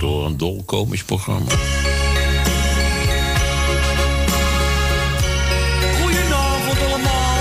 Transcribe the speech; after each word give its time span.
Door 0.00 0.26
een 0.26 0.36
dol 0.36 0.62
komisch 0.66 1.04
programma. 1.04 1.50
Goedenavond 6.00 6.78
allemaal. 6.88 7.38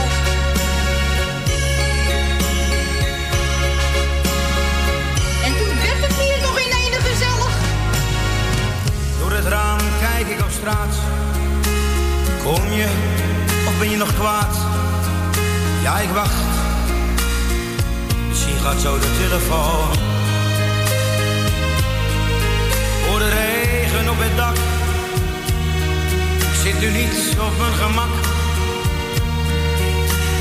En 5.44 5.58
toen 5.58 5.76
werd 5.76 6.02
het 6.08 6.14
hier 6.14 6.42
nog 6.42 6.60
in 6.60 6.72
ene 6.72 7.00
gezellig. 7.02 7.58
Door 9.20 9.32
het 9.32 9.46
raam 9.46 9.80
kijk 10.00 10.28
ik 10.28 10.40
op 10.40 10.52
straat. 10.52 10.96
Kom 12.44 12.72
je 12.72 12.88
of 13.68 13.78
ben 13.80 13.90
je 13.90 13.98
nog 13.98 14.14
kwaad? 14.14 14.58
Ja, 15.82 16.00
ik 16.00 16.10
wacht. 16.10 16.44
Misschien 18.28 18.58
gaat 18.58 18.80
zo 18.80 19.00
de 19.00 19.16
telefoon. 19.18 20.09
De 23.20 23.30
regen 23.30 24.10
op 24.10 24.20
het 24.20 24.36
dak. 24.38 24.56
Ik 26.52 26.56
zit 26.64 26.80
nu 26.80 26.90
niet 26.90 27.38
op 27.40 27.58
mijn 27.58 27.74
gemak. 27.74 28.14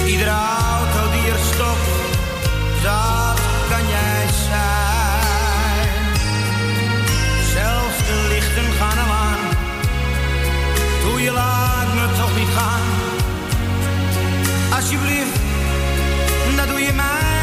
Iedere 0.06 0.30
auto 0.30 1.10
die 1.12 1.30
er 1.32 1.38
stopt, 1.52 1.88
dat 2.82 3.38
kan 3.70 3.84
jij 3.96 4.24
zijn. 4.48 5.88
Zelfs 7.54 7.98
de 8.08 8.26
lichten 8.28 8.72
gaan 8.78 8.98
al 9.04 9.12
aan. 9.26 9.42
Doe 11.02 11.22
je 11.22 11.30
laat 11.30 11.94
me 11.94 12.06
toch 12.16 12.36
niet 12.36 12.52
gaan. 12.56 12.86
Alsjeblieft, 14.76 15.38
dat 16.56 16.68
doe 16.68 16.80
je 16.80 16.92
mij 16.92 17.37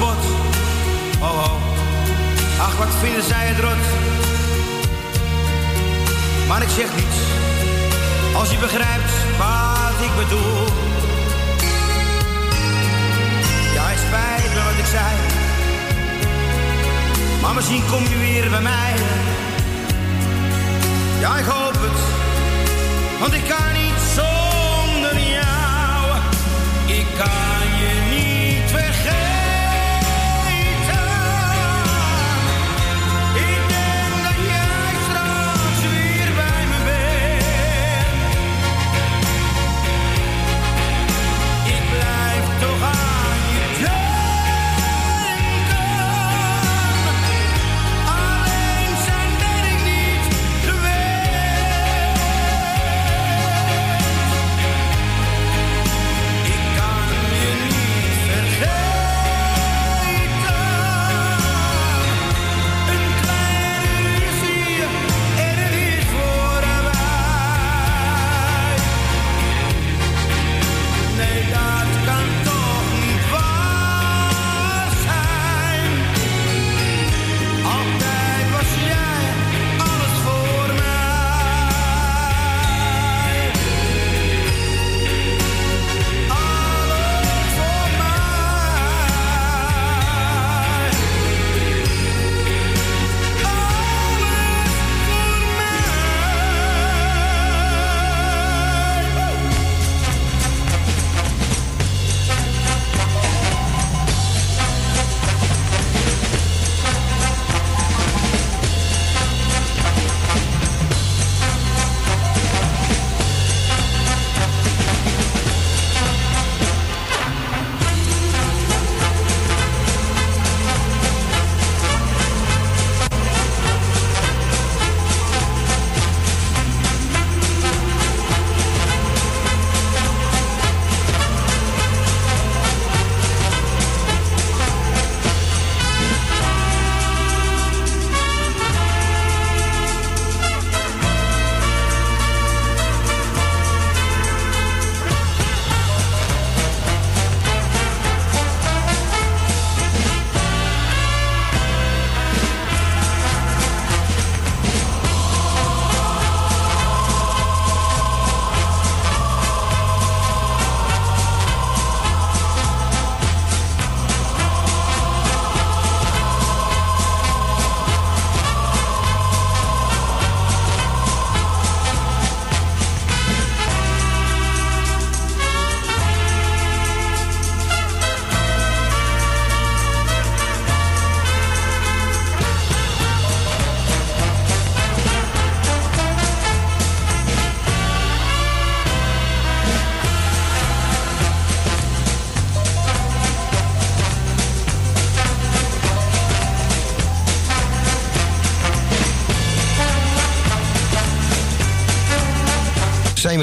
Oh 0.00 0.16
oh, 1.20 1.52
ach 2.60 2.76
wat 2.78 2.88
vinden 3.00 3.22
zij 3.22 3.46
het 3.46 3.60
rot. 3.60 3.84
Maar 6.48 6.62
ik 6.62 6.68
zeg 6.68 6.94
niets, 6.94 7.18
als 8.34 8.50
je 8.50 8.58
begrijpt 8.58 9.12
wat 9.38 10.06
ik 10.06 10.14
bedoel. 10.16 10.64
Ja, 13.74 13.84
het 13.84 13.98
spijt 13.98 14.54
me 14.54 14.62
wat 14.64 14.78
ik 14.78 14.86
zei. 14.86 15.40
Maar 17.42 17.54
misschien 17.54 17.82
kom 17.90 18.02
je 18.02 18.18
weer 18.18 18.50
bij 18.50 18.60
mij. 18.60 18.94
Ja, 21.20 21.36
ik 21.36 21.44
hoop 21.44 21.72
het. 21.72 22.00
Want 23.20 23.34
ik 23.34 23.44
kan 23.48 23.72
niet 23.72 24.00
zonder 24.14 25.20
jou. 25.20 26.18
Ik 26.86 27.06
kan 27.18 27.61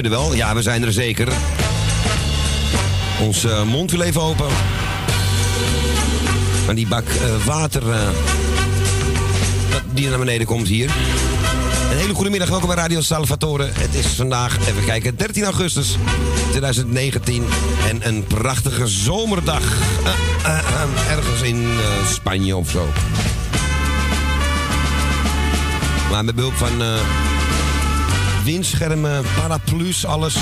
we 0.03 0.09
wel. 0.09 0.35
Ja, 0.35 0.55
we 0.55 0.61
zijn 0.61 0.83
er 0.83 0.91
zeker. 0.93 1.27
Ons 3.21 3.43
eh, 3.43 3.63
mond 3.63 3.91
wil 3.91 4.01
even 4.01 4.21
open. 4.21 4.45
Maar 6.65 6.75
die 6.75 6.87
bak 6.87 7.03
eh, 7.07 7.45
water 7.45 7.81
dat- 9.71 9.81
die 9.93 10.09
naar 10.09 10.19
beneden 10.19 10.47
komt 10.47 10.67
hier. 10.67 10.89
Een 11.91 11.97
hele 11.97 12.13
goede 12.13 12.29
middag, 12.29 12.49
welkom 12.49 12.67
bij 12.67 12.77
Radio 12.77 13.01
Salvatore. 13.01 13.69
Het 13.73 13.93
is 13.93 14.05
vandaag, 14.05 14.57
even 14.67 14.85
kijken, 14.85 15.15
13 15.17 15.43
augustus 15.43 15.95
2019. 16.51 17.45
En 17.89 18.07
een 18.07 18.23
prachtige 18.23 18.87
zomerdag. 18.87 19.61
Ergens 21.09 21.41
in 21.41 21.67
Spanje 22.13 22.55
of 22.55 22.69
zo. 22.69 22.87
Maar 26.11 26.25
met 26.25 26.35
behulp 26.35 26.53
van 26.55 26.81
windschermen, 28.51 29.23
paraplu's, 29.35 30.05
alles. 30.05 30.33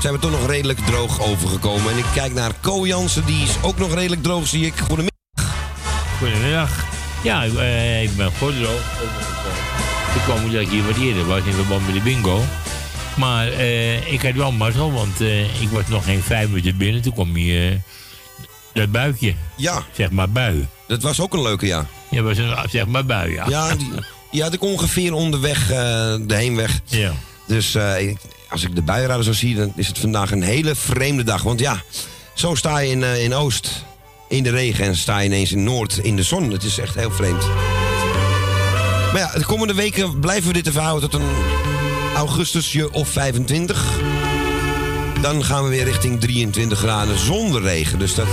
Zijn 0.00 0.14
we 0.14 0.18
toch 0.20 0.30
nog 0.30 0.46
redelijk 0.46 0.78
droog 0.78 1.20
overgekomen. 1.22 1.92
En 1.92 1.98
ik 1.98 2.04
kijk 2.14 2.34
naar 2.34 2.52
Ko 2.60 2.86
Jansen, 2.86 3.26
die 3.26 3.42
is 3.42 3.50
ook 3.62 3.78
nog 3.78 3.94
redelijk 3.94 4.22
droog, 4.22 4.46
zie 4.46 4.66
ik. 4.66 4.74
Goedemiddag. 4.76 5.54
Goedemiddag. 6.18 6.70
Ja, 7.22 7.42
ik, 7.42 7.54
eh, 7.54 8.02
ik 8.02 8.16
ben 8.16 8.30
goed 8.38 8.56
droog. 8.56 8.80
Ik 10.14 10.22
kwam 10.24 10.44
omdat 10.44 10.60
ik 10.60 10.68
hier 10.68 10.86
wat 10.86 10.96
eerder 10.96 11.26
was 11.26 11.40
in 11.44 11.52
verband 11.52 11.86
met 11.86 11.94
de 11.94 12.00
bingo. 12.00 12.42
Maar 13.16 13.48
eh, 13.48 14.12
ik 14.12 14.22
had 14.22 14.34
wel 14.34 14.52
mazzel, 14.52 14.92
want 14.92 15.20
eh, 15.20 15.62
ik 15.62 15.68
was 15.68 15.88
nog 15.88 16.04
geen 16.04 16.22
vijf 16.22 16.48
minuten 16.48 16.76
binnen. 16.76 17.02
Toen 17.02 17.12
kwam 17.12 17.34
hier 17.34 17.72
eh, 17.72 17.78
dat 18.72 18.90
buikje, 18.90 19.34
Ja, 19.56 19.82
zeg 19.92 20.10
maar 20.10 20.30
bui. 20.30 20.66
dat 20.86 21.02
was 21.02 21.20
ook 21.20 21.34
een 21.34 21.42
leuke, 21.42 21.66
ja. 21.66 21.86
Ja, 22.10 22.22
was 22.22 22.38
een, 22.38 22.54
zeg 22.70 22.86
maar 22.86 23.04
bui, 23.04 23.32
ja. 23.32 23.44
Ja, 23.48 23.74
die, 23.76 23.90
die 24.36 24.44
had 24.44 24.54
ik 24.54 24.62
ongeveer 24.62 25.12
onderweg, 25.12 25.70
eh, 25.70 25.76
de 26.20 26.34
heenweg. 26.34 26.80
Ja. 26.84 27.12
Dus 27.46 27.74
eh, 27.74 28.14
als 28.48 28.64
ik 28.64 28.74
de 28.74 28.82
buienradar 28.82 29.24
zo 29.24 29.32
zie, 29.32 29.56
dan 29.56 29.72
is 29.76 29.86
het 29.86 29.98
vandaag 29.98 30.30
een 30.30 30.42
hele 30.42 30.74
vreemde 30.74 31.22
dag. 31.22 31.42
Want 31.42 31.60
ja, 31.60 31.82
zo 32.34 32.54
sta 32.54 32.78
je 32.78 32.90
in, 32.90 33.02
eh, 33.02 33.22
in 33.24 33.34
Oost 33.34 33.84
in 34.28 34.42
de 34.42 34.50
regen 34.50 34.84
en 34.84 34.96
sta 34.96 35.18
je 35.18 35.26
ineens 35.26 35.52
in 35.52 35.64
Noord 35.64 35.98
in 35.98 36.16
de 36.16 36.22
zon. 36.22 36.50
Het 36.50 36.62
is 36.62 36.78
echt 36.78 36.94
heel 36.94 37.10
vreemd. 37.10 37.46
Maar 39.12 39.18
ja, 39.18 39.32
de 39.38 39.44
komende 39.44 39.74
weken 39.74 40.20
blijven 40.20 40.46
we 40.46 40.52
dit 40.52 40.66
even 40.66 40.82
houden 40.82 41.10
tot 41.10 41.20
een 41.20 41.28
augustusje 42.16 42.92
of 42.92 43.08
25. 43.08 43.84
Dan 45.20 45.44
gaan 45.44 45.64
we 45.64 45.70
weer 45.70 45.84
richting 45.84 46.20
23 46.20 46.78
graden 46.78 47.18
zonder 47.18 47.62
regen. 47.62 47.98
Dus 47.98 48.14
dat... 48.14 48.28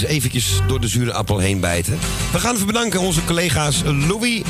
Dus 0.00 0.08
eventjes 0.08 0.60
door 0.66 0.80
de 0.80 0.88
zure 0.88 1.12
appel 1.12 1.38
heen 1.38 1.60
bijten. 1.60 1.98
We 2.32 2.38
gaan 2.38 2.54
even 2.54 2.66
bedanken 2.66 3.00
onze 3.00 3.24
collega's 3.24 3.82
Louis, 3.84 4.42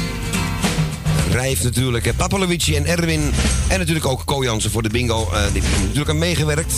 Rijf 1.30 1.62
natuurlijk, 1.62 2.16
Papa 2.16 2.38
Luigi 2.38 2.76
en 2.76 2.86
Erwin. 2.86 3.32
En 3.68 3.78
natuurlijk 3.78 4.06
ook 4.06 4.22
Ko 4.24 4.44
Jansen 4.44 4.70
voor 4.70 4.82
de 4.82 4.88
bingo. 4.88 5.28
eh, 5.32 5.42
die 5.52 5.62
heeft 5.62 5.80
natuurlijk 5.80 6.08
aan 6.08 6.18
meegewerkt. 6.18 6.74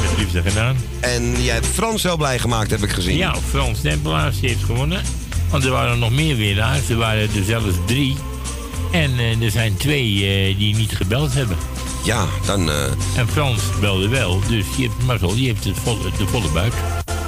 Met 0.00 0.18
liefde 0.18 0.42
gedaan. 0.42 0.76
En 1.00 1.42
jij 1.42 1.54
hebt 1.54 1.66
Frans 1.66 2.02
heel 2.02 2.16
blij 2.16 2.38
gemaakt, 2.38 2.70
heb 2.70 2.82
ik 2.82 2.90
gezien. 2.90 3.16
Ja, 3.16 3.34
Frans 3.48 3.80
Tempelaars 3.80 4.40
heeft 4.40 4.64
gewonnen. 4.64 5.02
Want 5.50 5.64
er 5.64 5.70
waren 5.70 5.98
nog 5.98 6.10
meer 6.10 6.36
winnaars. 6.36 6.88
Er 6.88 6.96
waren 6.96 7.22
er 7.22 7.44
zelfs 7.44 7.76
drie. 7.86 8.16
En 8.92 9.18
eh, 9.18 9.42
er 9.42 9.50
zijn 9.50 9.76
twee 9.76 10.26
eh, 10.26 10.58
die 10.58 10.76
niet 10.76 10.96
gebeld 10.96 11.34
hebben. 11.34 11.56
Ja, 12.04 12.26
dan 12.46 12.70
En 13.16 13.28
Frans 13.28 13.62
belde 13.80 14.08
wel. 14.08 14.40
Dus 14.40 14.64
die 14.76 14.88
heeft 14.88 15.06
mazzel. 15.06 15.34
Die 15.34 15.46
heeft 15.46 15.64
het 15.64 15.76
volle, 15.78 16.10
de 16.18 16.26
volle 16.26 16.48
buik. 16.48 16.74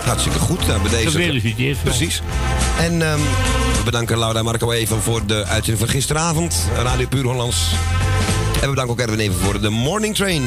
Hartstikke 0.07 0.39
goed. 0.39 0.67
Nou, 0.67 0.81
bij 0.83 0.91
deze... 0.91 1.11
Gefeliciteerd. 1.11 1.83
Precies. 1.83 2.23
En 2.79 3.03
ehm, 3.03 3.19
we 3.77 3.83
bedanken 3.85 4.19
Laura 4.19 4.39
en 4.39 4.45
Marco 4.45 4.73
even 4.73 5.03
voor 5.03 5.27
de 5.27 5.35
uitzending 5.45 5.79
van 5.79 5.89
gisteravond. 5.89 6.69
Radio 6.83 7.07
Puur 7.07 7.25
Hollands. 7.25 7.71
En 8.55 8.61
we 8.61 8.69
bedanken 8.69 8.91
ook 8.95 9.01
Erwin 9.01 9.19
even 9.19 9.37
voor 9.37 9.61
de 9.61 9.69
Morning 9.69 10.15
Train. 10.15 10.43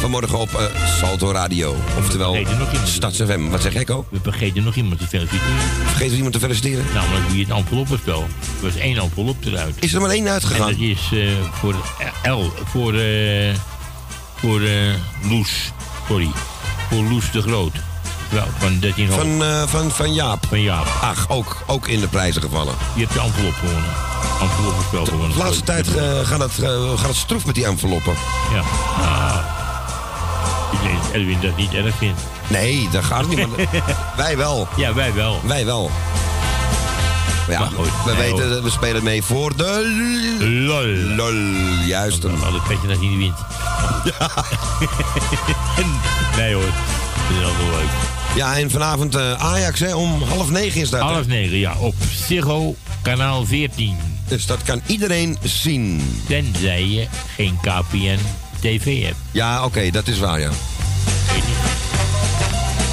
Vanmorgen 0.00 0.38
op 0.38 0.54
eh, 0.54 0.64
Salto 0.98 1.30
Radio. 1.32 1.76
Oftewel 1.98 2.34
vergeten. 2.34 2.88
Stads 2.88 3.16
FM. 3.16 3.48
Wat 3.48 3.62
zeg 3.62 3.74
ik 3.74 3.90
ook? 3.90 4.06
We 4.10 4.18
vergeten 4.22 4.64
nog 4.64 4.74
iemand 4.74 4.98
te 4.98 5.06
feliciteren. 5.06 5.56
Vergeet 5.86 6.10
er 6.10 6.16
iemand 6.16 6.32
te 6.32 6.40
feliciteren? 6.40 6.84
Namelijk 6.94 7.28
wie 7.28 7.44
het 7.44 7.56
enveloppenspel. 7.56 8.20
Er 8.20 8.62
was 8.62 8.76
één 8.76 8.96
envelop 8.96 9.44
eruit. 9.44 9.74
Is 9.80 9.94
er 9.94 10.00
maar 10.00 10.10
één 10.10 10.26
En 10.26 10.32
uitgegaan? 10.32 10.70
dat 10.70 10.78
is 10.78 11.10
eh, 11.12 11.28
voor 11.52 11.74
L. 12.22 12.52
Voor, 12.64 12.94
voor 14.34 14.60
Loes. 15.28 15.72
Sorry. 16.08 16.28
Voor 16.90 17.02
Loes 17.02 17.30
de 17.30 17.42
Groot. 17.42 17.72
Wel, 18.34 18.46
van 18.58 18.78
13 18.78 19.06
van, 19.10 19.18
Van, 19.18 19.44
eh, 19.44 19.62
van, 19.66 19.90
van 19.90 20.14
Jaap. 20.14 20.46
van 20.48 20.62
Jaap. 20.62 20.86
Ach, 21.00 21.24
ook, 21.28 21.56
ook 21.66 21.88
in 21.88 22.00
de 22.00 22.08
prijzen 22.08 22.42
gevallen. 22.42 22.74
Die 22.94 23.04
heeft 23.04 23.12
de 23.12 23.20
envelop 23.20 23.54
gewonnen. 23.54 23.90
Enveloppenspel 24.40 25.04
gewonnen. 25.04 25.30
De 25.30 25.38
laatste 25.38 25.62
tijd 25.64 25.96
eh, 25.96 26.04
gaat, 26.22 26.40
het, 26.40 26.52
gaat 26.96 27.06
het 27.08 27.16
stroef 27.16 27.46
met 27.46 27.54
die 27.54 27.64
enveloppen. 27.64 28.14
Ja. 28.52 28.60
Ah. 29.02 29.38
Ik 30.72 30.78
denk 30.82 31.02
dat 31.02 31.12
Edwin 31.12 31.40
dat 31.40 31.56
niet 31.56 31.72
erg 31.74 31.94
vindt. 31.98 32.20
Nee, 32.48 32.88
dat 32.92 33.04
gaat 33.04 33.28
niet. 33.28 33.46
Maar 33.56 33.66
wij 34.16 34.36
wel. 34.36 34.68
Ja, 34.76 34.94
wij 34.94 35.14
wel. 35.14 35.40
Wij 35.44 35.64
wel. 35.64 35.90
Maar 37.46 37.54
ja, 37.54 37.58
Maar 37.60 37.68
goed, 37.68 37.88
we 38.04 38.12
nee, 38.12 38.32
weten, 38.32 38.52
hoor. 38.52 38.62
we 38.62 38.70
spelen 38.70 39.02
mee 39.02 39.22
voor 39.22 39.56
de... 39.56 39.86
Lol. 40.66 41.16
Lol, 41.16 41.34
juist. 41.86 42.22
Dan 42.22 42.38
had 42.42 42.52
het 42.52 42.62
petje 42.62 42.88
dat 42.88 42.96
hij 42.96 43.06
niet 43.06 43.18
wint. 43.18 43.36
nee 46.38 46.54
hoor. 46.54 46.64
Dat 47.28 47.36
is 47.40 47.44
altijd 47.44 47.68
leuk. 47.70 48.13
Ja, 48.34 48.56
en 48.56 48.70
vanavond 48.70 49.14
eh, 49.14 49.32
Ajax, 49.32 49.80
hè, 49.80 49.94
om 49.94 50.22
half 50.22 50.50
negen 50.50 50.80
is 50.80 50.90
dat. 50.90 51.00
Half 51.00 51.26
negen, 51.26 51.58
ja. 51.58 51.78
Op 51.78 51.94
Ziggo, 52.26 52.74
kanaal 53.02 53.46
14. 53.46 53.96
Dus 54.28 54.46
dat 54.46 54.62
kan 54.62 54.80
iedereen 54.86 55.38
zien. 55.42 56.02
Tenzij 56.28 56.84
je 56.84 57.06
geen 57.34 57.58
KPN 57.60 58.18
TV 58.60 59.02
hebt. 59.02 59.16
Ja, 59.30 59.64
oké, 59.64 59.90
dat 59.90 60.08
is 60.08 60.18
waar, 60.18 60.40
ja. 60.40 60.50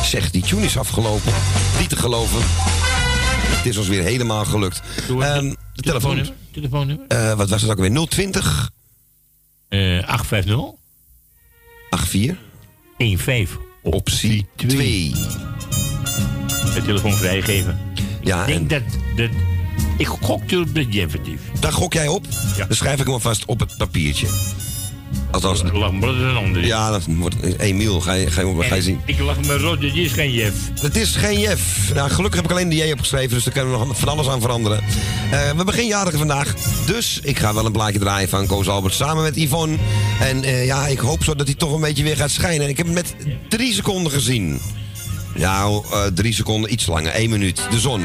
Zeg, 0.03 0.31
die 0.31 0.41
tune 0.41 0.65
is 0.65 0.77
afgelopen. 0.77 1.33
Niet 1.79 1.89
te 1.89 1.95
geloven. 1.95 2.41
Het 3.57 3.65
is 3.65 3.77
ons 3.77 3.87
weer 3.87 4.03
helemaal 4.03 4.45
gelukt. 4.45 4.81
Het. 4.95 5.07
de 5.07 5.17
telefoon. 5.17 5.55
Telefoonnummer? 5.75 6.33
Telefoonnummer? 6.51 7.07
Eh, 7.07 7.33
wat 7.33 7.49
was 7.49 7.61
het 7.61 7.71
ook 7.71 7.79
weer? 7.79 8.07
020 8.07 8.69
Eh 9.69 10.07
850 10.07 10.79
84 11.89 12.37
15 12.97 13.70
optie 13.81 14.45
2. 14.55 15.11
De 16.73 16.81
telefoon 16.85 17.13
vrijgeven. 17.13 17.79
Ja, 18.23 18.45
Ik 18.45 18.53
en 18.55 18.67
denk 18.67 18.69
dat, 18.69 18.99
dat... 19.15 19.29
Ik 19.97 20.07
gokte 20.07 20.59
op 20.59 20.75
de 20.75 20.87
definitief. 20.87 21.41
daar 21.59 21.73
gok 21.73 21.93
jij 21.93 22.07
op. 22.07 22.25
Ja. 22.57 22.65
Dan 22.65 22.75
schrijf 22.75 22.99
ik 22.99 23.05
hem 23.05 23.13
alvast 23.13 23.45
op 23.45 23.59
het 23.59 23.77
papiertje. 23.77 24.27
Althans, 25.31 25.61
lach 25.73 25.91
rot 25.91 26.15
een 26.15 26.35
ander. 26.35 26.65
ja, 26.65 26.91
dat 26.91 27.03
wordt 27.07 27.35
Emiel. 27.57 28.01
Ga 28.01 28.13
je, 28.13 28.31
ga 28.31 28.41
je, 28.41 28.55
ga 28.59 28.75
je 28.75 28.81
zien. 28.81 29.01
Ik 29.05 29.19
lach 29.19 29.41
me 29.41 29.57
rot, 29.57 29.81
dit 29.81 29.95
is 29.95 30.11
geen 30.11 30.31
Jeff. 30.31 30.55
Het 30.81 30.95
is 30.95 31.15
geen 31.15 31.39
Jeff. 31.39 31.93
Nou, 31.93 32.09
gelukkig 32.09 32.35
heb 32.35 32.49
ik 32.49 32.51
alleen 32.51 32.69
de 32.69 32.75
J 32.75 32.91
opgeschreven, 32.91 33.29
dus 33.29 33.43
daar 33.43 33.53
kunnen 33.53 33.79
we 33.79 33.85
nog 33.85 33.97
van 33.97 34.07
alles 34.07 34.27
aan 34.27 34.41
veranderen. 34.41 34.83
Eh, 35.31 35.49
we 35.49 35.63
beginnen 35.63 35.89
jarigen 35.89 36.19
vandaag, 36.19 36.53
dus 36.85 37.19
ik 37.23 37.39
ga 37.39 37.53
wel 37.53 37.65
een 37.65 37.71
plaatje 37.71 37.99
draaien 37.99 38.29
van 38.29 38.47
Koos 38.47 38.67
Albert 38.67 38.93
samen 38.93 39.23
met 39.23 39.35
Yvonne. 39.35 39.77
En 40.19 40.43
eh, 40.43 40.65
ja, 40.65 40.87
ik 40.87 40.99
hoop 40.99 41.23
zo 41.23 41.35
dat 41.35 41.47
hij 41.47 41.55
toch 41.55 41.73
een 41.73 41.81
beetje 41.81 42.03
weer 42.03 42.17
gaat 42.17 42.31
schijnen. 42.31 42.63
En 42.63 42.69
ik 42.69 42.77
heb 42.77 42.85
hem 42.85 42.95
met 42.95 43.15
drie 43.49 43.73
seconden 43.73 44.11
gezien. 44.11 44.61
Nou, 45.35 45.83
drie 46.13 46.33
seconden, 46.33 46.73
iets 46.73 46.85
langer, 46.85 47.11
één 47.11 47.29
minuut. 47.29 47.61
De 47.69 47.79
zon. 47.79 48.01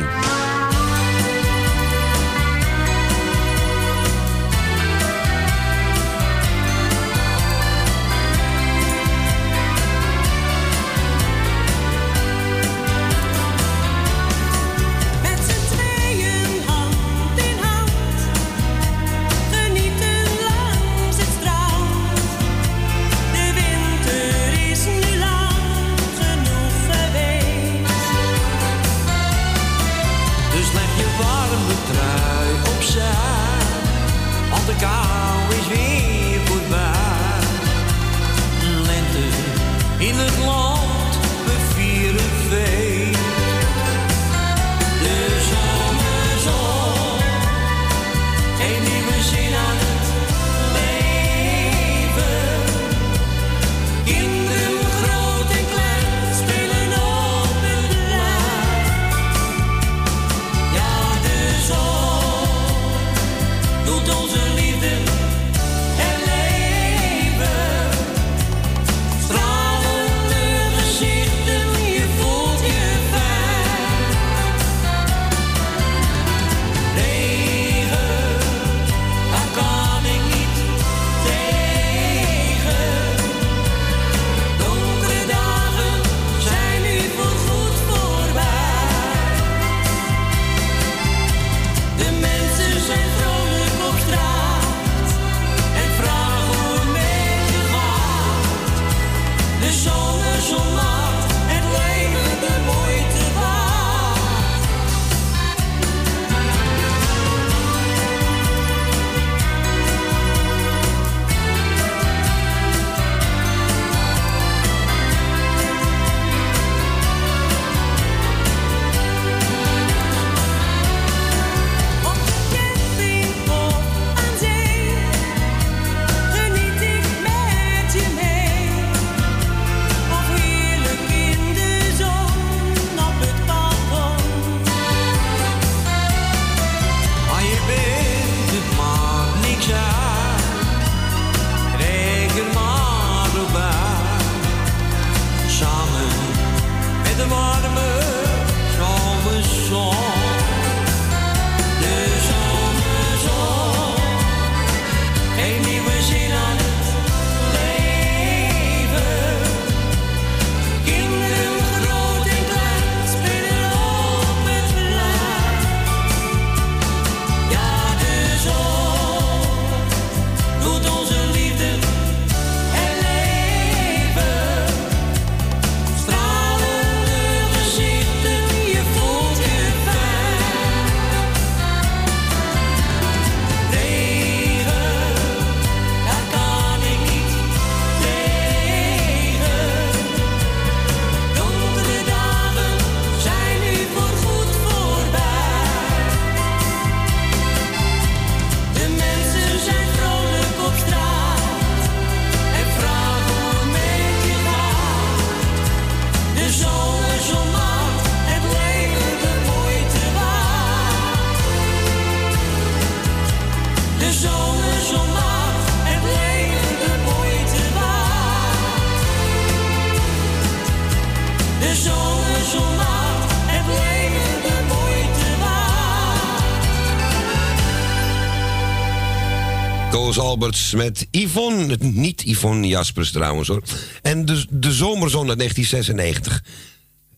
Alberts 230.36 230.74
met 230.74 231.06
Yvonne. 231.10 231.76
Niet 231.80 232.22
Yvonne 232.22 232.66
Jaspers 232.66 233.10
trouwens 233.10 233.48
hoor. 233.48 233.62
En 234.02 234.24
de, 234.24 234.46
de 234.50 234.72
zomerzon 234.72 235.28
uit 235.28 235.38
1996. 235.38 236.44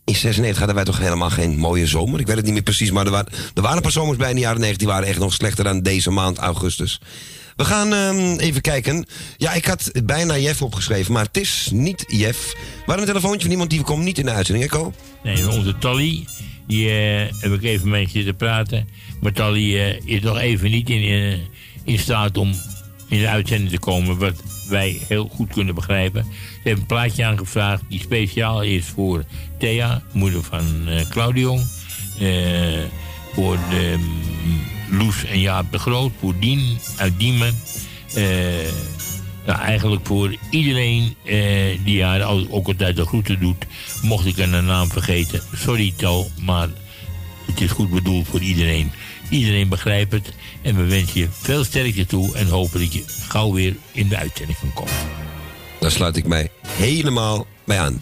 In 0.04 0.14
96 0.14 0.58
hadden 0.58 0.74
wij 0.76 0.84
toch 0.84 0.98
helemaal 0.98 1.30
geen 1.30 1.56
mooie 1.56 1.86
zomer. 1.86 2.20
Ik 2.20 2.26
weet 2.26 2.36
het 2.36 2.44
niet 2.44 2.54
meer 2.54 2.62
precies, 2.62 2.90
maar 2.90 3.04
er 3.04 3.10
waren, 3.10 3.32
er 3.54 3.62
waren 3.62 3.76
een 3.76 3.82
paar 3.82 3.92
zomers 3.92 4.18
bij 4.18 4.28
in 4.28 4.34
de 4.34 4.40
jaren 4.40 4.60
90 4.60 4.78
die 4.78 4.94
waren 4.94 5.08
echt 5.08 5.18
nog 5.18 5.32
slechter 5.32 5.64
dan 5.64 5.82
deze 5.82 6.10
maand, 6.10 6.38
augustus. 6.38 7.00
We 7.56 7.64
gaan 7.64 7.92
ehm, 7.92 8.38
even 8.38 8.60
kijken. 8.60 9.06
Ja, 9.36 9.52
ik 9.52 9.64
had 9.64 9.90
bijna 10.04 10.38
Jeff 10.38 10.62
opgeschreven, 10.62 11.12
maar 11.12 11.24
het 11.24 11.36
is 11.36 11.68
niet 11.72 12.04
Jeff. 12.06 12.54
Hadden 12.78 12.98
een 12.98 13.12
telefoontje 13.12 13.42
van 13.42 13.50
iemand 13.50 13.70
die 13.70 13.82
komt 13.82 14.04
niet 14.04 14.18
in 14.18 14.24
de 14.24 14.32
uitzending, 14.32 14.70
Ko? 14.70 14.92
Nee, 15.22 15.50
onze 15.50 15.78
Tally, 15.78 16.24
die 16.66 16.88
eh, 16.88 17.32
heb 17.40 17.52
ik 17.52 17.62
even 17.62 17.88
mee 17.88 18.08
zitten 18.08 18.36
praten. 18.36 18.88
Maar 19.20 19.32
Tally 19.32 19.78
eh, 19.78 20.00
is 20.04 20.20
nog 20.20 20.38
even 20.38 20.70
niet 20.70 20.90
in, 20.90 21.02
eh, 21.02 21.38
in 21.84 21.98
staat 21.98 22.36
om 22.36 22.54
in 23.08 23.18
de 23.18 23.28
uitzending 23.28 23.70
te 23.70 23.78
komen. 23.78 24.18
Wat 24.18 24.42
wij 24.68 25.00
heel 25.08 25.30
goed 25.34 25.52
kunnen 25.52 25.74
begrijpen. 25.74 26.24
Ze 26.32 26.60
heeft 26.62 26.80
een 26.80 26.86
plaatje 26.86 27.24
aangevraagd 27.24 27.82
die 27.88 28.00
speciaal 28.00 28.62
is 28.62 28.86
voor 28.86 29.24
Thea, 29.58 30.02
moeder 30.12 30.42
van 30.42 30.88
eh, 30.88 31.08
Claudio. 31.10 31.58
Eh, 32.18 32.84
voor 33.32 33.58
de, 33.70 33.94
mm, 33.98 34.98
Loes 34.98 35.24
en 35.24 35.40
Jaap 35.40 35.72
de 35.72 35.78
Groot, 35.78 36.12
voor 36.20 36.34
Dien 36.38 36.78
uit 36.96 37.18
Diemen. 37.18 37.54
Eh, 38.14 38.66
ja, 39.46 39.60
eigenlijk 39.60 40.06
voor 40.06 40.36
iedereen 40.50 41.16
die 41.84 42.04
haar 42.04 42.22
ook 42.50 42.66
altijd 42.66 42.96
de 42.96 43.06
groeten 43.06 43.40
doet. 43.40 43.66
Mocht 44.02 44.26
ik 44.26 44.36
een 44.36 44.64
naam 44.64 44.90
vergeten, 44.90 45.42
sorry 45.54 45.92
Tal, 45.96 46.30
maar 46.40 46.68
het 47.46 47.60
is 47.60 47.70
goed 47.70 47.90
bedoeld 47.90 48.28
voor 48.28 48.40
iedereen. 48.40 48.90
Iedereen 49.28 49.68
begrijpt 49.68 50.12
het 50.12 50.32
en 50.62 50.76
we 50.76 50.84
wensen 50.84 51.20
je 51.20 51.28
veel 51.40 51.64
sterkte 51.64 52.06
toe 52.06 52.36
en 52.36 52.46
hopen 52.46 52.80
dat 52.80 52.92
je 52.92 53.04
gauw 53.28 53.52
weer 53.52 53.76
in 53.92 54.08
de 54.08 54.16
uitzending 54.16 54.58
kan 54.58 54.72
komen. 54.72 54.92
Daar 55.80 55.90
sluit 55.90 56.16
ik 56.16 56.26
mij 56.26 56.50
helemaal 56.66 57.46
bij 57.64 57.80
aan. 57.80 58.00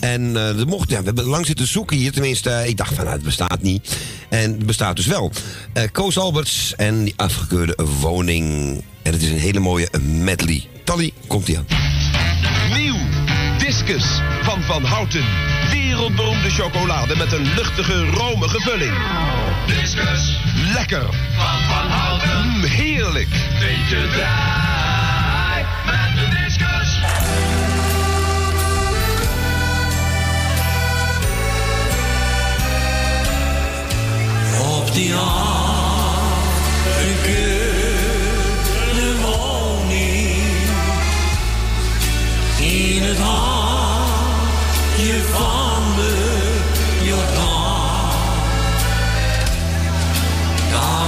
En 0.00 0.36
eh 0.36 0.58
er 0.58 0.66
mocht, 0.66 0.90
ja, 0.90 0.98
we 0.98 1.04
hebben 1.04 1.24
lang 1.24 1.46
zitten 1.46 1.66
zoeken 1.66 1.96
hier. 1.96 2.12
Tenminste, 2.12 2.50
eh, 2.50 2.68
ik 2.68 2.76
dacht 2.76 2.94
van, 2.94 3.04
nou, 3.04 3.16
het 3.16 3.24
bestaat 3.24 3.62
niet. 3.62 3.98
En 4.28 4.50
het 4.50 4.66
bestaat 4.66 4.96
dus 4.96 5.06
wel. 5.06 5.32
Eh 5.72 5.82
Koos 5.92 6.18
Alberts 6.18 6.74
en 6.74 7.04
die 7.04 7.14
afgekeurde 7.16 7.78
woning. 8.00 8.72
En 9.02 9.12
het 9.12 9.22
is 9.22 9.30
een 9.30 9.38
hele 9.38 9.60
mooie 9.60 9.88
medley. 10.00 10.66
Tally, 10.84 11.12
komt 11.26 11.48
ie 11.48 11.58
aan. 11.58 11.66
Nieuw. 12.78 12.96
Discus 13.58 14.04
van 14.42 14.62
Van 14.62 14.84
Houten. 14.84 15.24
Wereldberoemde 15.92 16.50
chocolade 16.50 17.16
met 17.16 17.32
een 17.32 17.54
luchtige, 17.54 18.04
romige 18.04 18.60
vulling. 18.60 18.94
Discus. 19.66 20.40
Lekker. 20.74 21.02
Van 21.36 21.62
Van 21.68 21.88
Houten. 21.90 22.48
Mm, 22.48 22.62
heerlijk. 22.62 23.28
Beetje 23.58 24.08
draai 24.08 25.64
met 25.86 26.16
de 26.16 26.44
discus. 26.44 27.00
Op 34.60 34.92
die 34.92 35.14
afgekeurde 35.14 35.71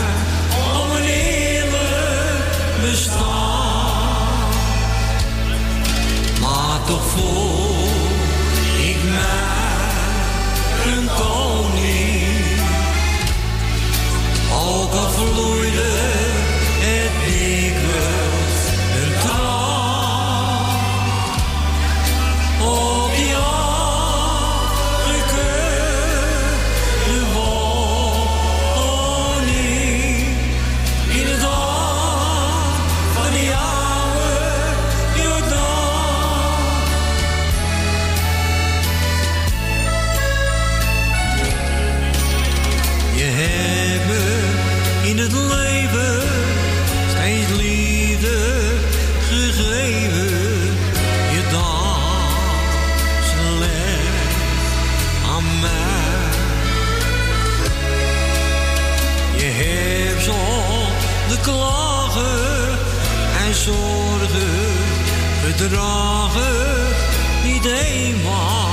om 0.81 0.91
een 0.91 1.03
eerlijk 1.03 2.45
bestaan. 2.81 4.37
Maar 6.41 6.79
toch 6.85 7.05
voel 7.05 7.87
ik 8.77 8.97
mij 9.03 10.93
een 10.93 11.09
koning. 11.17 12.59
Ook 14.53 14.93
al 14.93 15.09
vloeide 15.09 16.24
verdragen. 65.69 66.95
Niet 67.43 67.65
eenmaal 67.65 68.69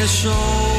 en 0.00 0.08
zo 0.08 0.73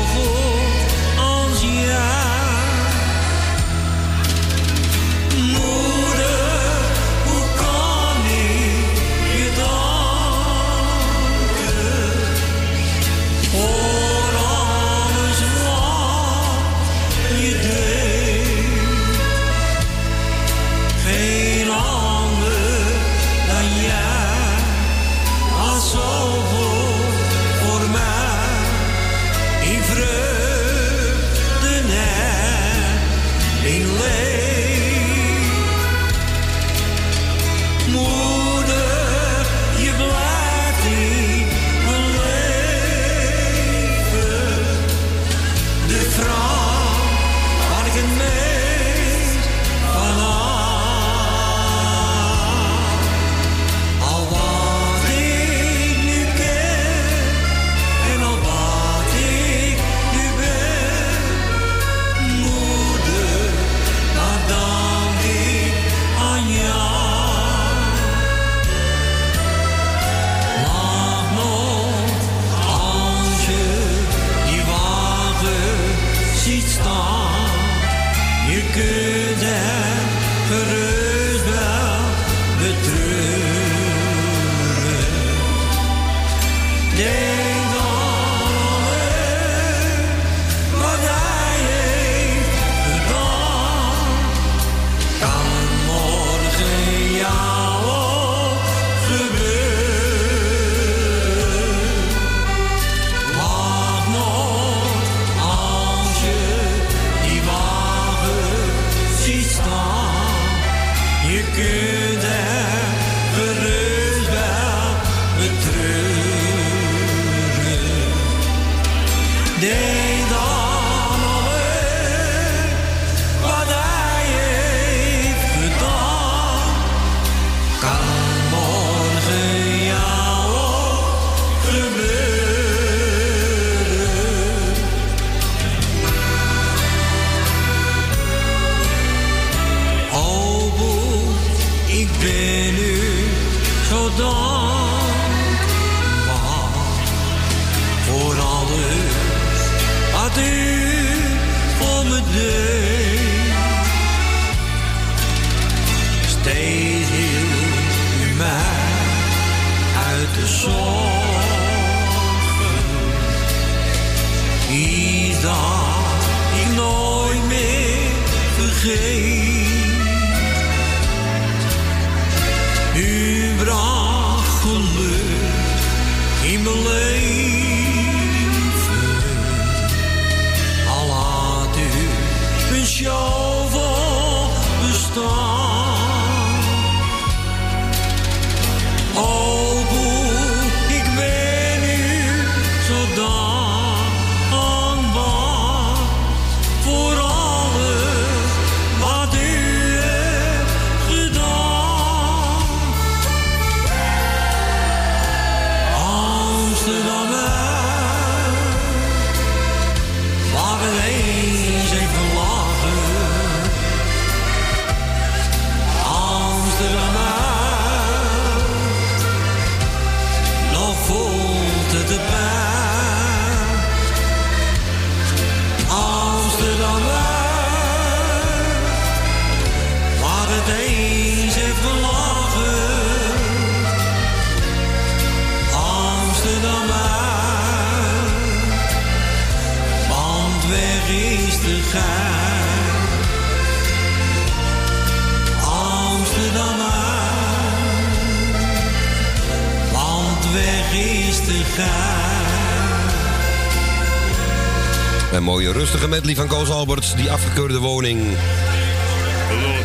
rustige 255.95 256.21
medley 256.21 256.35
van 256.35 256.47
Koos 256.57 256.69
Alberts, 256.69 257.15
die 257.15 257.31
afgekeurde 257.31 257.79
woning. 257.79 258.37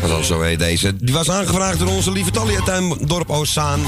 Dat 0.07 0.25
zo 0.25 0.41
heet 0.41 0.59
deze. 0.59 0.95
Die 0.95 1.13
was 1.13 1.29
aangevraagd 1.29 1.79
door 1.79 1.87
onze 1.87 2.11
lieve 2.11 2.31
Tally 2.31 2.55
uit 2.55 2.65
Tuindorp 2.65 3.29
Oostzaan. 3.29 3.79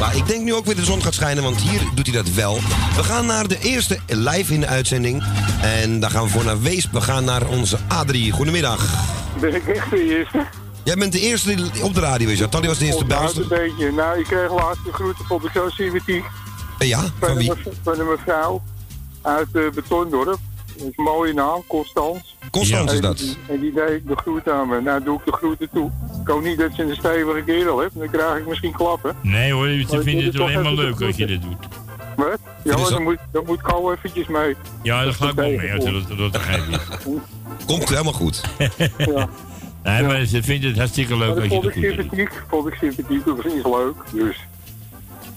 Maar 0.00 0.16
ik 0.16 0.26
denk 0.26 0.42
nu 0.42 0.54
ook 0.54 0.64
weer 0.64 0.74
de 0.76 0.84
zon 0.84 1.02
gaat 1.02 1.14
schijnen, 1.14 1.42
want 1.42 1.60
hier 1.60 1.80
doet 1.94 2.06
hij 2.06 2.16
dat 2.16 2.34
wel. 2.34 2.54
We 2.96 3.04
gaan 3.04 3.26
naar 3.26 3.48
de 3.48 3.58
eerste 3.58 3.98
live 4.06 4.54
in 4.54 4.60
de 4.60 4.66
uitzending. 4.66 5.24
En 5.62 6.00
daar 6.00 6.10
gaan 6.10 6.24
we 6.24 6.30
voor 6.30 6.44
naar 6.44 6.62
Weesp. 6.62 6.92
We 6.92 7.00
gaan 7.00 7.24
naar 7.24 7.46
onze 7.46 7.78
Adrie. 7.88 8.32
Goedemiddag. 8.32 9.04
Ben 9.40 9.54
ik 9.54 9.66
echt 9.66 9.90
de 9.90 10.16
eerste? 10.18 10.46
Jij 10.82 10.94
bent 10.96 11.12
de 11.12 11.20
eerste 11.20 11.54
die 11.54 11.82
op 11.82 11.94
de 11.94 12.00
radio 12.00 12.28
is. 12.28 12.42
Tally 12.50 12.66
was 12.66 12.78
de 12.78 12.84
eerste 12.84 13.02
Onthoud 13.02 13.34
belster. 13.34 13.42
een 13.42 13.66
beetje. 13.66 13.92
Nou, 13.92 14.18
ik 14.18 14.24
kreeg 14.24 14.52
laatst 14.52 14.84
de 14.84 14.92
groeten 14.92 15.24
van 15.24 15.40
de. 15.52 16.22
Eh, 16.78 16.88
Ja, 16.88 17.04
van 17.20 17.36
wie? 17.36 17.52
van 17.82 18.00
een 18.00 18.08
mevrouw 18.08 18.62
uit 19.22 19.48
uh, 19.52 19.70
Betondorp. 19.70 20.38
Dat 20.82 20.90
is 20.90 20.96
een 20.96 21.04
mooie 21.04 21.32
naam, 21.32 21.62
Constans. 21.66 22.36
Constans 22.50 22.90
is 22.90 22.96
En 22.96 23.02
dat. 23.02 23.18
die- 23.18 23.36
En 23.48 23.60
die 23.60 23.72
deed 23.72 24.06
de 24.06 24.16
groeten 24.16 24.54
aan 24.54 24.68
me. 24.68 24.80
Nou, 24.80 25.04
doe 25.04 25.18
ik 25.18 25.24
de 25.24 25.32
groeten 25.32 25.68
toe. 25.72 25.90
Ik 26.22 26.28
hoop 26.28 26.42
niet 26.42 26.58
dat 26.58 26.70
ze 26.76 26.82
een 26.82 26.94
stevige 26.96 27.42
kerel 27.46 27.80
heeft. 27.80 27.98
Dan 27.98 28.10
krijg 28.10 28.38
ik 28.38 28.46
misschien 28.46 28.72
klappen. 28.72 29.16
Nee 29.22 29.52
hoor, 29.52 29.66
ze 29.66 29.78
ik 29.96 30.02
vinden 30.02 30.24
het 30.24 30.40
alleen 30.40 30.62
maar 30.62 30.72
leuk 30.72 31.00
als 31.02 31.16
je 31.16 31.26
dat 31.26 31.42
doet. 31.42 31.56
Wat? 32.16 32.38
Ja, 32.64 32.76
maar 32.78 32.90
dan 32.90 33.02
moet, 33.02 33.18
dan 33.32 33.44
moet 33.46 33.58
ik 33.58 33.68
al 33.68 33.92
eventjes 33.92 34.26
mee. 34.26 34.54
Ja, 34.82 35.04
dat 35.04 35.14
ga 35.14 35.28
ik 35.28 35.34
wel 35.34 35.50
mee, 35.50 35.78
dat, 35.78 36.18
dat 36.18 36.32
begrijp 36.32 36.62
ik. 36.68 36.80
Komt 37.66 37.88
helemaal 37.88 38.12
goed. 38.12 38.40
Ja. 38.98 39.28
Nee, 39.82 40.02
maar 40.02 40.24
ze 40.24 40.42
vinden 40.42 40.68
het 40.68 40.78
hartstikke 40.78 41.16
leuk 41.16 41.28
als 41.28 41.36
dat 41.38 41.44
je 41.44 41.50
vond 41.50 41.62
dat 41.62 41.74
ik 41.74 41.78
goed 41.84 41.96
doet. 41.96 42.00
sympathiek. 42.10 42.42
Vond 42.48 42.66
ik 42.66 42.74
sympathiek. 42.74 43.24
Dat 43.24 43.44
is 43.44 43.62
leuk. 43.64 43.94
Dus. 44.12 44.36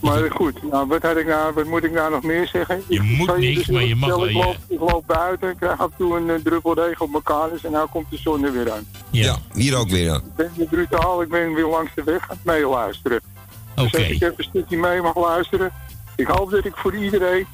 Maar 0.06 0.32
goed, 0.32 0.72
nou, 0.72 0.88
wat, 0.88 1.02
had 1.02 1.18
ik 1.18 1.28
nou, 1.28 1.54
wat 1.54 1.66
moet 1.66 1.84
ik 1.84 1.92
nou 1.92 2.12
nog 2.12 2.24
meer 2.24 2.48
zeggen? 2.48 2.84
Je 2.88 2.96
Ik 2.96 3.02
moet 3.02 3.38
niks, 3.38 3.56
dus 3.56 3.68
maar 3.68 3.84
je 3.84 3.96
mag 3.96 4.10
wel, 4.10 4.28
Ik 4.28 4.36
ja. 4.36 4.46
loop, 4.46 4.58
ik 4.68 4.80
loop 4.80 5.04
buiten, 5.08 5.50
ik 5.50 5.58
krijg 5.58 5.80
af 5.80 5.90
en 5.90 5.98
toe 5.98 6.18
een 6.18 6.30
eh, 6.30 6.36
druppel 6.44 6.74
regen 6.74 7.02
op 7.06 7.12
mijn 7.12 7.50
en 7.64 7.72
nou 7.72 7.90
komt 7.90 8.10
de 8.10 8.18
zon 8.18 8.44
er 8.44 8.52
weer 8.52 8.72
aan. 8.72 8.86
Ja, 9.10 9.38
hier 9.54 9.76
ook 9.76 9.90
weer. 9.90 10.04
Ja. 10.04 10.16
Ik 10.16 10.36
ben 10.36 10.52
weer 10.56 10.68
brutaal, 10.68 11.22
ik 11.22 11.30
ben 11.30 11.54
weer 11.54 11.68
langs 11.68 11.92
de 11.96 12.04
weg 12.04 12.22
aan 12.30 12.36
het 12.36 12.46
meeluisteren. 12.46 13.20
Dus 13.76 13.86
Oké. 13.86 13.98
als 13.98 14.08
ik 14.08 14.22
even 14.22 14.34
een 14.38 14.44
stukje 14.44 14.78
mee 14.78 15.02
mag 15.02 15.16
luisteren. 15.16 15.72
Ik 16.16 16.28
hoop 16.28 16.52
dat 16.52 16.66
ik 16.66 16.76
voor 16.76 16.96
iedereen 16.96 17.46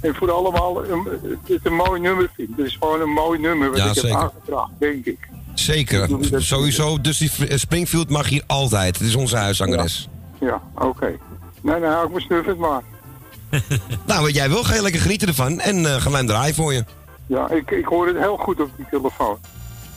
en 0.00 0.14
voor 0.14 0.30
allemaal 0.30 0.84
een, 0.84 1.08
het 1.46 1.66
een 1.66 1.74
mooi 1.74 2.00
nummer 2.00 2.30
vind. 2.36 2.56
Het 2.56 2.66
is 2.66 2.76
gewoon 2.80 3.00
een 3.00 3.12
mooi 3.12 3.38
nummer 3.40 3.70
wat 3.70 3.78
Ja, 3.78 3.86
ik 3.88 3.94
zeker. 3.94 4.08
heb 4.08 4.18
aangebracht, 4.18 4.70
denk 4.78 5.04
ik. 5.04 5.28
Zeker. 5.54 6.08
Sowieso. 6.36 7.00
Dus 7.00 7.18
die 7.18 7.58
Springfield 7.58 8.10
mag 8.10 8.28
hier 8.28 8.42
altijd. 8.46 8.98
Het 8.98 9.06
is 9.06 9.14
onze 9.14 9.36
huiszangeres. 9.36 10.08
Ja, 10.40 10.62
oké. 10.74 11.18
Nee, 11.64 11.80
nou 11.80 11.92
hou 11.92 12.04
ik 12.06 12.10
mijn 12.12 12.24
snuffert 12.24 12.58
maar. 12.58 12.82
Nou, 14.06 14.22
wat 14.22 14.34
jij 14.34 14.48
wil, 14.48 14.64
ga 14.64 14.74
je 14.74 14.82
lekker 14.82 15.00
genieten 15.00 15.28
ervan. 15.28 15.60
En 15.60 15.86
eh 15.86 16.00
gaan 16.00 16.10
wij 16.10 16.20
hem 16.20 16.26
draaien 16.28 16.54
voor 16.54 16.72
je. 16.72 16.84
Ja, 17.26 17.50
ik, 17.50 17.70
ik 17.70 17.84
hoor 17.84 18.06
het 18.06 18.16
heel 18.18 18.36
goed 18.36 18.60
op 18.60 18.70
die 18.76 18.86
telefoon. 18.90 19.36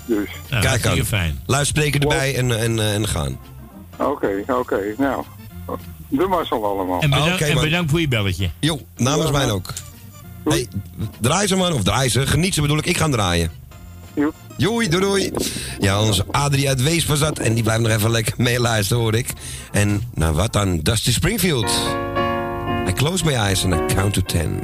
Dus, 0.06 0.30
Nou, 0.50 0.62
Kijk 0.64 0.86
aan. 0.86 1.06
fijn. 1.06 1.40
Luidspreker 1.46 2.02
erbij 2.02 2.36
en, 2.36 2.60
en, 2.60 2.80
eh, 2.80 2.94
en 2.94 3.08
gaan. 3.08 3.40
oké, 3.98 4.44
oké. 4.48 4.80
Nou, 4.98 5.24
de 6.08 6.26
mazzel 6.28 6.66
allemaal. 6.66 7.02
En 7.02 7.10
bedankt, 7.10 7.34
Oké, 7.34 7.44
en 7.46 7.60
bedankt 7.62 7.90
voor 7.92 8.00
je 8.02 8.08
belletje. 8.08 8.50
Jo, 8.60 8.80
namens 8.96 9.26
Ja, 9.26 9.32
mij 9.32 9.52
ook. 9.52 9.74
Hey, 10.46 10.68
draai 11.20 11.48
ze 11.48 11.56
man, 11.56 11.74
of 11.74 11.84
draai 11.84 12.10
ze. 12.10 12.28
Geniet 12.28 12.54
ze 12.54 12.62
bedoel 12.62 12.78
ik. 12.78 12.86
Ik 12.86 12.98
ga 12.98 13.04
hem 13.04 13.12
draaien. 13.12 13.52
Joep. 14.18 14.36
Doei 14.58 14.90
doei. 14.90 15.32
Ja, 15.80 16.02
onze 16.02 16.26
Adrie 16.32 16.68
uit 16.68 16.84
Wees 16.84 17.06
was 17.06 17.20
dat. 17.20 17.40
En 17.40 17.54
die 17.54 17.64
blijft 17.64 17.82
nog 17.82 17.92
even 17.92 18.12
lekker 18.12 18.34
meeluisteren, 18.38 19.04
hoor 19.04 19.16
ik. 19.16 19.34
En 19.72 20.02
nou 20.14 20.36
wat 20.36 20.54
dan? 20.54 20.80
Dusty 20.80 21.12
Springfield. 21.12 21.72
I 22.88 22.94
close 22.94 23.26
my 23.26 23.34
eyes 23.34 23.64
and 23.64 23.74
I 23.74 23.96
count 23.96 24.14
to 24.14 24.22
ten. 24.22 24.60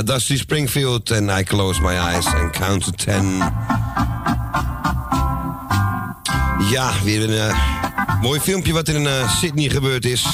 Dusty 0.00 0.36
Springfield 0.36 1.10
en 1.10 1.28
I 1.28 1.42
Close 1.42 1.80
My 1.80 1.94
Eyes 1.94 2.26
and 2.26 2.50
Count 2.50 2.84
to 2.84 2.90
Ten. 2.90 3.36
Ja, 6.70 6.92
weer 7.04 7.22
een 7.22 7.48
eh, 7.48 7.56
mooi 8.22 8.40
filmpje 8.40 8.72
wat 8.72 8.88
in 8.88 9.06
eh, 9.06 9.30
Sydney 9.30 9.68
gebeurd 9.68 10.04
is. 10.04 10.26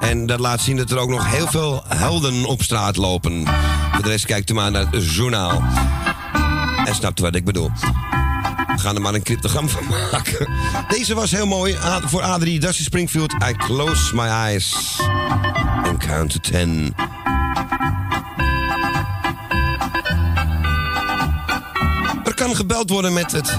En 0.00 0.26
dat 0.26 0.40
laat 0.40 0.60
zien 0.60 0.76
dat 0.76 0.90
er 0.90 0.98
ook 0.98 1.08
nog 1.08 1.30
heel 1.30 1.46
veel 1.46 1.84
helden 1.88 2.44
op 2.44 2.62
straat 2.62 2.96
lopen. 2.96 3.46
Voor 3.92 4.02
de 4.02 4.08
rest 4.08 4.26
kijkt 4.26 4.50
u 4.50 4.54
maar 4.54 4.70
naar 4.70 4.86
het 4.90 5.14
journaal. 5.14 5.62
En 6.84 6.94
snapt 6.94 7.20
wat 7.20 7.34
ik 7.34 7.44
bedoel. 7.44 7.70
We 8.66 8.78
gaan 8.78 8.94
er 8.94 9.02
maar 9.02 9.14
een 9.14 9.22
cryptogram 9.22 9.68
van 9.68 9.86
maken. 9.86 10.48
Deze 10.88 11.14
was 11.14 11.30
heel 11.30 11.46
mooi 11.46 11.76
voor 12.04 12.22
Adrie 12.22 12.60
Dusty 12.60 12.82
Springfield. 12.82 13.32
I 13.32 13.52
Close 13.56 14.14
My 14.14 14.26
Eyes 14.26 15.00
and 15.84 16.04
Count 16.04 16.30
to 16.30 16.38
Ten. 16.50 16.94
Kan 22.46 22.56
gebeld 22.56 22.90
worden 22.90 23.12
met 23.12 23.32
het 23.32 23.58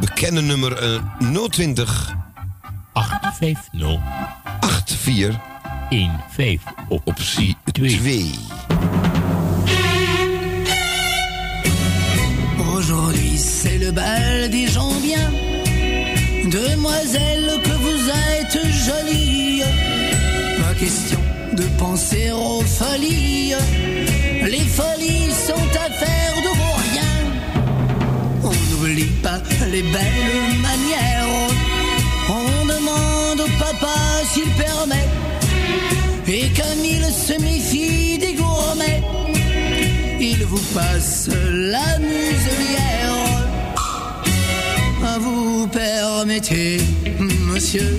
bekende 0.00 0.40
nummer 0.40 0.76
eh, 0.76 1.00
020 1.48 2.14
850 2.92 4.00
84 4.88 5.38
15 6.30 6.60
op 6.88 7.00
optie 7.04 7.56
2. 7.72 8.34
Aujourd'hui 12.76 13.38
c'est 13.38 13.78
le 13.78 13.92
bal 13.92 14.50
des 14.50 14.72
gens 14.72 15.00
bien. 15.02 15.30
Demoiselle 16.50 17.60
que 17.62 17.76
vous 17.84 18.10
êtes 18.10 18.58
jolie. 18.86 19.62
Pas 20.60 20.74
question 20.78 21.20
de 21.52 21.64
penser 21.76 22.32
aux 22.32 22.64
folies. 22.66 23.54
Les 24.42 24.66
folies 24.68 25.32
sont 25.46 25.60
vos 25.60 26.00
riens. 26.00 26.19
Pas 29.22 29.40
les 29.70 29.82
belles 29.82 30.58
manières. 30.60 31.26
On 32.28 32.66
demande 32.66 33.40
au 33.40 33.50
papa 33.58 33.96
s'il 34.32 34.48
permet. 34.64 35.06
Et 36.26 36.48
comme 36.58 36.84
il 36.84 37.04
se 37.04 37.40
méfie 37.40 38.18
des 38.18 38.34
gourmets, 38.34 39.02
il 40.20 40.44
vous 40.44 40.62
passe 40.74 41.28
la 41.52 41.98
muselière. 41.98 43.50
Vous 45.18 45.66
permettez, 45.66 46.80
monsieur, 47.18 47.98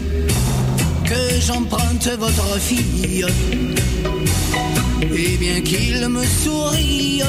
que 1.04 1.42
j'emprunte 1.42 2.08
votre 2.20 2.60
fille. 2.60 3.26
Et 5.14 5.38
bien 5.38 5.62
qu'il 5.62 6.08
me 6.08 6.24
sourie, 6.24 7.22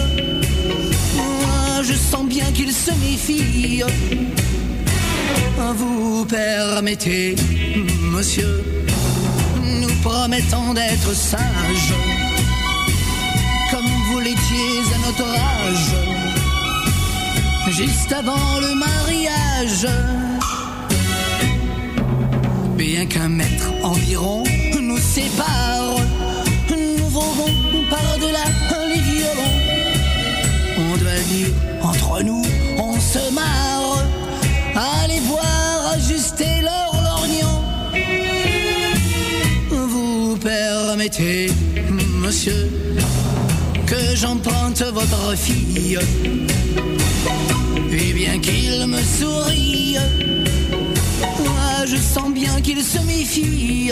je 1.82 1.94
sens 1.94 2.24
bien 2.26 2.44
qu'il 2.52 2.72
se 2.72 2.90
méfie. 2.92 3.82
Vous 5.74 6.24
permettez, 6.26 7.34
monsieur, 8.12 8.64
nous 9.80 9.94
promettons 10.02 10.74
d'être 10.74 11.14
sages, 11.14 11.94
comme 13.70 13.90
vous 14.08 14.20
l'étiez 14.20 14.80
à 14.94 14.98
notre 15.06 15.28
âge, 15.28 15.94
juste 17.70 18.12
avant 18.12 18.60
le 18.60 18.74
mariage. 18.74 19.86
Bien 22.76 23.06
qu'un 23.06 23.28
mètre 23.28 23.70
environ 23.82 24.44
nous 24.80 24.98
sépare, 24.98 25.96
nous 26.70 27.08
volons 27.08 27.84
par-delà 27.90 28.44
les 28.88 29.00
violons. 29.00 29.58
On 30.78 30.96
doit 30.96 31.22
dire, 31.28 31.71
nous, 32.22 32.42
on 32.78 32.98
se 33.00 33.32
marre. 33.32 34.04
Allez 34.74 35.20
voir 35.20 35.92
ajuster 35.94 36.60
leur 36.62 36.92
lorgnon. 37.02 37.60
Vous 39.70 40.36
permettez, 40.36 41.50
monsieur, 42.20 42.70
que 43.86 44.16
j'emprunte 44.16 44.82
votre 44.82 45.36
fille. 45.36 45.98
Et 47.92 48.12
bien 48.12 48.38
qu'il 48.38 48.86
me 48.86 49.02
sourie, 49.02 49.96
moi 51.44 51.86
je 51.86 51.96
sens 51.96 52.32
bien 52.32 52.60
qu'il 52.60 52.82
se 52.82 52.98
méfie. 53.00 53.90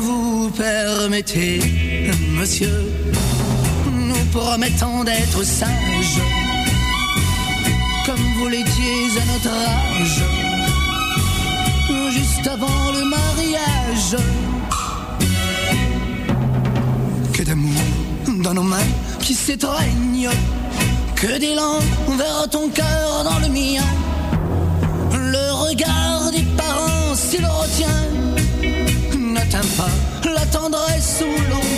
Vous 0.00 0.50
permettez, 0.50 1.60
monsieur, 2.38 2.97
nous 4.32 4.40
promettons 4.40 5.04
d'être 5.04 5.42
sages, 5.44 6.20
comme 8.06 8.24
vous 8.38 8.48
l'étiez 8.48 9.20
à 9.20 9.32
notre 9.32 9.48
âge, 9.48 10.22
juste 12.10 12.46
avant 12.46 12.92
le 12.92 13.04
mariage. 13.04 14.16
Que 17.32 17.42
d'amour 17.42 17.80
dans 18.42 18.54
nos 18.54 18.62
mains 18.62 18.90
qui 19.20 19.34
s'étreignent, 19.34 20.30
que 21.14 21.38
d'élan 21.38 21.78
vers 22.16 22.48
ton 22.50 22.68
cœur 22.68 23.24
dans 23.24 23.38
le 23.40 23.48
mien. 23.48 23.84
Le 25.12 25.52
regard 25.52 26.30
des 26.32 26.46
parents, 26.56 27.14
s'il 27.14 27.44
retient, 27.46 28.04
n'atteint 29.16 29.68
pas 29.76 30.30
la 30.30 30.46
tendresse 30.46 31.22
où 31.22 31.50
l'on. 31.50 31.68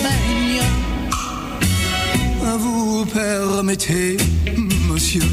Vous 2.57 3.05
permettez, 3.05 4.17
monsieur, 4.89 5.23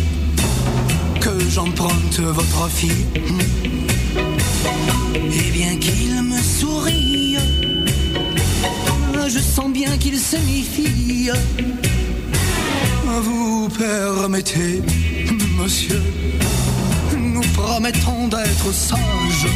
que 1.20 1.30
j'emprunte 1.50 2.20
votre 2.20 2.68
fille? 2.70 3.06
Et 5.14 5.50
bien 5.50 5.76
qu'il 5.76 6.22
me 6.22 6.38
sourie, 6.38 7.36
je 9.28 9.38
sens 9.38 9.70
bien 9.72 9.96
qu'il 9.98 10.18
se 10.18 10.36
méfie. 10.36 11.30
Vous 13.22 13.68
permettez, 13.76 14.82
monsieur, 15.60 16.02
nous 17.18 17.42
promettons 17.52 18.28
d'être 18.28 18.72
sages, 18.72 19.48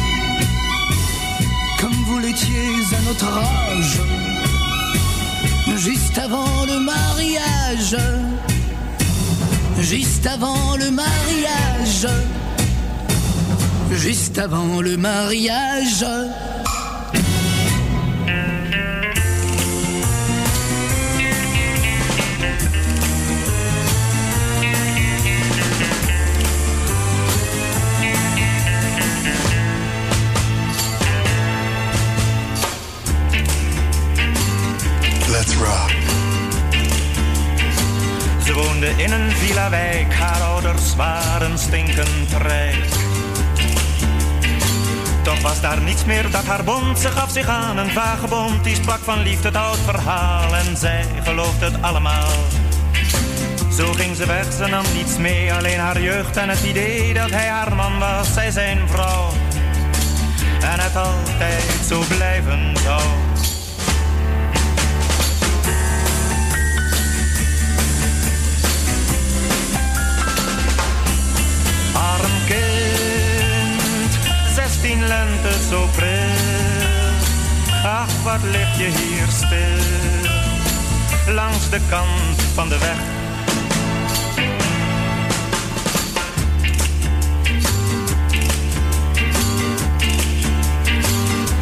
comme 1.79 1.95
vous 2.07 2.19
l'étiez 2.19 2.69
à 2.97 3.01
notre 3.07 3.25
âge, 3.25 3.99
juste 5.77 6.17
avant 6.17 6.65
le 6.65 6.79
mariage, 6.79 7.97
juste 9.79 10.27
avant 10.27 10.75
le 10.77 10.91
mariage, 10.91 12.07
juste 13.91 14.37
avant 14.37 14.81
le 14.81 14.97
mariage. 14.97 16.05
In 38.95 39.11
een 39.11 39.31
villa-wijk, 39.31 40.13
haar 40.13 40.41
ouders 40.41 40.95
waren 40.95 41.59
stinkend 41.59 42.33
rijk. 42.37 42.85
Toch 45.23 45.41
was 45.41 45.61
daar 45.61 45.81
niets 45.81 46.05
meer 46.05 46.31
dat 46.31 46.45
haar 46.45 46.63
bond, 46.63 46.99
ze 46.99 47.07
gaf 47.07 47.31
zich 47.31 47.47
aan 47.47 47.77
een 47.77 47.89
vagebond. 47.89 48.63
Die 48.63 48.75
sprak 48.75 48.99
van 49.03 49.19
liefde 49.19 49.47
het 49.47 49.57
oud 49.57 49.77
verhaal 49.77 50.55
en 50.55 50.77
zij 50.77 51.05
geloofde 51.23 51.65
het 51.65 51.81
allemaal. 51.81 52.31
Zo 53.77 53.93
ging 53.93 54.15
ze 54.15 54.25
weg, 54.25 54.53
ze 54.53 54.65
nam 54.65 54.83
niets 54.93 55.17
mee, 55.17 55.53
alleen 55.53 55.79
haar 55.79 56.01
jeugd 56.01 56.37
en 56.37 56.49
het 56.49 56.63
idee 56.63 57.13
dat 57.13 57.29
hij 57.29 57.47
haar 57.47 57.75
man 57.75 57.99
was, 57.99 58.33
zij 58.33 58.51
zijn 58.51 58.87
vrouw. 58.87 59.29
En 60.61 60.79
het 60.79 60.95
altijd 60.95 61.85
zo 61.87 62.03
blijven 62.09 62.77
zou. 62.83 63.22
Lente 75.13 75.51
zo 75.69 75.87
pril. 75.95 77.11
Ach, 77.85 78.23
wat 78.23 78.43
lig 78.43 78.77
je 78.77 78.83
hier 78.83 79.27
stil, 79.27 81.33
langs 81.33 81.69
de 81.69 81.79
kant 81.89 82.41
van 82.53 82.69
de 82.69 82.77
weg. 82.77 82.97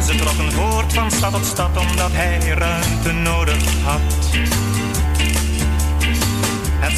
Ze 0.06 0.14
trokken 0.14 0.52
voort 0.52 0.92
van 0.92 1.10
stad 1.10 1.32
tot 1.32 1.46
stad 1.46 1.76
omdat 1.76 2.10
hij 2.12 2.38
ruimte 2.38 3.12
nodig 3.12 3.62
had. 3.84 4.00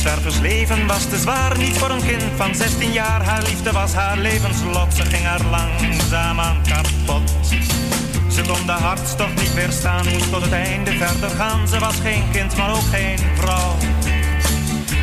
Het 0.04 0.12
zwerversleven 0.12 0.86
was 0.86 1.08
te 1.08 1.18
zwaar, 1.18 1.58
niet 1.58 1.78
voor 1.78 1.90
een 1.90 2.06
kind 2.06 2.22
van 2.36 2.54
16 2.54 2.92
jaar. 2.92 3.24
Haar 3.24 3.42
liefde 3.42 3.72
was 3.72 3.92
haar 3.92 4.18
levenslot, 4.18 4.94
ze 4.94 5.02
ging 5.02 5.26
er 5.26 5.44
langzaam 5.50 6.40
aan 6.40 6.62
kapot. 6.62 7.30
Ze 8.30 8.42
kon 8.46 8.66
de 8.66 8.72
hartstocht 8.72 9.34
niet 9.34 9.54
weerstaan, 9.54 10.08
moest 10.08 10.30
tot 10.32 10.42
het 10.42 10.52
einde 10.52 10.90
verder 10.92 11.30
gaan. 11.30 11.68
Ze 11.68 11.78
was 11.78 11.94
geen 12.02 12.22
kind, 12.32 12.56
maar 12.56 12.70
ook 12.70 12.88
geen 12.92 13.18
vrouw. 13.34 13.76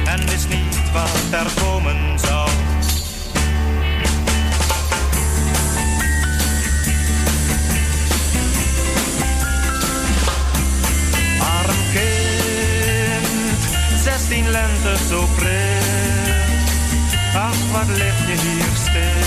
En 0.05 0.27
wist 0.29 0.49
niet 0.49 0.91
wat 0.93 1.39
er 1.41 1.63
komen 1.63 2.19
zou. 2.19 2.50
16 14.31 14.51
lente 14.51 14.97
zo 15.09 15.27
pril. 15.35 15.49
Ach, 17.35 17.71
wat 17.71 17.97
je 18.27 18.35
hier 18.41 18.65
stil, 18.73 19.21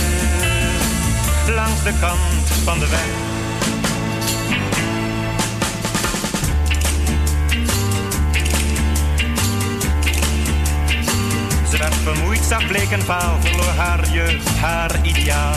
langs 1.55 1.83
de 1.83 1.93
kant 1.99 2.47
van 2.63 2.79
de 2.79 2.87
weg. 2.89 3.05
Ze 11.69 11.77
werd 11.77 11.95
vermoeid, 11.95 12.43
zag 12.47 12.67
bleek 12.67 12.91
en 12.91 13.01
vaal, 13.01 13.37
verloor 13.39 13.73
haar 13.77 14.09
jeugd, 14.11 14.49
haar 14.57 14.91
ideaal. 15.01 15.55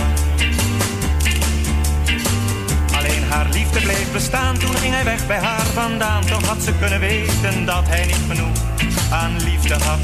Alleen 2.96 3.24
haar 3.28 3.46
liefde 3.52 3.80
bleef 3.80 4.12
bestaan, 4.12 4.58
toen 4.58 4.76
ging 4.76 4.94
hij 4.94 5.04
weg 5.04 5.26
bij 5.26 5.38
haar 5.38 5.66
vandaan. 5.66 6.24
Toch 6.24 6.46
had 6.46 6.62
ze 6.62 6.72
kunnen 6.80 7.00
weten 7.00 7.64
dat 7.64 7.88
hij 7.88 8.06
niet 8.06 8.24
genoeg 8.28 8.67
aan 9.10 9.42
liefde 9.42 9.74
had. 9.74 9.98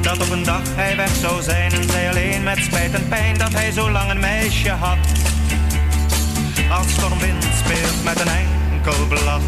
Dat 0.00 0.20
op 0.20 0.30
een 0.30 0.42
dag 0.42 0.62
hij 0.74 0.96
weg 0.96 1.14
zou 1.14 1.42
zijn 1.42 1.72
en 1.72 1.90
zij 1.90 2.08
alleen 2.08 2.42
met 2.42 2.58
spijt 2.58 2.94
en 2.94 3.08
pijn 3.08 3.38
dat 3.38 3.52
hij 3.52 3.70
zo 3.72 3.90
lang 3.90 4.10
een 4.10 4.20
meisje 4.20 4.70
had. 4.70 4.98
Als 6.70 6.90
stormwind 6.90 7.44
speelt 7.64 8.04
met 8.04 8.20
een 8.20 8.28
enkel 8.28 9.06
blad. 9.06 9.42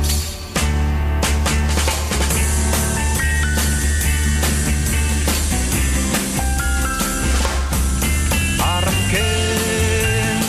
Arm 8.58 8.94
kind, 9.10 10.44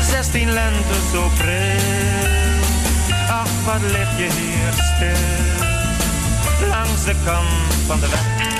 16 0.00 0.50
lente 0.50 0.94
zo 1.12 1.30
pril. 1.36 1.94
Ach, 3.28 3.64
wat 3.64 3.80
lig 3.80 4.16
je 4.16 4.28
hier 4.32 4.72
stil, 4.72 5.55
langs 6.60 7.04
de 7.04 7.14
kant 7.24 7.74
van 7.86 8.00
de 8.00 8.08
weg. 8.08 8.54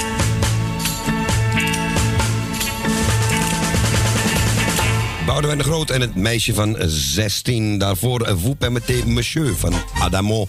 Boudewijn 5.26 5.58
de 5.58 5.64
Groot 5.64 5.90
en 5.90 6.00
het 6.00 6.14
meisje 6.14 6.54
van 6.54 6.76
16. 6.86 7.78
Daarvoor 7.78 8.20
eh, 8.20 8.34
Vous 8.36 8.54
permettez 8.58 9.04
monsieur 9.04 9.56
van 9.56 9.72
Adamo. 10.00 10.46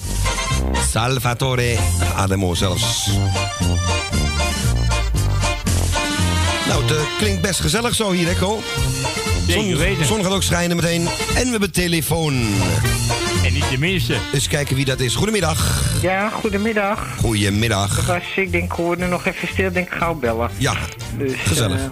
Salvatore 0.91 1.78
Adamo 2.15 2.53
zelfs. 2.53 3.09
Nou, 6.67 6.82
het 6.82 6.91
eh, 6.91 7.01
klinkt 7.17 7.41
best 7.41 7.59
gezellig 7.59 7.95
zo 7.95 8.11
hier, 8.11 8.28
hè, 8.28 8.36
Ko? 8.36 8.61
Weten. 9.45 10.05
Zon 10.05 10.24
gaat 10.24 10.34
ook 10.34 10.43
schijnen 10.43 10.76
meteen. 10.76 11.07
En 11.36 11.43
we 11.43 11.49
hebben 11.49 11.72
telefoon. 11.72 12.47
En 13.68 13.74
niet 13.74 13.80
de 13.82 13.88
minste. 13.88 14.15
Eens 14.34 14.47
kijken 14.47 14.76
wie 14.76 14.86
dat 14.86 14.99
is. 14.99 15.15
Goedemiddag. 15.15 15.84
Ja, 16.01 16.30
goedemiddag. 16.30 17.15
Goedemiddag. 17.18 18.05
Was, 18.05 18.24
ik 18.36 18.51
denk, 18.51 18.63
ik 18.63 18.72
hoorde 18.72 19.07
nog 19.07 19.26
even 19.26 19.47
stil, 19.47 19.72
denk 19.72 19.88
ik 19.88 19.93
gauw 19.93 20.13
bellen. 20.13 20.49
Ja, 20.57 20.74
Dus, 21.18 21.34
gezellig. 21.36 21.80
eh, 21.80 21.89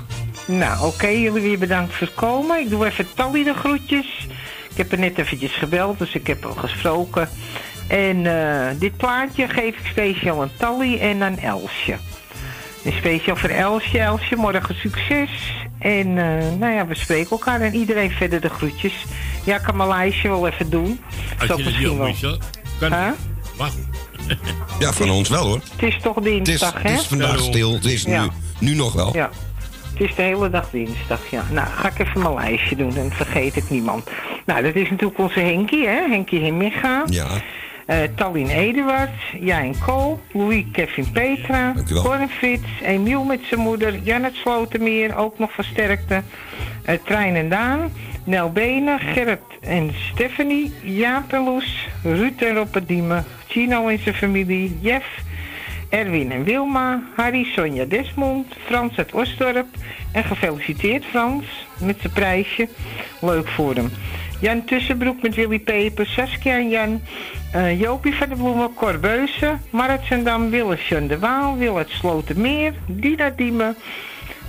nou, 0.55 0.85
oké, 0.87 1.07
jullie 1.07 1.41
weer 1.41 1.59
bedankt 1.59 1.93
voor 1.93 2.07
het 2.07 2.15
komen. 2.15 2.59
Ik 2.59 2.69
doe 2.69 2.85
even 2.85 3.07
Tally 3.15 3.43
de 3.43 3.53
groetjes. 3.53 4.27
Ik 4.71 4.77
heb 4.77 4.91
er 4.91 4.99
net 4.99 5.17
eventjes 5.17 5.53
gebeld, 5.55 5.99
dus 5.99 6.13
ik 6.15 6.27
heb 6.27 6.45
al 6.45 6.53
gesproken. 6.53 7.29
En 7.87 8.25
eh, 8.25 8.79
dit 8.79 8.97
plaatje 8.97 9.47
geef 9.47 9.75
ik 9.77 9.85
speciaal 9.91 10.41
aan 10.41 10.51
Tally 10.57 10.97
en 10.99 11.23
aan 11.23 11.39
Elsje. 11.39 11.95
En 12.85 12.91
speciaal 12.93 13.35
voor 13.35 13.49
Elsje. 13.49 13.99
Elsje, 13.99 14.35
morgen 14.35 14.75
succes. 14.75 15.29
En 15.79 16.07
eh, 16.17 16.57
nou 16.59 16.73
ja, 16.73 16.87
we 16.87 16.95
spreken 16.95 17.29
elkaar 17.31 17.61
en 17.61 17.75
iedereen 17.75 18.11
verder 18.11 18.41
de 18.41 18.49
groetjes. 18.49 18.93
Ja, 19.43 19.55
ik 19.55 19.61
kan 19.61 19.75
mijn 19.77 19.89
lijstje 19.89 20.29
wel 20.29 20.47
even 20.47 20.69
doen. 20.69 20.99
Als 21.39 21.47
Zal 21.47 21.57
je 21.57 21.63
het 21.63 21.73
misschien 21.73 21.97
wel. 21.97 22.37
Kan 22.79 22.93
Huh? 22.93 23.07
Wacht. 23.57 23.77
Ja, 24.79 24.93
van 24.93 25.09
ons 25.09 25.29
wel 25.29 25.45
hoor. 25.45 25.59
Het 25.75 25.83
is 25.83 25.97
toch 26.01 26.15
Het 26.15 26.23
dinsdag, 26.23 26.73
het 26.73 26.83
hè? 26.83 26.93
is 26.93 27.05
vandaag 27.05 27.39
stil. 27.39 27.73
Het 27.73 27.85
is 27.85 28.05
nu, 28.05 28.13
Ja. 28.13 28.27
nu 28.59 28.75
nog 28.75 28.93
wel. 28.93 29.13
Ja. 29.13 29.29
Het 29.93 30.09
is 30.09 30.15
de 30.15 30.21
hele 30.21 30.49
dag 30.49 30.69
dinsdag, 30.69 31.19
ja. 31.31 31.43
Nou, 31.51 31.67
ga 31.67 31.87
ik 31.89 31.99
even 31.99 32.21
mijn 32.21 32.33
lijstje 32.33 32.75
doen, 32.75 32.93
dan 32.93 33.11
vergeet 33.11 33.55
ik 33.55 33.69
niemand. 33.69 34.09
Nou, 34.45 34.61
dat 34.63 34.75
is 34.75 34.89
natuurlijk 34.89 35.19
onze 35.19 35.39
Henkie, 35.39 35.87
hè? 35.87 36.07
Henkie 36.09 36.39
Himmiga. 36.39 37.03
Ja. 37.05 37.27
Eh 37.85 37.97
Tallinn 38.15 38.49
Eduard, 38.49 39.09
Jijn 39.39 39.75
Kool, 39.85 40.19
Louis 40.31 40.65
Kevin 40.71 41.11
Petra. 41.11 41.73
Corin 41.93 42.29
Fitz, 42.29 42.67
Emiel 42.83 43.23
met 43.23 43.39
zijn 43.49 43.59
moeder, 43.59 43.99
Janet 44.03 44.35
Slotermeer, 44.35 45.17
ook 45.17 45.39
nog 45.39 45.51
versterkte, 45.51 46.21
eh 46.83 46.97
Trein 47.03 47.35
en 47.35 47.49
Daan, 47.49 47.91
Nel 48.23 48.51
Benen, 48.51 48.99
Gerrit 48.99 49.39
en 49.61 49.91
Stephanie, 50.11 50.73
Jaap 50.83 51.33
en 51.33 51.43
Loes, 51.43 51.87
Ruud 52.03 52.41
en 52.41 52.55
Roppe 52.55 52.85
Diemen, 52.85 53.25
Chino 53.47 53.87
en 53.87 53.99
zijn 53.99 54.15
familie, 54.15 54.77
Jeff, 54.81 55.23
Erwin 55.89 56.31
en 56.31 56.43
Wilma, 56.43 57.01
Harry, 57.15 57.43
Sonja 57.43 57.85
Desmond, 57.85 58.47
Frans 58.65 58.97
uit 58.97 59.13
Osdorp. 59.13 59.67
En 60.11 60.23
gefeliciteerd 60.23 61.05
Frans 61.05 61.45
met 61.79 61.97
zijn 61.99 62.13
prijsje. 62.13 62.67
Leuk 63.21 63.47
voor 63.47 63.75
hem. 63.75 63.89
Jan 64.39 64.65
Tussenbroek 64.65 65.21
met 65.21 65.35
Willy 65.35 65.59
Peper, 65.59 66.05
Saskia 66.05 66.55
en 66.55 66.69
Jan, 66.69 67.01
eh, 67.51 67.79
Jopie 67.79 68.15
van 68.15 68.29
de 68.29 68.35
Bloemen, 68.35 68.73
Cor 68.73 68.99
Beusen, 68.99 69.61
Marit 69.69 70.01
Zendam, 70.03 70.55
Jan 70.89 71.07
de 71.07 71.19
Waal, 71.19 71.57
Wil 71.57 71.77
uit 71.77 71.89
Slotermeer, 71.89 72.73
Dina 72.85 73.29
Diemen. 73.29 73.75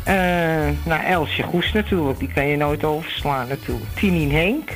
eh 0.04 0.68
nou, 0.84 1.02
Elsje 1.04 1.42
Goes 1.42 1.72
natuurlijk, 1.72 2.18
die 2.18 2.32
kan 2.34 2.46
je 2.46 2.56
nooit 2.56 2.84
overslaan 2.84 3.48
natuurlijk. 3.48 3.90
Tinien 3.94 4.32
Henk. 4.32 4.70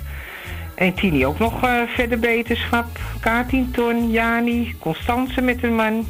En 0.75 0.95
Tini 0.95 1.27
ook 1.27 1.39
nog 1.39 1.63
eh, 1.65 1.81
verder 1.87 2.19
beterschap. 2.19 2.87
Kaatien 3.21 3.71
Ton, 3.71 4.11
Jani, 4.11 4.75
Constance 4.79 5.41
met 5.41 5.63
een 5.63 5.75
man. 5.75 6.07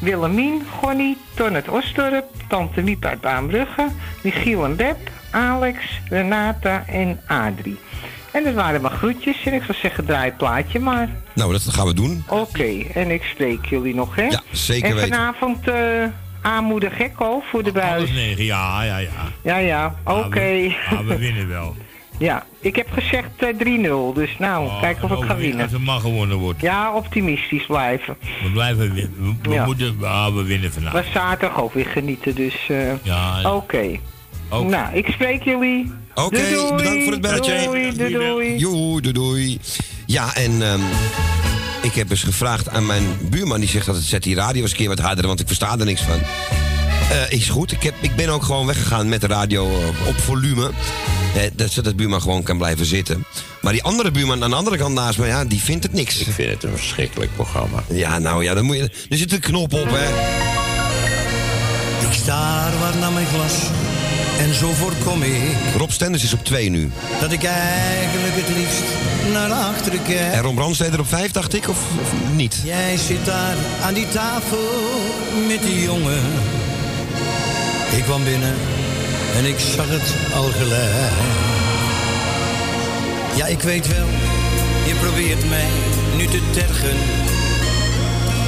Willemien, 0.00 0.62
Gonnie, 0.80 1.16
Ton 1.34 1.54
uit 1.54 1.68
Osdorp, 1.68 2.24
Tante 2.48 2.82
Wiep 2.82 3.04
uit 3.04 3.20
Baanbrugge, 3.20 3.86
Michiel 4.22 4.64
en 4.64 4.76
Beb, 4.76 4.96
Alex, 5.30 6.00
Renata 6.08 6.84
en 6.86 7.20
Adrie. 7.26 7.78
En 8.38 8.44
dat 8.44 8.54
waren 8.54 8.80
mijn 8.80 8.94
groetjes 8.94 9.36
en 9.44 9.52
ik 9.52 9.62
zou 9.62 9.78
zeggen 9.82 10.04
draai 10.04 10.24
het 10.24 10.36
plaatje 10.36 10.78
maar. 10.78 11.08
Nou, 11.34 11.52
dat 11.52 11.62
gaan 11.68 11.86
we 11.86 11.94
doen. 11.94 12.24
Oké, 12.28 12.82
en 12.94 13.10
ik 13.10 13.22
spreek 13.22 13.66
jullie 13.66 13.94
nog 13.94 14.16
hè? 14.16 14.22
Ja, 14.22 14.40
zeker 14.50 14.88
en 14.88 14.94
weten. 14.94 15.08
vanavond 15.08 15.68
eh 15.68 15.74
aanmoedig 16.42 16.96
gekko 16.96 17.42
voor 17.50 17.62
de 17.62 17.72
buis. 17.72 18.10
negen, 18.12 18.44
ja, 18.44 18.82
ja, 18.82 18.98
ja. 18.98 19.08
Ja, 19.42 19.56
ja, 19.56 19.94
oké. 20.04 20.40
we, 20.40 20.74
ja, 20.90 21.04
we 21.04 21.18
winnen 21.18 21.48
wel. 21.48 21.76
Ja, 22.18 22.44
ik 22.60 22.76
heb 22.76 22.90
gezegd 22.92 23.28
eh, 23.36 23.48
3-0, 24.12 24.14
dus 24.14 24.38
nou, 24.38 24.70
kijk 24.80 25.02
of 25.02 25.10
ik 25.10 25.24
ga 25.24 25.36
winnen. 25.36 25.62
Als 25.62 25.72
het 25.72 25.84
mag 25.84 26.00
gewonnen 26.00 26.36
wordt. 26.36 26.60
Ja, 26.60 26.92
optimistisch 26.94 27.66
blijven. 27.66 28.16
We 28.42 28.50
blijven 28.52 28.94
winnen. 28.94 29.14
We, 29.42 29.48
we 29.48 29.54
Ja. 29.54 29.64
moeten, 29.64 29.96
ah, 30.02 30.34
we 30.34 30.42
winnen 30.42 30.72
vandaag. 30.72 30.92
Maar 30.92 31.04
zaterdag 31.12 31.60
ook 31.60 31.72
weer 31.74 31.86
genieten, 31.86 32.34
dus... 32.34 32.54
eh, 32.68 33.04
Ja, 33.04 33.52
Oké. 33.54 33.98
Oké. 34.50 34.64
Nou, 34.68 34.94
ik 34.96 35.06
spreek 35.06 35.42
jullie. 35.42 35.92
Oké, 36.24 36.50
doei. 36.50 36.74
bedankt 36.74 37.02
voor 37.02 37.12
het 37.12 37.20
belletje. 37.20 37.62
Doei, 37.64 37.92
doei, 37.96 38.12
doei. 38.12 38.56
Joe, 38.56 39.00
doei, 39.00 39.12
doei. 39.12 39.58
Ja, 40.06 40.34
en 40.34 40.62
ehm, 40.62 40.80
ik 41.82 41.94
heb 41.94 42.10
eens 42.10 42.22
gevraagd 42.22 42.68
aan 42.68 42.86
mijn 42.86 43.04
buurman. 43.30 43.60
Die 43.60 43.68
zegt 43.68 43.86
dat 43.86 43.94
het 43.94 44.04
zet 44.04 44.22
die 44.22 44.34
radio 44.34 44.62
eens 44.62 44.70
een 44.70 44.76
keer 44.76 44.88
wat 44.88 44.98
harder, 44.98 45.26
want 45.26 45.40
ik 45.40 45.46
versta 45.46 45.78
er 45.78 45.84
niks 45.84 46.02
van. 46.02 46.20
Eh, 47.10 47.30
is 47.30 47.48
goed. 47.48 47.72
Ik, 47.72 47.82
heb, 47.82 47.94
ik 48.00 48.16
ben 48.16 48.28
ook 48.28 48.42
gewoon 48.42 48.66
weggegaan 48.66 49.08
met 49.08 49.20
de 49.20 49.26
radio 49.26 49.68
eh, 49.68 50.08
op 50.08 50.18
volume. 50.18 50.70
Eh, 51.34 51.42
dat 51.54 51.70
zodat 51.70 51.90
de 51.90 51.96
buurman 51.96 52.22
gewoon 52.22 52.42
kan 52.42 52.58
blijven 52.58 52.86
zitten. 52.86 53.24
Maar 53.60 53.72
die 53.72 53.82
andere 53.82 54.10
buurman 54.10 54.42
aan 54.42 54.50
de 54.50 54.56
andere 54.56 54.76
kant 54.76 54.94
naast 54.94 55.18
me, 55.18 55.26
ja, 55.26 55.44
die 55.44 55.60
vindt 55.60 55.82
het 55.82 55.92
niks. 55.92 56.18
Ik 56.18 56.32
vind 56.32 56.50
het 56.50 56.64
een 56.64 56.76
verschrikkelijk 56.76 57.34
programma. 57.34 57.84
Ja, 57.88 58.18
nou 58.18 58.44
ja, 58.44 58.54
dan 58.54 58.64
moet 58.64 58.76
je, 58.76 58.90
er 59.08 59.16
zit 59.16 59.32
een 59.32 59.40
knop 59.40 59.72
op, 59.72 59.88
hè. 59.90 60.08
Ik 62.08 62.14
sta 62.14 62.70
wat 62.80 63.00
naar 63.00 63.12
mijn 63.12 63.26
glas 63.26 63.54
en 64.38 64.54
zo 64.54 64.72
voorkom 64.72 65.22
ik 65.22 65.56
Rob 65.76 65.90
Stenders 65.90 66.22
is 66.22 66.32
op 66.32 66.44
2 66.44 66.70
nu. 66.70 66.90
dat 67.20 67.32
ik 67.32 67.44
eigenlijk 67.44 68.34
het 68.34 68.56
liefst 68.56 68.84
naar 69.32 69.50
achteren 69.50 70.02
kijk. 70.02 70.32
En 70.32 70.42
Ron 70.42 70.54
Brandsteder 70.54 71.00
op 71.00 71.08
5, 71.08 71.30
dacht 71.30 71.54
ik, 71.54 71.68
of, 71.68 71.78
of 72.00 72.12
niet? 72.34 72.60
Jij 72.64 72.96
zit 72.96 73.24
daar 73.24 73.56
aan 73.82 73.94
die 73.94 74.08
tafel 74.08 74.58
met 75.48 75.62
die 75.62 75.82
jongen. 75.82 76.22
Ik 77.96 78.02
kwam 78.02 78.24
binnen 78.24 78.54
en 79.36 79.44
ik 79.44 79.58
zag 79.58 79.88
het 79.88 80.34
al 80.34 80.50
gelijk. 80.58 81.12
Ja, 83.34 83.46
ik 83.46 83.60
weet 83.60 83.86
wel, 83.86 84.06
Je 84.86 84.94
probeert 84.94 85.48
mij 85.48 85.68
nu 86.16 86.26
te 86.26 86.40
tergen. 86.50 86.96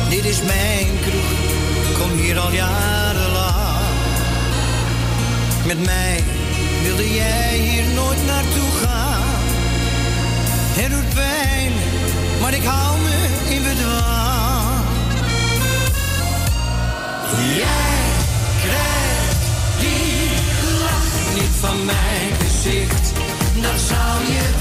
Dit 0.09 0.25
is 0.25 0.43
mijn 0.43 0.87
kroeg, 1.03 1.99
kom 1.99 2.19
hier 2.19 2.39
al 2.39 2.53
jarenlang. 2.53 3.10
Met 5.71 5.85
mij 5.85 6.25
wilde 6.83 7.15
jij 7.15 7.59
hier 7.59 7.85
nooit 7.95 8.27
naartoe 8.27 8.71
gaan. 8.83 9.23
Het 10.81 10.91
doet 10.91 11.15
pijn, 11.15 11.73
maar 12.41 12.55
ik 12.55 12.65
hou 12.65 12.99
me 13.01 13.55
in 13.55 13.63
bedwang. 13.63 14.85
Jij 17.63 17.99
krijgt 18.65 19.43
die 19.81 20.31
lach 20.83 21.35
niet 21.35 21.55
van 21.61 21.85
mijn 21.85 22.31
gezicht, 22.41 23.13
dat 23.61 23.81
zou 23.81 24.25
je 24.33 24.60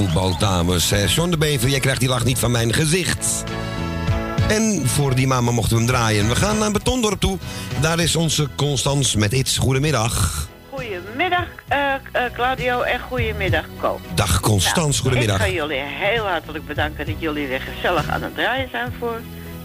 voetbaldames. 0.00 0.92
Eh, 0.92 1.06
John 1.06 1.30
de 1.30 1.38
Bever, 1.38 1.68
jij 1.68 1.80
krijgt 1.80 2.00
die 2.00 2.08
lach 2.08 2.24
niet 2.24 2.38
van 2.38 2.50
mijn 2.50 2.72
gezicht. 2.72 3.44
En 4.48 4.82
voor 4.86 5.14
die 5.14 5.26
mama 5.26 5.50
mochten 5.50 5.76
we 5.76 5.82
hem 5.82 5.92
draaien. 5.92 6.28
We 6.28 6.36
gaan 6.36 6.58
naar 6.58 6.70
Betondorp 6.70 7.20
toe. 7.20 7.38
Daar 7.80 7.98
is 7.98 8.16
onze 8.16 8.48
Constans 8.56 9.14
met 9.14 9.32
iets. 9.32 9.58
Goedemiddag. 9.58 10.46
Goedemiddag 10.70 11.46
eh, 11.68 11.94
Claudio 12.32 12.80
en 12.80 13.00
goedemiddag 13.00 13.64
Co. 13.80 14.00
Dag 14.14 14.40
Constans, 14.40 14.96
Nou, 14.96 15.02
goedemiddag. 15.02 15.36
Ik 15.36 15.42
ga 15.42 15.50
jullie 15.52 15.80
heel 15.82 16.24
hartelijk 16.24 16.66
bedanken 16.66 17.06
dat 17.06 17.14
jullie 17.18 17.46
weer 17.46 17.60
gezellig 17.74 18.08
aan 18.08 18.22
het 18.22 18.34
draaien 18.34 18.68
zijn 18.70 18.92
voor. 18.98 19.20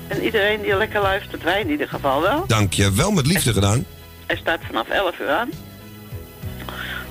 En 0.08 0.24
iedereen 0.24 0.62
die 0.62 0.78
lekker 0.78 1.02
luistert, 1.02 1.44
wij 1.44 1.62
in 1.62 1.70
ieder 1.70 1.88
geval 1.88 2.22
wel. 2.22 2.44
Dank 2.48 2.74
je 2.74 2.92
wel, 2.92 3.12
met 3.12 3.28
liefde 3.28 3.54
gedaan. 3.54 3.86
Er 4.26 4.38
staat 4.38 4.60
vanaf 4.68 4.90
11 4.90 5.20
uur 5.20 5.30
aan. 5.30 5.50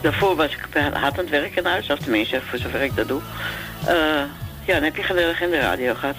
Daarvoor 0.05 0.37
was 0.37 0.54
ik 0.77 0.93
hard 0.95 1.19
aan 1.19 1.25
het 1.25 1.31
werk 1.31 1.57
in 1.57 1.65
huis, 1.65 1.91
of 1.91 1.99
tenminste 1.99 2.41
voor 2.49 2.59
zover 2.59 2.83
ik 2.83 2.97
dat 2.97 3.09
doe. 3.09 3.21
Eh, 3.87 3.95
ja, 4.65 4.75
dan 4.75 4.83
heb 4.83 4.97
je 4.97 5.03
gezellig 5.03 5.41
in 5.41 5.51
de 5.51 5.61
radio 5.61 5.95
gehad. 5.95 6.15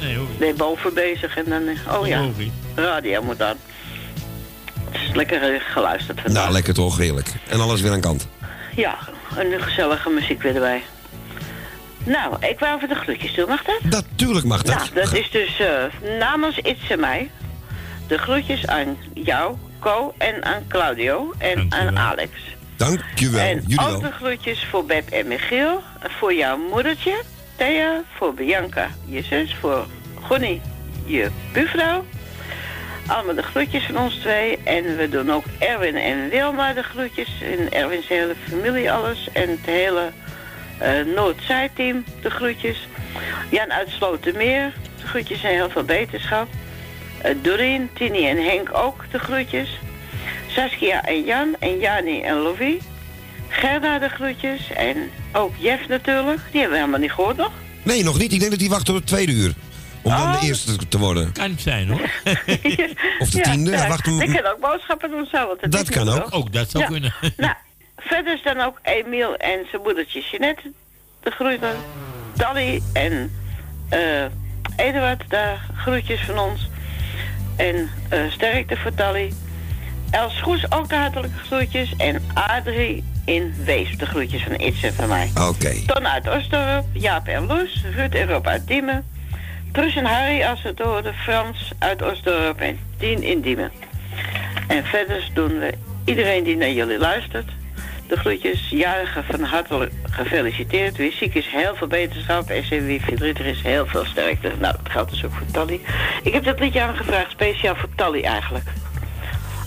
Nee, 0.00 0.16
hoor. 0.16 0.26
Nee, 0.38 0.54
boven 0.54 0.94
bezig 0.94 1.36
en 1.36 1.44
dan... 1.48 1.66
eh, 1.68 1.98
Oh 2.00 2.06
ja, 2.06 2.24
radio 2.74 3.22
moet 3.22 3.42
aan. 3.42 3.56
Het 4.90 5.00
is 5.08 5.14
lekker 5.14 5.54
eh, 5.54 5.60
geluisterd 5.72 6.20
vandaag. 6.20 6.42
Nou, 6.42 6.54
lekker 6.54 6.74
toch, 6.74 6.96
heerlijk. 6.96 7.28
En 7.48 7.60
alles 7.60 7.80
weer 7.80 7.92
aan 7.92 8.00
kant. 8.00 8.28
Ja, 8.76 8.98
en 9.36 9.48
nu 9.48 9.60
gezellige 9.60 10.10
muziek 10.10 10.42
weer 10.42 10.54
erbij. 10.54 10.82
Nou, 12.04 12.46
ik 12.46 12.58
wou 12.58 12.76
even 12.76 12.88
de 12.88 12.94
groetjes 12.94 13.34
doen, 13.34 13.48
mag 13.48 13.62
dat? 13.62 13.80
Natuurlijk 13.82 14.46
mag 14.46 14.62
dat. 14.62 14.74
Nou, 14.76 14.88
dat 14.94 15.12
is 15.14 15.30
dus 15.30 15.62
namens 16.18 16.58
Iets 16.58 16.90
en 16.90 17.00
mij. 17.00 17.30
De 18.06 18.18
groetjes 18.18 18.66
aan 18.66 18.98
jou, 19.14 19.56
Co 19.78 20.14
en 20.18 20.44
aan 20.44 20.64
Claudio 20.68 21.32
en 21.38 21.66
aan 21.68 21.98
Alex. 21.98 22.30
Dankjewel. 22.80 23.40
en 23.40 23.62
Jullie 23.66 24.00
de 24.00 24.10
groetjes 24.10 24.64
voor 24.64 24.84
Beb 24.84 25.08
en 25.08 25.26
Michiel. 25.26 25.82
Voor 26.00 26.34
jouw 26.34 26.56
moedertje, 26.56 27.22
Thea. 27.56 28.02
Voor 28.16 28.34
Bianca, 28.34 28.88
je 29.04 29.22
zus. 29.22 29.54
Voor 29.54 29.86
Gonnie, 30.20 30.60
je 31.04 31.30
buurvrouw. 31.52 32.04
Allemaal 33.06 33.34
de 33.34 33.42
groetjes 33.42 33.84
van 33.84 33.98
ons 33.98 34.14
twee. 34.14 34.58
En 34.64 34.96
we 34.96 35.08
doen 35.08 35.30
ook 35.30 35.44
Erwin 35.58 35.96
en 35.96 36.28
Wilma 36.28 36.72
de 36.72 36.82
groetjes. 36.82 37.28
En 37.42 37.72
Erwin's 37.72 38.08
hele 38.08 38.34
familie 38.48 38.92
alles. 38.92 39.28
En 39.32 39.48
het 39.48 39.66
hele 39.66 40.10
eh 40.78 41.04
Noord-Zuid-team 41.14 42.04
de 42.22 42.30
groetjes. 42.30 42.88
Jan 43.50 43.72
uit 43.72 43.88
Slotermeer, 43.88 44.72
de 45.00 45.06
groetjes 45.06 45.42
en 45.42 45.50
heel 45.50 45.70
veel 45.70 45.84
beterschap. 45.84 46.48
Eh 47.22 47.34
Doreen, 47.42 47.90
Tini 47.94 48.28
en 48.28 48.44
Henk 48.44 48.68
ook 48.72 49.04
de 49.10 49.18
groetjes. 49.18 49.78
Saskia 50.54 51.04
en 51.04 51.24
Jan 51.24 51.56
en 51.58 51.78
Jani 51.78 52.20
en 52.22 52.36
Louis. 52.36 52.74
Gerda 53.48 53.98
de 53.98 54.08
groetjes. 54.08 54.70
En 54.72 55.10
ook 55.32 55.52
Jeff 55.58 55.88
natuurlijk. 55.88 56.40
Die 56.50 56.60
hebben 56.60 56.70
we 56.70 56.76
helemaal 56.76 57.00
niet 57.00 57.12
gehoord 57.12 57.36
nog. 57.36 57.50
Nee, 57.82 58.02
nog 58.04 58.18
niet. 58.18 58.32
Ik 58.32 58.38
denk 58.38 58.50
dat 58.50 58.60
hij 58.60 58.68
wacht 58.68 58.84
tot 58.84 58.94
het 58.96 59.06
tweede 59.06 59.32
uur. 59.32 59.52
Om 60.02 60.10
dan 60.10 60.20
Oh. 60.20 60.40
de 60.40 60.46
eerste 60.46 60.88
te 60.88 60.98
worden. 60.98 61.32
Kan 61.32 61.50
het 61.50 61.60
zijn 61.60 61.88
hoor. 61.88 62.00
Of 63.18 63.30
de 63.30 63.40
tiende. 63.40 63.70
Wacht 63.88 64.06
hem- 64.06 64.20
Ik 64.20 64.28
kan 64.42 64.52
ook 64.52 64.60
boodschappen 64.60 65.10
doen 65.10 65.26
zo. 65.32 65.46
Want 65.46 65.72
Dat 65.72 65.90
kan 65.90 66.08
ook. 66.08 66.26
Ook 66.30 66.52
dat 66.52 66.70
zou 66.70 66.82
Ja. 66.84 66.90
kunnen. 66.90 67.14
Nou, 67.36 67.54
verder 67.96 68.34
is 68.34 68.42
dan 68.42 68.60
ook 68.60 68.78
Emiel 68.82 69.36
en 69.36 69.66
zijn 69.70 69.82
moedertje 69.82 70.22
Jeanette 70.30 70.72
de 71.22 71.30
groeten. 71.30 71.74
Dolly 72.34 72.82
en 72.92 73.32
eh 73.88 74.24
Eduard, 74.76 75.22
daar 75.28 75.66
groetjes 75.76 76.20
van 76.20 76.38
ons. 76.38 76.68
En 77.56 77.90
eh 78.08 78.30
sterkte 78.30 78.76
voor 78.76 78.94
Dolly. 78.94 79.32
Els 80.10 80.40
Goes 80.40 80.72
ook 80.72 80.88
de 80.88 80.94
hartelijke 80.94 81.38
groetjes. 81.38 81.96
En 81.96 82.22
Adrie 82.34 83.04
in 83.24 83.54
Wees 83.64 83.98
de 83.98 84.06
groetjes 84.06 84.42
van 84.42 84.54
Itse 84.54 84.92
van 84.92 85.08
mij. 85.08 85.30
Oké. 85.48 85.74
Ton 85.86 86.08
uit 86.08 86.28
Osdorp, 86.28 86.84
Jaap 86.92 87.26
en 87.26 87.46
Loes, 87.46 87.84
Ruud 87.94 88.14
en 88.14 88.28
Rob 88.28 88.46
uit 88.46 88.66
Diemen. 88.66 89.04
Truus 89.72 89.96
en 89.96 90.04
Harry 90.04 90.42
als 90.42 90.62
het 90.62 90.78
hoorde, 90.78 91.12
Frans 91.12 91.72
uit 91.78 92.02
Osdorp 92.02 92.60
en 92.60 92.78
Tien 92.98 93.22
in 93.22 93.40
Diemen. 93.40 93.70
En 94.68 94.84
verder 94.84 95.28
doen 95.34 95.58
we 95.58 95.74
iedereen 96.04 96.44
die 96.44 96.56
naar 96.56 96.70
jullie 96.70 96.98
luistert. 96.98 97.50
De 98.08 98.16
groetjes, 98.16 98.68
jarige 98.70 99.22
van 99.22 99.42
harte 99.42 99.90
gefeliciteerd. 100.02 100.96
Wie 100.96 101.12
ziek 101.12 101.34
is, 101.34 101.46
heel 101.46 101.74
veel 101.74 101.86
beterschap. 101.86 102.50
En 102.50 102.86
wie 102.86 103.00
verdrietig 103.00 103.46
is, 103.46 103.62
heel 103.62 103.86
veel 103.86 104.04
sterkte. 104.04 104.52
Nou, 104.58 104.74
dat 104.82 104.92
geldt 104.92 105.10
dus 105.10 105.24
ook 105.24 105.32
voor 105.32 105.46
Tally. 105.52 105.80
Ik 106.22 106.32
heb 106.32 106.44
dat 106.44 106.60
liedje 106.60 106.82
aangevraagd, 106.82 107.30
speciaal 107.30 107.76
voor 107.76 107.88
Tally 107.94 108.22
eigenlijk. 108.22 108.64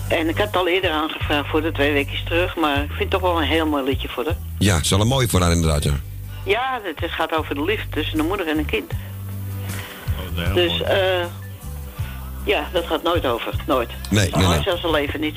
En 0.08 0.28
ik 0.28 0.38
had 0.38 0.46
het 0.46 0.56
al 0.56 0.68
eerder 0.68 0.90
aangevraagd 0.90 1.48
voor 1.48 1.62
de 1.62 1.72
twee 1.72 1.92
weken 1.92 2.24
terug. 2.24 2.56
Maar 2.56 2.82
ik 2.82 2.88
vind 2.88 2.98
het 2.98 3.10
toch 3.10 3.20
wel 3.20 3.40
een 3.40 3.48
heel 3.48 3.66
mooi 3.66 3.84
liedje 3.84 4.08
voor 4.08 4.24
haar. 4.24 4.36
Ja, 4.58 4.78
is 4.80 4.90
wel 4.90 5.00
een 5.00 5.06
mooie 5.06 5.28
voor 5.28 5.40
haar 5.40 5.52
inderdaad, 5.52 5.84
ja. 5.84 5.92
Ja, 6.44 6.80
het 6.84 7.10
gaat 7.10 7.34
over 7.34 7.54
de 7.54 7.64
liefde 7.64 7.88
tussen 7.88 8.18
een 8.18 8.26
moeder 8.26 8.48
en 8.48 8.58
een 8.58 8.64
kind. 8.64 8.92
heel 10.34 10.54
dus, 10.54 10.82
eh 10.82 11.24
ja, 12.44 12.68
dat 12.72 12.86
gaat 12.86 13.02
nooit 13.02 13.26
over. 13.26 13.54
Nooit. 13.66 13.90
Nee, 14.10 14.30
nee, 14.30 14.46
nee. 14.46 14.62
Zelfs 14.62 14.80
zijn 14.80 14.92
leven 14.92 15.20
niet. 15.20 15.36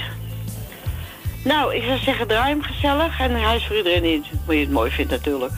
Nou, 1.43 1.75
ik 1.75 1.83
zou 1.83 1.97
zeggen, 1.97 2.27
draai 2.27 2.49
hem 2.49 2.61
gezellig. 2.61 3.19
En 3.19 3.41
hij 3.41 3.55
is 3.55 3.65
voor 3.65 3.75
iedereen 3.75 4.01
die 4.01 4.23
hoe 4.45 4.53
je 4.55 4.61
het 4.61 4.71
mooi 4.71 4.91
vindt 4.91 5.11
natuurlijk. 5.11 5.53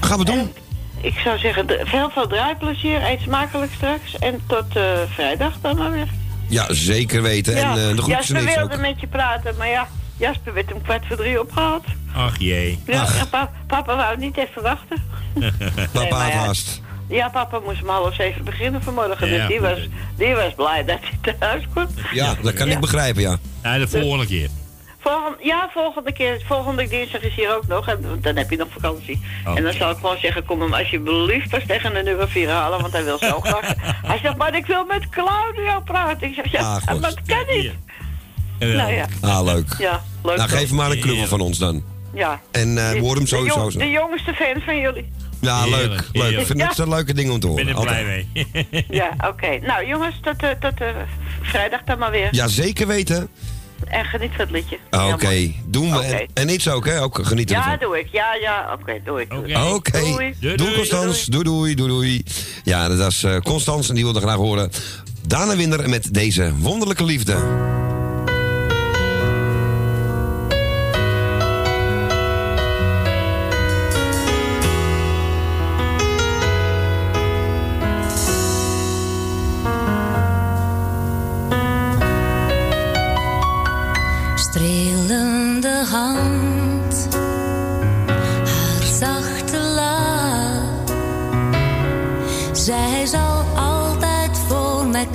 Gaan 0.00 0.18
we 0.18 0.24
doen. 0.24 0.52
Ik 1.00 1.18
zou 1.18 1.38
zeggen, 1.38 1.66
heel 1.68 2.10
veel 2.10 2.26
draaiplezier. 2.26 3.02
Eet 3.02 3.20
smakelijk 3.20 3.72
straks. 3.72 4.18
En 4.18 4.40
tot 4.46 4.76
eh, 4.76 4.82
vrijdag 5.08 5.52
dan 5.60 5.76
maar 5.76 5.90
weer. 5.90 6.08
Ja, 6.48 6.74
zeker 6.74 7.22
weten. 7.22 7.56
En 7.56 7.68
eh, 7.68 7.74
de 7.74 7.82
groetjes 8.02 8.06
Jasper 8.28 8.44
wilde 8.44 8.74
ook. 8.74 8.80
met 8.80 9.00
je 9.00 9.06
praten, 9.06 9.54
maar 9.58 9.68
ja, 9.68 9.88
Jasper 10.16 10.54
werd 10.54 10.72
om 10.72 10.82
kwart 10.82 11.04
voor 11.06 11.16
drie 11.16 11.40
opgehaald. 11.40 11.84
Ach 12.14 12.38
jee. 12.38 12.78
Ja, 12.86 13.06
en 13.20 13.28
pa- 13.28 13.50
papa 13.66 13.96
wou 13.96 14.18
niet 14.18 14.36
even 14.36 14.62
wachten. 14.62 15.02
Papa 15.92 16.16
had 16.22 16.32
ja. 16.32 16.38
haast. 16.38 16.80
Ja, 17.08 17.28
papa 17.28 17.58
moest 17.64 17.82
om 17.82 17.88
half 17.88 18.14
zeven 18.14 18.44
beginnen 18.44 18.82
vanmorgen. 18.82 19.28
Ja, 19.28 19.36
dus 19.38 19.48
die 19.48 19.60
was, 19.60 19.78
die 20.16 20.34
was 20.34 20.54
blij 20.54 20.84
dat 20.84 20.98
hij 21.22 21.34
thuis 21.38 21.64
kon. 21.74 21.86
Ja, 22.12 22.34
dat 22.42 22.54
kan 22.54 22.68
ik 22.68 22.80
begrijpen, 22.80 23.22
ja. 23.22 23.36
Ja, 23.62 23.78
de 23.78 23.88
volgende 23.88 24.26
keer. 24.26 24.48
Volgende, 25.06 25.36
ja, 25.42 25.68
volgende 25.72 26.12
keer. 26.12 26.42
Volgende 26.46 26.88
dinsdag 26.88 27.20
is 27.22 27.34
hier 27.34 27.56
ook 27.56 27.66
nog. 27.66 27.88
En 27.88 28.18
dan 28.20 28.36
heb 28.36 28.50
je 28.50 28.56
nog 28.56 28.68
vakantie. 28.70 29.20
En 29.54 29.62
dan 29.62 29.72
zal 29.72 29.90
ik 29.90 29.96
gewoon 29.96 30.18
zeggen, 30.18 30.44
kom 30.44 30.60
hem 30.60 30.74
alsjeblieft 30.74 31.48
pas 31.50 31.62
tegen 31.66 31.94
de 31.94 32.02
nummer 32.02 32.28
4 32.28 32.48
halen. 32.48 32.80
Want 32.80 32.92
hij 32.92 33.04
wil 33.04 33.18
zo 33.18 33.40
graag. 33.46 33.72
Hij 34.06 34.18
zegt, 34.22 34.36
maar 34.36 34.54
ik 34.56 34.66
wil 34.66 34.84
met 34.84 35.08
Claudio 35.08 35.80
praten. 35.84 36.28
Ik 36.28 36.34
zeg, 36.34 36.50
ja, 36.52 36.60
Ah, 36.60 36.74
goed. 36.76 36.84
maar 37.00 37.00
dat 37.00 37.20
kan 37.26 37.56
niet. 37.56 37.72
Nou 38.58 38.92
ja. 38.92 39.06
Ah, 39.20 39.44
leuk. 39.44 39.74
Ja, 39.78 40.02
leuk. 40.22 40.36
Nou, 40.36 40.48
geef 40.48 40.66
hem 40.68 40.76
maar 40.76 40.90
een 40.90 41.00
knuffel 41.00 41.26
van 41.26 41.40
ons 41.40 41.58
dan. 41.58 41.82
Ja. 42.14 42.40
En 42.52 42.78
eh 42.78 42.90
we 42.92 42.98
horen 42.98 43.14
hem 43.14 43.22
De 43.22 43.26
sowieso 43.26 43.58
jong- 43.60 43.72
zo. 43.72 43.78
De 43.78 43.90
jongste 43.90 44.34
fan 44.34 44.60
van 44.64 44.78
jullie. 44.80 45.12
Ja, 45.40 45.64
leuk. 45.64 45.74
Heerlijk, 45.74 45.90
Leuk. 45.90 46.06
Ik 46.12 46.20
heerlijk. 46.22 46.46
vind 46.46 46.62
het 46.62 46.76
Ja. 46.76 46.82
een 46.82 46.88
leuke 46.88 47.14
dingen 47.14 47.32
om 47.32 47.40
te 47.40 47.46
horen. 47.46 47.64
ben 47.64 47.74
er 47.74 47.78
Altijd. 47.80 48.04
blij 48.04 48.46
mee. 48.72 48.86
Ja, 48.90 49.10
oké. 49.28 49.58
Nou 49.58 49.86
jongens, 49.86 50.14
tot, 50.22 50.42
eh, 50.42 50.50
tot 50.60 50.80
eh, 50.80 50.88
vrijdag 51.42 51.80
dan 51.84 51.98
maar 51.98 52.10
weer. 52.10 52.28
Ja, 52.30 52.48
zeker 52.48 52.86
weten. 52.86 53.28
En 53.84 54.04
geniet 54.04 54.30
van 54.30 54.40
het 54.40 54.50
liedje. 54.50 54.78
Ah, 54.90 55.08
Oké, 55.08 55.52
doen 55.66 55.90
we. 55.92 55.98
En, 56.02 56.28
en 56.34 56.48
iets 56.48 56.68
ook, 56.68 56.86
hè? 56.86 57.02
Ook 57.02 57.18
genieten 57.22 57.56
Ja, 57.56 57.62
ervan. 57.72 57.88
doe 57.88 57.98
ik. 57.98 58.08
Ja, 58.12 58.34
ja. 58.34 58.76
Oké, 58.80 59.00
doe 59.04 59.20
ik. 59.20 59.30
Doe 59.30 59.46
ik. 59.48 59.56
Oké, 59.74 60.00
Doei. 60.00 60.34
doei, 60.56 60.74
Constans. 60.74 61.24
Doei, 61.24 61.44
doei, 61.44 61.74
doei, 61.74 61.88
doei. 61.90 62.22
Ja, 62.64 62.88
dat 62.88 63.10
is 63.10 63.22
eh 63.24 63.36
Constans 63.36 63.88
en 63.88 63.94
die 63.94 64.04
wilde 64.04 64.20
graag 64.20 64.36
horen. 64.36 64.70
Dana 65.26 65.56
Winder 65.56 65.88
met 65.88 66.14
deze 66.14 66.52
wonderlijke 66.58 67.04
liefde. 67.04 67.36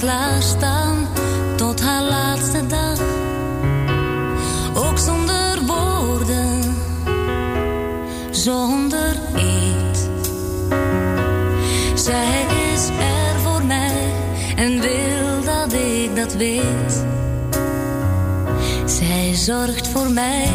Klaarstaan 0.01 1.07
tot 1.55 1.81
haar 1.81 2.03
laatste 2.03 2.67
dag. 2.67 2.99
Ook 4.73 4.97
zonder 4.97 5.59
woorden, 5.65 6.75
zonder 8.31 9.15
eet. 9.35 10.09
Zij 11.93 12.45
is 12.73 12.87
er 12.87 13.39
voor 13.43 13.65
mij 13.65 14.13
en 14.55 14.81
wil 14.81 15.43
dat 15.43 15.73
ik 15.73 16.15
dat 16.15 16.33
weet. 16.33 17.05
Zij 18.85 19.33
zorgt 19.33 19.87
voor 19.87 20.11
mij. 20.11 20.49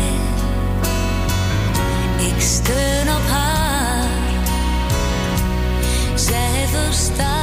Ik 2.18 2.40
steun 2.40 3.08
op 3.08 3.26
haar. 3.28 4.08
Zij 6.14 6.66
verstaat 6.72 7.35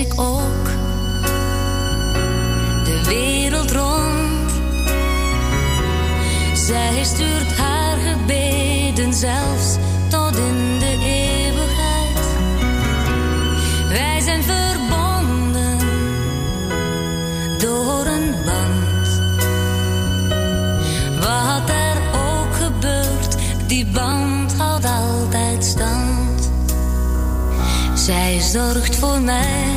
ik 0.00 0.20
ook 0.20 0.66
de 2.84 3.02
wereld 3.06 3.70
rond. 3.70 4.50
Zij 6.54 7.04
stuurt 7.04 7.56
haar 7.56 7.96
gebeden 7.96 9.14
zelfs 9.14 9.76
tot 10.08 10.36
in 10.36 10.78
de 10.78 10.98
eeuwigheid. 11.02 12.18
Wij 13.88 14.20
zijn 14.20 14.42
verbonden 14.42 15.78
door 17.58 18.06
een 18.06 18.34
band. 18.44 19.08
Wat 21.20 21.68
er 21.68 21.96
ook 22.12 22.54
gebeurt, 22.54 23.36
die 23.66 23.86
band 23.86 24.56
houdt 24.56 24.84
altijd 24.84 25.64
stand. 25.64 26.50
Zij 27.94 28.40
zorgt 28.40 28.96
voor 28.96 29.20
mij. 29.20 29.69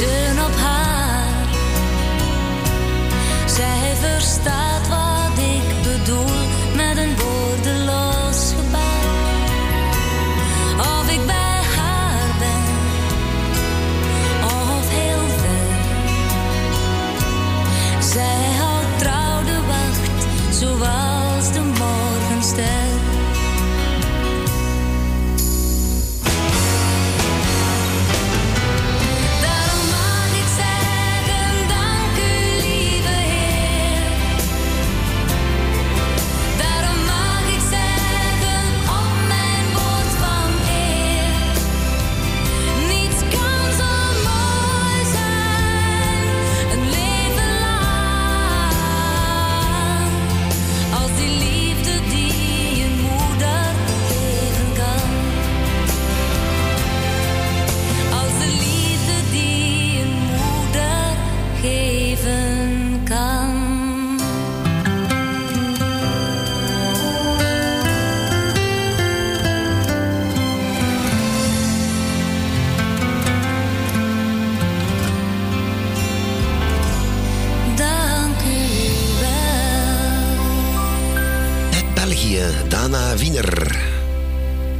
Ik 0.00 0.29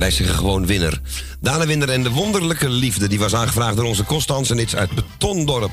Wij 0.00 0.10
zeggen 0.10 0.36
gewoon 0.36 0.66
winner. 0.66 1.00
Dana 1.40 1.66
Wiener 1.66 1.88
en 1.90 2.02
de 2.02 2.10
wonderlijke 2.10 2.68
liefde. 2.68 3.08
Die 3.08 3.18
was 3.18 3.34
aangevraagd 3.34 3.76
door 3.76 3.84
onze 3.84 4.04
Constance 4.04 4.52
en 4.52 4.58
iets 4.60 4.76
uit 4.76 4.90
Betondorp. 4.94 5.70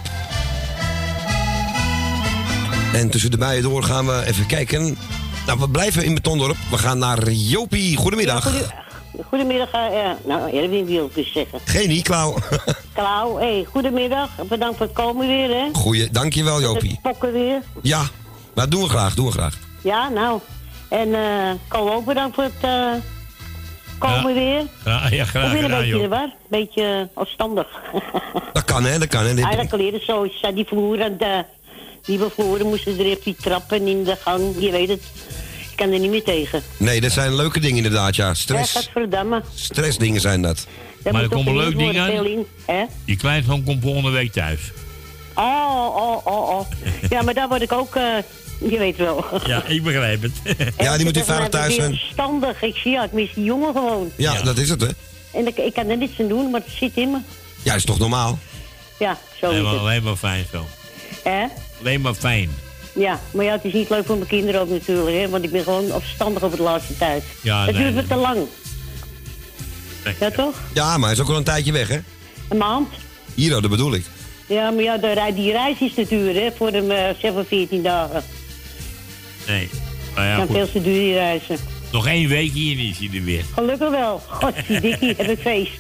En 2.94 3.10
tussen 3.10 3.32
de 3.32 3.38
bijen 3.38 3.64
door 3.64 3.84
gaan 3.84 4.06
we 4.06 4.24
even 4.26 4.46
kijken. 4.46 4.98
Nou, 5.46 5.60
we 5.60 5.70
blijven 5.70 6.04
in 6.04 6.14
Betondorp. 6.14 6.56
We 6.72 6.78
gaan 6.78 6.98
naar 6.98 7.32
Jopie. 7.32 7.98
Goedemiddag. 7.98 8.44
Goede- 8.44 8.86
Goedemiddag, 9.30 9.72
eh, 9.72 10.10
nou, 10.26 10.58
Erwin 10.58 10.86
wil 10.86 11.06
ik 11.06 11.16
dus 11.16 11.32
zeggen. 11.34 11.60
Geen 11.66 11.88
niet, 11.90 12.04
Klauw. 12.04 12.36
Klauw, 12.94 13.38
hey, 13.38 13.66
goedemiddag. 13.72 14.30
Bedankt 14.48 14.78
voor 14.78 14.86
het 14.86 14.96
komen 14.96 15.28
weer, 15.28 15.50
hè. 15.50 15.70
Goeie, 15.74 16.10
dankjewel 16.12 16.62
Jopie. 16.62 17.00
Pokken 17.02 17.32
weer. 17.34 17.62
Ja, 17.82 18.02
dat 18.56 18.72
doen 18.72 18.82
we 18.84 18.90
graag, 18.90 19.14
doen 19.16 19.26
we 19.26 19.32
graag. 19.32 19.58
Ja, 19.82 20.10
nou. 20.10 20.40
En 20.90 21.14
eh 21.14 21.52
Ko 21.68 21.94
ook 21.94 22.06
bedankt 22.06 22.36
voor 22.36 22.44
het 22.44 22.54
eh, 22.62 22.92
komen 23.98 24.34
weer. 24.34 24.62
Ja, 24.86 25.08
ja, 25.10 25.26
graag 25.26 25.46
Of 25.46 25.52
weer 25.52 25.64
een 25.64 25.70
beetje 25.70 25.88
joh. 25.88 26.02
de 26.02 26.08
war. 26.08 26.24
Een 26.24 26.32
beetje 26.50 27.10
afstandig. 27.14 27.68
Dat 28.54 28.64
kan, 28.66 28.84
hè, 28.86 29.00
dat 29.00 29.08
kan. 29.08 29.26
Hè. 29.26 29.34
Dit- 29.34 29.44
Eigenlijk 29.46 29.76
leren 29.84 30.06
zo. 30.06 30.24
is, 30.24 30.40
eh, 30.42 30.56
Die 30.56 30.66
vloer 30.66 31.00
en 31.02 31.18
de 31.18 31.44
nieuwe 32.06 32.30
vloeren 32.30 32.68
moesten 32.68 33.00
er 33.00 33.18
die 33.24 33.36
trappen 33.42 33.88
in 33.88 34.04
de 34.04 34.16
gang. 34.22 34.42
Je 34.60 34.72
weet 34.72 34.90
het. 34.90 35.02
Ik 35.72 35.84
kan 35.84 35.92
er 35.92 36.00
niet 36.00 36.10
meer 36.10 36.24
tegen. 36.24 36.62
Nee, 36.78 37.02
dat 37.02 37.12
zijn 37.12 37.36
leuke 37.36 37.60
dingen 37.60 37.78
inderdaad, 37.78 38.16
ja. 38.16 38.28
Ja, 38.28 38.34
Stress, 38.34 38.74
godverdamme. 38.76 39.42
stressdingen 39.56 40.22
zijn 40.22 40.42
dat. 40.42 40.68
Maar 41.12 41.14
er 41.22 41.30
toch 41.30 41.30
komt 41.44 41.48
een 41.48 41.54
vernieuwd 41.54 41.82
leuk 41.82 41.94
ding 41.96 42.18
worden, 42.26 42.46
aan. 42.68 42.76
Hè? 42.78 42.84
Die 43.06 43.18
kleinzoon 43.18 43.64
komt 43.64 43.82
volgende 43.84 44.10
week 44.10 44.32
thuis. 44.32 44.60
Oh, 45.36 45.96
oh, 45.96 46.26
oh, 46.26 46.50
oh. 46.50 46.66
Ja, 47.10 47.22
maar 47.22 47.34
daar 47.34 47.48
word 47.48 47.62
ik 47.62 47.72
ook, 47.72 47.96
eh, 47.96 48.04
je 48.60 48.78
weet 48.78 48.98
wel. 48.98 49.26
Ja, 49.46 49.64
ik 49.66 49.84
begrijp 49.84 50.22
het. 50.22 50.32
Ja, 50.78 50.96
die 50.96 51.06
moet 51.06 51.18
u 51.18 51.24
veilig 51.24 51.50
thuis 51.50 51.76
zijn. 51.76 51.96
Verstandig. 51.96 52.62
Ik 52.62 52.76
zie, 52.76 52.92
ja, 52.92 53.04
ik 53.04 53.12
mis 53.12 53.34
die 53.34 53.44
jongen 53.44 53.74
gewoon. 53.74 54.12
Ja, 54.16 54.42
dat 54.42 54.58
is 54.58 54.70
het, 54.70 54.82
hè. 54.82 54.88
En 55.34 55.48
ik, 55.48 55.58
ik 55.58 55.74
kan 55.74 55.90
er 55.90 55.98
niets 55.98 56.20
aan 56.20 56.28
doen, 56.28 56.52
maar 56.52 56.62
het 56.62 56.70
zit 56.80 56.92
in 56.96 57.12
me. 57.12 57.18
Ja, 57.64 57.74
is 57.76 57.86
toch 57.86 58.00
normaal? 58.00 58.40
Ja, 59.00 59.18
zo 59.40 59.46
Alleen 59.46 59.58
is 59.58 59.64
maar, 59.64 59.72
het. 59.74 59.82
alleen 59.82 60.04
maar 60.04 60.16
fijn 60.16 60.46
zo. 60.52 60.66
Hè? 61.24 61.46
Alleen 61.80 62.02
maar 62.02 62.14
fijn. 62.14 62.50
Ja, 62.94 63.20
maar 63.32 63.46
ja, 63.46 63.52
het 63.52 63.64
is 63.66 63.74
niet 63.74 63.90
leuk 63.90 64.06
voor 64.06 64.16
mijn 64.16 64.30
kinderen 64.30 64.62
ook 64.62 64.70
natuurlijk, 64.70 65.16
hè. 65.18 65.30
Want 65.30 65.44
ik 65.44 65.52
ben 65.52 65.64
gewoon 65.64 65.92
afstandig 65.92 66.44
over 66.44 66.58
de 66.58 66.64
laatste 66.64 66.98
tijd. 66.98 67.24
Ja, 67.42 67.66
het 67.66 67.76
nee, 67.76 67.82
duurt 67.84 67.96
me 67.96 68.00
nee. 68.02 68.10
te 68.10 68.16
lang. 68.16 68.38
Ja, 70.20 70.32
toch? 70.32 70.54
Ja, 70.74 70.98
maar 70.98 71.10
hij 71.10 71.18
is 71.18 71.20
ook 71.24 71.30
al 71.30 71.36
een 71.38 71.44
tijdje 71.44 71.72
weg, 71.72 71.88
hè? 71.88 72.00
Een 72.50 72.58
maand. 72.58 72.88
Hier, 73.34 73.56
oh, 73.56 73.62
dat 73.62 73.70
bedoel 73.72 73.94
ik. 73.94 74.06
Ja, 74.46 74.70
maar 74.72 74.84
ja, 74.84 74.98
de, 74.98 75.12
rij- 75.12 75.34
die 75.34 75.52
reis 75.52 75.80
is 75.80 75.94
te 75.94 76.06
duur, 76.10 76.34
hè. 76.34 76.52
Voor 76.58 76.72
de 76.72 76.78
eh, 76.94 77.20
zeg 77.22 77.34
maar 77.34 77.46
14 77.46 77.84
dagen. 77.84 78.24
Nee. 79.48 79.70
Nou 80.16 80.28
ja, 80.28 80.38
Dan 80.38 80.48
veel 80.48 80.72
te 80.72 80.82
duur 80.82 80.94
die 81.00 81.14
reizen. 81.14 81.58
Nog 81.92 82.08
één 82.08 82.28
week 82.30 82.52
hier 82.52 82.78
en 82.78 82.84
is 82.86 82.98
hij 82.98 83.10
er 83.14 83.24
weer. 83.24 83.44
Gelukkig 83.54 83.90
wel. 83.90 84.22
Godzijdank, 84.28 85.18
heb 85.18 85.30
ik 85.30 85.40
feest. 85.42 85.72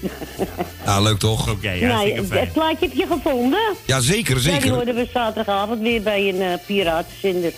Ja, 0.85 0.99
leuk 1.01 1.17
toch? 1.19 1.49
Oké, 1.49 1.67
nou, 1.79 1.85
hartstikke 1.85 2.23
fijn. 2.25 2.39
het 2.39 2.53
plaatje 2.53 2.87
heb 2.87 2.97
je 2.97 3.05
gevonden? 3.11 3.59
Ja, 3.85 3.99
zeker, 3.99 4.35
Ja, 4.35 4.41
die 4.41 4.51
zeker. 4.51 4.69
hoorden 4.71 4.95
we 4.95 5.07
zaterdagavond 5.13 5.81
weer 5.81 6.01
bij 6.01 6.29
een 6.29 6.35
uh, 6.41 6.53
piratenzender. 6.65 7.51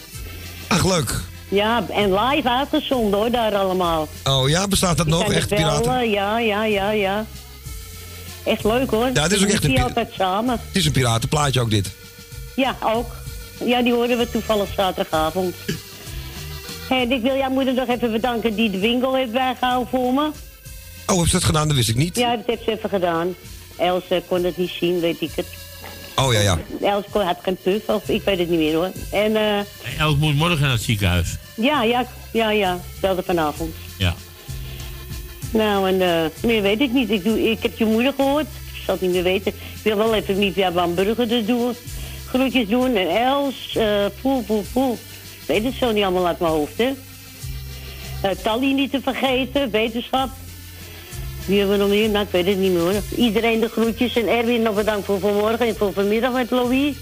Ach, 0.68 0.86
leuk. 0.86 1.16
Ja, 1.50 1.86
en 1.90 2.14
live 2.14 2.50
uitgezonden 2.50 3.20
hoor, 3.20 3.32
daar 3.32 3.56
allemaal. 3.56 4.08
Oh 4.24 4.50
ja, 4.50 4.68
bestaat 4.68 4.98
dat 4.98 5.08
nog? 5.08 5.32
Echt 5.34 5.50
bellen, 5.50 5.82
piraten? 5.82 6.10
Ja, 6.10 6.40
ja, 6.40 6.64
ja, 6.66 6.92
ja. 6.92 7.26
Echt 8.44 8.64
leuk 8.64 8.90
hoor. 8.90 9.10
Ja, 9.14 9.22
het 9.24 9.32
is 9.32 9.44
ook 9.44 9.50
echt 9.50 9.64
een 9.64 9.82
altijd 9.84 10.10
samen. 10.18 10.60
Het 10.68 10.76
is 10.76 10.86
een 10.86 10.92
piratenplaatje 10.92 11.62
ook, 11.62 11.70
dit. 11.70 11.92
Ja, 12.56 12.76
ook. 12.84 13.16
Ja, 13.66 13.82
die 13.82 13.94
hoorden 13.94 14.18
we 14.18 14.32
toevallig 14.32 14.70
zaterdagavond. 14.76 15.56
En 16.90 17.12
ik 17.12 17.22
wil 17.22 17.36
jouw 17.36 17.50
moeder 17.50 17.74
nog 17.74 17.88
even 17.88 18.12
bedanken 18.12 18.56
die 18.56 18.70
de 18.70 18.80
winkel 18.80 19.16
heeft 19.16 19.32
bijgehouden 19.32 19.90
voor 19.90 20.14
me. 20.14 20.30
Oh, 21.08 21.18
heb 21.18 21.26
je 21.26 21.32
dat 21.32 21.44
gedaan? 21.44 21.68
Dat 21.68 21.78
wist 21.78 21.90
ik 21.90 21.96
niet. 21.96 22.16
Ja, 22.16 22.36
dat 22.36 22.46
heeft 22.46 22.64
ze 22.64 22.72
even 22.72 22.90
gedaan. 22.90 23.36
Els 23.78 24.04
eh, 24.10 24.18
kon 24.28 24.44
het 24.44 24.58
niet 24.58 24.70
zien, 24.80 25.00
weet 25.00 25.22
ik 25.22 25.32
het. 25.36 25.46
Oh 26.16 26.34
ja, 26.34 26.40
ja. 26.40 26.58
Els 26.82 27.06
kon- 27.12 27.22
had 27.26 27.38
geen 27.42 27.58
puf, 27.64 27.88
of 27.90 28.10
ik 28.10 28.22
weet 28.24 28.40
het 28.40 28.50
niet 28.50 28.60
meer 28.60 28.76
hoor. 28.76 28.92
En 29.12 29.36
eh, 29.36 30.00
Els 30.00 30.16
moet 30.18 30.36
morgen 30.36 30.62
naar 30.62 30.72
het 30.72 30.82
ziekenhuis. 30.82 31.38
ja, 31.56 31.84
ja, 31.84 32.06
ja, 32.32 32.52
ja, 32.52 32.80
belde 33.02 33.24
vanavond. 33.24 33.76
Ja. 33.98 34.16
Nou, 35.52 35.88
en 35.88 36.02
eh, 36.02 36.26
meer 36.44 36.62
weet 36.62 36.82
ik 36.82 36.92
niet. 36.92 37.10
Ik, 37.12 37.24
doe, 37.24 37.50
ik 37.52 37.62
heb 37.64 37.78
je 37.78 37.86
moeder 37.86 38.14
gehoord. 38.16 38.46
Ik 38.74 38.82
zal 38.86 38.94
het 38.94 39.02
niet 39.04 39.12
meer 39.12 39.24
weten. 39.24 39.52
Ik 39.52 39.84
wil 39.84 39.98
wel 39.98 40.14
even 40.16 40.40
niet 40.40 40.54
via 40.54 40.72
Van 40.72 40.94
Brugge 40.94 41.26
er 41.26 41.46
doen. 41.46 41.74
Groetjes 42.28 42.68
doen. 42.68 42.96
En 42.96 43.10
Els, 43.26 43.76
eh 43.76 44.06
poel, 44.22 44.42
poel, 44.42 44.66
poel. 44.74 44.98
Ik 45.50 45.56
weet 45.56 45.64
het 45.64 45.74
zo 45.80 45.92
niet 45.92 46.04
allemaal 46.04 46.28
uit 46.28 46.40
mijn 46.40 46.52
hoofd, 46.52 46.78
hè. 46.78 46.92
Tally 48.44 48.72
niet 48.74 48.92
te 48.92 49.00
vergeten, 49.04 49.72
wetenschap. 49.72 50.30
Wie 51.46 51.60
hebben 51.60 51.78
we 51.78 51.84
nog 51.84 51.92
meer? 51.92 52.10
Nou, 52.10 52.26
ik 52.26 52.32
weet 52.32 52.46
het 52.46 52.58
niet 52.58 52.72
meer 52.72 52.82
hoor. 52.82 53.02
Iedereen 53.16 53.60
de 53.60 53.70
groetjes. 53.70 54.16
En 54.16 54.28
Erwin 54.28 54.62
nog 54.62 54.76
bedankt 54.76 55.06
voor 55.06 55.20
vanmorgen 55.20 55.68
en 55.68 55.76
voor 55.76 55.94
vanmiddag 55.94 56.34
met 56.34 56.50
Louis. 56.52 56.96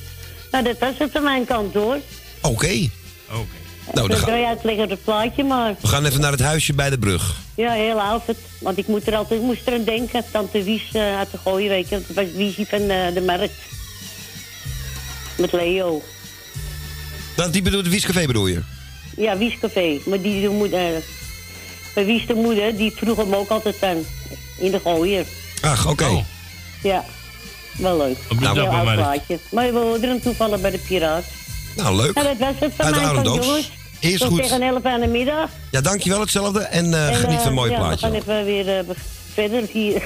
Nou, 0.51 0.63
dat 0.63 0.77
was 0.79 0.93
het 0.97 1.11
van 1.11 1.23
mijn 1.23 1.45
kant 1.45 1.73
hoor. 1.73 1.97
Oké. 2.41 2.89
Oké. 3.29 3.45
Nou, 3.93 4.07
dan 4.07 4.11
ik 4.17 4.23
ga- 4.23 4.35
je 4.35 4.45
uitleggen 4.47 4.83
op 4.83 4.89
het 4.89 5.03
plaatje, 5.03 5.43
maar... 5.43 5.75
we 5.81 5.87
gaan 5.87 6.05
even 6.05 6.21
naar 6.21 6.31
het 6.31 6.41
huisje 6.41 6.73
bij 6.73 6.89
de 6.89 6.97
brug. 6.97 7.35
Ja, 7.55 7.71
heel 7.71 8.01
oud. 8.01 8.21
Want 8.59 8.77
ik 8.77 8.87
moet 8.87 9.07
er 9.07 9.15
altijd, 9.15 9.41
moest 9.41 9.67
er 9.67 9.73
aan 9.73 9.83
denken. 9.83 10.23
Tante 10.31 10.63
Wies 10.63 10.83
eh, 10.91 11.17
uit 11.17 11.31
de 11.31 11.37
gooien, 11.37 11.69
weet 11.69 11.89
je. 11.89 12.01
Dat 12.07 12.15
was 12.15 12.33
Wiesie 12.35 12.67
van 12.67 12.79
eh, 12.89 13.13
de 13.13 13.21
markt. 13.21 13.53
Met 15.37 15.51
Leo. 15.51 16.01
Dat, 17.37 17.53
die 17.53 17.61
bedoelt, 17.61 17.87
Wiescafé 17.87 18.25
bedoel 18.25 18.47
je? 18.47 18.61
Ja, 19.17 19.37
Wiescafé. 19.37 19.97
Maar 20.05 20.21
die 20.21 20.41
de 20.41 20.49
moeder... 20.49 20.79
eh, 20.79 21.01
maar 21.95 22.05
Wies 22.05 22.25
de 22.27 22.33
moeder, 22.33 22.75
die 22.77 22.91
vroeg 22.95 23.17
hem 23.17 23.35
ook 23.35 23.49
altijd 23.49 23.83
aan. 23.83 23.97
In 24.57 24.71
de 24.71 24.79
gooier. 24.83 25.25
Ach, 25.61 25.87
oké. 25.87 26.05
Oh. 26.05 26.23
Ja. 26.83 27.05
Wel 27.77 27.97
leuk. 27.97 28.17
Op 28.29 28.39
de 28.39 28.49
Heel 28.49 28.67
oud 28.67 28.93
plaatje. 28.93 29.39
Maar 29.51 29.73
we 29.73 29.79
hoorden 29.79 30.09
hem 30.09 30.21
toevallig 30.21 30.61
bij 30.61 30.71
de 30.71 30.77
Piraat. 30.77 31.23
Nou, 31.75 31.95
leuk. 31.95 32.13
Nou, 32.13 32.27
dat 32.27 32.37
was 32.37 32.53
het 32.59 32.71
van 32.75 32.85
Uit 32.85 32.93
de 32.93 32.99
mij 33.01 33.13
van 33.13 33.23
jongens. 33.23 33.71
Is 33.99 34.19
Tot 34.19 34.27
goed. 34.27 34.41
tegen 34.41 34.61
11 34.61 34.83
aan 34.83 34.99
de 34.99 35.07
middag. 35.07 35.49
Ja, 35.71 35.81
dankjewel 35.81 36.19
hetzelfde. 36.19 36.59
En, 36.59 36.93
eh, 36.93 37.07
En, 37.07 37.15
geniet 37.15 37.35
eh, 37.37 37.41
van 37.41 37.47
een 37.47 37.53
mooi 37.53 37.71
ja, 37.71 37.77
plaatje. 37.77 38.09
we 38.09 38.21
gaan 38.21 38.21
even 38.21 38.45
weer 38.45 38.77
eh, 38.77 38.83
verder 39.33 39.63
hier. 39.71 40.01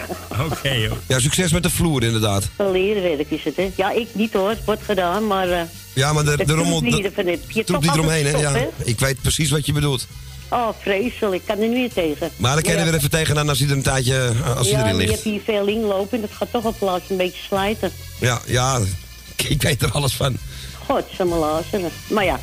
Oké, 0.51 0.69
joh. 0.71 0.91
Ja, 1.07 1.19
succes 1.19 1.51
met 1.51 1.63
de 1.63 1.69
vloer 1.69 2.03
inderdaad. 2.03 2.49
Leerwerk 2.57 3.32
is 3.32 3.43
het, 3.43 3.55
hè? 3.55 3.71
Ja, 3.75 3.91
ik 3.91 4.07
niet 4.11 4.34
hoor. 4.34 4.49
Het 4.49 4.65
wordt 4.65 4.84
gedaan, 4.84 5.27
maar... 5.27 5.49
eh, 5.49 5.61
Ja, 5.94 6.14
maar 6.14 6.24
de, 6.24 6.32
Het 6.32 6.48
de 6.48 6.54
rommel... 6.54 6.80
van 6.80 6.89
je 6.89 7.12
troep 7.48 7.66
toch 7.66 7.80
die 7.82 7.92
eromheen, 7.92 8.26
hè? 8.26 8.38
Ja, 8.38 8.68
ik 8.84 9.00
weet 9.00 9.22
precies 9.22 9.50
wat 9.50 9.66
je 9.66 9.74
bedoelt. 9.74 10.08
Oh, 10.50 10.68
vreselijk. 10.82 11.42
Ik 11.42 11.48
kan 11.48 11.58
er 11.58 11.68
niet 11.68 11.78
meer 11.78 11.94
tegen. 11.94 12.32
Maar 12.38 12.54
dan 12.54 12.62
kan 12.62 12.72
je 12.72 12.78
er 12.78 12.86
ja, 12.86 12.92
weer 12.92 13.00
even 13.00 13.10
tegenaan 13.10 13.50
als 13.50 13.60
hij 13.60 13.68
er 13.68 13.76
een 13.76 13.82
tijdje 13.82 14.16
eh, 14.16 14.58
als 14.58 14.68
hij 14.70 14.78
ja, 14.78 14.84
erin 14.84 14.96
maar 14.96 15.02
je 15.02 15.08
ligt. 15.08 15.12
hebt 15.12 15.24
hier 15.24 15.42
veel 15.46 15.68
inlopen 15.68 16.16
en 16.18 16.22
dat 16.22 16.32
gaat 16.34 16.52
toch 16.52 16.64
op 16.64 16.76
plaats 16.80 17.10
een 17.10 17.18
beetje 17.18 17.42
slijten. 17.48 17.92
Ja, 18.20 18.42
ja, 18.46 18.80
ik 19.50 19.62
weet 19.62 19.82
er 19.82 19.92
alles 19.92 20.14
van. 20.14 20.38
God, 20.86 21.04
ze. 21.18 21.88
Maar 22.08 22.26
ja, 22.26 22.39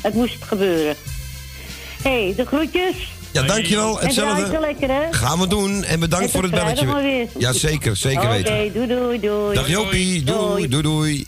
het 0.00 0.14
moest 0.14 0.44
gebeuren. 0.44 0.96
Hé, 2.02 2.24
hey, 2.24 2.34
de 2.36 2.46
groetjes. 2.46 2.94
Ja, 3.30 3.42
dankjewel. 3.42 4.00
Hetzelfde. 4.00 4.46
ze 4.46 4.60
lekker, 4.60 4.88
hè? 4.88 5.12
Gaan 5.12 5.38
we 5.38 5.46
doen. 5.46 5.84
En 5.84 6.00
bedankt 6.00 6.30
voor 6.30 6.42
het 6.42 6.50
belletje. 6.50 7.02
weer. 7.02 7.26
Ja, 7.38 7.52
zeker. 7.52 7.96
Zeker 7.96 8.22
Oké, 8.22 8.30
weten. 8.30 8.72
doei, 8.72 8.86
doei, 8.86 9.20
doei. 9.20 9.54
Dag 9.54 9.68
Jopie. 9.68 10.22
Doei, 10.22 10.68
doei, 10.68 10.82
doei. 10.82 11.26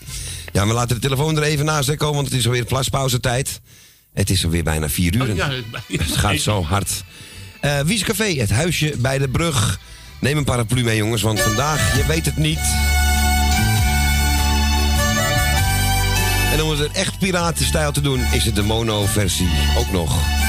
Ja, 0.53 0.67
we 0.67 0.73
laten 0.73 0.95
de 0.95 1.01
telefoon 1.01 1.37
er 1.37 1.43
even 1.43 1.65
naast 1.65 1.95
komen, 1.95 2.15
want 2.15 2.27
het 2.27 2.37
is 2.37 2.45
alweer 2.45 2.65
plaspauze-tijd. 2.65 3.61
Het 4.13 4.29
is 4.29 4.43
alweer 4.43 4.63
bijna 4.63 4.89
vier 4.89 5.15
uur. 5.15 5.29
Oh, 5.29 5.35
ja, 5.35 5.49
Het 5.87 6.17
gaat 6.17 6.39
zo 6.39 6.63
hard. 6.63 7.03
Eh 7.59 7.79
Wies 7.79 8.03
Café, 8.03 8.33
het 8.33 8.49
huisje 8.49 8.93
bij 8.97 9.17
de 9.17 9.29
brug. 9.29 9.79
Neem 10.19 10.37
een 10.37 10.43
paraplu 10.43 10.83
mee, 10.83 10.97
jongens, 10.97 11.21
want 11.21 11.39
vandaag, 11.39 11.97
je 11.97 12.05
weet 12.05 12.25
het 12.25 12.37
niet. 12.37 12.59
En 16.53 16.61
om 16.61 16.69
het 16.69 16.79
er 16.79 16.91
echt 16.91 17.19
piratenstijl 17.19 17.91
te 17.91 18.01
doen, 18.01 18.19
is 18.31 18.45
het 18.45 18.55
de 18.55 18.63
mono-versie 18.63 19.49
ook 19.77 19.91
nog. 19.91 20.42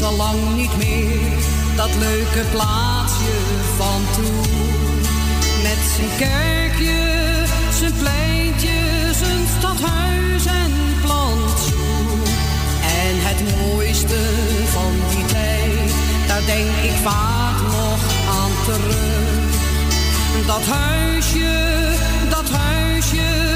Is 0.00 0.06
al 0.06 0.16
lang 0.16 0.54
niet 0.54 0.76
meer 0.76 1.32
dat 1.76 1.90
leuke 1.98 2.44
plaatsje 2.50 3.36
van 3.76 4.02
toen. 4.14 5.00
Met 5.62 5.80
zijn 5.94 6.08
kerkje, 6.18 7.02
zijn 7.78 7.92
pleintje, 7.98 8.78
zijn 9.12 9.46
stadhuis 9.58 10.46
en 10.46 10.72
plantsoen. 11.02 12.22
En 13.02 13.14
het 13.28 13.40
mooiste 13.56 14.20
van 14.66 14.92
die 15.10 15.24
tijd, 15.24 15.92
daar 16.26 16.44
denk 16.46 16.76
ik 16.90 16.96
vaak 17.02 17.60
nog 17.60 18.00
aan 18.40 18.52
terug. 18.64 19.56
Dat 20.46 20.64
huisje, 20.64 21.52
dat 22.28 22.50
huisje, 22.50 23.49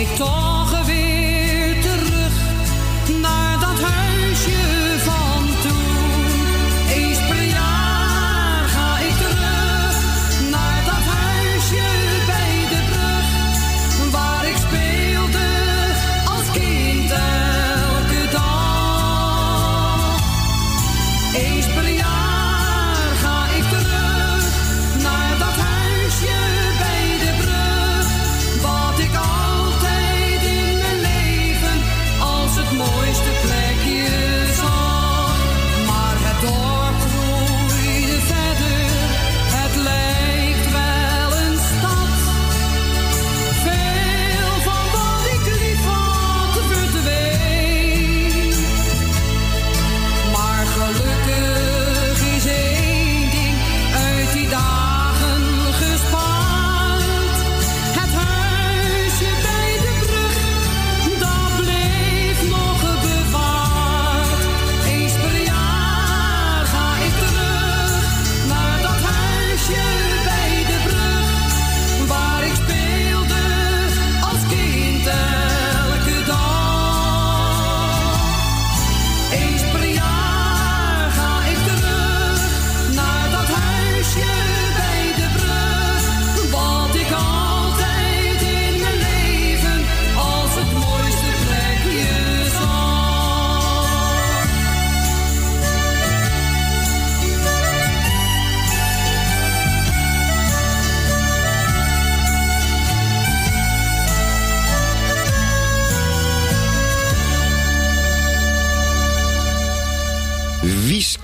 ik 0.00 0.14
toch 0.14 0.84
weer 0.84 1.80
terug 1.80 2.32
naar 3.20 3.60
dat 3.60 3.80
huisje 3.80 4.98
van 4.98 5.44
toen. 5.62 6.24
Eens 6.94 7.18
per 7.28 7.42
jaar 7.42 8.68
ga 8.68 8.98
ik 8.98 9.16
terug 9.16 9.96
naar 10.50 10.84
dat 10.84 11.04
huisje 11.14 11.86
bij 12.26 12.68
de 12.68 12.80
brug, 12.90 14.10
waar 14.10 14.48
ik 14.48 14.56
speelde 14.56 15.48
als 16.28 16.50
kind 16.52 17.10
elke 17.10 18.28
dag. 18.30 20.20
Eens 21.34 21.66
per 21.66 21.88
jaar. 21.88 22.27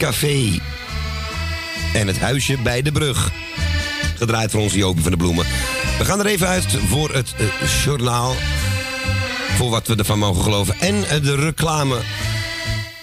Café. 0.04 0.58
En 1.94 2.06
het 2.06 2.18
huisje 2.18 2.58
bij 2.62 2.82
de 2.82 2.92
brug. 2.92 3.30
Gedraaid 4.16 4.50
voor 4.50 4.60
onze 4.60 4.76
Jopie 4.76 5.02
van 5.02 5.10
de 5.10 5.16
Bloemen. 5.16 5.46
We 5.98 6.04
gaan 6.04 6.20
er 6.20 6.26
even 6.26 6.46
uit 6.46 6.66
voor 6.86 7.14
het 7.14 7.34
eh, 7.38 7.84
journaal. 7.84 8.34
Voor 9.56 9.70
wat 9.70 9.86
we 9.86 9.96
ervan 9.96 10.18
mogen 10.18 10.42
geloven. 10.42 10.74
En 10.80 11.08
eh, 11.08 11.22
de 11.22 11.34
reclame. 11.34 11.96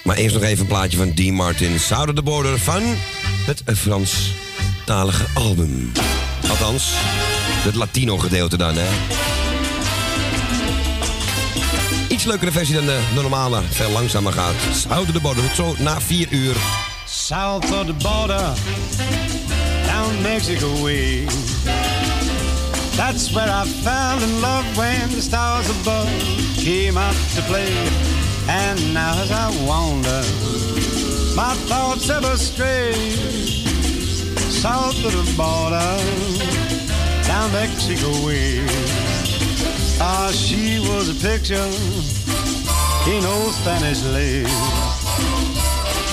Maar 0.04 0.16
eerst 0.16 0.36
nog 0.36 0.44
even 0.44 0.60
een 0.60 0.68
plaatje 0.68 0.98
van 0.98 1.12
Dean 1.12 1.34
Martin. 1.34 1.74
Of 1.74 2.14
the 2.14 2.22
Border 2.24 2.60
van 2.60 2.82
het 3.46 3.64
eh, 3.66 3.76
Franstalige 3.76 5.26
album. 5.34 5.92
Althans, 6.50 6.92
het 7.64 7.76
Latino 7.76 8.18
gedeelte 8.18 8.58
dan, 8.58 8.76
hè. 8.76 8.88
Iets 12.08 12.24
leukere 12.24 12.52
versie 12.52 12.76
dan 12.76 12.86
de, 12.86 13.00
de 13.16 13.22
normale. 13.22 13.62
Veel 13.70 13.90
langzamer 13.90 14.34
gaat. 14.34 14.56
Of 15.00 15.12
the 15.12 15.20
Border. 15.22 15.44
Zo 15.56 15.76
na 15.78 16.02
vier 16.02 16.28
uur. 16.30 16.81
South 17.14 17.70
of 17.74 17.88
the 17.88 17.94
border, 17.94 18.56
down 19.86 20.24
Mexico 20.24 20.82
way. 20.82 21.26
That's 22.96 23.36
where 23.36 23.50
I 23.50 23.66
fell 23.66 24.24
in 24.24 24.42
love 24.42 24.66
when 24.78 25.10
the 25.10 25.22
stars 25.22 25.70
above 25.82 26.08
came 26.56 26.98
out 26.98 27.14
to 27.36 27.42
play. 27.42 27.76
And 28.48 28.94
now 28.94 29.12
as 29.22 29.30
I 29.30 29.50
wander, 29.68 30.24
my 31.36 31.54
thoughts 31.68 32.10
ever 32.10 32.38
stray. 32.38 32.94
South 34.64 34.96
of 35.04 35.12
the 35.12 35.34
border, 35.36 35.92
down 37.28 37.52
Mexico 37.52 38.10
way. 38.26 38.66
Ah, 40.00 40.32
she 40.34 40.80
was 40.80 41.10
a 41.10 41.28
picture 41.28 41.72
in 43.12 43.26
old 43.26 43.54
Spanish 43.54 44.02
lace. 44.06 44.91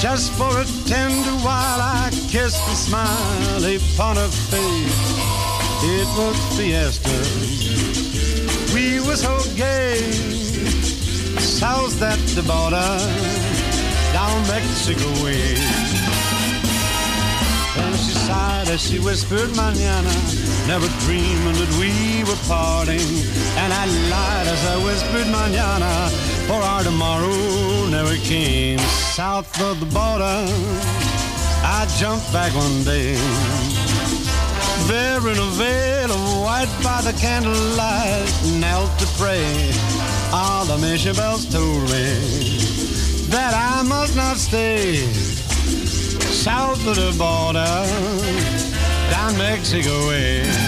Just 0.01 0.33
for 0.35 0.61
a 0.61 0.65
tender 0.87 1.35
while 1.43 1.81
I 1.81 2.09
kissed 2.31 2.65
the 2.67 2.75
smile 2.75 3.65
upon 3.65 4.15
her 4.15 4.29
face. 4.29 5.29
It 5.83 6.09
was 6.17 6.37
fiesta. 6.57 7.19
We 8.73 9.01
were 9.01 9.17
so 9.17 9.37
gay. 9.57 9.99
South 11.41 12.01
at 12.01 12.19
the 12.37 12.43
border, 12.43 12.95
down 14.13 14.39
Mexico 14.47 15.09
way. 15.25 15.55
Then 17.75 17.93
she 17.95 18.15
sighed 18.27 18.69
as 18.69 18.81
she 18.81 19.01
whispered 19.01 19.51
mañana, 19.59 20.15
never 20.69 20.87
dreaming 21.07 21.59
that 21.59 21.73
we 21.81 22.23
were 22.23 22.39
parting. 22.47 23.09
And 23.59 23.73
I 23.73 23.85
lied 24.11 24.47
as 24.47 24.65
I 24.67 24.77
whispered 24.85 25.27
mañana, 25.27 26.38
for 26.49 26.55
our 26.55 26.83
tomorrow 26.83 27.87
never 27.91 28.17
came. 28.25 28.79
South 29.19 29.53
of 29.61 29.79
the 29.81 29.87
border, 29.87 30.41
I 31.77 31.87
jumped 31.99 32.33
back 32.33 32.53
one 32.55 32.83
day. 32.85 33.17
There 34.89 35.21
in 35.33 35.39
a 35.39 35.51
veil 35.61 36.11
of 36.11 36.25
white 36.45 36.73
by 36.83 37.03
the 37.03 37.13
candlelight, 37.21 38.33
knelt 38.61 38.91
to 38.99 39.07
pray. 39.21 39.45
All 40.33 40.65
the 40.65 40.79
mission 40.79 41.15
bells 41.15 41.45
told 41.53 41.83
me 41.93 42.09
that 43.29 43.53
I 43.55 43.83
must 43.83 44.17
not 44.17 44.39
stay 44.39 45.05
south 46.33 46.81
of 46.87 46.97
the 46.97 47.13
border, 47.19 47.75
down 49.11 49.37
Mexico 49.37 50.09
way. 50.09 50.68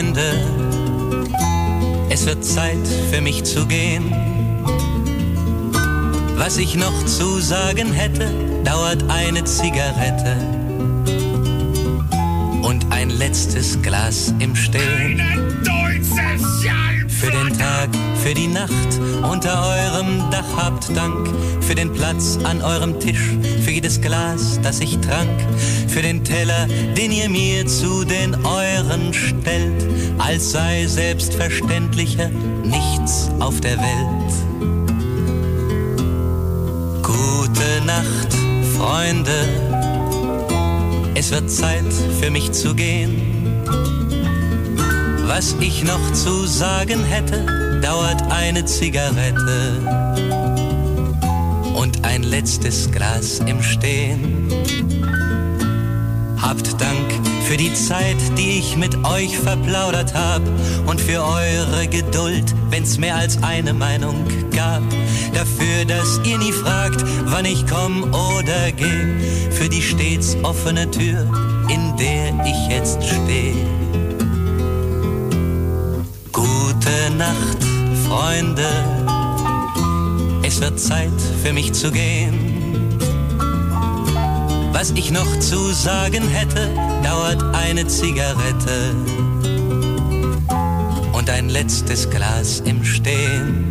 Freunde. 0.00 0.32
Es 2.08 2.24
wird 2.24 2.42
Zeit 2.42 2.88
für 3.10 3.20
mich 3.20 3.44
zu 3.44 3.66
gehen. 3.66 4.10
Was 6.36 6.56
ich 6.56 6.74
noch 6.74 7.04
zu 7.04 7.38
sagen 7.38 7.92
hätte, 7.92 8.30
dauert 8.64 9.04
eine 9.10 9.44
Zigarette 9.44 10.36
und 12.62 12.86
ein 12.90 13.10
letztes 13.10 13.82
Glas 13.82 14.32
im 14.38 14.56
Stehen. 14.56 15.20
Für 17.20 17.30
den 17.30 17.58
Tag, 17.58 17.90
für 18.22 18.32
die 18.32 18.46
Nacht 18.46 18.98
unter 19.30 19.62
eurem 19.62 20.30
Dach 20.30 20.56
habt 20.56 20.96
Dank. 20.96 21.28
Für 21.60 21.74
den 21.74 21.92
Platz 21.92 22.38
an 22.44 22.62
eurem 22.62 22.98
Tisch, 22.98 23.36
für 23.62 23.72
jedes 23.72 24.00
Glas, 24.00 24.58
das 24.62 24.80
ich 24.80 24.98
trank. 25.00 25.38
Für 25.86 26.00
den 26.00 26.24
Teller, 26.24 26.66
den 26.96 27.12
ihr 27.12 27.28
mir 27.28 27.66
zu 27.66 28.04
den 28.04 28.34
euren 28.42 29.12
stellt, 29.12 29.86
als 30.16 30.52
sei 30.52 30.86
selbstverständlicher 30.86 32.30
nichts 32.64 33.28
auf 33.38 33.60
der 33.60 33.76
Welt. 33.76 34.32
Gute 37.02 37.84
Nacht, 37.84 38.34
Freunde. 38.78 39.46
Es 41.14 41.30
wird 41.30 41.50
Zeit 41.50 41.92
für 42.18 42.30
mich 42.30 42.52
zu 42.52 42.74
gehen. 42.74 43.19
Was 45.40 45.56
ich 45.58 45.82
noch 45.84 46.12
zu 46.12 46.44
sagen 46.44 47.02
hätte, 47.02 47.80
dauert 47.80 48.30
eine 48.30 48.62
Zigarette 48.66 49.80
und 51.74 52.04
ein 52.04 52.24
letztes 52.24 52.92
Glas 52.92 53.38
im 53.46 53.62
Stehen. 53.62 54.52
Habt 56.36 56.78
Dank 56.78 57.10
für 57.46 57.56
die 57.56 57.72
Zeit, 57.72 58.18
die 58.36 58.58
ich 58.58 58.76
mit 58.76 58.94
euch 59.06 59.38
verplaudert 59.38 60.12
hab 60.12 60.42
und 60.86 61.00
für 61.00 61.24
eure 61.24 61.88
Geduld, 61.88 62.54
wenn's 62.68 62.98
mehr 62.98 63.16
als 63.16 63.42
eine 63.42 63.72
Meinung 63.72 64.26
gab. 64.54 64.82
Dafür, 65.32 65.86
dass 65.86 66.20
ihr 66.22 66.36
nie 66.36 66.52
fragt, 66.52 67.02
wann 67.24 67.46
ich 67.46 67.66
komm 67.66 68.02
oder 68.12 68.72
geh, 68.76 69.50
für 69.50 69.70
die 69.70 69.80
stets 69.80 70.36
offene 70.42 70.90
Tür, 70.90 71.22
in 71.70 71.96
der 71.96 72.28
ich 72.44 72.68
jetzt 72.68 73.02
stehe. 73.02 73.69
Nacht, 77.20 77.62
Freunde. 78.08 78.66
Es 80.42 80.58
wird 80.58 80.80
Zeit 80.80 81.20
für 81.42 81.52
mich 81.52 81.74
zu 81.74 81.90
gehen. 81.90 82.98
Was 84.72 84.92
ich 84.92 85.10
noch 85.10 85.38
zu 85.38 85.70
sagen 85.74 86.26
hätte, 86.28 86.70
dauert 87.04 87.42
eine 87.54 87.86
Zigarette 87.86 88.94
und 91.12 91.28
ein 91.28 91.50
letztes 91.50 92.08
Glas 92.08 92.60
im 92.60 92.82
Stehen. 92.82 93.70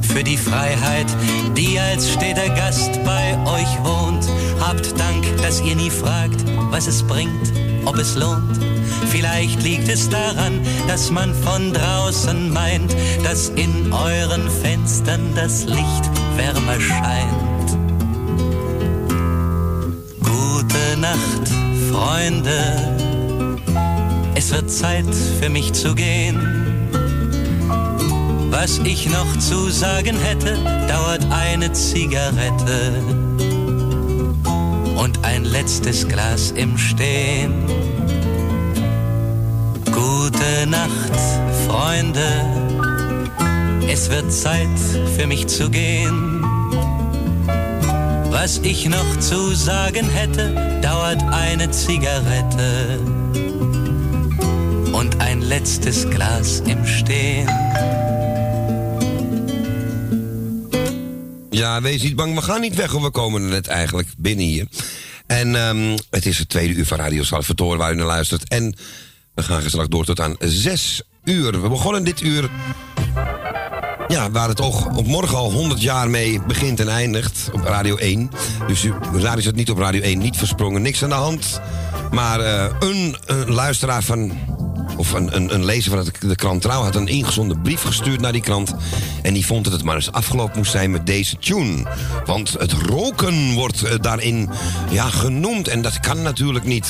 Für 0.00 0.24
die 0.24 0.38
Freiheit, 0.38 1.14
die 1.54 1.78
als 1.78 2.10
steter 2.10 2.48
Gast 2.48 2.92
bei 3.04 3.36
euch 3.44 3.84
wohnt, 3.84 4.26
habt 4.58 4.98
Dank, 4.98 5.22
dass 5.42 5.60
ihr 5.60 5.76
nie 5.76 5.90
fragt, 5.90 6.42
was 6.70 6.86
es 6.86 7.02
bringt, 7.02 7.52
ob 7.84 7.98
es 7.98 8.16
lohnt. 8.16 8.58
Vielleicht 9.06 9.62
liegt 9.62 9.88
es 9.88 10.08
daran, 10.08 10.60
dass 10.86 11.10
man 11.10 11.34
von 11.34 11.72
draußen 11.72 12.52
meint, 12.52 12.94
dass 13.24 13.50
in 13.50 13.92
euren 13.92 14.48
Fenstern 14.62 15.32
das 15.34 15.64
Licht 15.64 16.10
wärmer 16.36 16.80
scheint. 16.80 17.78
Gute 20.20 21.00
Nacht, 21.00 21.48
Freunde. 21.90 22.98
Es 24.34 24.52
wird 24.52 24.70
Zeit 24.70 25.14
für 25.40 25.48
mich 25.48 25.72
zu 25.72 25.94
gehen. 25.94 26.38
Was 28.50 28.78
ich 28.84 29.08
noch 29.08 29.38
zu 29.38 29.70
sagen 29.70 30.16
hätte, 30.20 30.56
dauert 30.88 31.24
eine 31.30 31.72
Zigarette 31.72 33.02
und 34.96 35.24
ein 35.24 35.44
letztes 35.44 36.08
Glas 36.08 36.50
im 36.52 36.76
Stehen. 36.76 37.77
Nacht, 40.70 41.16
Freunde. 41.66 42.28
Es 43.88 44.10
wird 44.10 44.32
Zeit 44.32 44.78
für 45.16 45.26
mich 45.26 45.46
zu 45.46 45.70
gehen. 45.70 46.42
Was 48.30 48.58
ich 48.58 48.86
noch 48.88 49.18
zu 49.18 49.54
sagen 49.54 50.08
hätte, 50.10 50.78
dauert 50.82 51.22
eine 51.30 51.70
Zigarette 51.70 53.00
und 54.92 55.20
ein 55.20 55.40
letztes 55.40 56.08
Glas 56.10 56.60
im 56.66 56.86
Stehen. 56.86 57.48
Ja, 61.50 61.82
wees 61.82 62.02
niet 62.02 62.16
bang, 62.16 62.34
we 62.34 62.42
gaan 62.42 62.60
niet 62.60 62.74
weg, 62.74 62.92
we 62.92 63.10
komen 63.10 63.42
er 63.42 63.48
net 63.48 63.66
eigenlijk 63.66 64.08
binnen 64.18 64.44
hier. 64.44 64.66
En 65.26 65.54
ehm, 65.54 65.96
het 66.10 66.26
is 66.26 66.38
het 66.38 66.48
tweede 66.48 66.74
uur 66.74 66.86
van 66.86 66.98
Radio 66.98 67.22
Salvatore 67.22 67.76
waar 67.76 67.92
u 67.92 67.96
naar 67.96 68.06
luistert. 68.06 68.48
En 68.48 68.74
we 69.38 69.44
gaan 69.44 69.62
straks 69.62 69.88
door 69.88 70.04
tot 70.04 70.20
aan 70.20 70.36
zes 70.38 71.02
uur. 71.24 71.62
We 71.62 71.68
begonnen 71.68 72.04
dit 72.04 72.20
uur, 72.20 72.50
ja, 74.08 74.30
waar 74.30 74.48
het 74.48 74.60
ook 74.60 74.96
op 74.96 75.06
morgen 75.06 75.36
al 75.36 75.52
100 75.52 75.82
jaar 75.82 76.10
mee 76.10 76.42
begint 76.46 76.80
en 76.80 76.88
eindigt. 76.88 77.50
Op 77.52 77.64
Radio 77.64 77.96
1. 77.96 78.30
Dus 78.66 78.86
daar 79.20 79.38
is 79.38 79.44
het 79.44 79.56
niet 79.56 79.70
op 79.70 79.78
Radio 79.78 80.00
1 80.00 80.18
niet 80.18 80.36
versprongen, 80.36 80.82
niks 80.82 81.02
aan 81.02 81.08
de 81.08 81.14
hand. 81.14 81.60
Maar 82.10 82.40
eh, 82.40 82.74
een, 82.78 83.16
een 83.26 83.52
luisteraar 83.52 84.02
van 84.02 84.32
of 84.96 85.12
een, 85.12 85.36
een, 85.36 85.54
een 85.54 85.64
lezer 85.64 85.90
van 85.90 86.28
de 86.28 86.34
krant 86.34 86.62
Trouw 86.62 86.82
had 86.82 86.94
een 86.94 87.06
ingezonden 87.06 87.62
brief 87.62 87.82
gestuurd 87.82 88.20
naar 88.20 88.32
die 88.32 88.40
krant. 88.40 88.74
En 89.22 89.34
die 89.34 89.46
vond 89.46 89.64
dat 89.64 89.72
het 89.72 89.84
maar 89.84 89.94
eens 89.94 90.12
afgelopen 90.12 90.56
moest 90.56 90.70
zijn 90.70 90.90
met 90.90 91.06
deze 91.06 91.38
tune. 91.38 91.86
Want 92.24 92.52
het 92.58 92.72
roken 92.72 93.54
wordt 93.54 93.82
eh, 93.82 93.94
daarin 94.00 94.50
ja, 94.90 95.08
genoemd. 95.08 95.68
En 95.68 95.82
dat 95.82 96.00
kan 96.00 96.22
natuurlijk 96.22 96.64
niet. 96.64 96.88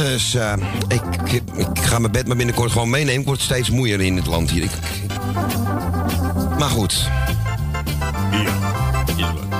Dus 0.00 0.34
eh, 0.34 0.52
ik, 0.88 1.02
ik, 1.32 1.42
ik 1.56 1.78
ga 1.80 1.98
mijn 1.98 2.12
bed 2.12 2.26
maar 2.26 2.36
binnenkort 2.36 2.72
gewoon 2.72 2.90
meenemen. 2.90 3.20
Ik 3.20 3.26
word 3.26 3.40
steeds 3.40 3.70
moeier 3.70 4.00
in 4.00 4.16
het 4.16 4.26
land 4.26 4.50
hier. 4.50 4.62
Ik, 4.62 4.70
maar 6.58 6.68
goed. 6.68 7.08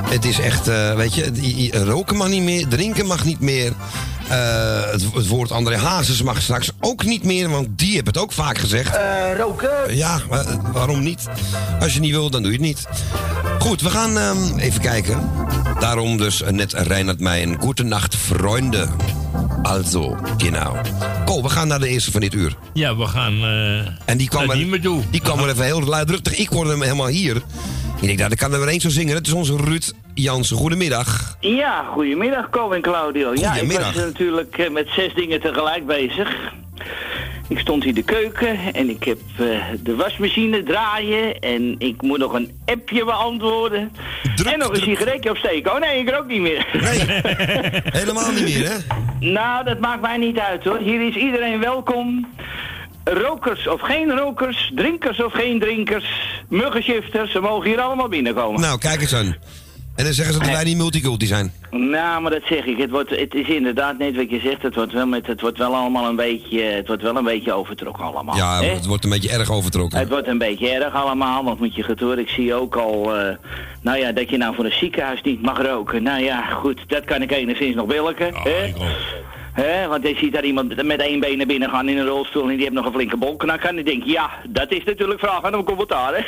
Het 0.09 0.25
is 0.25 0.39
echt, 0.39 0.69
eh, 0.69 0.95
weet 0.95 1.15
je, 1.15 1.71
roken 1.85 2.17
mag 2.17 2.29
niet 2.29 2.43
meer, 2.43 2.69
drinken 2.69 3.07
mag 3.07 3.25
niet 3.25 3.41
meer. 3.41 3.73
Eh, 4.29 4.91
het, 4.91 5.05
het 5.15 5.27
woord 5.27 5.53
André 5.53 5.77
Hazes 5.77 6.23
mag 6.23 6.43
straks 6.43 6.71
ook 6.81 7.05
niet 7.05 7.25
meer, 7.25 7.49
want 7.49 7.69
die 7.77 7.93
heeft 7.93 8.07
het 8.07 8.19
ook 8.19 8.33
vaak 8.33 8.59
gezegd. 8.59 8.97
Eh, 8.97 9.39
roken? 9.39 9.97
Ja, 9.97 10.21
waarom 10.73 11.03
niet? 11.03 11.27
Als 11.81 11.95
je 11.95 12.01
niet 12.01 12.11
wil, 12.11 12.31
dan 12.31 12.43
doe 12.43 12.53
je 12.53 12.59
het 12.59 12.67
niet. 12.67 12.87
Goed, 13.59 13.81
we 13.81 13.91
gaan 13.91 14.19
ehm, 14.19 14.59
even 14.59 14.81
kijken. 14.81 15.31
Daarom 15.81 16.17
dus 16.17 16.43
net 16.51 16.73
Reinhard 16.73 17.21
mij 17.21 17.43
een 17.43 17.57
goede 17.61 17.83
nacht, 17.83 18.17
vrienden. 18.17 18.91
Also, 19.63 20.17
genau. 20.39 20.77
Ko, 21.25 21.43
we 21.43 21.49
gaan 21.49 21.69
naar 21.69 21.79
de 21.81 21.89
eerste 21.89 22.11
van 22.11 22.21
dit 22.21 22.35
uur. 22.35 22.57
Ja, 22.73 22.97
we 22.97 23.07
gaan. 23.07 23.33
eh 23.45 23.87
En 24.05 24.17
die 24.19 24.29
kwam, 24.29 24.43
dat 24.47 24.51
er, 24.53 24.57
niet 24.61 24.69
meer 24.71 24.83
doen. 24.83 25.05
die 25.11 25.21
kwam 25.21 25.39
er 25.39 25.49
even 25.49 25.65
heel 25.65 25.83
luidruchtig. 25.83 26.37
Ik 26.39 26.49
hoorde 26.49 26.71
hem 26.71 26.83
helemaal 26.83 27.07
hier. 27.07 27.37
Ik 28.01 28.07
denk, 28.07 28.17
nou, 28.19 28.29
dan 28.29 28.39
kan 28.39 28.53
er 28.53 28.59
maar 28.59 28.69
één 28.69 28.81
zo 28.81 28.89
zingen. 28.89 29.15
Dat 29.15 29.27
is 29.27 29.33
onze 29.33 29.57
Ruud 29.57 29.93
Jansen. 30.15 30.57
Goedemiddag. 30.57 31.37
Ja, 31.41 31.85
goedemiddag, 31.93 32.51
Ko 32.51 32.71
en 32.73 32.81
Claudio. 32.83 33.33
Ja, 33.35 33.41
ik 33.55 33.59
Goedemiddag. 33.61 33.95
was 33.95 34.05
natuurlijk 34.05 34.59
eh, 34.59 34.71
met 34.71 34.89
zes 34.97 35.15
dingen 35.15 35.41
tegelijk 35.41 35.87
bezig. 35.87 36.29
Ik 37.51 37.59
stond 37.59 37.85
in 37.85 37.95
de 37.95 38.03
keuken 38.03 38.75
en 38.75 38.89
ik 38.91 39.05
heb 39.05 39.19
eh, 39.39 39.47
de 39.83 39.97
wasmachine 39.97 40.63
draaien 40.63 41.39
en 41.39 41.75
ik 41.79 42.03
moet 42.03 42.19
nog 42.19 42.33
een 42.33 42.51
appje 42.65 43.05
beantwoorden. 43.05 43.93
en 44.47 44.59
nog 44.59 44.71
een 44.71 44.83
sigaretje 44.83 45.31
opsteken. 45.31 45.73
Oh 45.73 45.81
nee, 45.81 46.01
ik 46.01 46.11
rook 46.11 46.27
niet 46.27 46.41
meer. 46.41 46.67
Helemaal 48.01 48.31
niet 48.33 48.43
meer, 48.43 48.69
hè? 48.69 48.77
Nou, 49.21 49.65
dat 49.65 49.79
maakt 49.79 50.01
mij 50.01 50.17
niet 50.17 50.39
uit 50.39 50.65
hoor. 50.65 50.79
Hier 50.79 51.09
is 51.09 51.15
iedereen 51.15 51.61
welkom. 51.61 52.29
Rokers 53.05 53.69
of 53.69 53.81
geen 53.81 54.11
rokers, 54.11 54.73
drinkers 54.75 55.23
of 55.23 55.33
geen 55.33 55.59
drinkers, 55.59 56.05
muggenshifters, 56.49 57.33
ze 57.33 57.41
mogen 57.41 57.69
hier 57.69 57.81
allemaal 57.81 58.09
binnenkomen. 58.09 58.61
Nou, 58.61 58.79
kijk 58.79 59.01
eens 59.01 59.15
aan. 59.15 59.37
En 59.95 60.05
dan 60.05 60.15
zeggen 60.15 60.35
ze 60.35 60.41
dat 60.41 60.51
wij 60.51 60.65
niet 60.65 60.77
multiculti 60.77 61.27
zijn. 61.27 61.53
Nou, 61.71 62.23
maar 62.23 62.31
dat 62.31 62.43
zeg 62.45 62.65
ik. 62.65 62.79
Het, 62.79 62.91
wordt, 62.91 63.11
het 63.11 63.35
is 63.35 63.49
inderdaad 63.49 63.99
net 63.99 64.17
wat 64.17 64.31
je 64.31 64.41
zegt. 64.41 64.63
Het 64.63 64.75
wordt 64.75 64.93
wel, 64.93 65.07
met, 65.07 65.27
het 65.27 65.41
wordt 65.41 65.59
wel 65.59 65.75
allemaal 65.75 66.09
een 66.09 66.17
beetje, 66.17 66.63
het 66.63 66.87
wordt 66.87 67.03
wel 67.03 67.17
een 67.17 67.25
beetje 67.25 67.53
overtrokken 67.53 68.05
allemaal. 68.05 68.37
Ja, 68.37 68.61
hè? 68.63 68.69
het 68.69 68.87
wordt 68.87 69.05
een 69.05 69.11
beetje 69.11 69.31
erg 69.31 69.51
overtrokken. 69.51 69.99
Het 69.99 70.09
wordt 70.09 70.27
een 70.27 70.39
beetje 70.39 70.69
erg 70.71 70.95
allemaal, 70.95 71.45
want 71.45 71.59
moet 71.59 71.75
je 71.75 71.95
horen. 71.99 72.19
Ik 72.19 72.29
zie 72.29 72.55
ook 72.55 72.77
al, 72.77 73.17
eh, 73.17 73.37
nou 73.83 73.99
ja, 73.99 74.13
dat 74.13 74.31
je 74.31 74.37
nou 74.37 74.55
voor 74.55 74.65
een 74.65 74.73
ziekenhuis 74.79 75.23
niet 75.23 75.43
mag 75.43 75.63
roken. 75.63 76.03
Nou 76.03 76.23
ja, 76.23 76.43
goed, 76.47 76.81
dat 76.87 77.05
kan 77.05 77.23
ik 77.23 77.31
enigszins 77.31 77.75
nog 77.75 77.87
billiken. 77.87 78.35
hè? 78.35 78.73
Hè, 79.53 79.89
want 79.89 80.09
je 80.09 80.17
ziet 80.17 80.33
daar 80.33 80.45
iemand 80.45 80.83
met 80.83 81.01
één 81.01 81.21
been 81.21 81.37
naar 81.37 81.47
binnen 81.47 81.71
gaan 81.71 81.89
in 81.89 81.99
een 81.99 82.07
rolstoel 82.07 82.43
en 82.43 82.49
die 82.49 82.59
heeft 82.59 82.73
nog 82.73 82.87
een 82.87 82.93
flinke 82.93 83.17
bolknak 83.17 83.67
aan. 83.67 83.71
En 83.71 83.79
ik 83.79 83.87
denk, 83.87 84.05
ja, 84.05 84.31
dat 84.49 84.73
is 84.73 84.85
natuurlijk 84.85 85.21
vragen 85.21 85.55
om 85.55 85.65
commentaar, 85.65 86.15
hè? 86.15 86.25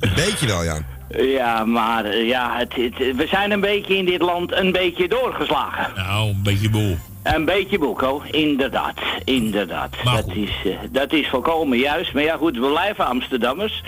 Een 0.00 0.14
beetje 0.14 0.46
wel, 0.46 0.64
ja. 0.64 0.78
Ja, 1.18 1.64
maar 1.64 2.04
eh, 2.04 2.26
ja, 2.28 2.56
het, 2.56 2.74
het- 2.76 3.16
we 3.16 3.26
zijn 3.30 3.50
een 3.50 3.60
beetje 3.60 3.96
in 3.96 4.04
dit 4.04 4.20
land 4.22 4.52
een 4.52 4.72
beetje 4.72 5.08
doorgeslagen. 5.08 5.92
Nou, 5.96 6.28
een 6.28 6.40
beetje 6.42 6.70
boel. 6.70 6.96
Een 7.22 7.44
beetje 7.44 7.78
boeko, 7.78 8.22
inderdaad, 8.30 8.94
inderdaad. 9.24 9.94
dat, 10.04 10.26
is, 10.34 10.50
eh, 10.64 10.72
dat 10.90 11.12
is 11.12 11.28
volkomen 11.28 11.78
juist. 11.78 12.14
Maar 12.14 12.22
ja 12.22 12.36
goed, 12.36 12.56
we 12.58 12.66
blijven 12.66 13.06
Amsterdammers. 13.06 13.82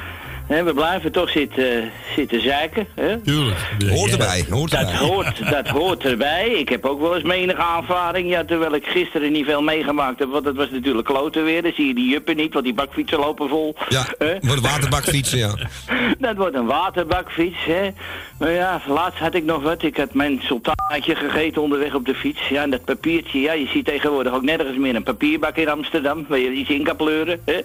We 0.61 0.73
blijven 0.75 1.13
toch 1.13 1.31
zitten, 1.31 1.91
zitten 2.17 2.43
zeiken. 2.43 2.87
Hè? 2.95 3.19
Tuurlijk. 3.21 3.59
Hoort 3.89 4.11
erbij, 4.11 4.45
hoort 4.51 4.71
Dat 4.71 4.81
erbij. 4.81 4.97
hoort, 4.97 5.51
dat 5.51 5.69
hoort 5.69 6.05
erbij. 6.05 6.49
Ik 6.51 6.69
heb 6.69 6.85
ook 6.85 7.01
wel 7.01 7.15
eens 7.15 7.25
menige 7.25 7.61
aanvaring. 7.61 8.31
Ja, 8.31 8.45
terwijl 8.45 8.75
ik 8.75 8.87
gisteren 8.87 9.33
niet 9.33 9.45
veel 9.45 9.63
meegemaakt 9.63 10.19
heb. 10.19 10.29
Want 10.29 10.45
het 10.45 10.57
was 10.57 10.71
natuurlijk 10.71 11.07
kloten 11.07 11.45
weer. 11.45 11.63
Dan 11.63 11.73
zie 11.75 11.87
je 11.87 11.95
die 11.95 12.09
juppen 12.09 12.37
niet, 12.37 12.53
want 12.53 12.65
die 12.65 12.75
bakfietsen 12.75 13.19
lopen 13.19 13.49
vol. 13.49 13.75
Ja, 13.89 14.07
wordt 14.41 14.61
waterbakfietsen, 14.61 15.39
ja. 15.39 15.55
Dat 16.19 16.37
wordt 16.37 16.57
een 16.57 16.67
waterbakfiets, 16.67 17.65
hè. 17.65 17.91
Maar 18.39 18.51
ja, 18.51 18.83
laatst 18.87 19.19
had 19.19 19.35
ik 19.35 19.45
nog 19.45 19.63
wat. 19.63 19.83
Ik 19.83 19.97
had 19.97 20.15
mijn 20.15 20.41
sultanaatje 20.43 21.15
gegeten 21.15 21.63
onderweg 21.63 21.95
op 21.95 22.07
de 22.07 22.15
fiets. 22.15 22.49
Ja, 22.49 22.63
en 22.63 22.71
dat 22.71 22.85
papiertje, 22.85 23.41
ja, 23.41 23.53
je 23.53 23.67
ziet 23.67 23.85
tegenwoordig 23.85 24.33
ook 24.33 24.43
nergens 24.43 24.77
meer 24.77 24.95
een 24.95 25.03
papierbak 25.03 25.57
in 25.57 25.69
Amsterdam. 25.69 26.25
Waar 26.29 26.39
je 26.39 26.51
iets 26.51 26.71
in 26.71 26.85
kan 26.85 26.97
pleuren, 26.97 27.41
hè. 27.45 27.61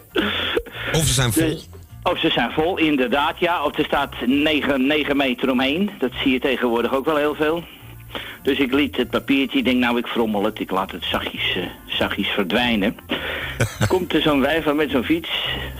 Of 0.93 1.05
ze 1.05 1.13
zijn 1.13 1.33
vol. 1.33 1.59
Of 2.03 2.19
ze 2.19 2.29
zijn 2.29 2.51
vol, 2.51 2.77
inderdaad, 2.77 3.39
ja. 3.39 3.63
Of 3.63 3.77
er 3.77 3.85
staat 3.85 4.13
9, 4.25 4.87
9 4.87 5.17
meter 5.17 5.51
omheen. 5.51 5.89
Dat 5.99 6.11
zie 6.23 6.31
je 6.31 6.39
tegenwoordig 6.39 6.93
ook 6.93 7.05
wel 7.05 7.17
heel 7.17 7.35
veel. 7.35 7.63
Dus 8.41 8.59
ik 8.59 8.73
liet 8.73 8.97
het 8.97 9.09
papiertje, 9.09 9.57
ik 9.57 9.65
denk 9.65 9.79
nou 9.79 9.97
ik 9.97 10.07
frommel 10.07 10.43
het, 10.43 10.59
ik 10.59 10.71
laat 10.71 10.91
het 10.91 11.03
zachtjes, 11.03 11.55
eh, 11.55 11.63
zachtjes 11.85 12.27
verdwijnen. 12.27 12.97
Komt 13.87 14.13
er 14.13 14.21
zo'n 14.21 14.39
wijver 14.39 14.75
met 14.75 14.91
zo'n 14.91 15.03
fiets, 15.03 15.29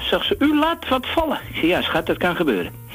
zag 0.10 0.24
ze, 0.24 0.36
u 0.40 0.58
laat 0.60 0.88
wat 0.88 1.06
vallen. 1.06 1.40
Ik 1.50 1.56
zei, 1.56 1.68
ja 1.68 1.82
schat, 1.82 2.06
dat 2.06 2.18
kan 2.18 2.36
gebeuren. 2.36 2.72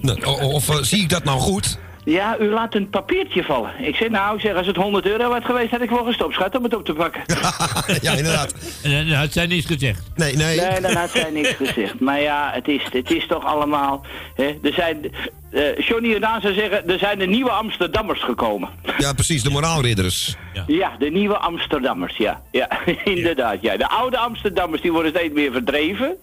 Nou, 0.00 0.42
Of 0.42 0.68
eh, 0.68 0.76
zie 0.76 1.02
ik 1.02 1.08
dat 1.08 1.24
nou 1.24 1.40
goed? 1.40 1.78
Ja, 2.06 2.38
u 2.38 2.50
laat 2.50 2.74
een 2.74 2.90
papiertje 2.90 3.44
vallen. 3.44 3.70
Ik 3.78 3.96
zei, 3.96 4.10
nou, 4.10 4.34
ik 4.34 4.40
zeg, 4.40 4.54
als 4.54 4.66
het 4.66 4.76
100 4.76 5.06
euro 5.06 5.28
was 5.28 5.44
geweest, 5.44 5.70
had 5.70 5.80
ik 5.80 5.90
wel 5.90 6.04
gestopt, 6.04 6.34
schat, 6.34 6.56
om 6.56 6.62
het 6.62 6.74
op 6.74 6.84
te 6.84 6.92
pakken. 6.92 7.22
ja, 8.06 8.12
inderdaad. 8.12 8.54
En 8.82 9.08
dan 9.08 9.16
had 9.16 9.32
zij 9.32 9.46
niets 9.46 9.66
gezegd. 9.66 10.02
Nee, 10.14 10.36
nee. 10.36 10.60
Nee, 10.60 10.80
dan 10.80 10.94
had 10.94 11.10
zij 11.10 11.30
niks 11.30 11.52
gezegd. 11.52 12.00
Maar 12.00 12.20
ja, 12.20 12.50
het 12.52 12.68
is, 12.68 12.82
het 12.90 13.10
is 13.10 13.26
toch 13.26 13.44
allemaal... 13.44 14.04
Hè, 14.34 14.58
er 14.62 14.72
zijn, 14.72 15.12
eh 15.50 15.78
Johnny 15.78 16.08
Jordaan 16.08 16.40
zou 16.40 16.54
zeggen, 16.54 16.88
er 16.88 16.98
zijn 16.98 17.18
de 17.18 17.26
nieuwe 17.26 17.50
Amsterdammers 17.50 18.22
gekomen. 18.22 18.68
Ja, 18.98 19.12
precies, 19.12 19.42
de 19.42 19.50
moraalridders. 19.50 20.36
Ja, 20.66 20.96
de 20.98 21.10
nieuwe 21.10 21.36
Amsterdammers, 21.36 22.16
ja. 22.16 22.42
Ja, 22.50 22.68
inderdaad, 23.04 23.58
ja. 23.60 23.76
De 23.76 23.88
oude 23.88 24.18
Amsterdammers, 24.18 24.82
die 24.82 24.92
worden 24.92 25.10
steeds 25.10 25.34
meer 25.34 25.52
verdreven. 25.52 26.16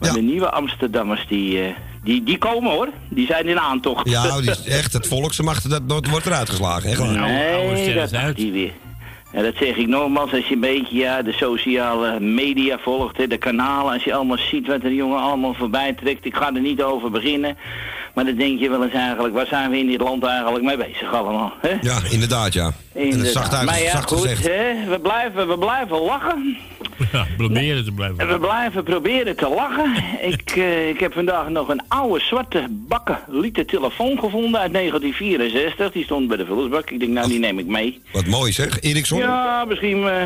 Maar 0.00 0.12
de 0.12 0.20
nieuwe 0.20 0.50
Amsterdammers, 0.50 1.26
die, 1.28 1.62
eh, 1.62 1.74
die, 2.08 2.22
die 2.22 2.38
komen 2.38 2.70
hoor. 2.70 2.88
Die 3.08 3.26
zijn 3.26 3.46
in 3.46 3.58
aantocht. 3.58 4.08
Ja, 4.08 4.40
die 4.40 4.50
is 4.50 4.64
echt, 4.64 4.92
het 4.92 5.06
volksmacht, 5.06 5.70
dat, 5.70 5.88
dat 5.88 6.06
wordt 6.06 6.26
eruit 6.26 6.48
geslagen. 6.48 6.90
Echt 6.90 6.98
waar. 6.98 7.20
Nee, 7.20 7.94
dat 7.94 8.36
die 8.36 8.52
weer. 8.52 8.72
En 9.32 9.42
dat 9.42 9.54
zeg 9.60 9.76
ik 9.76 9.86
nogmaals, 9.86 10.32
als 10.32 10.46
je 10.46 10.54
een 10.54 10.60
beetje 10.60 10.96
ja, 10.96 11.22
de 11.22 11.32
sociale 11.32 12.20
media 12.20 12.78
volgt, 12.78 13.16
hè, 13.16 13.26
de 13.26 13.36
kanalen, 13.36 13.92
als 13.92 14.04
je 14.04 14.14
allemaal 14.14 14.38
ziet 14.38 14.66
wat 14.66 14.82
er 14.82 14.92
jongen 14.92 15.20
allemaal 15.20 15.54
voorbij 15.54 15.92
trekt, 15.92 16.24
ik 16.24 16.34
ga 16.34 16.54
er 16.54 16.60
niet 16.60 16.82
over 16.82 17.10
beginnen. 17.10 17.56
Maar 18.18 18.26
dan 18.26 18.36
denk 18.36 18.60
je 18.60 18.68
wel 18.68 18.82
eens 18.84 18.92
eigenlijk, 18.92 19.34
waar 19.34 19.46
zijn 19.46 19.70
we 19.70 19.78
in 19.78 19.86
dit 19.86 20.00
land 20.00 20.24
eigenlijk 20.24 20.64
mee 20.64 20.76
bezig 20.76 21.12
allemaal? 21.12 21.52
Hè? 21.60 21.74
Ja, 21.80 21.98
inderdaad, 22.10 22.52
ja. 22.52 22.72
En 22.94 23.10
dat 23.10 23.20
is 23.20 23.32
zacht, 23.32 23.54
uit, 23.54 23.66
maar 23.66 23.82
ja, 23.82 23.90
zacht 23.90 24.08
goed, 24.08 24.20
gezegd. 24.20 24.46
hè, 24.46 24.88
we, 24.88 24.98
blijven, 25.02 25.48
we 25.48 25.58
blijven 25.58 25.98
lachen. 25.98 26.56
Ja, 27.12 27.26
proberen 27.36 27.84
te 27.84 27.92
blijven. 27.92 28.18
En 28.18 28.28
we 28.28 28.38
blijven 28.38 28.82
proberen 28.82 29.36
te 29.36 29.48
lachen. 29.48 29.94
Ik, 30.32 30.50
eh, 30.56 30.88
ik 30.88 31.00
heb 31.00 31.12
vandaag 31.12 31.48
nog 31.48 31.68
een 31.68 31.82
oude 31.88 32.20
zwarte 32.20 32.66
bakken 32.70 33.18
liter 33.28 33.66
telefoon 33.66 34.18
gevonden 34.18 34.60
uit 34.60 34.72
1964. 34.72 35.92
Die 35.92 36.04
stond 36.04 36.28
bij 36.28 36.36
de 36.36 36.46
vullersbak. 36.46 36.90
Ik 36.90 36.98
denk, 36.98 37.12
nou, 37.12 37.28
die 37.28 37.38
neem 37.38 37.58
ik 37.58 37.66
mee. 37.66 38.00
Wat 38.12 38.26
mooi 38.26 38.52
zeg, 38.52 38.80
Eriksson. 38.80 39.18
Ja, 39.18 39.64
misschien 39.64 40.08
eh, 40.08 40.22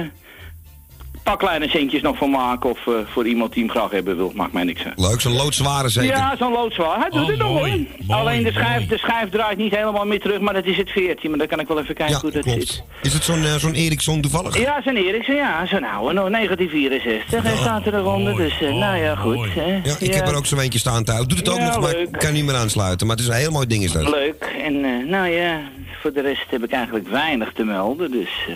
paar 1.22 1.36
kleine 1.36 1.68
centjes 1.68 2.02
nog 2.02 2.16
van 2.16 2.30
maken. 2.30 2.70
Of 2.70 2.86
eh, 2.86 2.92
voor 3.12 3.26
iemand 3.26 3.52
die 3.52 3.62
hem 3.64 3.70
graag 3.72 3.90
hebben 3.90 4.16
wil. 4.16 4.32
Maakt 4.34 4.52
mij 4.52 4.64
niks 4.64 4.84
uit. 4.84 4.98
Leuk, 4.98 5.20
zo'n 5.20 5.32
loodzware 5.36 5.88
zeker. 5.88 6.16
Ja, 6.16 6.36
zo'n 6.38 6.52
loodzwaar. 6.52 6.98
Hij 7.00 7.10
doet 7.10 7.20
Oh, 7.22 7.28
het 7.28 7.38
nog 7.38 7.48
hoor. 7.48 7.68
Alleen 8.08 8.42
de 8.42 8.52
schijf, 8.52 8.86
de 8.86 8.98
schijf 8.98 9.30
draait 9.30 9.58
niet 9.58 9.76
helemaal 9.76 10.04
meer 10.06 10.20
terug, 10.20 10.40
maar 10.40 10.54
dat 10.54 10.64
is 10.64 10.76
het 10.76 10.90
veertje. 10.90 11.28
Maar 11.28 11.38
dan 11.38 11.46
kan 11.46 11.60
ik 11.60 11.68
wel 11.68 11.78
even 11.80 11.94
kijken 11.94 12.14
Ja, 12.14 12.20
hoe 12.20 12.30
dat 12.30 12.42
klopt. 12.42 12.68
zit. 12.68 12.82
Is 13.02 13.12
het 13.12 13.24
zo'n 13.24 13.44
eh, 13.44 13.54
zo'n 13.54 13.74
Eriksson 13.74 14.20
toevallig? 14.20 14.58
Ja, 14.58 14.82
zo'n 14.84 14.96
Eriksen, 14.96 15.34
ja, 15.34 15.66
zo'n 15.66 15.84
oude, 15.84 16.12
nog 16.14 16.30
1964. 16.30 17.42
Hij 17.42 17.56
staat 17.56 17.86
er 17.86 17.94
eronder, 17.94 18.36
dus 18.36 18.60
eh, 18.60 18.74
nou 18.74 18.96
ja, 18.96 19.14
goed. 19.16 19.46
hè. 19.54 19.80
Ja, 19.82 19.94
ik 19.98 20.14
heb 20.14 20.28
er 20.28 20.36
ook 20.36 20.46
zo'n 20.46 20.60
eentje 20.60 20.78
staan 20.78 21.04
thuis. 21.04 21.26
Doet 21.26 21.38
het 21.38 21.48
ook 21.48 21.58
Ja, 21.58 21.66
nog, 21.66 21.80
maar 21.80 21.92
leuk. 21.92 22.06
ik 22.08 22.18
kan 22.18 22.32
niet 22.32 22.44
meer 22.44 22.54
aansluiten. 22.56 23.06
Maar 23.06 23.16
het 23.16 23.24
is 23.24 23.30
een 23.30 23.38
heel 23.40 23.50
mooi 23.50 23.66
ding 23.66 23.84
is 23.84 23.92
dat. 23.92 24.08
Leuk. 24.10 24.54
En 24.64 24.84
eh, 24.84 25.06
nou 25.10 25.28
ja, 25.28 25.60
voor 26.02 26.12
de 26.12 26.20
rest 26.20 26.50
heb 26.50 26.64
ik 26.64 26.70
eigenlijk 26.72 27.08
weinig 27.08 27.52
te 27.52 27.64
melden. 27.64 28.10
Dus 28.10 28.30
eh, 28.48 28.54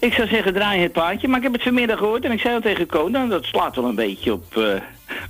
ik 0.00 0.12
zou 0.12 0.28
zeggen, 0.28 0.52
draai 0.52 0.80
het 0.80 0.92
paardje. 0.92 1.28
Maar 1.28 1.36
ik 1.36 1.42
heb 1.42 1.52
het 1.52 1.62
vanmiddag 1.62 1.98
gehoord 1.98 2.24
en 2.24 2.32
ik 2.32 2.40
zei 2.40 2.54
al 2.54 2.60
tegen 2.60 2.86
Koon, 2.86 3.10
nou, 3.10 3.28
dat 3.28 3.44
slaat 3.44 3.76
wel 3.76 3.84
een 3.84 3.94
beetje 3.94 4.32
op, 4.32 4.56
eh, 4.56 4.64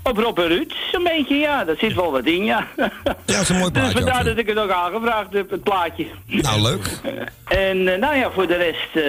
op 0.03 0.17
Rob 0.17 0.39
en 0.39 0.49
Ruud. 0.49 0.73
Zo'n 0.93 1.03
beetje, 1.03 1.37
ja, 1.37 1.65
dat 1.65 1.79
zit 1.79 1.95
wel 1.95 2.11
wat 2.13 2.25
in, 2.25 2.45
ja. 2.45 2.67
Ja, 2.77 2.91
dat 3.25 3.41
is 3.41 3.49
een 3.49 3.57
mooi 3.59 3.71
Dus 3.73 3.83
plaatje. 3.83 3.99
vandaar 3.99 4.19
ook, 4.21 4.25
dat 4.27 4.39
ik 4.39 4.47
het 4.47 4.59
ook 4.59 4.71
aangevraagd 4.71 5.33
heb, 5.33 5.51
het 5.51 5.63
plaatje. 5.63 6.07
Nou, 6.27 6.61
leuk. 6.63 7.01
En 7.49 7.93
eh, 7.93 7.99
nou 7.99 8.17
ja, 8.17 8.31
voor 8.31 8.47
de 8.47 8.57
rest, 8.57 9.07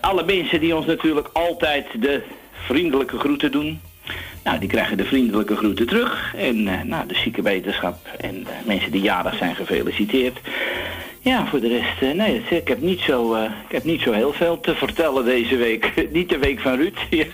alle 0.00 0.24
mensen 0.24 0.60
die 0.60 0.76
ons 0.76 0.86
natuurlijk 0.86 1.28
altijd 1.32 1.86
de 2.00 2.22
vriendelijke 2.66 3.18
groeten 3.18 3.50
doen. 3.50 3.80
Nou, 4.44 4.58
die 4.60 4.68
krijgen 4.68 4.96
de 4.96 5.04
vriendelijke 5.04 5.56
groeten 5.56 5.86
terug. 5.86 6.34
En 6.36 6.62
nou, 6.88 7.06
de 7.06 7.14
zieke 7.14 7.42
wetenschap 7.42 7.96
en 8.18 8.46
mensen 8.64 8.90
die 8.90 9.00
jarig 9.00 9.36
zijn 9.36 9.54
gefeliciteerd. 9.54 10.38
Ja, 11.20 11.46
voor 11.46 11.60
de 11.60 11.68
rest, 11.68 12.02
eh, 12.02 12.10
nee, 12.10 12.42
ik 12.50 12.68
heb, 12.68 12.80
niet 12.80 13.00
zo, 13.00 13.34
eh, 13.34 13.42
ik 13.42 13.72
heb 13.72 13.84
niet 13.84 14.00
zo 14.00 14.12
heel 14.12 14.32
veel 14.32 14.60
te 14.60 14.74
vertellen 14.74 15.24
deze 15.24 15.56
week. 15.56 15.92
niet 16.12 16.28
de 16.28 16.38
week 16.38 16.60
van 16.60 16.76
Ruud. 16.76 16.96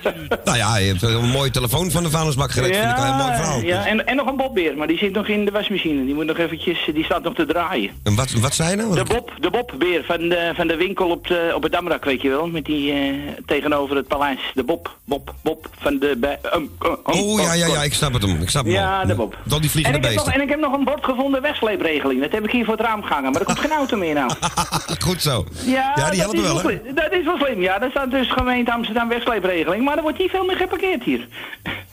Nou 0.44 0.56
ja, 0.56 0.76
je 0.76 0.86
hebt 0.86 1.02
een 1.02 1.28
mooie 1.30 1.50
telefoon 1.50 1.90
van 1.90 2.02
de 2.02 2.10
vuilnisbak 2.10 2.50
gered. 2.50 2.76
Vind 2.76 2.90
ik 2.90 2.96
wel 2.96 3.04
een 3.04 3.16
mooi 3.16 3.32
verhaal. 3.34 3.60
ja 3.60 3.86
en, 3.86 4.06
en 4.06 4.16
nog 4.16 4.26
een 4.26 4.36
bobbeer, 4.36 4.76
maar 4.76 4.86
die 4.86 4.98
zit 4.98 5.12
nog 5.12 5.26
in 5.28 5.44
de 5.44 5.50
wasmachine. 5.50 6.04
Die 6.04 6.14
moet 6.14 6.26
nog 6.26 6.38
eventjes, 6.38 6.88
die 6.94 7.04
staat 7.04 7.22
nog 7.22 7.34
te 7.34 7.46
draaien. 7.46 7.90
En 8.02 8.14
wat, 8.14 8.30
wat 8.32 8.54
zei 8.54 8.70
je 8.70 8.76
nou? 8.76 8.94
De 8.94 9.04
Bob, 9.04 9.32
de 9.40 9.50
Bobbeer 9.50 10.04
van 10.04 10.28
de, 10.28 10.52
van 10.54 10.66
de 10.66 10.76
winkel 10.76 11.08
op, 11.10 11.26
de, 11.26 11.52
op 11.54 11.62
het 11.62 11.72
Damrak, 11.72 12.04
weet 12.04 12.22
je 12.22 12.28
wel. 12.28 12.46
Met 12.46 12.64
die 12.64 12.92
eh, 12.92 12.98
tegenover 13.46 13.96
het 13.96 14.06
paleis. 14.08 14.40
De 14.54 14.62
Bob, 14.64 14.96
Bob, 15.04 15.34
Bob 15.42 15.68
van 15.78 15.98
de... 15.98 16.16
Bij, 16.18 16.38
um, 16.54 16.70
um, 16.86 16.96
Oh 17.02 17.40
ja, 17.40 17.52
ja, 17.52 17.66
ja, 17.66 17.82
ik 17.82 17.94
snap 17.94 18.12
het 18.12 18.22
hem. 18.22 18.42
Ik 18.42 18.48
snap 18.50 18.64
hem 18.64 18.72
Ja, 18.72 19.00
al. 19.00 19.06
de 19.06 19.14
Bob. 19.14 19.36
Dan 19.44 19.60
die 19.60 19.64
En 19.64 19.70
vliegende 19.70 19.98
ik, 19.98 20.04
heb 20.04 20.14
nog, 20.14 20.30
en 20.32 20.40
ik 20.40 20.48
heb 20.48 20.60
nog 20.60 20.72
een 20.72 20.84
bord 20.84 21.04
gevonden, 21.04 21.42
wegsleepregeling. 21.42 22.20
Dat 22.22 22.32
heb 22.32 22.44
ik 22.44 22.50
hier 22.50 22.64
voor 22.64 22.76
het 22.76 22.86
raam 22.86 23.02
gehangen, 23.02 23.32
maar 23.32 23.40
er 23.40 23.46
komt 23.46 23.58
geen 23.66 23.72
auto 23.76 23.96
meer 23.96 24.14
nou. 24.14 24.30
Goed 25.06 25.22
zo. 25.22 25.44
Ja, 25.64 25.92
Ja, 25.96 26.10
die 26.10 26.20
is 26.20 26.40
wel, 26.40 26.60
hè? 26.62 26.80
Dat 26.94 27.12
is 27.12 27.24
wel 27.24 27.36
slim, 27.38 27.60
ja. 27.60 27.78
Dat 27.78 27.90
staat 27.90 28.10
dus 28.10 28.30
gemeente 28.32 28.72
Amsterdam 28.72 29.08
wegsleepregeling. 29.08 29.84
Maar 29.84 29.96
er 29.96 30.02
wordt 30.02 30.18
niet 30.18 30.30
veel 30.30 30.44
meer 30.44 30.56
geparkeerd 30.56 31.02
hier. 31.02 31.26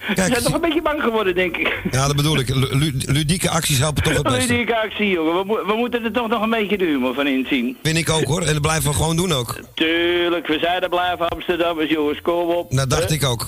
Ze 0.07 0.13
zijn 0.15 0.43
toch 0.43 0.53
een 0.53 0.61
beetje 0.61 0.81
bang 0.81 1.01
geworden, 1.01 1.35
denk 1.35 1.57
ik. 1.57 1.79
Ja, 1.91 2.07
dat 2.07 2.15
bedoel 2.15 2.39
ik. 2.39 2.49
Lu- 2.49 2.67
lu- 2.77 2.93
ludieke 3.05 3.49
acties 3.49 3.79
helpen 3.79 4.03
toch 4.03 4.13
het 4.13 4.23
beste. 4.23 4.53
Die 4.53 4.75
actie, 4.75 5.09
jongen. 5.09 5.37
We, 5.37 5.43
mo- 5.45 5.65
we 5.65 5.73
moeten 5.73 6.03
er 6.03 6.11
toch 6.11 6.27
nog 6.27 6.41
een 6.41 6.49
beetje 6.49 6.77
de 6.77 6.85
humor 6.85 7.13
van 7.13 7.27
inzien. 7.27 7.77
Vind 7.83 7.97
ik 7.97 8.09
ook 8.09 8.23
hoor. 8.23 8.41
En 8.41 8.53
dat 8.53 8.61
blijven 8.61 8.89
we 8.89 8.95
gewoon 8.95 9.15
doen 9.15 9.31
ook. 9.31 9.59
Tuurlijk, 9.73 10.47
we 10.47 10.57
zijn 10.61 10.81
er 10.81 10.89
blijven 10.89 11.27
Amsterdammers, 11.27 11.89
jongens. 11.89 12.21
Kom 12.21 12.49
op. 12.49 12.71
Dat 12.71 12.89
dacht 12.89 13.11
ik 13.11 13.25
ook. 13.25 13.47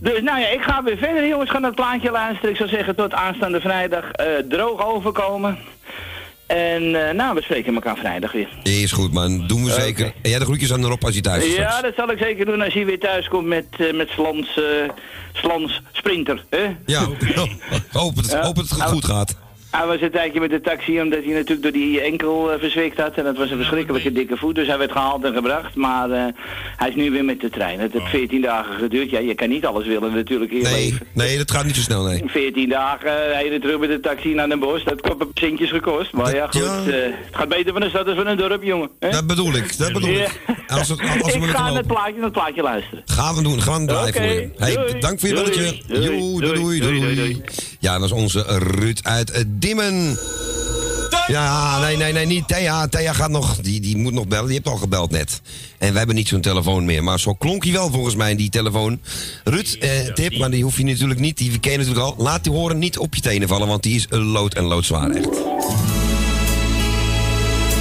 Dus 0.00 0.22
nou 0.22 0.40
ja, 0.40 0.48
ik 0.48 0.62
ga 0.62 0.82
weer 0.82 0.96
verder, 0.96 1.26
jongens. 1.28 1.50
Ga 1.50 1.58
naar 1.58 1.70
het 1.70 1.80
plaatje 1.80 2.10
luisteren. 2.10 2.50
Ik 2.50 2.56
zou 2.56 2.68
zeggen 2.68 2.94
tot 2.96 3.12
aanstaande 3.14 3.60
vrijdag 3.60 4.10
eh, 4.10 4.26
droog 4.48 4.84
overkomen. 4.86 5.58
En 6.52 7.08
eh, 7.08 7.14
nou, 7.14 7.34
we 7.34 7.42
spreken 7.42 7.74
elkaar 7.74 7.96
vrijdag 7.96 8.32
weer. 8.32 8.48
Is 8.62 8.92
goed, 8.92 9.12
man. 9.12 9.46
Doen 9.46 9.64
we 9.64 9.70
zeker. 9.70 10.12
En 10.22 10.30
jij 10.30 10.38
de 10.38 10.44
groetjes 10.44 10.72
aan 10.72 10.84
Rob 10.84 11.04
als 11.04 11.12
hij 11.12 11.22
thuis 11.22 11.44
is 11.44 11.56
Ja, 11.56 11.80
dat 11.80 11.94
zal 11.96 12.10
ik 12.10 12.18
zeker 12.18 12.44
doen 12.44 12.62
als 12.62 12.74
hij 12.74 12.84
weer 12.84 12.98
thuis 12.98 13.28
komt 13.28 13.46
met, 13.46 13.66
eh, 13.78 13.92
met 13.94 14.08
Slans, 14.08 14.56
eh, 14.56 14.90
Slans 15.32 15.82
Sprinter. 15.92 16.44
Hè? 16.50 16.76
Ja, 16.86 17.00
hoop 17.90 18.16
het, 18.16 18.34
hoop 18.34 18.56
het 18.56 18.72
goed 18.72 19.04
gaat. 19.04 19.36
Hij 19.72 19.86
was 19.86 20.00
een 20.00 20.10
tijdje 20.10 20.40
met 20.40 20.50
de 20.50 20.60
taxi 20.60 21.00
omdat 21.00 21.24
hij 21.24 21.32
natuurlijk 21.32 21.62
door 21.62 21.72
die 21.72 22.00
enkel 22.00 22.52
eh, 22.52 22.58
verzwikt 22.60 23.00
had. 23.00 23.14
En 23.14 23.24
dat 23.24 23.36
was 23.36 23.50
een 23.50 23.56
verschrikkelijke 23.56 24.12
dikke 24.12 24.36
voet. 24.36 24.54
Dus 24.54 24.66
hij 24.66 24.78
werd 24.78 24.92
gehaald 24.92 25.24
en 25.24 25.32
gebracht. 25.34 25.74
Maar 25.74 26.10
eh, 26.10 26.24
hij 26.76 26.88
is 26.88 26.94
nu 26.94 27.10
weer 27.10 27.24
met 27.24 27.40
de 27.40 27.50
trein. 27.50 27.80
Het 27.80 27.92
heeft 27.92 28.08
14 28.08 28.40
dagen 28.40 28.74
geduurd. 28.74 29.10
Ja, 29.10 29.18
je 29.18 29.34
kan 29.34 29.48
niet 29.48 29.66
alles 29.66 29.86
willen 29.86 30.14
natuurlijk 30.14 30.50
in 30.52 30.56
je 30.58 30.62
Nee, 30.62 30.84
leven. 30.90 31.06
nee, 31.12 31.36
dat 31.38 31.50
gaat 31.50 31.64
niet 31.64 31.76
zo 31.76 31.80
snel, 31.82 32.02
nee. 32.04 32.22
14 32.26 32.68
dagen 32.68 33.30
eh, 33.32 33.38
heen 33.38 33.52
en 33.52 33.60
terug 33.60 33.78
met 33.78 33.88
de 33.88 34.00
taxi 34.00 34.34
naar 34.34 34.48
Den 34.48 34.58
Bosch. 34.58 34.84
Dat 34.84 35.00
komt 35.00 35.20
een 35.20 35.30
centjes 35.34 35.70
gekost. 35.70 36.12
Maar 36.12 36.34
ja, 36.34 36.46
goed. 36.50 36.62
eh, 36.62 36.94
het 36.94 37.14
gaat 37.30 37.48
beter 37.48 37.72
van 37.72 37.82
een 37.82 37.90
stad 37.90 38.06
dan 38.06 38.16
van 38.16 38.26
een 38.26 38.36
dorp, 38.36 38.62
jongen. 38.62 38.88
hè? 38.98 39.10
Dat 39.10 39.26
bedoel 39.26 39.54
ik, 39.54 39.78
dat 39.78 39.92
bedoel 39.92 40.10
ik. 40.14 40.40
Als 40.66 40.88
het, 40.88 41.00
als 41.22 41.34
ik 41.34 41.42
ga 41.44 41.62
naar 41.64 41.74
het 41.76 41.86
plaatje, 41.86 42.12
naar 42.14 42.22
het 42.24 42.32
plaatje 42.32 42.62
luisteren. 42.62 43.02
Gaan 43.06 43.34
we 43.34 43.42
doen, 43.42 43.62
gaan 43.62 43.80
we 43.80 43.86
draaien 43.86 44.14
voor 44.14 44.22
je. 44.22 44.50
Hey, 44.56 44.74
doei. 44.74 45.00
dank 45.00 45.20
voor 45.20 45.28
je 45.28 45.34
Doei. 45.34 45.50
belletje. 45.50 45.82
Doei, 46.50 46.80
doei, 46.80 47.14
doei, 47.14 47.42
Ja, 47.80 47.94
dat 47.98 48.04
is 48.04 48.12
onze 48.12 48.44
Ruud 48.58 48.98
uit 49.02 49.44
Dimmen. 49.62 50.18
Ja, 51.26 51.80
nee, 51.80 51.96
nee, 51.96 52.12
nee, 52.12 52.26
niet 52.26 52.48
Thea. 52.48 52.88
Thea 52.88 53.12
gaat 53.12 53.30
nog, 53.30 53.56
die, 53.56 53.80
die 53.80 53.96
moet 53.96 54.12
nog 54.12 54.28
bellen. 54.28 54.44
Die 54.46 54.54
heeft 54.54 54.68
al 54.68 54.76
gebeld 54.76 55.10
net. 55.10 55.40
En 55.78 55.88
wij 55.88 55.96
hebben 55.98 56.14
niet 56.14 56.28
zo'n 56.28 56.40
telefoon 56.40 56.84
meer. 56.84 57.04
Maar 57.04 57.20
zo 57.20 57.34
klonk 57.34 57.64
hij 57.64 57.72
wel 57.72 57.90
volgens 57.90 58.14
mij, 58.14 58.36
die 58.36 58.50
telefoon. 58.50 59.00
Ruud, 59.44 59.76
eh, 59.80 60.14
tip, 60.14 60.38
maar 60.38 60.50
die 60.50 60.62
hoef 60.62 60.76
je 60.76 60.84
natuurlijk 60.84 61.20
niet. 61.20 61.38
Die 61.38 61.58
ken 61.58 61.72
je 61.72 61.78
natuurlijk 61.78 62.04
al. 62.04 62.14
Laat 62.18 62.44
die 62.44 62.52
horen 62.52 62.78
niet 62.78 62.98
op 62.98 63.14
je 63.14 63.20
tenen 63.20 63.48
vallen, 63.48 63.68
want 63.68 63.82
die 63.82 63.94
is 63.94 64.06
een 64.08 64.24
lood 64.24 64.54
en 64.54 64.64
loodzwaar 64.64 65.10
echt. 65.10 65.28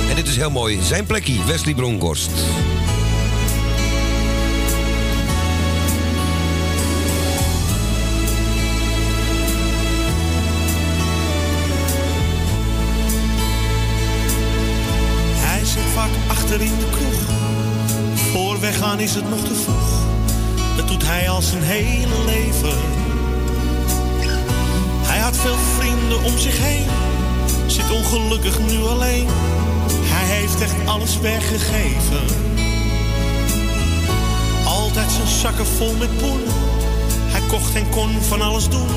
En 0.09 0.15
dit 0.15 0.27
is 0.27 0.35
heel 0.35 0.51
mooi. 0.51 0.79
Zijn 0.83 1.05
plekje, 1.05 1.45
Wesley 1.45 1.73
Bronkhorst. 1.73 2.29
Achter 16.51 16.65
in 16.65 16.79
de 16.79 16.89
kroeg. 16.89 17.35
Voor 18.15 18.59
weggaan 18.59 18.99
is 18.99 19.15
het 19.15 19.29
nog 19.29 19.39
te 19.39 19.55
vroeg. 19.55 20.05
Dat 20.77 20.87
doet 20.87 21.07
hij 21.07 21.29
al 21.29 21.41
zijn 21.41 21.63
hele 21.63 22.25
leven. 22.25 22.77
Hij 25.01 25.19
had 25.19 25.37
veel 25.37 25.57
vrienden 25.77 26.23
om 26.23 26.37
zich 26.37 26.57
heen. 26.57 26.87
Zit 27.65 27.91
ongelukkig 27.91 28.59
nu 28.59 28.83
alleen. 28.83 29.27
Hij 29.91 30.37
heeft 30.37 30.61
echt 30.61 30.75
alles 30.85 31.19
weggegeven. 31.19 32.25
Altijd 34.65 35.11
zijn 35.11 35.27
zakken 35.27 35.65
vol 35.65 35.95
met 35.95 36.17
poen. 36.17 36.41
Hij 37.31 37.41
kocht 37.47 37.75
en 37.75 37.89
kon 37.89 38.21
van 38.21 38.41
alles 38.41 38.69
doen. 38.69 38.89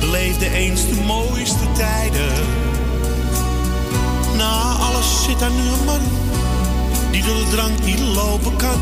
Beleefde 0.00 0.50
eens 0.50 0.88
de 0.88 1.02
mooiste 1.06 1.72
tijden. 1.72 2.32
Na 4.36 4.72
alles 4.72 5.24
zit 5.24 5.38
daar 5.38 5.50
nu 5.50 5.68
een 5.68 5.84
man 5.84 6.25
die 7.22 7.24
de 7.24 7.46
drank 7.50 7.84
niet 7.84 8.00
lopen 8.00 8.56
kan 8.56 8.80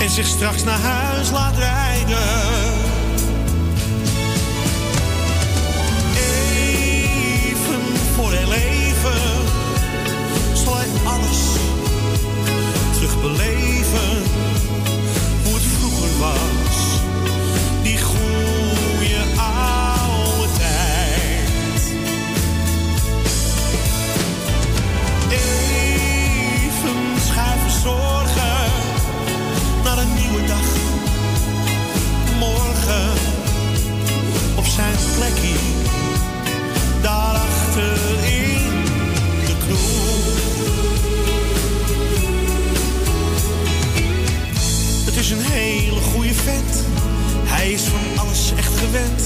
en 0.00 0.10
zich 0.10 0.26
straks 0.26 0.64
naar 0.64 0.80
huis 0.80 1.30
laat 1.30 1.56
rijden. 1.56 2.77
Hij 47.44 47.70
is 47.70 47.82
van 47.82 48.24
alles 48.24 48.52
echt 48.56 48.78
gewend. 48.78 49.22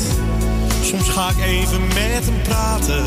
Soms 0.83 1.09
ga 1.09 1.29
ik 1.29 1.45
even 1.45 1.87
met 1.87 2.25
hem 2.25 2.43
praten. 2.43 3.05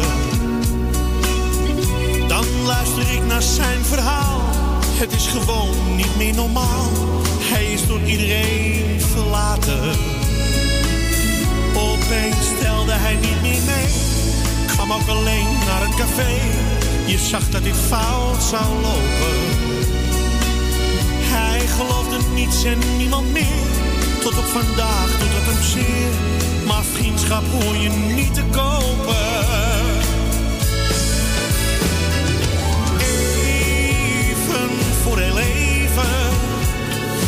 Dan 2.28 2.46
luister 2.66 3.14
ik 3.14 3.26
naar 3.26 3.42
zijn 3.42 3.86
verhaal. 3.86 4.42
Het 4.86 5.14
is 5.14 5.28
gewoon 5.28 5.96
niet 5.96 6.16
meer 6.18 6.34
normaal. 6.34 6.92
Hij 7.40 7.74
is 7.74 7.88
door 7.88 8.02
iedereen 8.02 9.02
verlaten. 9.02 9.90
Opeens 11.76 12.46
stelde 12.58 12.92
hij 12.92 13.16
niet 13.16 13.42
meer 13.42 13.62
mee. 13.66 13.94
Kwam 14.68 14.92
ook 14.92 15.08
alleen 15.08 15.48
naar 15.68 15.82
het 15.88 15.96
café. 15.96 16.34
Je 17.06 17.18
zag 17.18 17.50
dat 17.50 17.64
dit 17.64 17.76
fout 17.76 18.44
zou 18.44 18.66
lopen. 18.82 19.38
Hij 21.36 21.68
geloofde 21.68 22.18
niets 22.34 22.64
en 22.64 22.80
niemand 22.98 23.32
meer. 23.32 23.85
Tot 24.26 24.38
op 24.38 24.46
vandaag 24.46 25.20
doet 25.20 25.30
het 25.34 25.46
hem 25.46 25.64
zeer. 25.64 26.12
Maar 26.68 26.84
vriendschap 26.84 27.44
hoor 27.52 27.76
je 27.76 27.90
niet 27.90 28.34
te 28.34 28.44
kopen. 28.52 29.16
Even 33.00 34.70
voor 35.04 35.18
heel 35.20 35.40
even 35.40 36.32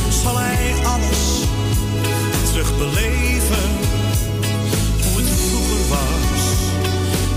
zal 0.09 0.37
hij 0.37 0.73
alles 0.85 1.43
terugbeleven. 2.51 3.69
Hoe 5.03 5.21
het 5.21 5.29
vroeger 5.29 5.87
was, 5.89 6.41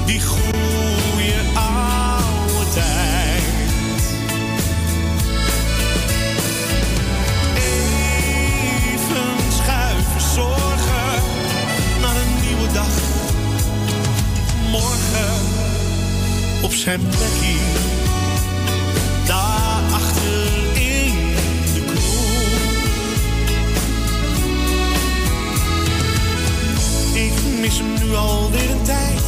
die 0.06 0.20
goede 0.20 1.40
oude 1.54 2.70
tijd. 2.74 3.09
Zijn 16.80 17.00
plekje 17.00 17.58
daar 19.26 19.82
achter 19.92 20.46
in 20.74 21.14
de 21.74 21.82
kroeg. 21.86 22.24
Ik 27.14 27.60
mis 27.60 27.78
hem 27.78 28.08
nu 28.08 28.14
alweer 28.14 28.70
een 28.70 28.82
tijd. 28.82 29.20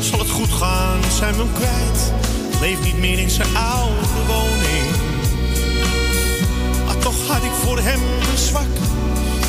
Zal 0.00 0.18
het 0.18 0.30
goed 0.30 0.52
gaan, 0.52 1.00
zijn 1.16 1.34
we 1.34 1.38
hem 1.38 1.52
kwijt. 1.52 2.12
Leeft 2.60 2.82
niet 2.82 2.98
meer 2.98 3.18
in 3.18 3.30
zijn 3.30 3.56
oude 3.56 4.06
woning. 4.26 4.90
Maar 6.86 6.98
toch 6.98 7.26
had 7.26 7.42
ik 7.42 7.54
voor 7.62 7.78
hem 7.78 8.00
een 8.32 8.38
zwak. 8.38 8.74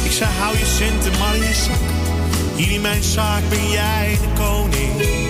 Ik 0.04 0.12
zei 0.12 0.30
hou 0.40 0.58
je 0.58 0.66
centen 0.66 1.20
maar 1.20 1.36
in 1.36 1.42
je 1.42 1.54
zak. 1.54 1.86
Hier 2.56 2.72
in 2.72 2.82
mijn 2.82 3.04
zaak 3.04 3.50
ben 3.50 3.70
jij 3.70 4.18
de 4.22 4.42
koning. 4.42 5.27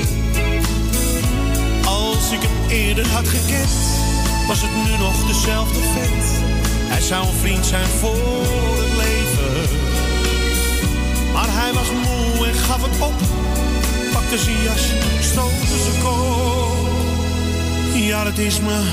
Als 2.27 2.35
ik 2.35 2.49
hem 2.49 2.69
eerder 2.69 3.07
had 3.07 3.27
gekend, 3.27 3.69
was 4.47 4.61
het 4.61 4.71
nu 4.85 4.97
nog 4.97 5.27
dezelfde 5.27 5.79
vent. 5.79 6.25
Hij 6.91 7.01
zou 7.01 7.27
een 7.27 7.33
vriend 7.33 7.65
zijn 7.65 7.85
voor 7.85 8.43
het 8.77 8.95
leven. 8.97 9.77
Maar 11.33 11.47
hij 11.49 11.73
was 11.73 11.89
moe 11.91 12.47
en 12.47 12.53
gaf 12.53 12.81
het 12.81 13.01
op. 13.01 13.13
Pakte 14.13 14.37
zijn 14.37 14.61
jas, 14.61 14.91
stootte 15.19 15.77
zijn 15.83 16.03
kop. 16.03 16.87
Ja, 17.93 18.23
dat 18.23 18.37
is 18.37 18.59
me 18.59 18.91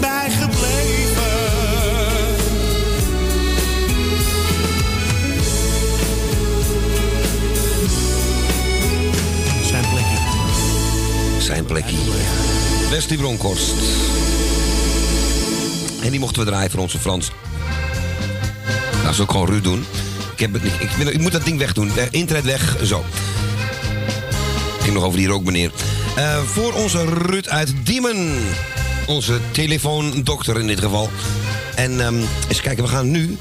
bijgebleven. 0.00 1.41
Zijn 11.52 11.64
plekje. 11.64 11.96
Wesley 12.90 13.16
Bronkhorst. 13.16 13.72
En 16.02 16.10
die 16.10 16.20
mochten 16.20 16.44
we 16.44 16.50
draaien 16.50 16.70
voor 16.70 16.80
onze 16.80 16.98
Frans. 16.98 17.30
Dat 19.02 19.12
is 19.12 19.20
ook 19.20 19.30
gewoon 19.30 19.46
Ruud 19.46 19.62
doen. 19.62 19.84
Ik, 20.32 20.38
heb 20.38 20.52
het 20.52 20.62
niet, 20.62 20.72
ik, 21.12 21.20
moet 21.20 21.32
dat 21.32 21.44
ding 21.44 21.58
wegdoen. 21.58 21.96
Eh, 21.96 22.04
Internet 22.10 22.44
weg, 22.44 22.76
zo. 22.84 23.04
Ik 24.76 24.82
ging 24.82 24.94
nog 24.94 25.04
over 25.04 25.18
die 25.18 25.26
rook, 25.26 25.44
meneer. 25.44 25.70
Eh, 26.16 26.42
voor 26.42 26.72
onze 26.72 27.04
Ruud 27.04 27.48
uit 27.48 27.74
Diemen. 27.84 28.38
Onze 29.06 29.40
telefoondokter 29.50 30.60
in 30.60 30.66
dit 30.66 30.80
geval. 30.80 31.10
En 31.74 32.00
ehm, 32.00 32.20
eens 32.48 32.60
kijken, 32.60 32.84
we 32.84 32.90
gaan 32.90 33.10
nu... 33.10 33.36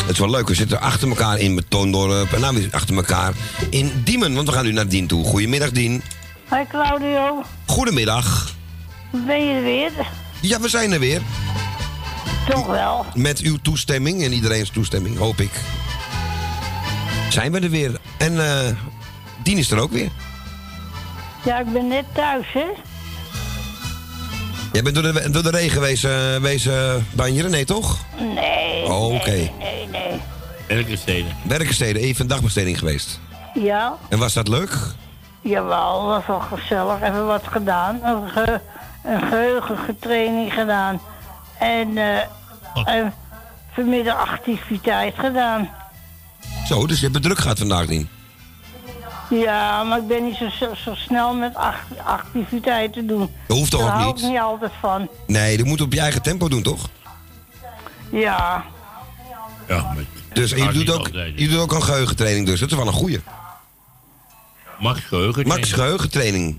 Het 0.00 0.10
is 0.10 0.18
wel 0.18 0.30
leuk, 0.30 0.48
we 0.48 0.54
zitten 0.54 0.80
achter 0.80 1.08
elkaar 1.08 1.38
in 1.38 1.54
Betoondorp. 1.54 2.32
En 2.32 2.40
nou 2.40 2.54
weer 2.56 2.68
achter 2.70 2.96
elkaar 2.96 3.32
in 3.70 3.92
Diemen. 4.04 4.34
Want 4.34 4.48
we 4.48 4.54
gaan 4.54 4.64
nu 4.64 4.72
naar 4.72 4.88
Dien 4.88 5.06
toe. 5.06 5.24
Goedemiddag, 5.24 5.70
Dien. 5.70 6.02
Hoi 6.48 6.66
Claudio, 6.68 7.42
Goedemiddag. 7.66 8.54
ben 9.10 9.46
je 9.46 9.54
er 9.54 9.62
weer? 9.62 9.90
Ja, 10.40 10.60
we 10.60 10.68
zijn 10.68 10.92
er 10.92 11.00
weer. 11.00 11.20
Toch 12.48 12.66
wel. 12.66 13.06
Met 13.14 13.38
uw 13.38 13.56
toestemming 13.62 14.22
en 14.22 14.32
iedereen's 14.32 14.70
toestemming, 14.70 15.18
hoop 15.18 15.40
ik. 15.40 15.50
Zijn 17.30 17.52
we 17.52 17.60
er 17.60 17.70
weer. 17.70 18.00
En 18.18 18.40
eh 18.46 18.74
Dien 19.42 19.58
is 19.58 19.70
er 19.70 19.78
ook 19.78 19.90
weer. 19.92 20.08
Ja, 21.44 21.58
ik 21.58 21.72
ben 21.72 21.88
net 21.88 22.04
thuis, 22.14 22.46
hè? 22.52 22.64
Jij 24.72 24.82
bent 24.82 24.94
door 24.94 25.12
de, 25.12 25.30
door 25.30 25.42
de 25.42 25.50
regen 25.50 25.80
wezen, 25.80 26.42
wezen 26.42 27.06
banjeren, 27.12 27.50
nee 27.50 27.64
toch? 27.64 27.98
Nee. 28.34 28.84
Oh, 28.84 29.14
oké. 29.14 29.30
Nee, 29.30 29.50
nee, 29.58 29.86
nee. 29.90 30.20
Werkensteden. 30.68 31.36
Werkensteden, 31.42 32.02
even 32.02 32.20
een 32.20 32.26
dagbesteding 32.26 32.78
geweest. 32.78 33.20
Ja, 33.54 33.96
En 34.08 34.18
was 34.18 34.32
dat 34.32 34.48
leuk? 34.48 34.78
Jawel, 35.48 36.04
was 36.06 36.26
wel 36.26 36.40
gezellig. 36.40 37.00
Even 37.02 37.26
wat 37.26 37.42
gedaan. 37.46 38.00
Een, 38.04 38.28
ge, 38.28 38.60
een 39.04 39.20
geheugengetraining 39.20 40.52
gedaan. 40.52 41.00
En, 41.58 41.98
eh 41.98 42.18
en 42.84 43.14
vanmiddag 43.72 44.30
activiteit 44.30 45.14
gedaan. 45.18 45.70
Zo, 46.66 46.86
dus 46.86 46.96
je 46.96 47.02
hebt 47.02 47.14
het 47.14 47.24
druk 47.24 47.38
gehad 47.38 47.58
vandaag, 47.58 47.86
Dien. 47.86 48.08
Ja, 49.30 49.84
maar 49.84 49.98
ik 49.98 50.06
ben 50.06 50.24
niet 50.24 50.36
zo, 50.36 50.48
zo, 50.48 50.74
zo 50.74 50.94
snel 50.94 51.34
met 51.34 51.54
act- 51.54 51.98
activiteiten 52.04 53.06
doen. 53.06 53.30
Dat 53.46 53.56
hoeft 53.56 53.70
toch 53.70 53.80
Daar 53.80 53.90
ook 53.94 53.96
hou 54.00 54.12
niet? 54.14 54.22
ik 54.22 54.28
niet 54.30 54.38
altijd 54.38 54.72
van. 54.80 55.08
Nee, 55.26 55.56
dat 55.56 55.66
moet 55.66 55.80
op 55.80 55.92
je 55.92 56.00
eigen 56.00 56.22
tempo 56.22 56.48
doen, 56.48 56.62
toch? 56.62 56.88
Ja, 58.10 58.64
Ja, 59.68 59.76
maar 59.82 59.96
Dus 60.32 60.50
je 60.50 60.56
doet, 60.56 60.74
niet 60.74 60.90
ook, 60.90 60.98
altijd, 60.98 61.38
je 61.40 61.48
doet 61.48 61.60
ook 61.60 61.72
een 61.72 61.82
geheugentraining 61.82 62.46
dus. 62.46 62.60
Dat 62.60 62.70
is 62.70 62.76
wel 62.76 62.86
een 62.86 62.92
goeie. 62.92 63.20
Max 64.78 65.00
geheugen. 65.00 65.46
Max 65.46 65.72
geheugentraining. 65.72 66.56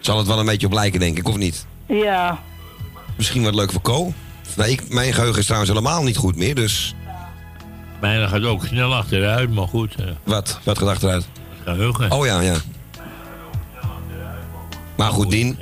Zal 0.00 0.18
het 0.18 0.26
wel 0.26 0.38
een 0.38 0.46
beetje 0.46 0.66
op 0.66 0.72
lijken, 0.72 1.00
denk 1.00 1.18
ik, 1.18 1.28
of 1.28 1.36
niet? 1.36 1.66
ja. 1.86 2.38
Misschien 3.16 3.42
wat 3.42 3.54
leuk 3.54 3.72
voor 3.72 3.80
Co. 3.80 4.12
Nou, 4.56 4.70
ik, 4.70 4.88
mijn 4.88 5.12
geheugen 5.12 5.38
is 5.38 5.44
trouwens 5.44 5.70
helemaal 5.72 6.02
niet 6.02 6.16
goed 6.16 6.36
meer, 6.36 6.54
dus... 6.54 6.94
Mijne 8.00 8.28
gaat 8.28 8.42
ook 8.44 8.64
snel 8.66 8.94
achteruit, 8.94 9.54
maar 9.54 9.68
goed. 9.68 9.94
eh, 9.94 10.04
Wat? 10.24 10.58
Wat 10.64 10.78
gaat 10.78 10.88
achteruit? 10.88 11.28
geheugen. 11.64 12.10
Oh 12.10 12.26
ja, 12.26 12.40
ja. 12.40 12.54
Maar 14.96 15.10
goed, 15.10 15.30
Dien. 15.30 15.58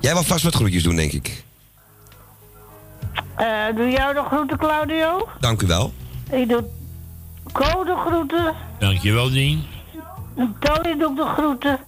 Jij 0.00 0.12
wil 0.12 0.22
vast 0.22 0.44
wat 0.44 0.54
groetjes 0.54 0.82
doen, 0.82 0.96
denk 0.96 1.12
ik. 1.12 1.44
Eh, 3.36 3.46
doe 3.76 3.90
jou 3.90 4.14
de 4.14 4.22
groeten, 4.26 4.58
Claudio? 4.58 5.28
Dank 5.40 5.62
u 5.62 5.66
wel. 5.66 5.92
Ik 6.30 6.48
doe 6.48 6.64
Code 7.52 7.96
groeten. 8.06 8.54
Dankjewel, 8.78 9.30
Dien. 9.30 9.64
Tony 10.34 10.96
doe 10.96 11.10
ik 11.10 11.16
de 11.16 11.26
groeten. 11.26 11.78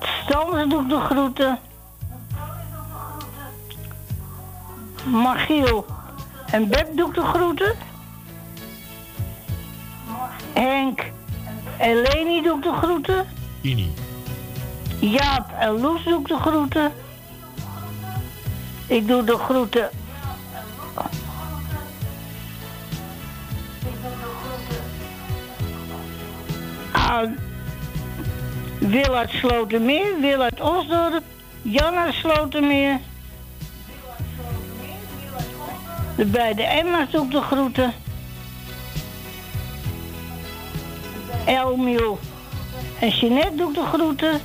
Stans 0.00 0.68
doe 0.68 0.82
ik 0.82 0.88
de 0.88 1.00
groeten. 1.00 1.58
Magiel 5.04 5.86
en 6.50 6.68
Beb 6.68 6.96
doe 6.96 7.08
ik 7.08 7.14
de 7.14 7.22
groeten. 7.22 7.74
Henk 10.52 11.04
en 11.78 12.02
Leni 12.02 12.42
doe 12.42 12.56
ik 12.56 12.62
de 12.62 12.72
groeten. 12.72 13.26
Tini. 13.60 13.92
Jaap 15.00 15.50
en 15.58 15.80
Loes 15.80 16.04
doe 16.04 16.20
ik 16.20 16.28
de 16.28 16.36
groeten. 16.36 16.92
Ik 18.86 19.06
doe 19.06 19.24
de 19.24 19.38
groeten. 19.38 19.90
Aan 27.08 27.38
Slotermeer, 29.26 30.20
Wil 30.20 30.42
uit 30.42 30.60
Osdorp, 30.60 31.22
Slotermeer. 32.10 32.98
De 36.16 36.24
beide 36.24 36.62
Emma's 36.62 37.12
ik 37.12 37.30
de 37.30 37.40
groeten. 37.40 37.92
Elmiel 41.46 42.18
en 43.00 43.08
Jeanette 43.08 43.54
doe 43.56 43.68
ik 43.68 43.74
de 43.74 43.84
groeten. 43.84 44.40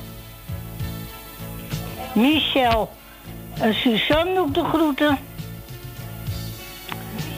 Michel 2.12 2.90
en 3.60 3.74
Suzanne 3.74 4.34
doe 4.34 4.46
ik 4.46 4.54
de 4.54 4.64
groeten. 4.64 5.18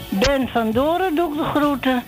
Ben 0.09 0.48
van 0.48 0.70
Doren 0.70 1.15
doe 1.15 1.32
ik 1.32 1.39
de 1.39 1.44
groeten. 1.44 2.03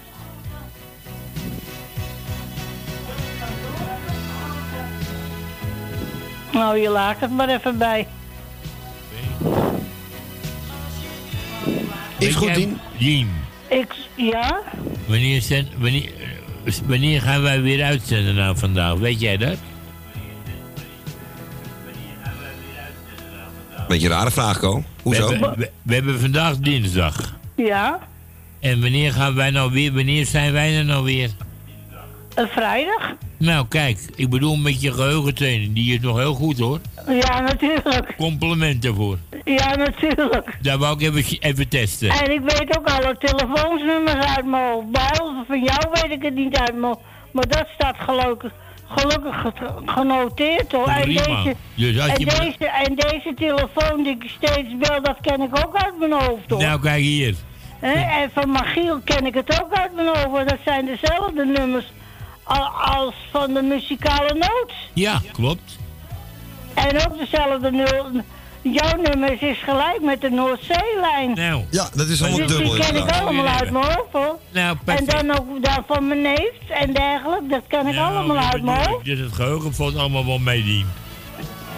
Nou, 6.59 6.79
je 6.79 6.89
laat 6.89 7.21
het 7.21 7.31
maar 7.31 7.49
even 7.49 7.79
bij. 7.79 8.07
Is 12.19 12.35
goed, 12.35 12.55
Dien. 12.55 12.79
Dien. 12.99 13.31
Ik, 13.69 13.95
ja? 14.15 14.61
Wanneer, 15.07 15.43
zend, 15.43 15.69
wanneer, 15.77 16.11
eh, 16.65 16.75
wanneer 16.87 17.21
gaan 17.21 17.43
wij 17.43 17.63
weer 17.63 17.85
uitzenden 17.85 18.35
nou 18.35 18.57
vandaag? 18.57 18.95
Weet 18.95 19.21
jij 19.21 19.37
dat? 19.37 19.57
Beetje 23.89 24.07
een 24.07 24.13
rare 24.13 24.31
vraag, 24.31 24.59
Co. 24.59 24.83
Hoezo? 25.03 25.27
We 25.27 25.33
hebben, 25.33 25.59
we, 25.59 25.71
we 25.83 25.95
hebben 25.95 26.21
vandaag 26.21 26.57
dinsdag. 26.57 27.37
Ja? 27.57 27.99
En 28.61 28.81
wanneer 28.81 29.13
gaan 29.13 29.35
wij 29.35 29.51
nou 29.51 29.73
weer, 29.73 29.93
wanneer 29.93 30.27
zijn 30.27 30.53
wij 30.53 30.77
er 30.79 30.85
nou 30.85 31.05
weer? 31.05 31.31
Een 32.35 32.49
vrijdag? 32.49 33.13
Nou, 33.39 33.67
kijk, 33.69 33.99
ik 34.15 34.31
bedoel 34.31 34.57
met 34.57 34.81
je 34.83 34.93
geheugentraining. 34.93 35.75
Die 35.75 35.95
is 35.95 36.01
nog 36.01 36.17
heel 36.17 36.35
goed 36.35 36.59
hoor. 36.59 36.81
Ja, 37.09 37.41
natuurlijk. 37.41 38.15
Complimenten 38.17 38.95
voor. 38.95 39.19
Ja, 39.45 39.75
natuurlijk. 39.77 40.57
Daar 40.63 40.79
wou 40.79 40.95
ik 41.05 41.15
even, 41.17 41.39
even 41.41 41.69
testen. 41.69 42.09
En 42.11 42.33
ik 42.33 42.41
weet 42.41 42.79
ook 42.79 42.89
alle 42.91 43.17
telefoonsnummers 43.19 44.27
uit 44.37 44.47
mijn 44.47 44.63
hoofd. 44.73 44.91
Behalve 44.91 45.45
van 45.47 45.63
jou 45.63 45.79
weet 45.93 46.11
ik 46.11 46.23
het 46.23 46.35
niet 46.35 46.57
uit 46.57 46.73
mijn 46.73 46.85
hoofd. 46.85 47.01
Maar 47.33 47.49
dat 47.49 47.67
staat 47.75 47.97
gelukkig, 47.99 48.53
gelukkig 48.89 49.37
genoteerd 49.87 50.73
hoor. 50.73 50.87
En 50.89 51.01
Prima. 51.03 51.43
deze, 51.43 51.55
Dus 51.75 52.01
als 52.01 52.11
en, 52.11 52.19
je 52.21 52.27
maar- 52.27 52.41
deze, 52.41 52.67
en 52.85 52.95
deze 52.95 53.35
telefoon 53.37 54.03
die 54.03 54.13
ik 54.21 54.31
steeds 54.37 54.69
bel, 54.79 55.03
dat 55.03 55.17
ken 55.21 55.41
ik 55.41 55.59
ook 55.67 55.77
uit 55.77 55.99
mijn 55.99 56.13
hoofd 56.13 56.49
hoor. 56.51 56.61
Nou, 56.61 56.81
kijk 56.81 57.03
hier. 57.03 57.35
En 57.81 58.31
van 58.35 58.51
Magiel 58.51 59.01
ken 59.05 59.27
ik 59.27 59.35
het 59.35 59.63
ook 59.63 59.73
uit 59.73 59.95
mijn 59.95 60.07
hoofd. 60.07 60.49
Dat 60.49 60.59
zijn 60.65 60.87
dezelfde 60.87 61.45
nummers 61.47 61.87
als 62.81 63.15
van 63.31 63.55
de 63.55 63.63
muzikale 63.63 64.35
noot. 64.35 64.73
Ja, 64.93 65.21
klopt. 65.33 65.79
En 66.75 67.07
ook 67.07 67.19
dezelfde 67.19 67.71
nul. 67.71 68.23
Jouw 68.63 68.97
nummers 69.03 69.41
is 69.41 69.59
gelijk 69.65 69.99
met 70.03 70.21
de 70.21 70.31
Noordzeelijn. 70.31 71.35
Nou. 71.35 71.65
Ja, 71.71 71.89
dat 71.95 72.07
is 72.09 72.23
allemaal 72.23 72.47
dus 72.47 72.57
dubbel. 72.57 72.73
die 72.75 72.81
ken 72.85 72.97
ik 72.97 73.11
allemaal 73.11 73.47
uit 73.47 73.71
mijn 73.71 73.85
hoofd 73.85 74.13
hoor. 74.13 74.39
Nou, 74.53 74.77
En 74.85 75.05
dan 75.05 75.39
ook 75.39 75.63
daar 75.63 75.83
van 75.87 76.09
mijn 76.09 76.23
neef 76.23 76.53
en 76.69 76.93
dergelijke. 76.93 77.47
Dat 77.49 77.63
ken 77.69 77.87
ik 77.87 77.95
Nou, 77.95 78.15
allemaal 78.17 78.37
uit 78.53 78.63
mijn 78.63 78.87
hoofd. 78.89 79.05
Dus 79.05 79.19
het 79.19 79.33
geheugen 79.33 79.75
valt 79.75 79.97
allemaal 79.97 80.27
wel 80.27 80.39
mee, 80.39 80.65
Dien. 80.65 80.87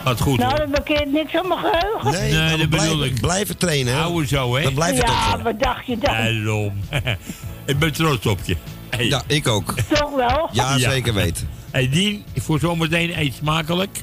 Gaat 0.05 0.21
goed 0.21 0.39
Nou, 0.39 0.57
dat 0.57 0.71
bekeert 0.71 1.13
niks 1.13 1.35
aan 1.37 1.49
mijn 1.49 1.61
geheugen. 1.61 2.13
Nee, 2.13 2.31
Nee, 2.33 2.49
maar 2.49 2.59
dat 2.59 2.69
bedoel 2.69 2.69
blijven, 2.87 3.05
ik. 3.05 3.21
blijven 3.21 3.57
trainen. 3.57 3.93
hè. 3.95 4.01
Houden 4.01 4.29
zo, 4.29 4.57
hè? 4.57 4.63
Dan 4.63 4.75
blijft 4.75 4.99
het 4.99 5.09
ook 5.11 5.17
Ja, 5.17 5.43
wat 5.43 5.61
dacht 5.61 5.87
je 5.87 5.99
dan? 5.99 6.15
Daarom. 6.15 6.73
ik 7.67 7.79
ben 7.79 7.93
trots 7.93 8.27
op 8.27 8.39
je. 8.45 8.57
Hey. 8.91 9.07
Ja, 9.07 9.23
ik 9.27 9.49
ook. 9.49 9.75
Toch 9.81 10.15
wel? 10.15 10.49
Ja, 10.53 10.75
Ja. 10.77 10.91
zeker 10.91 11.15
weten. 11.15 11.49
Hey, 11.71 11.89
Dien, 11.89 12.25
voor 12.37 12.59
zometeen 12.59 13.19
eet 13.19 13.35
smakelijk. 13.35 14.01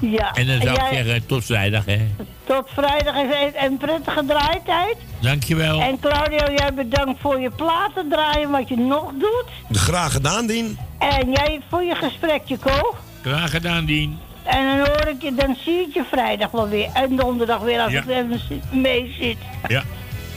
Ja. 0.00 0.32
En 0.32 0.46
dan 0.46 0.60
zou 0.60 0.74
ik 0.74 0.80
jij- 0.80 0.92
zeggen, 1.04 1.26
tot 1.26 1.44
vrijdag, 1.44 1.84
hè. 1.84 1.98
Tot 2.44 2.68
vrijdag 2.74 3.14
is 3.16 3.52
een, 3.60 3.76
prettige 3.76 4.24
draaitijd. 4.26 4.96
Dankjewel. 5.20 5.80
En 5.80 6.00
Claudio, 6.00 6.52
jij 6.56 6.74
bedankt 6.74 7.20
voor 7.20 7.40
je 7.40 7.50
platen 7.50 8.08
draaien, 8.08 8.50
wat 8.50 8.68
je 8.68 8.76
nog 8.76 9.10
doet. 9.18 9.78
Graag 9.80 10.12
gedaan, 10.12 10.46
Dien. 10.46 10.78
En 10.98 11.30
jij 11.32 11.60
voor 11.70 11.82
je 11.82 11.94
gesprekje, 11.94 12.56
Ko. 12.58 12.94
Graag 13.22 13.50
gedaan, 13.50 13.84
Dien. 13.84 14.18
En 14.42 14.66
dan 14.66 14.78
hoor 14.78 15.06
ik 15.08 15.22
je, 15.22 15.34
dan 15.34 15.56
zie 15.64 15.80
ik 15.80 15.94
je 15.94 16.04
vrijdag 16.10 16.50
wel 16.50 16.68
weer. 16.68 16.88
En 16.94 17.16
donderdag 17.16 17.60
weer 17.60 17.80
als 17.80 17.92
Ja. 17.92 18.02
ik 18.02 18.08
even 18.08 18.40
mee 18.70 19.14
zit. 19.20 19.36
Ja. 19.68 19.82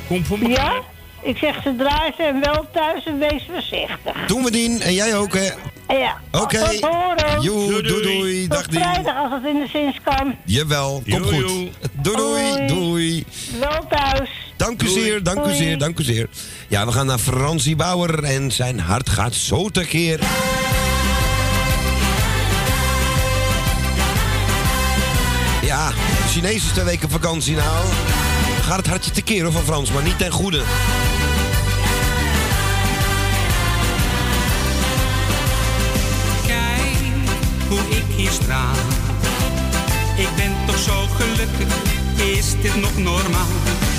Kom 0.07 0.25
voor 0.25 0.39
me. 0.39 0.47
Ja? 0.49 0.71
Ik 1.25 1.37
zeg 1.37 1.61
ze 1.61 1.75
draaien 1.77 2.17
en 2.17 2.39
wel 2.39 2.67
thuis 2.73 3.05
en 3.05 3.19
wees 3.19 3.43
voorzichtig. 3.51 4.27
Doen 4.27 4.43
we 4.43 4.51
Dien. 4.51 4.81
En 4.81 4.93
jij 4.93 5.15
ook, 5.15 5.33
hè? 5.33 5.49
Ja. 5.87 6.17
Oké. 6.31 6.59
Doei, 7.41 7.81
doei. 7.81 8.01
doei. 8.03 8.47
Dag 8.47 8.67
Dien. 8.67 8.81
als 9.07 9.31
het 9.31 9.45
in 9.45 9.59
de 9.59 9.67
zin 9.71 9.95
kan. 10.03 10.35
Jawel, 10.45 11.03
kom 11.09 11.23
goed. 11.23 11.71
Doei, 11.91 12.15
doei, 12.15 12.67
doei. 12.67 13.25
Wel 13.59 13.87
thuis. 13.89 14.29
Dank 14.57 14.81
u 14.81 14.87
zeer, 14.87 15.23
dank 15.23 15.45
u 15.45 15.53
zeer, 15.53 15.77
dank 15.77 15.99
u 15.99 16.03
zeer. 16.03 16.29
Ja, 16.67 16.85
we 16.85 16.91
gaan 16.91 17.05
naar 17.05 17.17
Fransie 17.17 17.75
Bauer 17.75 18.23
en 18.23 18.51
zijn 18.51 18.79
hart 18.79 19.09
gaat 19.09 19.33
zo 19.33 19.69
tekeer. 19.69 20.19
Ja, 25.61 25.91
Chinees 26.31 26.55
is 26.55 26.71
twee 26.71 26.85
weken 26.85 27.09
vakantie 27.09 27.55
nou. 27.55 27.85
Gaat 28.61 28.77
het 28.77 28.87
hartje 28.87 29.11
tekeer 29.11 29.43
hoor 29.43 29.51
van 29.51 29.63
Frans, 29.63 29.91
maar 29.91 30.03
niet 30.03 30.17
ten 30.17 30.31
goede. 30.31 30.63
hoe 37.69 37.79
ik 37.79 38.05
hier 38.15 38.31
straal. 38.31 38.75
Ik 40.17 40.29
ben 40.35 40.51
toch 40.65 40.77
zo 40.77 41.07
gelukkig, 41.19 41.73
is 42.37 42.61
dit 42.61 42.75
nog 42.75 42.97
normaal? 42.97 43.53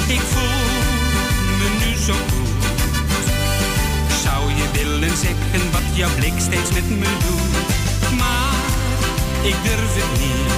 Ik 0.07 0.21
voel 0.33 0.65
me 1.59 1.69
nu 1.81 1.97
zo 2.09 2.13
goed. 2.13 2.65
Zou 4.23 4.51
je 4.59 4.67
willen 4.73 5.17
zeggen 5.17 5.71
wat 5.73 5.87
jouw 5.93 6.15
blik 6.17 6.33
steeds 6.37 6.71
met 6.73 6.89
me 6.89 7.11
doet? 7.25 8.17
Maar 8.19 8.55
ik 9.43 9.57
durf 9.63 9.95
het 10.01 10.13
niet. 10.23 10.55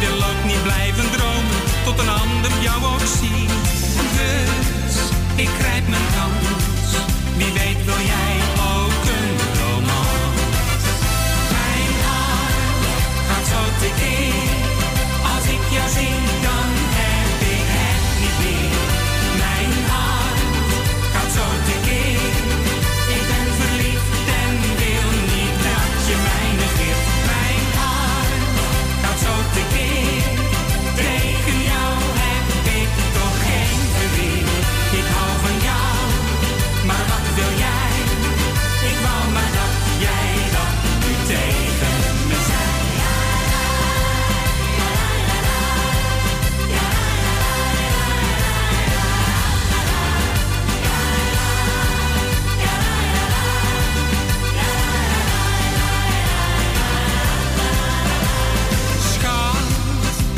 Wil 0.00 0.28
ook 0.30 0.44
niet 0.44 0.62
blijven 0.62 1.10
dromen 1.10 1.60
tot 1.84 1.98
een 1.98 2.08
ander 2.08 2.52
jou 2.60 2.84
ook 2.84 3.06
ziet. 3.20 3.52
Dus 4.16 4.96
ik 5.34 5.50
krijg 5.58 5.88
mijn 5.88 6.08
kans, 6.16 6.90
wie 7.36 7.52
weet 7.52 7.84
wil 7.84 8.02
jij 8.12 8.63
Alecrim. 13.94 14.43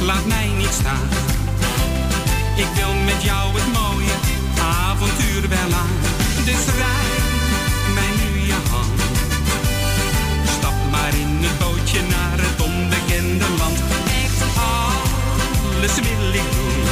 laat 0.07 0.27
mij 0.27 0.49
niet 0.57 0.75
staan. 0.81 1.09
Ik 2.57 2.71
wil 2.75 2.95
met 3.05 3.23
jou 3.23 3.45
het 3.59 3.69
mooie 3.73 4.15
avontuur 4.89 5.49
wel 5.49 5.71
aan. 5.83 5.97
Dus 6.45 6.65
rij 6.81 7.11
mij 7.95 8.11
nu 8.21 8.31
je 8.51 8.59
hand. 8.71 9.01
Stap 10.57 10.79
maar 10.91 11.15
in 11.25 11.33
het 11.47 11.59
bootje 11.59 12.01
naar 12.15 12.39
het 12.47 12.59
onbekende 12.69 13.49
land. 13.59 13.79
Echt 14.25 14.41
alles 14.75 15.95
wil 16.07 16.29
ik 16.43 16.49
doen. 16.57 16.83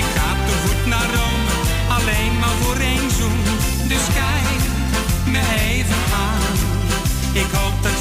Ik 0.00 0.08
ga 0.16 0.28
te 0.46 0.54
voet 0.62 0.86
naar 0.92 1.08
Rome, 1.16 1.52
alleen 1.96 2.34
maar 2.40 2.56
voor 2.62 2.76
één 2.92 3.10
zoen. 3.18 3.40
Dus 3.92 4.04
kijk 4.20 4.62
me 5.32 5.42
even 5.70 6.02
aan. 6.26 6.42
Ik 7.42 7.50
hoop 7.58 7.76
dat 7.82 7.93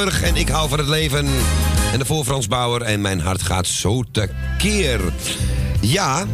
En 0.00 0.36
ik 0.36 0.48
hou 0.48 0.68
van 0.68 0.78
het 0.78 0.88
leven. 0.88 1.26
En 1.92 1.98
de 1.98 2.04
voor 2.04 2.24
Frans 2.24 2.46
Bauer 2.46 2.82
en 2.82 3.00
mijn 3.00 3.20
hart 3.20 3.42
gaat 3.42 3.66
zo 3.66 4.02
tekeer. 4.12 5.00
Ja. 5.80 6.26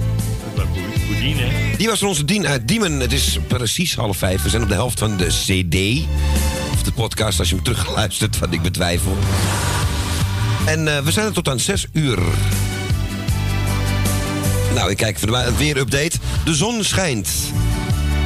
Die 1.76 1.86
was 1.88 1.98
van 1.98 2.08
onze 2.08 2.24
Dien 2.24 2.46
uit 2.46 2.68
Diemen. 2.68 3.00
Het 3.00 3.12
is 3.12 3.38
precies 3.46 3.94
half 3.94 4.16
vijf. 4.16 4.42
We 4.42 4.48
zijn 4.48 4.62
op 4.62 4.68
de 4.68 4.74
helft 4.74 4.98
van 4.98 5.16
de 5.16 5.26
CD. 5.26 6.06
Of 6.72 6.82
de 6.82 6.92
podcast 6.92 7.38
als 7.38 7.48
je 7.48 7.54
hem 7.54 7.64
terugluistert, 7.64 8.38
wat 8.38 8.52
ik 8.52 8.62
betwijfel. 8.62 9.16
En 10.64 10.96
eh, 10.96 11.02
we 11.02 11.12
zijn 11.12 11.26
er 11.26 11.32
tot 11.32 11.48
aan 11.48 11.60
zes 11.60 11.86
uur. 11.92 12.18
Nou, 14.74 14.90
ik 14.90 14.96
kijk 14.96 15.18
voor 15.18 15.28
de 15.28 15.52
weer-update. 15.56 16.18
De 16.44 16.54
zon 16.54 16.84
schijnt. 16.84 17.30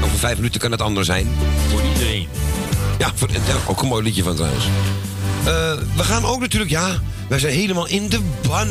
Over 0.04 0.18
vijf 0.18 0.36
minuten 0.36 0.60
kan 0.60 0.70
het 0.70 0.82
anders 0.82 1.06
zijn. 1.06 1.28
Voor 1.68 1.82
iedereen. 1.92 2.28
Ja, 2.98 3.12
voor, 3.14 3.30
ja, 3.30 3.38
ook 3.66 3.82
een 3.82 3.88
mooi 3.88 4.02
liedje 4.02 4.22
van 4.22 4.34
trouwens. 4.34 4.64
Eh, 5.44 5.72
we 5.96 6.02
gaan 6.02 6.24
ook 6.24 6.40
natuurlijk, 6.40 6.70
ja, 6.70 6.88
wij 7.28 7.38
zijn 7.38 7.52
helemaal 7.52 7.86
in 7.86 8.08
de 8.08 8.20
ban 8.48 8.68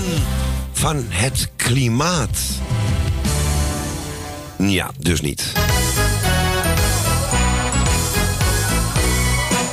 van 0.71 1.05
het 1.07 1.49
klimaat. 1.55 2.39
Ja, 4.57 4.91
dus 4.97 5.21
niet. 5.21 5.53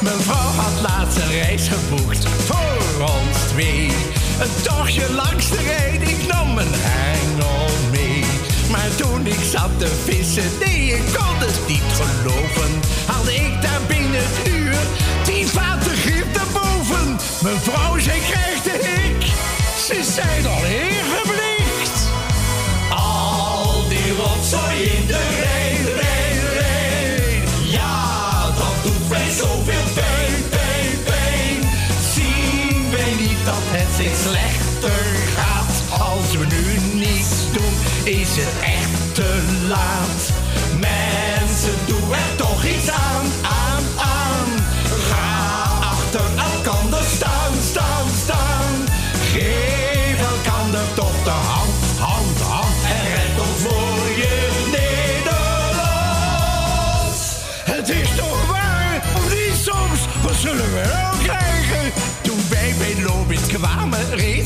Mijn 0.00 0.20
vrouw 0.20 0.50
had 0.56 0.80
laatst 0.82 1.16
een 1.18 1.30
reis 1.30 1.68
geboekt 1.68 2.26
voor 2.26 3.02
ons 3.02 3.38
twee. 3.48 3.90
Een 4.40 4.62
tochtje 4.62 5.12
langs 5.12 5.50
de 5.50 5.62
Rijn, 5.62 6.02
ik 6.02 6.26
nam 6.28 6.54
mijn 6.54 6.72
hengel 6.72 7.68
mee. 7.90 8.24
Maar 8.70 8.88
toen 8.96 9.26
ik 9.26 9.38
zat 9.50 9.70
te 9.78 10.02
vissen, 10.04 10.50
nee, 10.64 10.86
ik 10.86 11.04
kon 11.16 11.38
het 11.38 11.60
niet 11.68 11.90
geloven. 12.00 12.70
Haalde 13.06 13.34
ik 13.34 13.62
daar 13.62 13.80
binnen 13.88 14.20
het 14.20 14.48
uur 14.48 14.76
Mijn 17.46 17.60
vrouw, 17.60 17.98
zij 17.98 18.18
krijgt 18.18 18.64
de 18.64 18.70
hik, 18.70 19.24
ze 19.86 20.12
zijn 20.12 20.46
al 20.46 20.64
ingeblikt. 20.64 21.98
Al 22.90 23.88
die 23.88 24.14
rotzooi 24.16 24.82
in 24.82 25.06
de 25.06 25.22
Rijn, 25.42 25.84
Rijn, 25.84 26.40
Rijn. 26.58 27.42
Ja, 27.70 28.46
dat 28.46 28.74
doet 28.82 29.08
mij 29.08 29.30
zoveel 29.30 29.86
pijn, 29.94 30.48
pijn, 30.50 31.04
pijn. 31.04 31.70
Zien 32.14 32.90
wij 32.90 33.14
niet 33.18 33.44
dat 33.44 33.64
het 33.76 33.94
zich 33.96 34.16
slechter 34.16 35.04
gaat? 35.36 36.00
Als 36.00 36.36
we 36.36 36.46
nu 36.46 36.98
niets 36.98 37.52
doen, 37.52 37.74
is 38.04 38.28
het 38.28 38.62
echt 38.62 39.14
te 39.14 39.42
laat. 39.68 40.25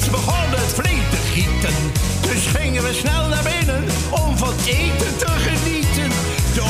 Reeds 0.01 0.11
begon 0.11 0.51
het 0.51 0.73
te 1.11 1.17
gieten. 1.33 1.75
Dus 2.21 2.47
gingen 2.47 2.83
we 2.83 2.93
snel 2.93 3.29
naar 3.29 3.43
binnen 3.43 3.85
om 4.11 4.37
van 4.37 4.55
eten 4.67 5.17
te 5.19 5.27
genieten. 5.29 6.11
De 6.55 6.63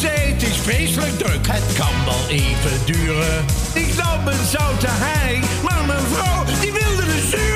het 0.00 0.42
is 0.42 0.56
vreselijk 0.56 1.18
druk, 1.18 1.46
het 1.46 1.76
kan 1.76 2.04
wel 2.04 2.28
even 2.28 2.84
duren. 2.84 3.44
Ik 3.74 3.94
nam 3.96 4.28
een 4.28 4.46
zoute 4.46 4.86
hei, 4.88 5.40
maar 5.62 5.84
mijn 5.86 6.06
vrouw 6.12 6.44
die 6.60 6.72
wilde 6.72 7.04
de 7.04 7.28
zure. 7.30 7.47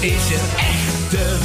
Is 0.00 0.28
het 0.28 0.54
echt 0.56 1.10
te 1.10 1.38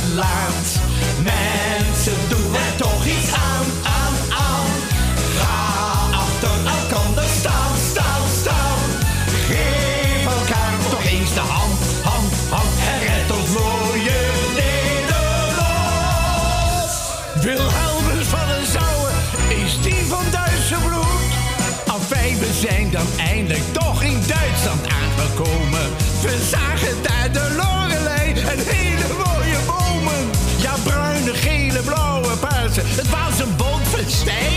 een 34.04 34.53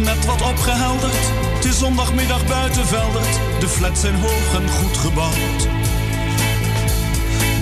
net 0.00 0.26
wat 0.26 0.42
opgehelderd. 0.42 1.24
Het 1.54 1.64
is 1.64 1.78
zondagmiddag 1.78 2.46
buiten 2.46 2.86
Veldert. 2.86 3.38
De 3.60 3.68
flats 3.68 4.00
zijn 4.00 4.14
hoog 4.14 4.54
en 4.54 4.68
goed 4.68 4.96
gebouwd. 4.96 5.68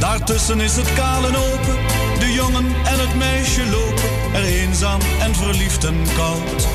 Daartussen 0.00 0.60
is 0.60 0.76
het 0.76 0.92
kaal 0.92 1.24
en 1.26 1.36
open. 1.36 1.76
De 2.18 2.32
jongen 2.32 2.66
en 2.84 2.98
het 3.00 3.14
meisje 3.14 3.66
lopen 3.66 4.10
er 4.34 4.44
eenzaam 4.44 5.00
en 5.20 5.34
verliefd 5.34 5.84
en 5.84 6.06
koud. 6.16 6.68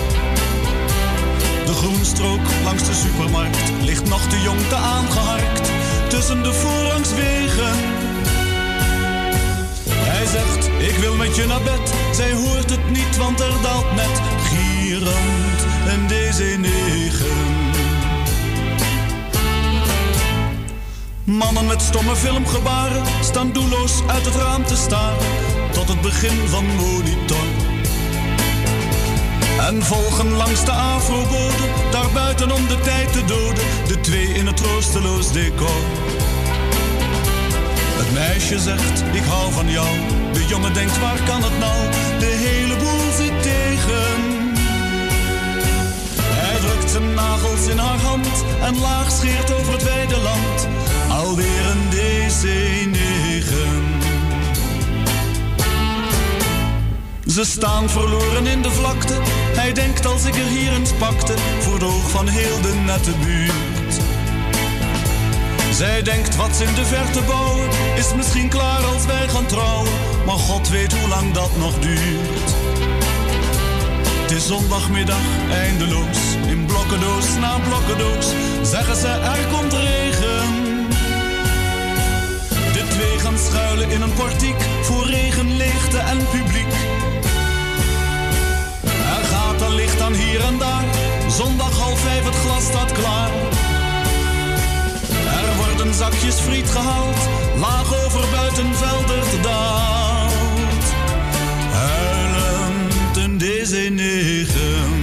De 1.66 1.74
groenstrook 1.74 2.46
langs 2.64 2.84
de 2.84 2.94
supermarkt 2.94 3.72
ligt 3.82 4.10
nog 4.10 4.22
te 4.22 4.42
jong 4.42 4.68
te 4.68 4.76
aangeharkt. 4.76 5.72
Tussen 6.10 6.44
de 6.44 6.54
voorrangswegen. 6.54 7.74
Hij 9.90 10.26
zegt, 10.26 10.68
ik 10.90 10.96
wil 10.96 11.16
met 11.16 11.36
je 11.36 11.46
naar 11.46 11.62
bed. 11.62 11.94
Zij 12.12 12.34
hoort 12.34 12.70
het 12.70 12.90
niet, 12.92 13.18
want 13.18 13.40
er 13.40 13.62
daalt 13.62 13.96
net 13.96 14.33
een 16.40 16.64
DC-9. 16.64 17.26
Mannen 21.24 21.66
met 21.66 21.82
stomme 21.82 22.16
filmgebaren 22.16 23.04
staan 23.22 23.52
doelloos 23.52 24.02
uit 24.08 24.26
het 24.26 24.36
raam 24.36 24.66
te 24.66 24.76
staren 24.76 25.28
tot 25.72 25.88
het 25.88 26.02
begin 26.02 26.48
van 26.48 26.66
monitor. 26.66 27.46
En 29.60 29.84
volgen 29.84 30.32
langs 30.32 30.66
de 30.66 30.72
afrobode, 30.72 31.64
daar 31.92 32.10
buiten 32.14 32.52
om 32.52 32.68
de 32.68 32.80
tijd 32.80 33.14
te 33.14 33.26
doden, 33.26 33.64
de 33.88 34.00
twee 34.02 34.28
in 34.28 34.48
het 34.48 34.58
troosteloos 34.58 35.32
decor. 35.32 35.82
Het 37.98 38.14
meisje 38.14 38.60
zegt, 38.60 39.04
ik 39.14 39.24
hou 39.24 39.52
van 39.52 39.70
jou. 39.70 39.98
De 40.34 40.46
jongen 40.46 40.74
denkt, 40.74 41.00
waar 41.00 41.24
kan 41.26 41.44
het 41.44 41.60
nou? 41.60 41.90
De 42.20 42.26
hele 42.26 42.76
boel 42.76 43.12
zit 43.18 43.42
tegen. 43.42 43.73
Zijn 46.94 47.14
nagels 47.14 47.68
in 47.68 47.78
haar 47.78 48.00
hand 48.00 48.28
en 48.62 48.80
laag 48.80 49.12
scheert 49.12 49.52
over 49.52 49.74
het 49.74 49.84
wijde 49.84 50.18
land. 50.18 50.68
Alweer 51.10 51.66
een 51.66 51.90
DC-9. 51.90 52.94
Ze 57.28 57.46
staan 57.46 57.90
verloren 57.90 58.48
in 58.48 58.62
de 58.62 58.72
vlakte. 58.72 59.14
Hij 59.56 59.74
denkt 59.74 60.06
als 60.06 60.26
ik 60.26 60.36
er 60.36 60.48
hier 60.48 60.74
eens 60.74 60.92
pakte, 60.92 61.34
voor 61.60 61.74
het 61.74 61.84
oog 61.84 62.10
van 62.10 62.28
heel 62.28 62.62
de 62.62 62.74
nette 62.86 63.12
buurt. 63.26 64.02
Zij 65.72 66.02
denkt 66.02 66.36
wat 66.36 66.56
ze 66.56 66.64
in 66.64 66.74
de 66.74 66.86
verte 66.86 67.22
bouwen, 67.22 67.70
is 67.96 68.14
misschien 68.16 68.50
klaar 68.50 68.84
als 68.86 69.06
wij 69.06 69.30
gaan 69.30 69.46
trouwen. 69.46 69.92
Maar 70.26 70.38
God 70.38 70.70
weet 70.70 70.94
hoe 70.94 71.10
lang 71.10 71.34
dat 71.34 71.58
nog 71.58 71.80
duurt. 71.80 72.54
Het 74.22 74.32
is 74.32 74.48
zondagmiddag, 74.48 75.22
eindeloos. 75.52 76.18
In 76.48 76.66
blokkendoos 76.98 77.38
na 77.40 77.60
blokkendoos 77.60 78.28
zeggen 78.62 78.96
ze 78.96 79.08
er 79.08 79.46
komt 79.52 79.74
regen. 79.74 80.88
De 82.74 82.84
twee 82.90 83.20
gaan 83.20 83.38
schuilen 83.38 83.90
in 83.90 84.02
een 84.02 84.14
portiek 84.14 84.56
voor 84.82 85.06
regen, 85.06 85.58
leegte 85.58 85.98
en 85.98 86.18
publiek. 86.18 86.74
Er 89.18 89.26
gaat 89.32 89.62
een 89.62 89.76
licht 89.76 90.02
aan 90.02 90.14
hier 90.14 90.42
en 90.44 90.58
daar. 90.58 90.84
Zondag 91.28 91.78
half 91.78 92.00
vijf, 92.00 92.26
het 92.26 92.36
glas 92.36 92.64
staat 92.64 92.92
klaar. 92.92 93.32
Er 95.42 95.56
worden 95.58 95.94
zakjes 95.94 96.36
friet 96.36 96.70
gehaald, 96.70 97.18
laag 97.60 98.06
over 98.06 98.24
buitenveldert 98.32 99.44
daalt. 99.44 100.86
Huilend 101.72 103.18
een 103.18 103.38
DC-9. 103.40 105.03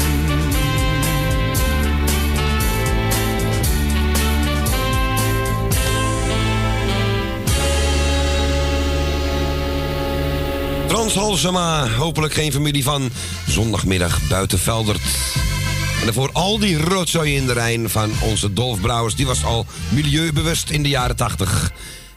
Frans 11.10 11.44
hopelijk 11.96 12.34
geen 12.34 12.52
familie 12.52 12.82
van 12.82 13.10
zondagmiddag 13.46 14.28
buiten 14.28 14.58
Veldert. 14.58 15.00
En 15.98 16.04
daarvoor 16.04 16.30
al 16.32 16.58
die 16.58 16.78
rotzooi 16.78 17.36
in 17.36 17.46
de 17.46 17.52
Rijn 17.52 17.90
van 17.90 18.10
onze 18.20 18.52
Dolf 18.52 18.80
Brouwers. 18.80 19.14
Die 19.14 19.26
was 19.26 19.44
al 19.44 19.66
milieubewust 19.88 20.70
in 20.70 20.82
de 20.82 20.88
jaren 20.88 21.16
tachtig. 21.16 21.72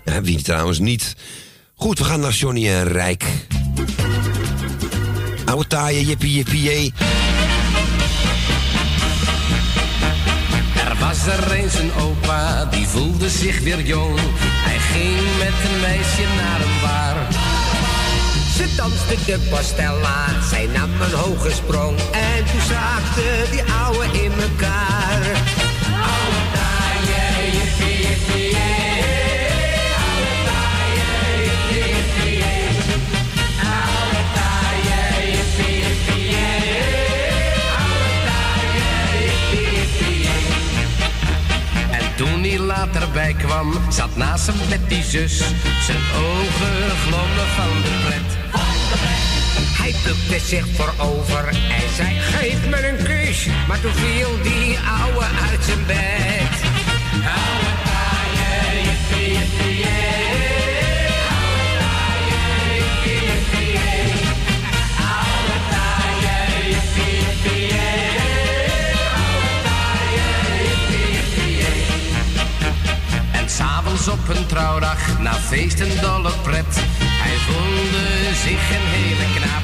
Ja, 0.05 0.21
wie 0.21 0.41
trouwens 0.41 0.79
niet. 0.79 1.15
Goed, 1.75 1.99
we 1.99 2.05
gaan 2.05 2.19
naar 2.19 2.31
Johnny 2.31 2.69
en 2.69 2.87
Rijk. 2.87 3.25
Oude 5.45 5.67
taaie, 5.67 6.05
jippie, 6.05 6.33
jippie, 6.33 6.61
jee. 6.61 6.93
Er 10.75 10.97
was 10.99 11.25
er 11.27 11.51
eens 11.51 11.75
een 11.75 11.91
opa, 11.93 12.65
die 12.65 12.87
voelde 12.87 13.29
zich 13.29 13.59
weer 13.59 13.81
jong. 13.81 14.19
Hij 14.41 14.79
ging 14.79 15.37
met 15.37 15.71
een 15.71 15.79
meisje 15.79 16.35
naar 16.37 16.61
een 16.61 16.81
bar. 16.81 17.42
Ze 18.55 18.75
danste 18.75 19.15
de 19.25 19.39
pastella, 19.49 20.41
zij 20.49 20.67
nam 20.67 21.01
een 21.01 21.11
hoge 21.11 21.51
sprong. 21.51 21.97
En 22.11 22.45
toen 22.51 22.61
zaakte 22.61 23.51
die 23.51 23.63
ouwe 23.63 24.05
in 24.05 24.31
elkaar. 24.31 25.52
Later 42.85 43.11
bij 43.11 43.33
kwam, 43.33 43.73
zat 43.89 44.15
naast 44.15 44.47
hem 44.47 44.55
met 44.69 44.89
die 44.89 45.03
zus. 45.03 45.37
Zijn 45.85 46.03
ogen 46.15 46.97
glommen 47.05 47.47
van 47.55 47.81
de 47.81 47.91
pret. 48.05 48.59
Hij 49.77 49.93
bukte 50.03 50.45
zich 50.45 50.65
voorover 50.75 51.47
en 51.47 51.95
zei, 51.95 52.19
geef 52.19 52.65
me 52.69 52.87
een 52.87 53.03
kus. 53.03 53.47
Maar 53.67 53.79
toen 53.79 53.93
viel 53.93 54.41
die 54.41 54.77
ouwe 55.01 55.25
uit 55.51 55.63
zijn 55.63 55.85
bed. 55.87 56.53
Taaie, 57.23 58.83
jippie, 58.83 59.31
jippie, 59.37 60.02
s'avonds 73.53 74.07
op 74.07 74.29
een 74.29 74.45
trouwdag, 74.45 75.19
na 75.19 75.33
feest 75.33 75.79
en 75.79 76.01
dolle 76.01 76.31
pret. 76.41 76.83
Hij 76.99 77.37
voelde 77.37 78.35
zich 78.45 78.69
een 78.77 78.87
hele 78.95 79.25
knaap. 79.35 79.63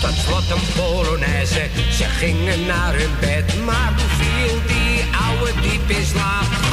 tot 0.00 0.16
slot 0.24 0.50
een 0.50 0.66
Polonaise. 0.74 1.68
Ze 1.90 2.04
gingen 2.04 2.66
naar 2.66 2.94
hun 2.94 3.10
bed, 3.20 3.64
maar 3.64 3.92
toen 3.96 4.08
viel 4.08 4.60
die 4.66 5.04
oude 5.28 5.52
diep 5.60 5.90
in 5.90 6.06
slaap. 6.06 6.70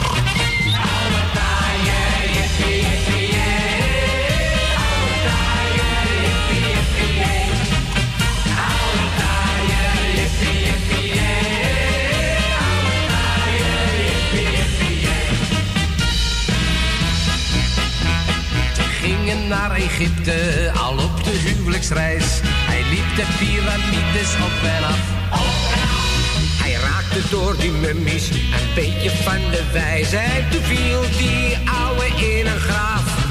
Naar 19.47 19.71
Egypte, 19.71 20.71
al 20.79 20.93
op 20.93 21.23
de 21.23 21.29
huwelijksreis. 21.29 22.39
Hij 22.43 22.83
liep 22.89 23.15
de 23.15 23.25
piramides 23.39 24.35
op 24.35 24.63
en 24.63 24.83
af. 24.83 24.99
Hij 26.61 26.73
raakte 26.73 27.29
door 27.29 27.57
die 27.57 27.71
mummies 27.71 28.29
een 28.29 28.73
beetje 28.75 29.09
van 29.09 29.39
de 29.51 29.63
wijze. 29.73 30.17
En 30.17 30.49
toen 30.51 30.63
viel 30.63 31.01
die 31.01 31.57
ouwe 31.65 32.05
in 32.05 32.45
een 32.45 32.59
graaf. 32.59 33.26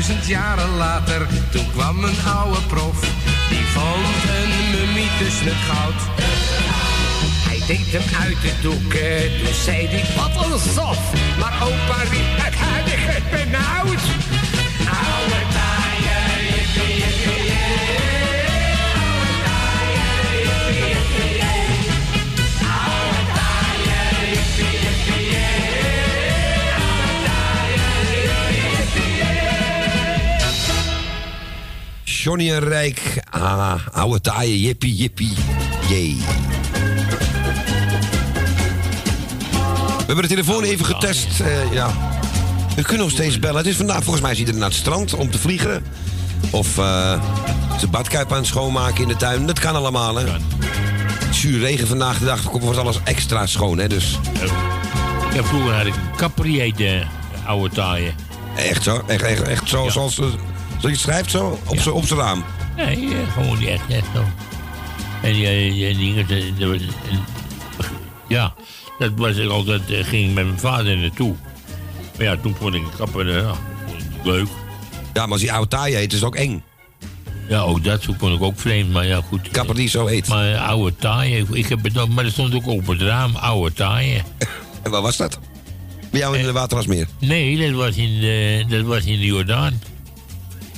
Duizend 0.00 0.26
jaren 0.26 0.76
later, 0.76 1.26
toen 1.50 1.70
kwam 1.72 2.04
een 2.04 2.16
oude 2.26 2.60
prof. 2.66 3.00
Die 3.48 3.64
vond 3.64 4.16
een 4.38 4.70
mummie 4.70 5.10
tussen 5.18 5.46
het 5.46 5.56
goud. 5.68 6.00
Hij 7.48 7.62
deed 7.66 7.92
hem 7.92 8.20
uit 8.20 8.42
de 8.42 8.52
doeken, 8.62 9.44
toen 9.44 9.54
zei 9.54 9.86
hij, 9.86 10.04
wat 10.16 10.44
een 10.44 10.58
sof. 10.58 10.98
Maar 11.38 11.54
opa 11.62 12.02
riep, 12.02 12.44
het 12.44 12.54
heilige 12.56 13.10
het 13.10 13.30
benauwd. 13.30 14.39
Johnny 32.22 32.52
en 32.52 32.60
Rijk. 32.60 33.22
Ah, 33.30 33.74
oude 33.92 34.20
taaie, 34.20 34.60
jippie, 34.60 34.94
jippie, 34.94 35.32
jee. 35.88 36.16
We 39.98 40.06
hebben 40.06 40.22
de 40.22 40.28
telefoon 40.28 40.64
even 40.64 40.84
getest. 40.84 41.40
eh, 41.40 41.72
ja. 41.72 41.90
We 42.76 42.82
kunnen 42.82 43.06
nog 43.06 43.14
steeds 43.14 43.38
bellen. 43.38 43.56
Het 43.56 43.66
is 43.66 43.76
vandaag, 43.76 44.02
volgens 44.02 44.20
mij, 44.20 44.32
is 44.32 44.38
iedereen 44.38 44.60
naar 44.60 44.68
het 44.68 44.78
strand 44.78 45.14
om 45.14 45.30
te 45.30 45.38
vliegen. 45.38 45.84
Of 46.50 46.78
eh 46.78 47.22
zijn 47.78 47.90
badkuip 47.90 48.30
aan 48.32 48.38
het 48.38 48.46
schoonmaken 48.46 49.02
in 49.02 49.08
de 49.08 49.16
tuin. 49.16 49.46
Dat 49.46 49.58
kan 49.58 49.74
allemaal, 49.74 50.16
hè? 50.16 50.24
Zuur 51.30 51.58
regen 51.60 51.86
vandaag 51.86 52.18
de 52.18 52.24
dag 52.24 52.42
wordt 52.42 52.78
alles 52.78 52.98
extra 53.04 53.46
schoon, 53.46 53.78
hè? 53.78 53.88
Dus. 53.88 54.18
Ja, 55.34 55.44
vroeger 55.44 55.74
had 55.74 55.86
ik 55.86 55.94
een 55.94 56.16
Capri 56.16 56.72
de 56.76 57.02
oude 57.46 57.74
taaien. 57.74 58.14
Echt 58.56 58.82
zo? 58.82 59.02
Echt, 59.06 59.22
echt, 59.22 59.42
echt 59.42 59.68
zo, 59.68 59.86
eh, 59.86 59.92
zoals 59.92 60.18
je 60.88 60.96
schrijft, 60.96 61.30
zo? 61.30 61.58
Op 61.66 61.86
op 61.86 62.06
z'n 62.06 62.14
raam? 62.14 62.44
Nee, 62.76 63.08
gewoon 63.32 63.58
niet 63.58 63.68
echt, 63.68 63.88
echt 63.88 64.06
zo. 64.14 64.24
En 65.22 65.32
die, 65.32 65.46
eh, 65.46 65.96
die 65.96 66.24
ja, 68.28 68.54
dat 68.98 69.10
was 69.16 69.36
ik 69.36 69.50
altijd, 69.50 69.90
eh, 69.90 70.04
ging 70.04 70.34
met 70.34 70.44
mijn 70.44 70.58
vader 70.58 70.96
naartoe. 70.96 71.34
Maar 72.16 72.26
ja, 72.26 72.36
toen 72.36 72.54
vond 72.54 72.74
ik 72.74 72.82
kapper, 72.96 73.28
eh, 73.28 73.42
ja, 73.42 73.54
vond 73.86 74.00
ik 74.00 74.24
leuk. 74.24 74.48
Ja, 75.12 75.22
maar 75.22 75.32
als 75.32 75.40
die 75.40 75.52
oude 75.52 75.68
taaien 75.68 75.98
heet, 75.98 76.12
is 76.12 76.18
het 76.18 76.28
ook 76.28 76.36
eng. 76.36 76.62
Ja, 77.48 77.60
ook 77.60 77.84
dat 77.84 78.16
kon 78.18 78.32
ik 78.32 78.42
ook 78.42 78.60
vreemd, 78.60 78.92
maar 78.92 79.06
ja, 79.06 79.20
goed. 79.28 79.48
Kapper 79.48 79.74
die 79.74 79.88
zo 79.88 80.06
heet. 80.06 80.28
Maar 80.28 80.56
oude 80.56 80.96
taaien, 80.96 81.46
ik 81.52 81.68
heb 81.68 81.82
het 81.82 82.08
maar 82.08 82.24
er 82.24 82.30
stond 82.30 82.54
ook 82.54 82.66
op 82.66 82.86
het 82.86 83.00
raam, 83.00 83.36
oude 83.36 83.72
taaien. 83.74 84.24
En 84.82 84.90
waar 84.90 85.02
was 85.02 85.16
dat? 85.16 85.38
Bij 86.10 86.20
jou 86.20 86.38
in 86.38 86.44
de 86.44 86.52
Waterwasmeer? 86.52 87.06
Nee, 87.18 87.70
dat 87.70 87.70
was 87.70 87.96
in 87.96 88.20
de, 88.20 88.64
dat 88.68 88.84
was 88.84 89.04
in 89.04 89.18
de 89.18 89.24
Jordaan. 89.24 89.80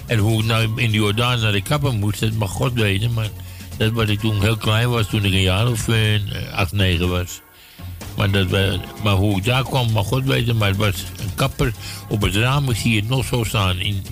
En 0.07 0.19
hoe 0.19 0.41
ik 0.41 0.47
nou 0.47 0.69
in 0.77 0.91
de 0.91 0.97
Jordaan 0.97 1.41
naar 1.41 1.53
de 1.53 1.62
kapper 1.62 1.93
moest, 1.93 2.20
dat 2.20 2.33
mag 2.33 2.51
God 2.51 2.73
weten. 2.73 3.12
Maar 3.12 3.29
dat 3.77 3.93
was 3.93 4.09
ik 4.09 4.20
toen 4.20 4.41
heel 4.41 4.57
klein 4.57 4.91
was, 4.91 5.07
toen 5.09 5.24
ik 5.24 5.33
een 5.33 5.41
jaar 5.41 5.69
of 5.70 5.89
eh, 5.89 5.97
acht, 6.55 6.73
negen 6.73 7.09
was. 7.09 7.41
Maar, 8.16 8.31
dat, 8.31 8.47
we- 8.49 8.79
maar 9.03 9.15
hoe 9.15 9.37
ik 9.37 9.45
daar 9.45 9.62
kwam, 9.65 9.91
mag 9.93 10.07
God 10.07 10.24
weten. 10.24 10.57
Maar 10.57 10.69
het 10.69 10.77
was 10.77 10.95
een 11.19 11.35
kapper 11.35 11.73
op 12.09 12.23
het 12.23 12.35
raam, 12.37 12.70
ik 12.70 12.77
zie 12.77 12.97
het 12.97 13.09
nog 13.09 13.24
zo 13.24 13.45
staan. 13.45 13.81
In, 13.81 14.03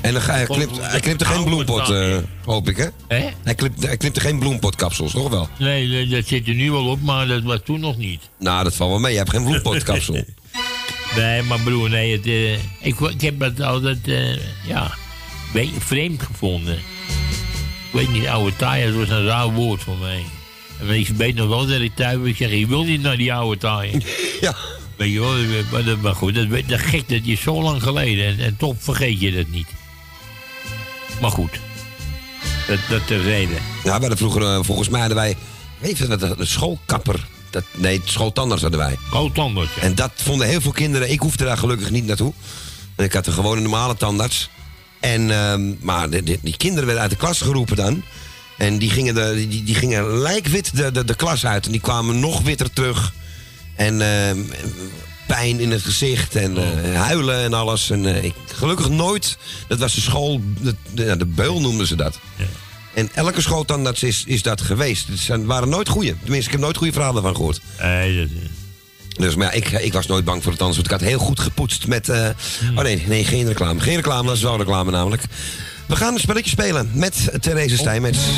En 0.00 0.12
dan 0.12 0.22
hij, 0.22 0.46
hij 0.80 1.00
knipt 1.00 1.20
er 1.20 1.26
geen 1.26 1.44
bloempot, 1.44 1.90
eh, 1.90 2.16
hoop 2.44 2.68
ik, 2.68 2.76
hè? 2.76 2.86
Hij 3.42 3.54
knipt, 3.54 3.86
hij 3.86 3.96
knipt 3.96 4.16
er 4.16 4.22
geen 4.22 4.38
bloempotkapsels, 4.38 5.12
toch 5.12 5.28
wel? 5.30 5.48
nee, 5.58 5.88
dat- 6.00 6.10
dat 6.10 6.26
zit 6.26 6.48
er 6.48 6.54
nu 6.54 6.70
wel 6.70 6.86
op, 6.86 7.00
maar 7.02 7.26
dat 7.26 7.42
was 7.42 7.58
toen 7.64 7.80
nog 7.80 7.96
niet. 7.96 8.20
Nou, 8.38 8.64
dat 8.64 8.74
valt 8.74 8.90
wel 8.90 8.98
mee. 8.98 9.12
Je 9.12 9.18
hebt 9.18 9.30
geen 9.30 9.44
bloempotkapsel. 9.44 10.14
Nee, 11.18 11.42
maar 11.42 11.60
broer, 11.60 11.88
nee, 11.88 12.12
het, 12.12 12.26
eh, 12.26 12.52
ik, 12.86 13.00
ik 13.00 13.20
heb 13.20 13.40
het 13.40 13.60
altijd, 13.60 14.08
eh, 14.08 14.36
ja, 14.66 14.84
een 14.84 15.52
beetje 15.52 15.80
vreemd 15.80 16.22
gevonden. 16.22 16.76
Ik 16.76 17.92
weet 17.92 18.08
niet, 18.08 18.26
oude 18.26 18.56
taai, 18.56 18.86
dat 18.86 18.94
was 18.94 19.08
een 19.08 19.26
raar 19.26 19.52
woord 19.52 19.82
voor 19.82 19.96
mij. 19.96 20.24
En 20.80 20.88
ik 20.88 21.08
weet 21.08 21.34
nog 21.34 21.48
wel 21.48 21.66
dat 21.66 21.80
ik 21.80 21.94
thuis 21.94 22.28
ik 22.28 22.36
zeg, 22.36 22.50
ik 22.50 22.66
wil 22.66 22.84
niet 22.84 23.02
naar 23.02 23.16
die 23.16 23.32
oude 23.34 23.60
taai. 23.60 23.90
Ja. 24.40 24.54
Weet 24.96 25.12
je 25.12 25.20
wel, 25.20 25.62
maar, 25.70 25.84
dat, 25.84 26.00
maar 26.00 26.14
goed, 26.14 26.34
dat, 26.34 26.48
dat 26.66 26.80
gek, 26.80 27.08
dat 27.08 27.20
is 27.24 27.40
zo 27.40 27.62
lang 27.62 27.82
geleden 27.82 28.26
en, 28.26 28.38
en 28.38 28.56
toch 28.56 28.74
vergeet 28.78 29.20
je 29.20 29.32
dat 29.32 29.48
niet. 29.48 29.68
Maar 31.20 31.30
goed, 31.30 31.60
dat, 32.66 32.78
dat 32.88 33.06
terzijde. 33.06 33.54
Ja, 33.54 33.60
we 33.82 33.90
hadden 33.90 34.16
vroeger, 34.16 34.42
eh, 34.42 34.58
volgens 34.62 34.88
mij 34.88 35.00
hadden 35.00 35.18
wij... 35.18 35.36
Weet 35.78 35.98
je 35.98 36.06
dat, 36.06 36.20
de 36.20 36.44
schoolkapper? 36.44 37.26
Dat, 37.50 37.64
nee, 37.76 38.00
schooltandarts 38.04 38.62
hadden 38.62 38.80
wij. 38.80 38.96
Schooltandarts, 39.06 39.74
ja. 39.74 39.80
En 39.82 39.94
dat 39.94 40.10
vonden 40.14 40.46
heel 40.48 40.60
veel 40.60 40.72
kinderen... 40.72 41.10
Ik 41.10 41.20
hoefde 41.20 41.44
daar 41.44 41.58
gelukkig 41.58 41.90
niet 41.90 42.06
naartoe. 42.06 42.32
En 42.96 43.04
ik 43.04 43.12
had 43.12 43.26
een 43.26 43.32
gewone 43.32 43.60
normale 43.60 43.96
tandarts. 43.96 44.50
En, 45.00 45.30
ehm, 45.30 45.74
maar 45.80 46.10
de- 46.10 46.22
de- 46.22 46.38
die 46.42 46.56
kinderen 46.56 46.84
werden 46.84 47.02
uit 47.02 47.10
de 47.12 47.16
klas 47.18 47.40
geroepen 47.40 47.76
dan. 47.76 48.02
En 48.58 48.78
die 48.78 48.90
gingen, 48.90 49.14
de, 49.14 49.46
die, 49.48 49.64
die 49.64 49.74
gingen 49.74 50.18
lijkwit 50.18 50.76
de, 50.76 50.90
de, 50.92 51.04
de 51.04 51.14
klas 51.14 51.46
uit. 51.46 51.66
En 51.66 51.72
die 51.72 51.80
kwamen 51.80 52.20
nog 52.20 52.40
witter 52.42 52.72
terug. 52.72 53.12
En 53.74 54.00
ehm, 54.00 54.38
pijn 55.26 55.60
in 55.60 55.70
het 55.70 55.82
gezicht 55.82 56.36
en 56.36 56.56
eh, 56.56 57.00
huilen 57.00 57.42
en 57.44 57.52
alles. 57.54 57.90
En 57.90 58.06
eh, 58.06 58.24
ik, 58.24 58.34
gelukkig 58.54 58.88
nooit, 58.88 59.38
dat 59.68 59.78
was 59.78 59.94
de 59.94 60.00
school, 60.00 60.40
de, 60.60 60.74
de, 60.94 61.04
ja, 61.04 61.16
de 61.16 61.26
beul 61.26 61.60
noemden 61.60 61.86
ze 61.86 61.96
dat. 61.96 62.18
En 62.98 63.10
elke 63.14 63.40
schooltandarts 63.40 64.02
is, 64.02 64.22
is 64.26 64.42
dat 64.42 64.60
geweest. 64.60 65.08
Het 65.08 65.18
zijn, 65.18 65.46
waren 65.46 65.68
nooit 65.68 65.88
goede. 65.88 66.14
Tenminste, 66.20 66.46
ik 66.46 66.52
heb 66.52 66.60
nooit 66.60 66.76
goede 66.76 66.92
verhalen 66.92 67.22
van 67.22 67.36
gehoord. 67.36 67.60
Nee, 67.80 68.18
dat, 68.18 68.28
Dus 69.16 69.34
maar 69.34 69.46
ja, 69.46 69.52
ik, 69.52 69.70
ik 69.70 69.92
was 69.92 70.06
nooit 70.06 70.24
bang 70.24 70.42
voor 70.42 70.50
het 70.50 70.60
tandarts. 70.60 70.82
Want 70.88 70.92
ik 70.92 71.00
had 71.00 71.10
heel 71.10 71.26
goed 71.26 71.40
gepoetst 71.40 71.86
met... 71.86 72.08
eh, 72.08 72.28
Oh 72.76 72.82
nee, 72.82 73.04
nee, 73.06 73.24
geen 73.24 73.46
reclame. 73.46 73.80
Geen 73.80 73.96
reclame, 73.96 74.26
dat 74.26 74.36
is 74.36 74.42
wel 74.42 74.56
reclame 74.56 74.90
namelijk. 74.90 75.22
We 75.86 75.96
gaan 75.96 76.14
een 76.14 76.20
spelletje 76.20 76.50
spelen 76.50 76.90
met 76.92 77.28
Therese 77.40 77.76
Stijmets. 77.76 78.18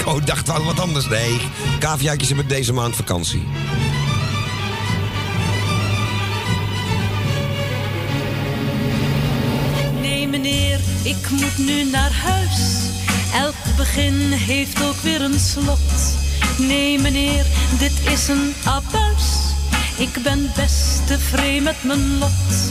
Ik 0.00 0.06
oh, 0.06 0.24
dacht 0.24 0.46
wel 0.46 0.64
wat 0.64 0.80
anders. 0.80 1.08
Nee, 1.08 1.40
kaviaatjes 1.78 2.28
hebben 2.28 2.48
deze 2.48 2.72
maand 2.72 2.96
vakantie. 2.96 3.42
Ik 11.20 11.30
moet 11.30 11.58
nu 11.58 11.84
naar 11.84 12.12
huis. 12.12 12.60
Elk 13.34 13.76
begin 13.76 14.32
heeft 14.32 14.82
ook 14.82 14.96
weer 15.02 15.20
een 15.20 15.40
slot. 15.40 16.16
Nee 16.58 16.98
meneer, 16.98 17.46
dit 17.78 17.92
is 18.12 18.28
een 18.28 18.54
abuis. 18.64 19.54
Ik 19.96 20.22
ben 20.22 20.50
best 20.56 21.06
tevreden 21.06 21.62
met 21.62 21.82
mijn 21.82 22.18
lot. 22.18 22.70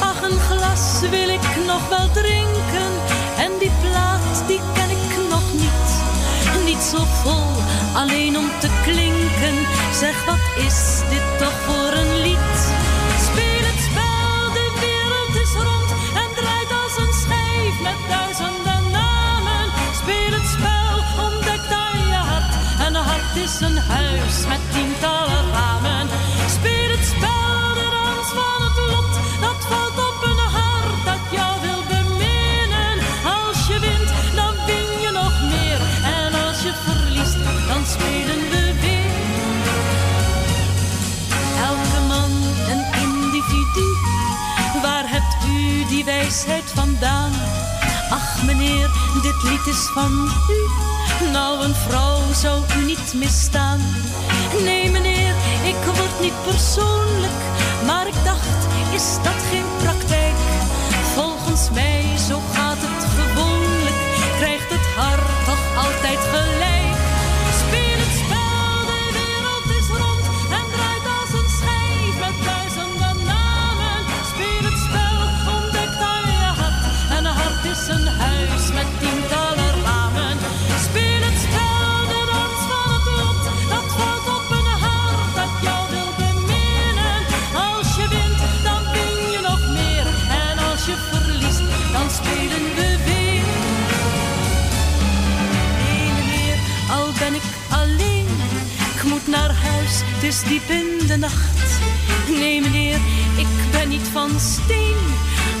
Ach, 0.00 0.22
een 0.22 0.38
glas 0.38 1.00
wil 1.00 1.28
ik 1.28 1.56
nog 1.66 1.88
wel 1.88 2.10
drinken. 2.12 2.90
En 3.38 3.50
die 3.58 3.70
plaat, 3.80 4.46
die 4.46 4.60
ken 4.74 4.90
ik 4.90 5.28
nog 5.28 5.52
niet. 5.52 5.88
Niet 6.64 6.82
zo 6.82 7.04
vol, 7.22 7.46
alleen 7.94 8.36
om 8.36 8.50
te 8.60 8.68
klinken. 8.82 9.56
Zeg, 9.94 10.24
wat 10.24 10.64
is 10.66 11.00
dit 11.10 11.38
toch 11.38 11.60
voor 11.66 11.92
een 11.92 12.20
lied? 12.20 12.59
Wijsheid 46.30 46.70
vandaan? 46.74 47.32
Ach 48.10 48.42
meneer, 48.42 48.90
dit 49.22 49.42
lied 49.42 49.66
is 49.66 49.90
van 49.94 50.30
u. 50.48 51.30
Nou, 51.32 51.64
een 51.64 51.74
vrouw 51.74 52.32
zou 52.32 52.62
u 52.78 52.84
niet 52.84 53.14
misstaan. 53.14 53.80
Nee 54.62 54.90
meneer, 54.90 55.34
ik 55.64 55.84
word 55.84 56.20
niet 56.20 56.42
persoonlijk. 56.44 57.40
Maar 57.86 58.06
ik 58.06 58.24
dacht, 58.24 58.66
is 58.94 59.16
dat 59.22 59.42
geen 59.50 59.66
praktijk? 59.82 60.34
Volgens 61.14 61.70
mij, 61.70 62.04
zo 62.28 62.40
gaat 62.52 62.78
het 62.80 63.04
gewoonlijk. 63.18 64.00
Krijgt 64.38 64.70
het 64.70 64.86
hart 64.96 65.44
toch 65.46 65.84
altijd 65.84 66.18
gelijk. 66.32 66.69
Is 100.30 100.42
diep 100.42 100.68
in 100.70 101.06
de 101.06 101.16
nacht. 101.16 101.80
Nee 102.28 102.60
meneer, 102.60 102.98
ik 103.36 103.46
ben 103.70 103.88
niet 103.88 104.08
van 104.12 104.30
steen, 104.40 104.96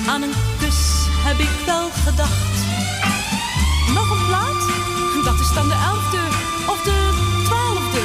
aan 0.06 0.22
een 0.22 0.34
kus 0.58 0.80
heb 1.26 1.38
ik 1.38 1.54
wel 1.66 1.90
gedacht. 2.06 2.56
Nog 3.94 4.10
een 4.10 4.26
plaat? 4.26 4.62
Dat 5.24 5.40
is 5.40 5.52
dan 5.54 5.68
de 5.68 5.78
elfde 5.92 6.22
of 6.72 6.82
de 6.82 6.98
twaalfde. 7.44 8.02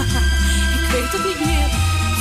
ik 0.76 0.84
weet 0.92 1.12
het 1.12 1.24
niet 1.24 1.46
meer. 1.46 1.68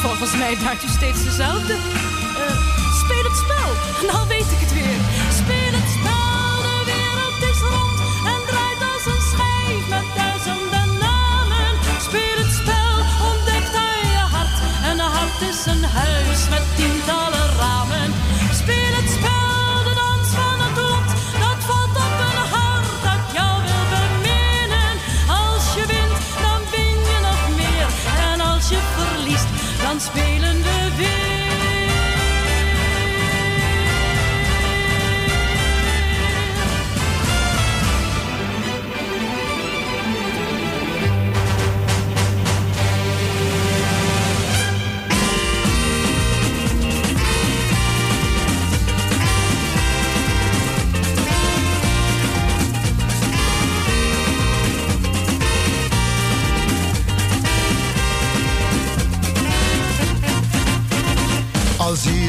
Volgens 0.01 0.35
mij 0.37 0.55
draait 0.55 0.83
u 0.83 0.87
steeds 0.87 1.23
dezelfde. 1.23 1.73
Eh, 1.73 2.57
speel 3.03 3.23
het 3.29 3.37
spel, 3.45 3.69
nou 4.11 4.27
weet 4.27 4.51
ik 4.55 4.59
het 4.65 4.73
weer. 4.73 4.99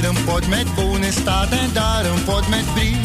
Hier 0.02 0.10
een 0.10 0.24
pot 0.24 0.48
met 0.48 0.74
bonen 0.74 1.12
staat 1.12 1.50
en 1.50 1.72
daar 1.72 2.04
een 2.04 2.24
pot 2.24 2.48
met 2.48 2.74
brie, 2.74 2.96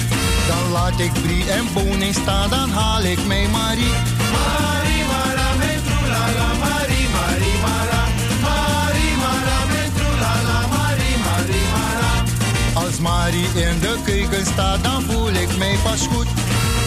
dan 0.47 0.71
laat 0.71 0.99
ik 0.99 1.11
brie 1.13 1.51
en 1.51 1.65
bonen 1.73 2.13
staan, 2.13 2.49
dan 2.49 2.69
haal 2.69 3.03
ik 3.03 3.25
mij 3.25 3.47
Marie. 3.47 3.95
Marie, 4.33 5.03
Mara, 5.11 5.49
met 5.57 5.79
troelala, 5.85 6.47
Marie, 6.59 7.07
Marie, 7.17 7.57
Mara. 7.65 8.03
Marie, 8.41 9.15
Mara, 9.23 9.59
met 9.73 9.91
troelala, 9.95 10.59
Marie, 10.75 11.17
Marie, 11.27 11.67
Mara. 11.75 12.85
Als 12.85 12.99
Marie 12.99 13.47
in 13.53 13.79
de 13.79 13.97
keuken 14.05 14.45
staat, 14.45 14.83
dan 14.83 15.01
voel 15.01 15.31
ik 15.31 15.57
mij 15.57 15.75
pas 15.83 16.07
goed. 16.07 16.27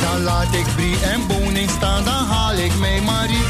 Dan 0.01 0.23
laat 0.23 0.55
ik 0.55 0.66
brie 0.77 0.97
en 1.01 1.27
bonen 1.27 1.69
staan, 1.69 2.05
dan 2.05 2.24
haal 2.24 2.55
ik 2.55 2.74
Marie. 2.78 3.03
Marie, 3.03 3.45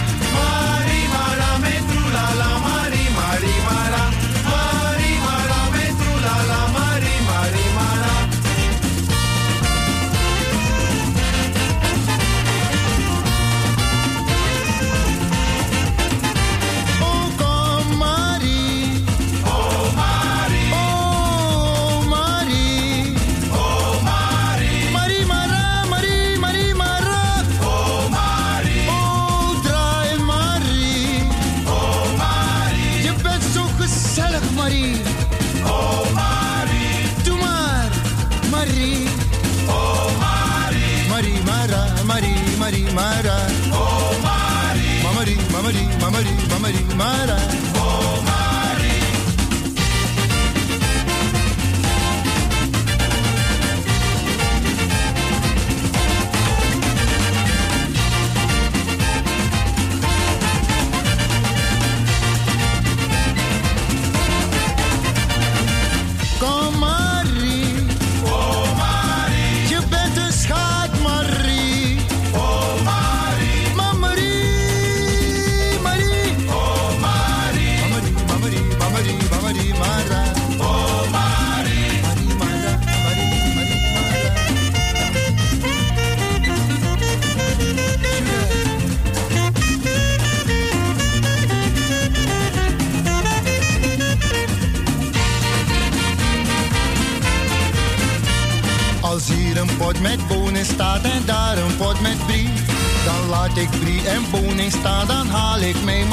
en 104.11 104.25
bonen 104.31 104.71
staan, 104.71 105.07
dan 105.07 105.27
haal 105.27 105.61
ik 105.61 105.85
mij 105.85 106.05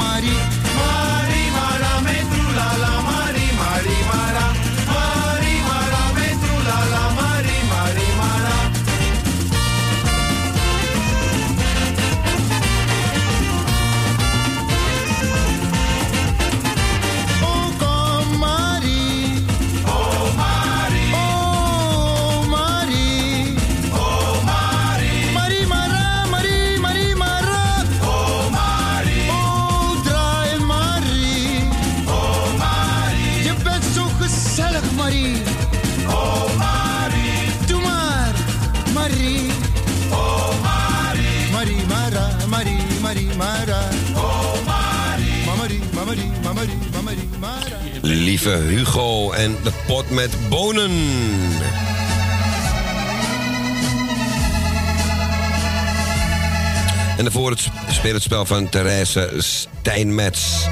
daarvoor 57.98 58.14
het 58.14 58.22
spel 58.22 58.46
van 58.46 58.68
Therese 58.68 59.30
Steinmetz. 59.38 60.66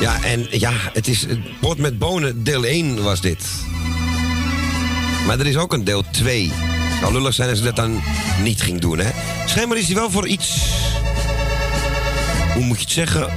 Ja, 0.00 0.22
en 0.22 0.46
ja, 0.50 0.72
het 0.92 1.08
is 1.08 1.26
pot 1.60 1.78
met 1.78 1.98
bonen, 1.98 2.44
deel 2.44 2.64
1 2.64 3.02
was 3.02 3.20
dit. 3.20 3.46
Maar 5.26 5.38
er 5.38 5.46
is 5.46 5.56
ook 5.56 5.72
een 5.72 5.84
deel 5.84 6.04
2. 6.10 6.50
Het 6.52 6.98
zou 7.00 7.12
lullig 7.12 7.34
zijn 7.34 7.48
als 7.48 7.58
ze 7.58 7.64
dat 7.64 7.76
dan 7.76 8.02
niet 8.42 8.62
ging 8.62 8.80
doen, 8.80 8.98
hè. 8.98 9.10
Schijnbaar 9.46 9.78
is 9.78 9.86
hij 9.86 9.94
wel 9.94 10.10
voor 10.10 10.26
iets... 10.26 10.56
Hoe 12.54 12.64
moet 12.64 12.78
je 12.78 12.84
het 12.84 12.92
zeggen? 12.92 13.28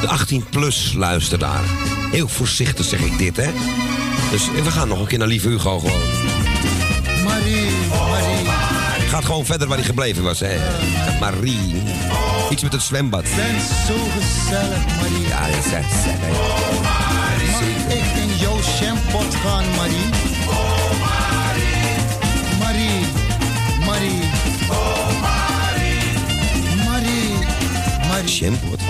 De 0.00 0.18
18-plus 0.18 0.92
luisteraar. 0.96 1.64
Heel 2.10 2.28
voorzichtig 2.28 2.86
zeg 2.86 3.00
ik 3.00 3.18
dit, 3.18 3.36
hè. 3.36 3.50
Dus 4.30 4.50
we 4.64 4.70
gaan 4.70 4.88
nog 4.88 5.00
een 5.00 5.06
keer 5.06 5.18
naar 5.18 5.28
Lieve 5.28 5.48
Hugo 5.48 5.78
gewoon. 5.78 6.11
Gaat 9.22 9.30
gewoon 9.30 9.46
verder 9.46 9.68
waar 9.68 9.76
hij 9.76 9.86
gebleven 9.86 10.22
was, 10.22 10.40
hè. 10.40 10.56
Marie. 11.20 11.82
Iets 12.50 12.62
met 12.62 12.72
het 12.72 12.82
zwembad. 12.82 13.22
Ben 13.22 13.60
zo 13.86 13.94
gezellig, 14.18 14.86
Marie. 15.00 15.26
Ja, 15.28 15.46
dat 15.46 15.64
is 15.64 15.72
echt 15.72 15.92
gezellig. 15.92 16.38
Mag 17.50 17.60
ik 17.88 18.22
in 18.22 18.36
jouw 18.38 18.62
shampot 18.62 19.34
gaan, 19.34 19.64
Marie? 19.76 20.08
Marie, 22.58 23.06
Marie. 23.86 24.20
Marie, 26.86 27.32
Marie. 28.08 28.28
Shampot. 28.28 28.80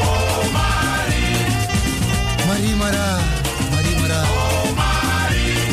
Marie 2.47 2.75
Mara, 2.75 3.19
Marie 3.71 3.97
Mara. 4.01 4.25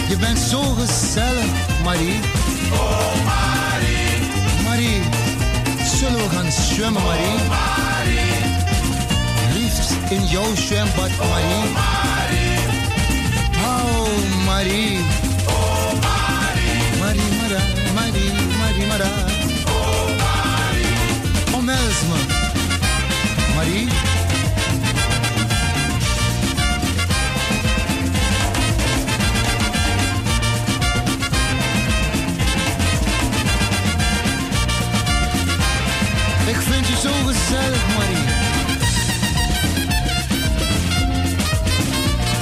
Je 0.10 0.18
bent 0.20 0.40
zo 0.40 0.62
gezellig, 0.62 1.46
Marie. 1.84 2.04
Marie, 2.14 2.39
gaan 6.30 6.52
zwemmen, 6.52 7.02
Marie? 7.04 7.40
Liefst 9.54 9.92
in 10.10 10.26
jouw 10.26 10.56
zwembad, 10.56 11.10
Marie. 11.18 11.72
Oh, 13.64 14.08
Marie. 14.46 15.00
Marie 17.00 17.32
Mara, 17.38 17.62
Marie, 17.94 18.32
Marie 18.58 18.86
Mara. 18.88 19.12
Omhels 21.54 22.02
me. 22.10 22.20
Marie. 23.56 24.09
Je 36.90 36.96
zo 36.96 37.14
gezellig, 37.26 37.88
Marie. 37.98 38.26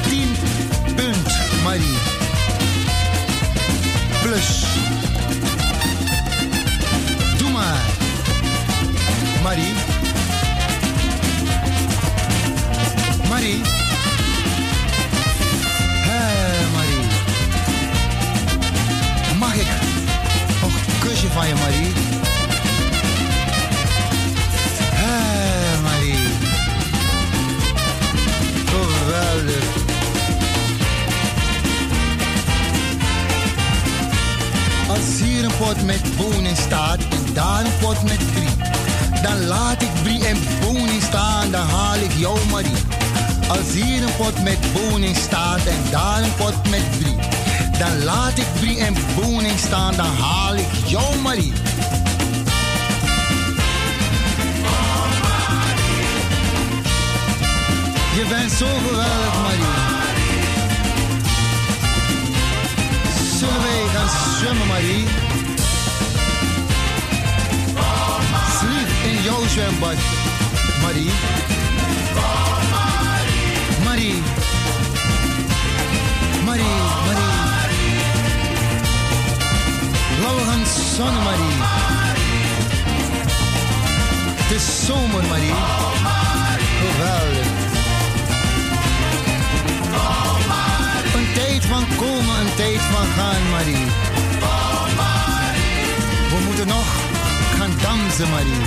Tien 0.09 0.35
punt, 0.95 1.63
Marie. 1.63 1.97
Plus. 4.21 4.86
Als 43.47 43.73
hier 43.73 44.03
een 44.03 44.15
pot 44.17 44.43
met 44.43 44.57
bonen 44.73 45.15
staat 45.15 45.65
en 45.65 45.77
daar 45.91 46.23
een 46.23 46.35
pot 46.35 46.69
met 46.69 46.99
brie, 46.99 47.15
dan 47.79 48.03
laat 48.03 48.37
ik 48.37 48.45
brie 48.59 48.79
en 48.79 48.95
bonen 49.15 49.57
staan, 49.57 49.95
dan 49.95 50.05
haal 50.05 50.55
ik 50.55 50.67
jou 50.85 51.17
Marie. 51.21 51.53
Je 58.15 58.25
bent 58.29 58.51
zo 58.51 58.65
geweldig, 58.87 59.41
Marie. 59.41 59.75
Zullen 63.37 63.61
wij 63.61 63.87
gaan 63.93 64.09
zwemmen, 64.39 64.67
Marie? 64.67 65.05
Sliep 68.59 69.15
in 69.15 69.23
jouw 69.23 69.47
zwembad, 69.47 69.97
Marie. 70.81 71.56
Marie. 81.05 81.57
Het 84.35 84.51
is 84.51 84.85
zomer, 84.85 85.23
Marie. 85.27 85.53
Geweldig. 86.81 87.47
Een 91.15 91.33
tijd 91.33 91.65
van 91.65 91.83
komen, 91.97 92.39
een 92.39 92.55
tijd 92.55 92.81
van 92.81 93.05
gaan, 93.15 93.49
Marie. 93.51 93.85
We 96.29 96.43
moeten 96.45 96.67
nog 96.67 96.87
gaan 97.57 97.71
dansen, 97.81 98.29
Marie. 98.29 98.61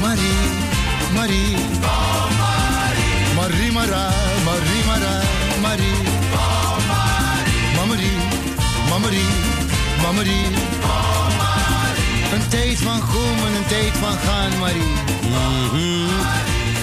Marie, 0.00 0.38
Marie. 1.14 1.56
Marie, 3.34 3.72
Mara, 3.72 4.08
Marie, 4.44 4.84
Mara, 4.84 5.20
Marie. 5.60 5.78
Marie, 5.92 6.17
Marie, 9.00 9.20
Marie. 10.14 10.46
Een 12.32 12.48
tijd 12.48 12.78
van 12.78 13.00
komen, 13.12 13.54
een 13.56 13.66
tijd 13.68 13.92
van 13.92 14.12
gaan, 14.12 14.58
Marie. 14.58 14.82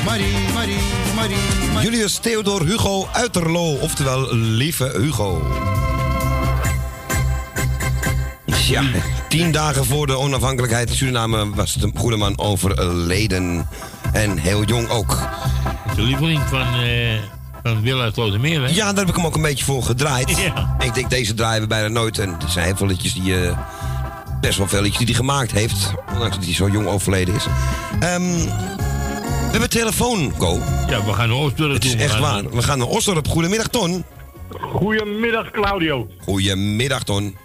Marie, 0.06 0.34
Marie, 0.54 0.78
Marie, 1.16 1.38
Marie. 1.74 1.90
Julius 1.90 2.18
Theodor 2.18 2.66
Hugo 2.66 3.08
Uiterlo, 3.12 3.74
oftewel 3.74 4.36
Lieve 4.36 4.92
Hugo. 4.98 5.42
Ja, 8.68 8.84
tien 9.30 9.52
dagen 9.52 9.86
voor 9.86 10.08
de 10.08 10.18
onafhankelijkheid 10.18 10.90
in 10.90 10.96
Suriname 10.96 11.50
was 11.56 11.74
de 11.74 11.92
goede 11.96 12.18
man 12.18 12.40
overleden. 12.40 13.68
En 14.12 14.38
heel 14.38 14.64
jong 14.64 14.90
ook. 14.90 15.20
De 15.96 16.02
lieveling 16.02 16.42
van, 16.50 16.74
eh 16.74 17.34
van 17.64 17.82
Willa 17.82 18.12
Slotermeer, 18.12 18.62
hè? 18.62 18.68
Ja, 18.68 18.86
daar 18.86 18.96
heb 18.96 19.10
ik 19.10 19.16
hem 19.16 19.26
ook 19.26 19.36
een 19.36 19.42
beetje 19.42 19.66
voor 19.66 19.84
gedraaid. 19.84 20.38
Ja. 20.38 20.75
Ik 20.86 20.94
denk, 20.94 21.10
deze 21.10 21.34
draaien 21.34 21.62
we 21.62 21.68
bijna 21.68 21.88
nooit. 21.88 22.20
En 22.20 22.30
er 22.30 22.50
zijn 22.50 22.66
heel 22.66 22.76
veel 22.76 22.88
liedjes 22.88 23.14
die... 23.14 23.36
eh, 23.48 23.58
best 24.42 24.58
wel 24.58 24.68
veel 24.68 24.82
liedjes 24.82 24.98
die 24.98 25.08
hij 25.08 25.16
gemaakt 25.16 25.52
heeft. 25.52 25.94
Ondanks 26.14 26.36
dat 26.36 26.46
hij 26.46 26.54
zo 26.54 26.70
jong 26.70 26.88
overleden 26.88 27.36
is. 27.36 27.46
Ehm, 28.00 28.22
we 28.22 29.52
hebben 29.52 29.70
telefoon, 29.70 30.34
Ko. 30.38 30.60
Ja, 30.90 31.06
we 31.06 31.14
gaan 31.14 31.28
naar 31.30 31.38
Oostdorp 31.38 31.74
Het 31.74 31.86
is 31.86 31.96
echt 31.96 32.12
gaan- 32.12 32.22
waar. 32.22 32.50
We 32.56 32.62
gaan 32.64 32.78
naar 32.78 32.88
Osdorp. 32.88 33.28
Goedemiddag, 33.28 33.68
Ton. 33.68 34.04
Goedemiddag 34.60 35.52
Claudio. 35.52 36.08
Goedemiddag, 36.20 37.04
Ton. 37.04 37.36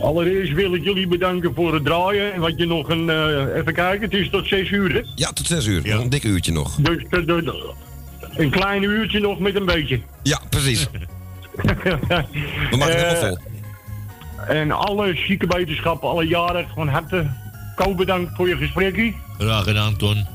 Allereerst 0.00 0.52
wil 0.52 0.74
ik 0.74 0.84
jullie 0.84 1.06
bedanken 1.08 1.54
voor 1.54 1.74
het 1.74 1.84
draaien. 1.84 2.32
En 2.32 2.40
wat 2.40 2.52
je 2.56 2.66
nog 2.66 2.88
een. 2.88 3.10
eh, 3.10 3.56
even 3.56 3.74
kijken, 3.74 4.00
het 4.00 4.12
is 4.12 4.30
tot 4.30 4.46
6 4.48 4.70
uur, 4.70 4.92
hè? 4.94 5.00
Ja, 5.14 5.32
tot 5.32 5.46
zes 5.46 5.66
uur. 5.66 5.80
Nog 5.84 6.00
een 6.02 6.10
dik 6.10 6.24
uurtje 6.24 6.52
nog. 6.52 6.74
Dus 6.74 7.04
eh, 7.10 7.18
een 8.36 8.50
klein 8.50 8.82
uurtje 8.82 9.20
nog 9.20 9.38
met 9.38 9.54
een 9.54 9.64
beetje. 9.66 10.00
Ja, 10.22 10.40
precies. 10.50 10.86
We 12.70 12.76
maken 12.76 12.96
het 12.96 13.06
helemaal 13.08 13.16
vol. 13.16 13.38
En 14.48 14.70
alle 14.70 15.14
zieke 15.16 15.46
wetenschappen, 15.46 16.08
alle 16.08 16.26
jaren, 16.26 16.66
van 16.74 16.88
harte. 16.88 17.30
Ko 17.74 17.94
bedankt 17.94 18.36
voor 18.36 18.48
je 18.48 18.56
gesprekje. 18.56 19.12
Graag 19.38 19.64
gedaan, 19.64 19.96
Ton. 19.96 20.26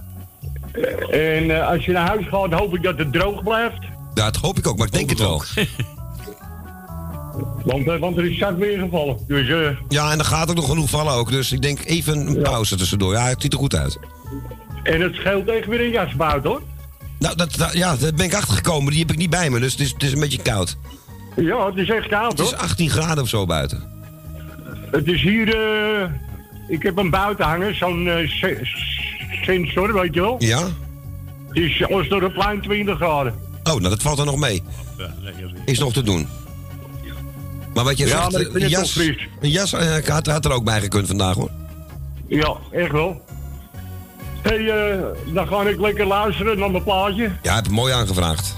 En 1.11 1.51
eh, 1.61 1.67
als 1.67 1.85
je 1.85 1.91
naar 1.91 2.07
huis 2.07 2.25
gaat, 2.27 2.51
hoop 2.53 2.75
ik 2.75 2.83
dat 2.83 2.97
het 2.97 3.11
droog 3.13 3.43
blijft. 3.43 3.79
Ja, 4.13 4.25
dat 4.31 4.35
hoop 4.35 4.57
ik 4.57 4.67
ook, 4.67 4.77
maar 4.77 4.87
ik 4.87 4.93
denk 4.93 5.09
het 5.09 5.19
wel. 5.19 5.43
Want, 7.65 7.87
eh, 7.87 7.99
want 7.99 8.17
er 8.17 8.31
is 8.31 8.37
zak 8.37 8.57
weer 8.57 8.79
gevallen. 8.79 9.17
Dus, 9.27 9.47
eh, 9.49 9.77
Ja, 9.89 10.11
en 10.11 10.19
er 10.19 10.25
gaat 10.25 10.49
ook 10.49 10.55
nog 10.55 10.65
genoeg 10.69 10.89
vallen 10.89 11.13
ook. 11.13 11.29
Dus 11.31 11.51
ik 11.51 11.61
denk 11.61 11.79
even 11.85 12.27
een 12.27 12.41
pauze 12.41 12.75
tussendoor. 12.75 13.13
Ja, 13.13 13.25
het 13.27 13.41
ziet 13.41 13.53
er 13.53 13.59
goed 13.59 13.75
uit. 13.75 13.99
en 14.83 15.01
het 15.01 15.15
scheelt 15.15 15.47
echt 15.49 15.65
weer 15.67 15.79
een 15.81 15.89
jas 15.89 16.15
buiten, 16.15 16.49
hoor. 16.49 16.61
Nou, 17.19 17.35
dat, 17.35 17.55
dat- 17.55 17.73
ja, 17.73 17.95
daar 17.95 18.13
ben 18.13 18.25
ik 18.25 18.33
achtergekomen. 18.33 18.91
Die 18.91 18.99
heb 19.01 19.11
ik 19.11 19.17
niet 19.17 19.29
bij 19.29 19.49
me, 19.49 19.59
dus 19.59 19.71
het 19.71 19.81
is, 19.81 19.91
het 19.91 20.03
is 20.03 20.11
een 20.11 20.19
beetje 20.19 20.41
koud. 20.41 20.77
Ja, 21.35 21.65
het 21.65 21.75
is 21.77 21.89
echt 21.89 22.07
koud, 22.07 22.31
Het 22.31 22.39
is 22.39 22.51
hoor. 22.51 22.59
18 22.61 22.89
graden 22.89 23.23
of 23.23 23.29
zo 23.29 23.45
buiten. 23.45 23.83
Het 24.91 25.07
is 25.07 25.21
hier... 25.21 25.55
eh, 25.55 26.09
ik 26.67 26.83
heb 26.83 26.97
een 26.97 27.09
buiten 27.09 27.45
hangen, 27.45 27.75
zo'n 27.77 28.09
se- 28.27 28.59
sensor, 29.43 29.93
weet 29.93 30.13
je 30.13 30.21
wel. 30.21 30.35
Ja? 30.39 30.59
Het 31.47 31.57
is 31.57 31.85
ons 31.87 32.07
door 32.09 32.21
het 32.21 32.33
plein 32.33 32.61
20 32.61 32.95
graden. 32.97 33.33
Oh, 33.63 33.73
nou, 33.73 33.81
dat 33.89 34.01
valt 34.01 34.19
er 34.19 34.25
nog 34.25 34.37
mee. 34.37 34.63
Is 35.65 35.79
nog 35.79 35.93
te 35.93 36.03
doen. 36.03 36.27
Maar 37.73 37.83
wat 37.83 37.97
je 37.97 38.05
Ja, 38.07 38.29
zegt, 38.29 38.47
eh, 38.47 38.53
een 38.53 38.61
het 38.61 38.69
jas, 38.71 38.95
een 39.41 39.49
jas 39.49 39.71
had, 40.07 40.25
had 40.27 40.45
er 40.45 40.51
ook 40.51 40.63
bij 40.63 40.79
gekund 40.81 41.07
vandaag, 41.07 41.35
hoor. 41.35 41.49
Ja, 42.27 42.55
echt 42.71 42.91
wel. 42.91 43.21
hey, 44.41 44.69
eh, 44.91 44.99
dan 45.33 45.47
ga 45.47 45.61
ik 45.61 45.79
lekker 45.79 46.05
luisteren 46.05 46.59
naar 46.59 46.71
mijn 46.71 46.83
plaatje. 46.83 47.31
Ja, 47.41 47.55
heb 47.55 47.65
ik 47.65 47.71
mooi 47.71 47.93
aangevraagd. 47.93 48.55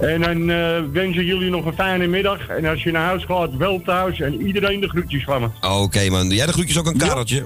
En 0.00 0.20
dan 0.20 0.50
eh, 0.50 0.80
wensen 0.92 1.24
jullie 1.24 1.50
nog 1.50 1.64
een 1.64 1.72
fijne 1.72 2.06
middag. 2.06 2.48
En 2.48 2.64
als 2.66 2.82
je 2.82 2.90
naar 2.90 3.04
huis 3.04 3.24
gaat, 3.24 3.56
wel 3.56 3.82
thuis. 3.84 4.20
En 4.20 4.46
iedereen 4.46 4.80
de 4.80 4.88
groetjes 4.88 5.24
van 5.24 5.40
me. 5.40 5.68
Oké, 5.68 6.08
man. 6.10 6.28
Doe 6.28 6.34
jij 6.36 6.46
de 6.46 6.52
groetjes 6.52 6.78
ook 6.78 6.86
een 6.86 6.96
kareltje? 6.98 7.44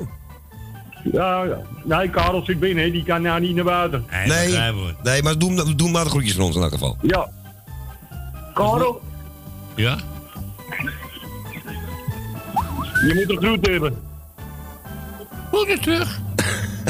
Ja, 1.12 1.42
ja. 1.44 1.58
nee, 1.84 2.10
Karel 2.10 2.44
zit 2.44 2.60
binnen. 2.60 2.92
Die 2.92 3.04
kan 3.04 3.22
nou 3.22 3.40
niet 3.40 3.54
naar 3.54 3.64
buiten. 3.64 4.06
Nee, 4.26 4.58
nee 5.02 5.22
maar 5.22 5.38
doe, 5.38 5.74
doe 5.76 5.90
maar 5.90 6.04
de 6.04 6.10
groetjes 6.10 6.34
van 6.34 6.44
ons 6.44 6.56
in 6.56 6.62
elk 6.62 6.72
geval. 6.72 6.96
Ja. 7.02 7.28
Karel, 8.54 9.00
Ja? 9.76 9.96
je 13.06 13.12
moet 13.14 13.30
een 13.30 13.42
groet 13.44 13.66
hebben. 13.66 13.96
Groeten 15.52 15.80
terug. 15.80 16.20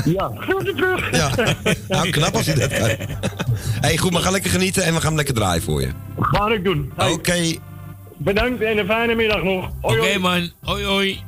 Ja, 0.05 0.31
terug. 0.75 1.11
Ja, 1.17 1.31
nou 1.89 2.11
knap 2.11 2.35
als 2.35 2.47
hij 2.47 2.55
dat 2.55 2.79
kan. 2.79 3.07
hey, 3.81 3.97
goed, 3.97 4.13
maar 4.13 4.23
ga 4.23 4.31
lekker 4.31 4.51
genieten 4.51 4.83
en 4.85 4.89
we 4.93 4.97
gaan 4.97 5.07
hem 5.07 5.17
lekker 5.17 5.35
draaien 5.35 5.63
voor 5.63 5.81
je. 5.81 5.89
Ga 6.21 6.49
ik 6.49 6.65
doen. 6.65 6.93
Oké. 6.97 7.55
Bedankt 8.17 8.63
en 8.63 8.79
een 8.79 8.87
fijne 8.87 9.15
middag 9.15 9.43
nog. 9.43 9.71
Oké, 9.81 10.19
man. 10.19 10.51
Hoi, 10.63 10.85
hoi. 10.85 11.21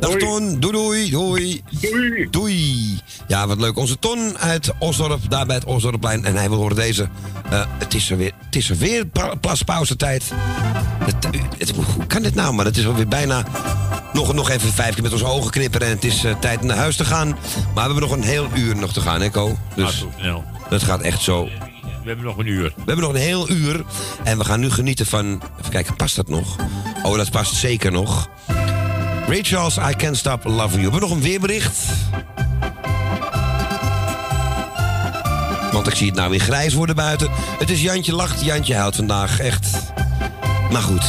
Dag 0.00 0.10
Ton, 0.14 0.60
doei 0.60 0.72
doei, 0.72 1.10
doei. 1.10 1.62
Doei. 1.80 2.28
Doei. 2.30 3.00
Ja, 3.26 3.46
wat 3.46 3.60
leuk. 3.60 3.76
Onze 3.76 3.98
Ton 3.98 4.38
uit 4.38 4.72
Osdorp, 4.78 5.20
daar 5.30 5.46
bij 5.46 5.56
het 5.56 5.64
Osdorpplein. 5.64 6.24
En 6.24 6.36
hij 6.36 6.48
wil 6.48 6.58
horen 6.58 6.76
deze. 6.76 7.08
Eh, 7.50 7.64
het 7.78 7.94
is 7.94 8.10
er 8.10 8.16
weer, 8.16 8.32
het 8.44 8.56
is 8.56 8.70
er 8.70 8.76
weer 8.76 9.06
pa- 9.06 9.34
plaspauzetijd. 9.40 10.30
Het, 11.04 11.26
het, 11.58 11.70
hoe 11.76 12.06
kan 12.06 12.22
dit 12.22 12.34
nou? 12.34 12.54
Maar 12.54 12.64
het 12.64 12.76
is 12.76 12.86
alweer 12.86 13.08
bijna... 13.08 13.44
Nog, 14.16 14.32
nog 14.32 14.50
even 14.50 14.72
vijf 14.72 14.94
keer 14.94 15.02
met 15.02 15.12
onze 15.12 15.26
ogen 15.26 15.50
knipperen 15.50 15.86
en 15.86 15.94
het 15.94 16.04
is 16.04 16.24
eh, 16.24 16.34
tijd 16.38 16.60
om 16.60 16.66
naar 16.66 16.76
huis 16.76 16.96
te 16.96 17.04
gaan. 17.04 17.28
Maar 17.28 17.74
we 17.74 17.80
hebben 17.80 18.00
nog 18.00 18.10
een 18.10 18.22
heel 18.22 18.48
uur 18.54 18.76
nog 18.76 18.92
te 18.92 19.00
gaan, 19.00 19.20
hè, 19.20 19.30
Co? 19.30 19.56
Dus 19.74 20.04
snel. 20.18 20.44
dat 20.68 20.82
gaat 20.82 21.00
echt 21.00 21.22
zo. 21.22 21.44
We 21.44 21.50
hebben 22.04 22.24
nog 22.24 22.38
een 22.38 22.46
uur. 22.46 22.72
We 22.76 22.82
hebben 22.86 23.04
nog 23.04 23.14
een 23.14 23.20
heel 23.20 23.50
uur. 23.50 23.84
En 24.24 24.38
we 24.38 24.44
gaan 24.44 24.60
nu 24.60 24.70
genieten 24.70 25.06
van... 25.06 25.42
Even 25.58 25.70
kijken, 25.70 25.96
past 25.96 26.16
dat 26.16 26.28
nog? 26.28 26.56
Oh, 27.02 27.16
dat 27.16 27.30
past 27.30 27.54
zeker 27.54 27.92
nog. 27.92 28.28
Ray 29.26 29.42
Charles, 29.42 29.76
I 29.76 29.94
Can't 29.96 30.16
Stop 30.16 30.44
Loving 30.44 30.82
You. 30.82 30.84
We 30.84 30.90
hebben 30.90 31.00
nog 31.00 31.10
een 31.10 31.22
weerbericht. 31.22 31.78
Want 35.72 35.86
ik 35.86 35.94
zie 35.94 36.06
het 36.06 36.16
nou 36.16 36.30
weer 36.30 36.40
grijs 36.40 36.74
worden 36.74 36.96
buiten. 36.96 37.30
Het 37.58 37.70
is 37.70 37.82
Jantje 37.82 38.14
lacht, 38.14 38.44
Jantje 38.44 38.74
huilt 38.74 38.96
vandaag. 38.96 39.40
Echt. 39.40 39.68
Maar 40.70 40.82
goed. 40.82 41.04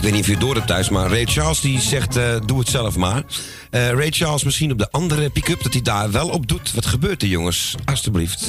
Ik 0.00 0.06
weet 0.06 0.14
niet 0.14 0.24
of 0.24 0.28
je 0.28 0.34
het 0.34 0.44
door 0.44 0.54
hebt 0.54 0.66
thuis, 0.66 0.88
maar 0.88 1.08
Ray 1.10 1.24
Charles 1.24 1.60
die 1.60 1.80
zegt, 1.80 2.16
eh, 2.16 2.24
doe 2.46 2.58
het 2.58 2.68
zelf 2.68 2.96
maar. 2.96 3.22
Eh, 3.70 3.90
Ray 3.90 4.10
Charles 4.10 4.44
misschien 4.44 4.72
op 4.72 4.78
de 4.78 4.90
andere 4.90 5.30
pick-up 5.30 5.62
dat 5.62 5.72
hij 5.72 5.82
daar 5.82 6.10
wel 6.10 6.28
op 6.28 6.48
doet. 6.48 6.74
Wat 6.74 6.86
gebeurt 6.86 7.22
er 7.22 7.28
jongens? 7.28 7.74
Alsjeblieft. 7.84 8.46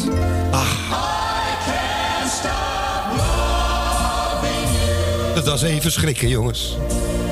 Ach. 0.52 0.76
Dat 5.36 5.45
was 5.45 5.61
even 5.61 5.91
schrikken 5.91 6.28
jongens. 6.28 6.76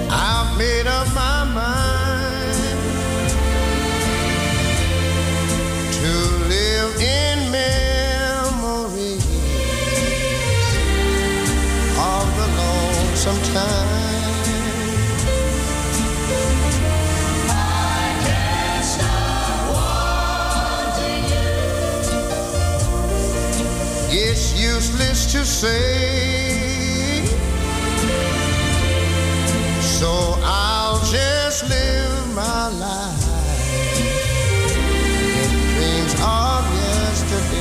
I've 0.08 0.58
made 0.58 0.86
up 0.86 1.08
my 1.14 1.44
mind 1.54 2.56
to 5.92 6.48
live 6.48 7.00
in 7.00 7.50
memory 7.50 9.16
of 11.98 12.26
the. 12.36 13.79
To 24.80 25.46
say. 25.46 27.26
So 29.82 30.40
I'll 30.42 31.00
just 31.06 31.68
live 31.70 32.34
my 32.34 32.70
life 32.70 33.28
in 35.78 36.06
dreams 36.08 36.16
of 36.24 36.64
yesterday. 36.74 37.60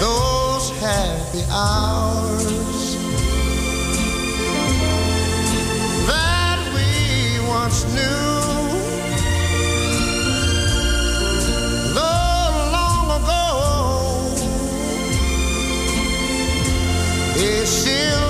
Those 0.00 0.70
happy 0.80 1.44
hours 1.50 2.96
that 6.08 6.58
we 6.74 6.88
once 7.48 7.84
knew. 7.94 8.33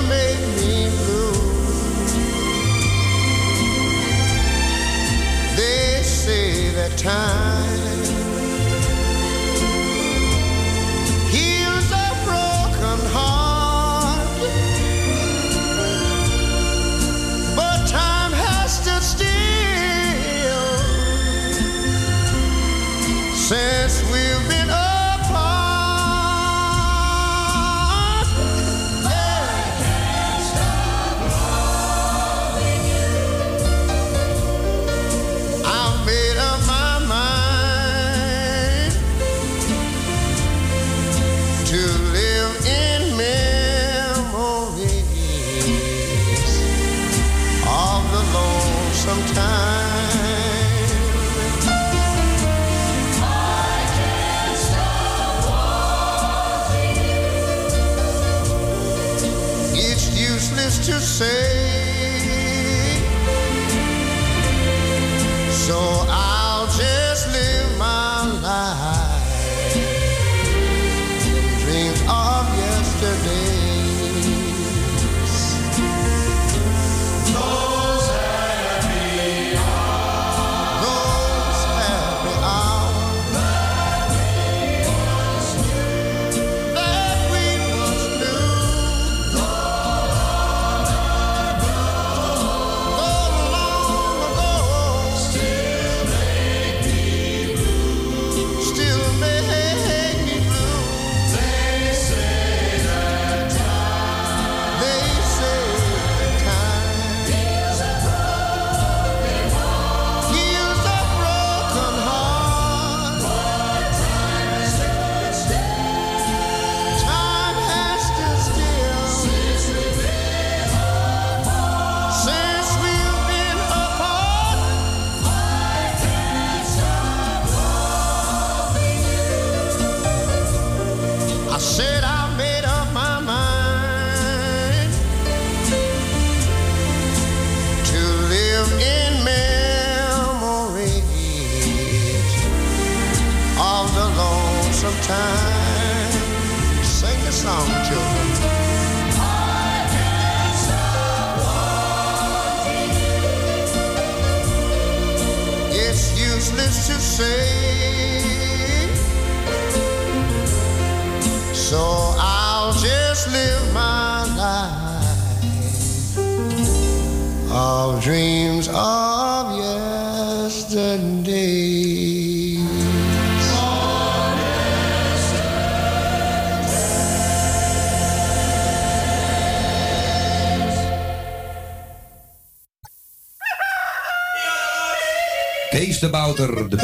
Make 0.09 0.39
me 0.59 0.89
blue. 0.99 1.33
They 5.55 6.03
say 6.03 6.69
that 6.71 6.97
time 6.97 7.94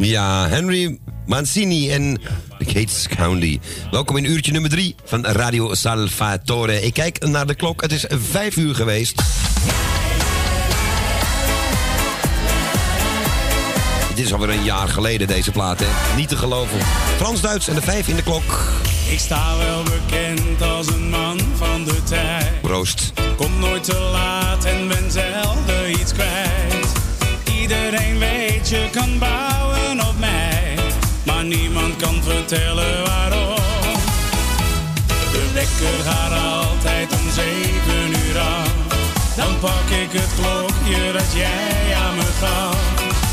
Ja, 0.00 0.48
Henry 0.48 0.98
Mancini 1.26 1.90
en 1.90 2.20
de 2.58 2.64
Gates 2.64 3.06
County. 3.08 3.60
Welkom 3.90 4.16
in 4.16 4.24
uurtje 4.24 4.52
nummer 4.52 4.70
3 4.70 4.94
van 5.04 5.24
Radio 5.24 5.74
Salvatore. 5.74 6.82
Ik 6.82 6.94
kijk 6.94 7.26
naar 7.26 7.46
de 7.46 7.54
klok, 7.54 7.82
het 7.82 7.92
is 7.92 8.04
5 8.08 8.56
uur 8.56 8.74
geweest. 8.74 9.22
Het 14.08 14.18
is 14.18 14.32
alweer 14.32 14.50
een 14.50 14.64
jaar 14.64 14.88
geleden 14.88 15.26
deze 15.26 15.50
plaat, 15.50 15.80
hè? 15.80 16.16
Niet 16.16 16.28
te 16.28 16.36
geloven. 16.36 16.78
Frans-Duits 17.16 17.68
en 17.68 17.74
de 17.74 17.82
5 17.82 18.08
in 18.08 18.16
de 18.16 18.22
klok. 18.22 18.72
Ik 19.10 19.18
sta 19.18 19.56
wel 19.56 19.82
bekend 19.82 20.62
als 20.62 20.86
een 20.86 21.10
man 21.10 21.40
van 21.56 21.84
de 21.84 22.02
tijd. 22.02 22.60
Proost. 22.60 23.12
Kom 23.36 23.58
nooit 23.58 23.84
te 23.84 24.08
laat 24.12 24.64
en 24.64 24.88
ben 24.88 25.10
zelden 25.10 25.90
iets 25.90 26.12
kwijt. 26.12 26.92
Iedereen 27.60 28.18
weet 28.18 28.68
je 28.68 28.88
kan 28.92 29.18
bouwen 29.18 29.59
vertellen 32.40 33.04
waarom. 33.04 33.56
De 35.32 35.50
wekker 35.52 36.10
gaat 36.10 36.32
altijd 36.32 37.12
om 37.12 37.30
zeven 37.30 38.08
uur 38.24 38.38
af. 38.38 38.72
Dan 39.36 39.58
pak 39.58 39.88
ik 40.02 40.12
het 40.20 40.32
klokje 40.38 41.12
dat 41.12 41.32
jij 41.32 41.94
aan 42.04 42.16
me 42.16 42.28
gaf. 42.40 42.76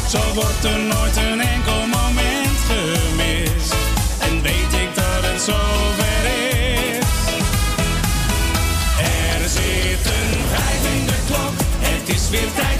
Zo 0.09 0.19
wordt 0.33 0.63
er 0.63 0.79
nooit 0.79 1.17
een 1.17 1.41
enkel 1.55 1.81
moment 1.97 2.57
gemist. 2.69 3.75
En 4.19 4.41
weet 4.41 4.73
ik 4.83 4.89
dat 4.95 5.21
het 5.27 5.41
zover 5.41 6.23
is. 6.95 7.05
Er 9.35 9.49
zit 9.49 10.05
een 10.17 10.33
in 10.93 11.05
de 11.05 11.19
klok. 11.27 11.55
Het 11.79 12.15
is 12.15 12.29
weer 12.29 12.51
tijd 12.55 12.76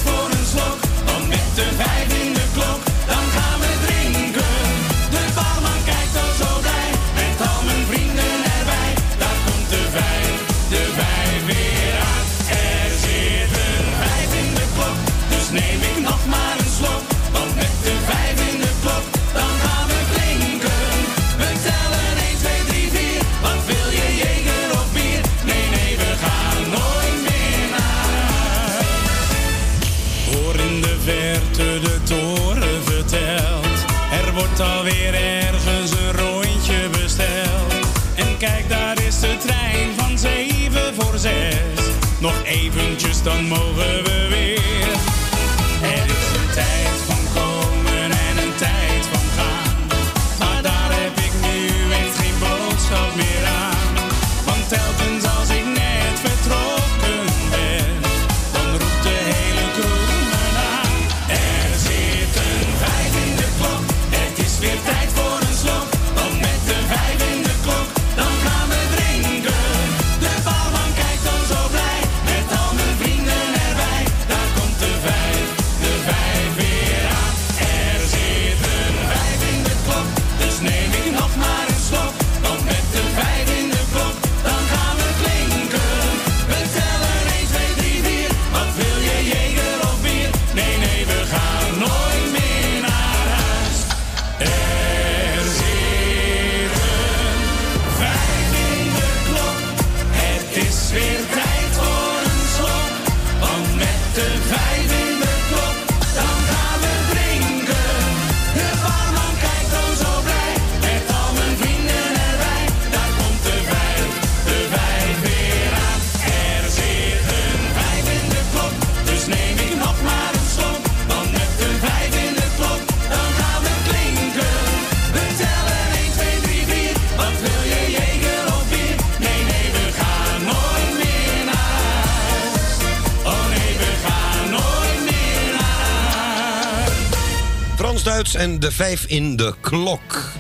en 138.38 138.60
de 138.60 138.72
vijf 138.72 139.06
in 139.06 139.36
de 139.36 139.54
klok. 139.60 140.32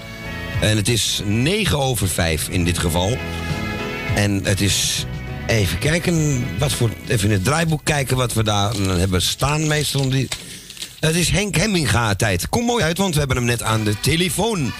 En 0.61 0.77
het 0.77 0.87
is 0.87 1.21
negen 1.25 1.79
over 1.79 2.07
vijf 2.07 2.47
in 2.49 2.63
dit 2.63 2.77
geval. 2.77 3.17
En 4.15 4.43
het 4.43 4.61
is. 4.61 5.05
Even 5.47 5.77
kijken, 5.79 6.45
wat 6.57 6.73
voor, 6.73 6.89
even 7.07 7.25
in 7.27 7.33
het 7.33 7.43
draaiboek 7.43 7.81
kijken 7.83 8.17
wat 8.17 8.33
we 8.33 8.43
daar 8.43 8.73
hebben 8.73 9.21
staan 9.21 9.67
meestal. 9.67 10.01
Om 10.01 10.09
die, 10.09 10.27
het 10.99 11.15
is 11.15 11.29
Henk 11.29 11.55
Hemminga 11.55 12.15
tijd. 12.15 12.49
Kom 12.49 12.65
mooi 12.65 12.83
uit, 12.83 12.97
want 12.97 13.13
we 13.13 13.19
hebben 13.19 13.37
hem 13.37 13.45
net 13.45 13.63
aan 13.63 13.83
de 13.83 13.99
telefoon. 13.99 14.71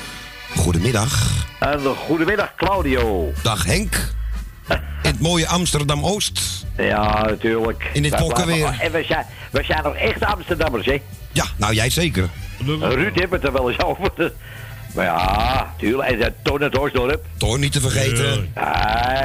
Goedemiddag. 0.56 1.32
En 1.60 1.80
goedemiddag, 1.80 2.54
Claudio. 2.56 3.32
Dag 3.44 3.66
Henk. 3.66 4.14
In 4.68 4.80
het 5.02 5.20
mooie 5.20 5.48
Amsterdam-Oost. 5.48 6.66
Ja, 6.78 7.26
natuurlijk. 7.26 7.90
In 7.94 8.02
dit 8.02 8.12
Wij 8.12 8.20
pokken 8.22 8.44
blijven- 8.46 8.70
weer. 8.72 8.80
En 8.82 8.92
we 8.92 9.04
zijn, 9.08 9.26
we 9.52 9.64
zijn 9.64 9.84
nog 9.84 9.96
echt 9.96 10.24
Amsterdammers, 10.24 10.86
hè? 10.86 11.02
Ja, 11.32 11.46
nou 11.58 11.74
jij 11.74 11.90
zeker. 11.90 12.30
Ruud 12.76 13.16
heeft 13.16 13.32
het 13.32 13.44
er 13.44 13.52
wel 13.52 13.70
eens 13.72 13.84
over. 13.84 14.12
Maar 14.96 15.06
ja, 15.06 15.74
tuurlijk. 15.78 16.10
En 16.10 16.18
uh, 16.20 16.26
Toon 16.44 16.62
het 16.62 16.76
Horsdorp. 16.76 17.26
Toon 17.38 17.60
niet 17.60 17.72
te 17.72 17.82
vergeten. 17.82 18.52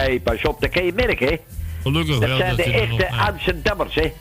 Nee, 0.06 0.20
pas 0.20 0.42
op, 0.42 0.60
dat 0.60 0.70
kan 0.70 0.84
je 0.84 0.92
merken, 0.92 1.26
hè? 1.26 1.36
Gelukkig 1.82 2.18
Dat 2.18 2.28
wel 2.28 2.36
zijn 2.36 2.48
dat 2.48 2.56
de 2.56 2.62
ze 2.62 2.72
er 2.72 2.80
echte 2.82 3.06
zijn. 3.10 3.20
Amsterdammers, 3.20 3.94
hè? 3.94 4.12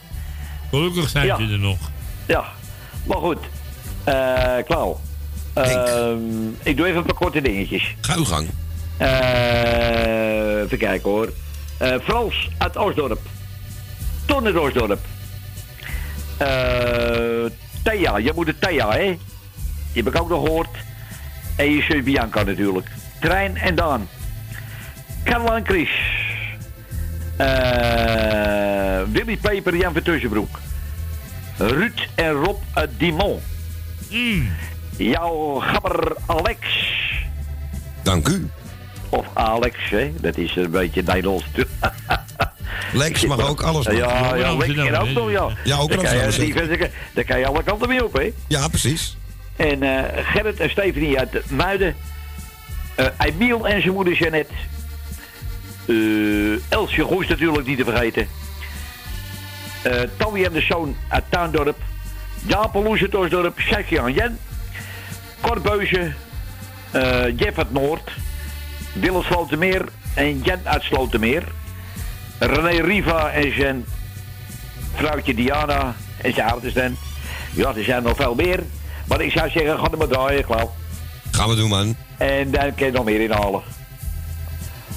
Gelukkig 0.70 1.10
zijn 1.10 1.26
Ja. 1.26 1.36
ze 1.38 1.44
er 1.44 1.60
nog. 1.60 1.78
Ja, 2.26 2.44
maar 3.04 3.18
goed. 3.18 3.38
Eh 4.04 4.56
Klauw. 4.66 5.00
Ehm, 5.54 6.18
ik 6.64 6.78
doe 6.78 6.86
even 6.86 6.98
een 6.98 7.06
paar 7.06 7.16
korte 7.16 7.42
dingetjes. 7.42 7.96
Ga 8.02 8.16
uw 8.16 8.26
gang. 8.26 8.48
Eh, 8.98 10.62
even 10.62 10.78
kijken 10.78 11.10
hoor. 11.10 11.32
Eh, 11.78 11.94
Frans 12.04 12.50
uit 12.58 12.78
Oostdorp. 12.78 13.20
Ton 14.26 14.46
uit 14.46 14.56
Oostdorp. 14.56 15.00
Eh 16.38 16.48
Thea, 17.84 18.18
je 18.18 18.32
moet 18.36 18.48
het 18.48 18.62
Thea, 18.62 18.92
hè? 18.92 19.18
Die 19.94 20.04
heb 20.04 20.08
ik 20.14 20.22
ook 20.22 20.30
nog 20.30 20.46
gehoord. 20.46 20.78
En 21.56 21.72
je 21.72 21.82
zus 21.82 22.04
Bianca 22.04 22.44
natuurlijk. 22.44 22.88
Trein 23.20 23.58
en 23.58 23.76
Daan. 23.76 24.08
Karel 25.24 25.56
en 25.56 25.66
Chris. 25.66 25.90
Eh, 27.38 29.02
Willy 29.12 29.38
Peper, 29.38 29.76
Jan 29.76 29.94
van 29.94 30.02
Tussenbroek. 30.02 30.60
Ruud 31.58 32.08
en 32.16 32.32
Rob 32.32 32.58
uit 32.74 32.90
Dimon. 32.98 33.40
Jouw 34.98 35.60
gabber 35.60 36.16
Alex. 36.26 36.60
Dank 38.04 38.28
u. 38.28 38.50
Of 39.10 39.26
Alex, 39.34 39.76
hè? 39.90 40.12
Dat 40.22 40.38
is 40.38 40.56
een 40.56 40.72
beetje 40.72 41.02
Nederlands. 41.04 41.46
Lex 42.94 43.26
mag 43.26 43.50
ook 43.50 43.62
alles. 43.62 43.86
Ja, 43.86 43.92
ja, 44.36 44.56
Lex 44.56 44.74
kan 44.74 44.96
ook 44.96 45.10
nog, 45.10 45.32
ja. 45.32 45.50
Ja, 45.64 45.78
ook 45.78 45.90
Daar 45.90 45.98
een 45.98 46.04
kan 46.04 46.16
je- 46.16 46.24
Amsterdammer, 46.24 46.78
die- 46.80 46.90
Daar 47.14 47.24
kan 47.24 47.40
je 47.40 47.46
alle 47.48 47.64
kanten 47.64 47.88
mee 47.88 48.06
op, 48.06 48.14
hè? 48.14 48.32
Ja, 48.48 48.68
precies. 48.68 49.18
En 49.56 49.84
eh, 49.84 50.24
Gerrit 50.26 50.60
en 50.60 50.70
Stephanie 50.70 51.20
uit 51.20 51.50
Muiden. 51.50 51.96
Eh 52.96 53.06
Emiel 53.18 53.68
en 53.68 53.82
zijn 53.82 53.94
moeder 53.94 54.14
Jeannette. 54.14 54.54
Eh 55.88 56.60
Elsje 56.70 57.04
Goes 57.04 57.28
natuurlijk 57.28 57.68
niet 57.68 57.78
te 57.78 57.84
vergeten. 57.84 58.28
Eh 59.82 60.02
Towie 60.18 60.46
en 60.46 60.54
de 60.54 60.62
zoon 60.62 60.96
uit 61.08 61.24
Tuindorp. 61.30 61.78
Jaap 62.46 62.74
Loes 62.74 63.02
uit 63.02 63.16
Osdorp. 63.16 63.60
Sjaakje 63.60 64.12
Jen. 64.14 64.40
Cor 65.42 65.62
Beuze. 65.62 66.12
eh, 66.92 67.38
Jeff 67.38 67.58
uit 67.58 67.72
Noord. 67.74 68.12
Willem 68.94 69.24
Slotermeer 69.24 69.86
en 70.14 70.42
Jen 70.42 70.60
uit 70.64 70.84
Slotermeer. 70.84 71.44
René 72.48 72.82
Riva 72.82 73.30
en 73.30 73.56
zijn 73.56 73.86
vrouwtje 74.94 75.34
Diana 75.34 75.96
en 76.22 76.34
zijn 76.34 76.50
ouders 76.50 76.74
Ja, 77.54 77.74
er 77.76 77.84
zijn 77.84 78.04
nog 78.04 78.16
veel 78.16 78.36
meer. 78.36 78.60
Maar 79.08 79.22
ik 79.22 79.32
zou 79.32 79.50
zeggen, 79.50 79.80
ga 79.80 79.88
er 79.92 79.98
maar 79.98 80.08
draaien, 80.08 80.46
Klauw. 80.46 80.74
Gaan 81.32 81.50
we 81.50 81.56
doen, 81.56 81.70
man. 81.70 81.96
En 82.18 82.52
daar 82.52 82.72
kun 82.72 82.86
je 82.86 82.92
nog 82.92 83.06
meer 83.06 83.22
inhalen. 83.22 83.62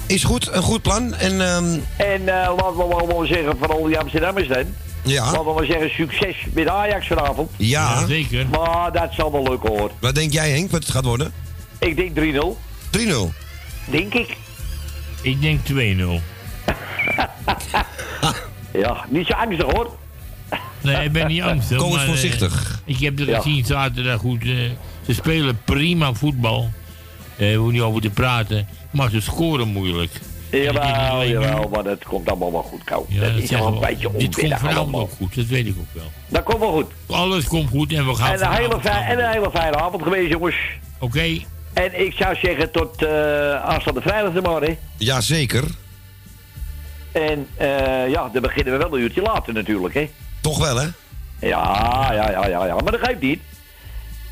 Is 0.05 0.23
goed, 0.23 0.51
een 0.51 0.61
goed 0.61 0.81
plan. 0.81 1.13
En, 1.13 1.41
ehm, 1.41 1.79
En 1.97 2.27
eh, 2.27 2.53
laten 2.57 2.77
we 2.77 2.85
wel 2.87 3.07
wel 3.07 3.25
zeggen, 3.25 3.57
van 3.57 3.69
al 3.69 3.83
die 3.83 3.99
Amsterdammers 3.99 4.47
dan. 4.47 4.65
Ja. 5.01 5.25
Laten 5.25 5.45
we 5.45 5.53
maar 5.53 5.65
zeggen, 5.65 5.89
succes 5.89 6.35
met 6.53 6.67
Ajax 6.67 7.07
vanavond. 7.07 7.51
Ja. 7.55 8.05
zeker. 8.05 8.47
Maar 8.47 8.91
dat 8.91 9.13
zal 9.13 9.31
wel 9.31 9.43
leuk 9.43 9.61
hoor. 9.61 9.91
Wat 9.99 10.15
denk 10.15 10.31
jij, 10.33 10.49
Henk, 10.49 10.71
wat 10.71 10.83
het 10.83 10.91
gaat 10.91 11.05
worden? 11.05 11.33
Ik 11.79 11.95
denk 11.95 12.15
3-0. 12.15 12.57
3-0. 12.89 13.33
Denk 13.85 14.13
ik. 14.13 14.37
Ik 15.21 15.41
denk 15.41 15.59
2-0. 15.63 16.21
Ja, 18.73 19.05
niet 19.09 19.27
zo 19.27 19.33
angstig 19.33 19.71
hoor. 19.71 19.95
Nee, 20.81 21.03
ik 21.05 21.11
ben 21.11 21.27
niet 21.27 21.41
angstig. 21.51 21.77
Kom 21.77 21.85
eens 21.87 21.95
maar, 21.95 22.03
eh, 22.05 22.09
voorzichtig. 22.09 22.81
ik 22.85 22.99
heb 22.99 23.19
er 23.19 23.27
Ja. 23.29 23.35
gezien 23.41 23.65
zaterdag 23.65 24.19
goed. 24.19 24.41
eh, 24.43 24.49
ze 25.05 25.13
spelen 25.13 25.59
prima 25.65 26.13
voetbal. 26.13 26.69
Eh, 27.37 27.47
we 27.47 27.53
hoeven 27.55 27.73
niet 27.73 27.81
over 27.81 28.01
te 28.01 28.09
praten. 28.09 28.67
Maar 28.91 29.09
ze 29.09 29.21
scoren 29.21 29.67
moeilijk. 29.67 30.11
Jawel, 30.51 31.25
jawel, 31.25 31.69
maar 31.69 31.83
dat 31.83 32.03
komt 32.03 32.29
allemaal 32.29 32.51
wel 32.51 32.61
goed, 32.61 32.83
Kou. 32.83 33.05
Ja, 33.09 33.19
dat 33.21 33.33
dat 33.33 33.43
is 33.43 33.49
wel 33.49 33.67
een 33.67 33.79
beetje 33.79 33.97
Dit 34.11 34.11
komt 34.11 34.35
onwillig 34.35 34.59
vanavond 34.59 34.77
allemaal. 34.77 35.01
ook 35.01 35.11
goed, 35.17 35.35
dat 35.35 35.45
weet 35.45 35.65
ik 35.65 35.75
ook 35.79 35.85
wel. 35.91 36.11
Dat 36.27 36.43
komt 36.43 36.59
wel 36.59 36.71
goed. 36.71 36.85
Alles 37.07 37.45
komt 37.47 37.69
goed 37.69 37.93
en 37.93 38.05
we 38.07 38.15
gaan 38.15 38.33
En 38.33 38.45
een, 38.45 38.51
hele 38.53 38.79
en 38.89 39.19
een 39.23 39.29
hele 39.31 39.49
fijne 39.53 39.75
avond 39.77 40.03
geweest, 40.03 40.29
jongens. 40.31 40.55
Oké. 40.99 41.37
En 41.73 42.05
ik 42.05 42.13
zou 42.17 42.35
zeggen 42.41 42.71
tot 42.71 43.03
eh 43.03 43.55
aanstaande 43.63 44.01
vrijdag 44.01 44.33
de 44.33 44.41
morgen. 44.41 44.77
Jazeker. 44.97 45.63
En 47.15 47.47
eh, 47.57 48.09
ja, 48.09 48.29
dan 48.33 48.41
beginnen 48.41 48.73
we 48.73 48.79
wel 48.79 48.93
een 48.93 49.01
uurtje 49.01 49.21
later 49.21 49.53
natuurlijk, 49.53 49.93
hè. 49.93 50.09
Toch 50.41 50.57
wel, 50.57 50.75
hè? 50.75 50.87
Ja, 51.39 52.09
ja, 52.13 52.31
ja, 52.31 52.47
ja, 52.47 52.65
ja. 52.65 52.75
Maar 52.75 52.91
dat 52.91 53.07
geeft 53.07 53.21
niet. 53.21 53.41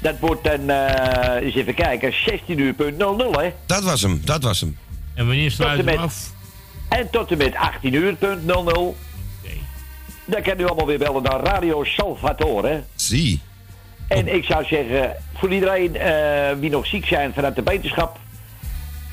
Dat 0.01 0.19
wordt 0.19 0.43
dan, 0.43 0.69
eh 0.69 1.45
eens 1.45 1.55
even 1.55 1.73
kijken, 1.73 2.13
16 2.25 2.59
uur 2.59 2.73
punt 2.73 2.97
00, 2.97 3.39
hè. 3.39 3.53
Dat 3.65 3.83
was 3.83 4.01
hem, 4.01 4.21
dat 4.25 4.43
was 4.43 4.59
hem. 4.59 4.77
En 5.13 5.27
wanneer 5.27 5.51
sluiten 5.51 5.85
we 5.85 5.97
af? 5.97 6.31
en 6.89 7.09
tot 7.09 7.31
en 7.31 7.37
met 7.37 7.55
18 7.55 7.93
uur 7.93 8.13
punt 8.15 8.45
00. 8.45 8.95
Dan 10.25 10.41
kan 10.41 10.59
u 10.59 10.65
allemaal 10.65 10.85
weer 10.85 10.97
bellen 10.97 11.23
naar 11.23 11.39
Radio 11.39 11.83
Salvatore. 11.83 12.83
Zie. 12.95 13.41
En 14.07 14.35
ik 14.35 14.43
zou 14.43 14.65
zeggen, 14.65 15.15
voor 15.33 15.53
iedereen 15.53 15.95
eh, 15.95 16.59
wie 16.59 16.69
nog 16.69 16.87
ziek 16.87 17.05
zijn 17.05 17.33
vanuit 17.33 17.55
de 17.55 17.63
wetenschap. 17.63 18.19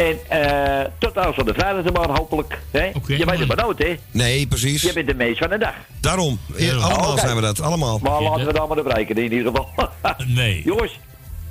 En 0.01 0.19
eh 0.29 0.87
tot 0.99 1.19
aanstaande 1.19 1.55
vrijdag 1.55 1.93
maar 1.93 2.17
hopelijk. 2.19 2.59
Hè? 2.71 2.85
je 3.07 3.25
weet 3.25 3.39
het 3.39 3.49
maar 3.49 3.57
nooit, 3.57 3.79
hè? 3.79 3.99
Nee, 4.11 4.47
precies. 4.47 4.83
Je 4.83 4.93
bent 4.93 5.07
de 5.07 5.15
meest 5.15 5.39
van 5.39 5.49
de 5.49 5.59
dag. 5.59 5.75
Daarom. 6.01 6.39
Ja, 6.57 6.75
allemaal 6.75 7.19
zijn 7.19 7.37
we 7.37 7.43
dat. 7.43 7.61
Allemaal. 7.61 7.99
Maar 8.03 8.23
laten 8.23 8.47
we 8.47 8.53
dan 8.53 8.69
maar 8.69 8.83
breken 8.83 9.17
in 9.17 9.33
ieder 9.33 9.53
geval. 9.53 9.69
Nee. 10.27 10.63
Jongens, 10.65 10.99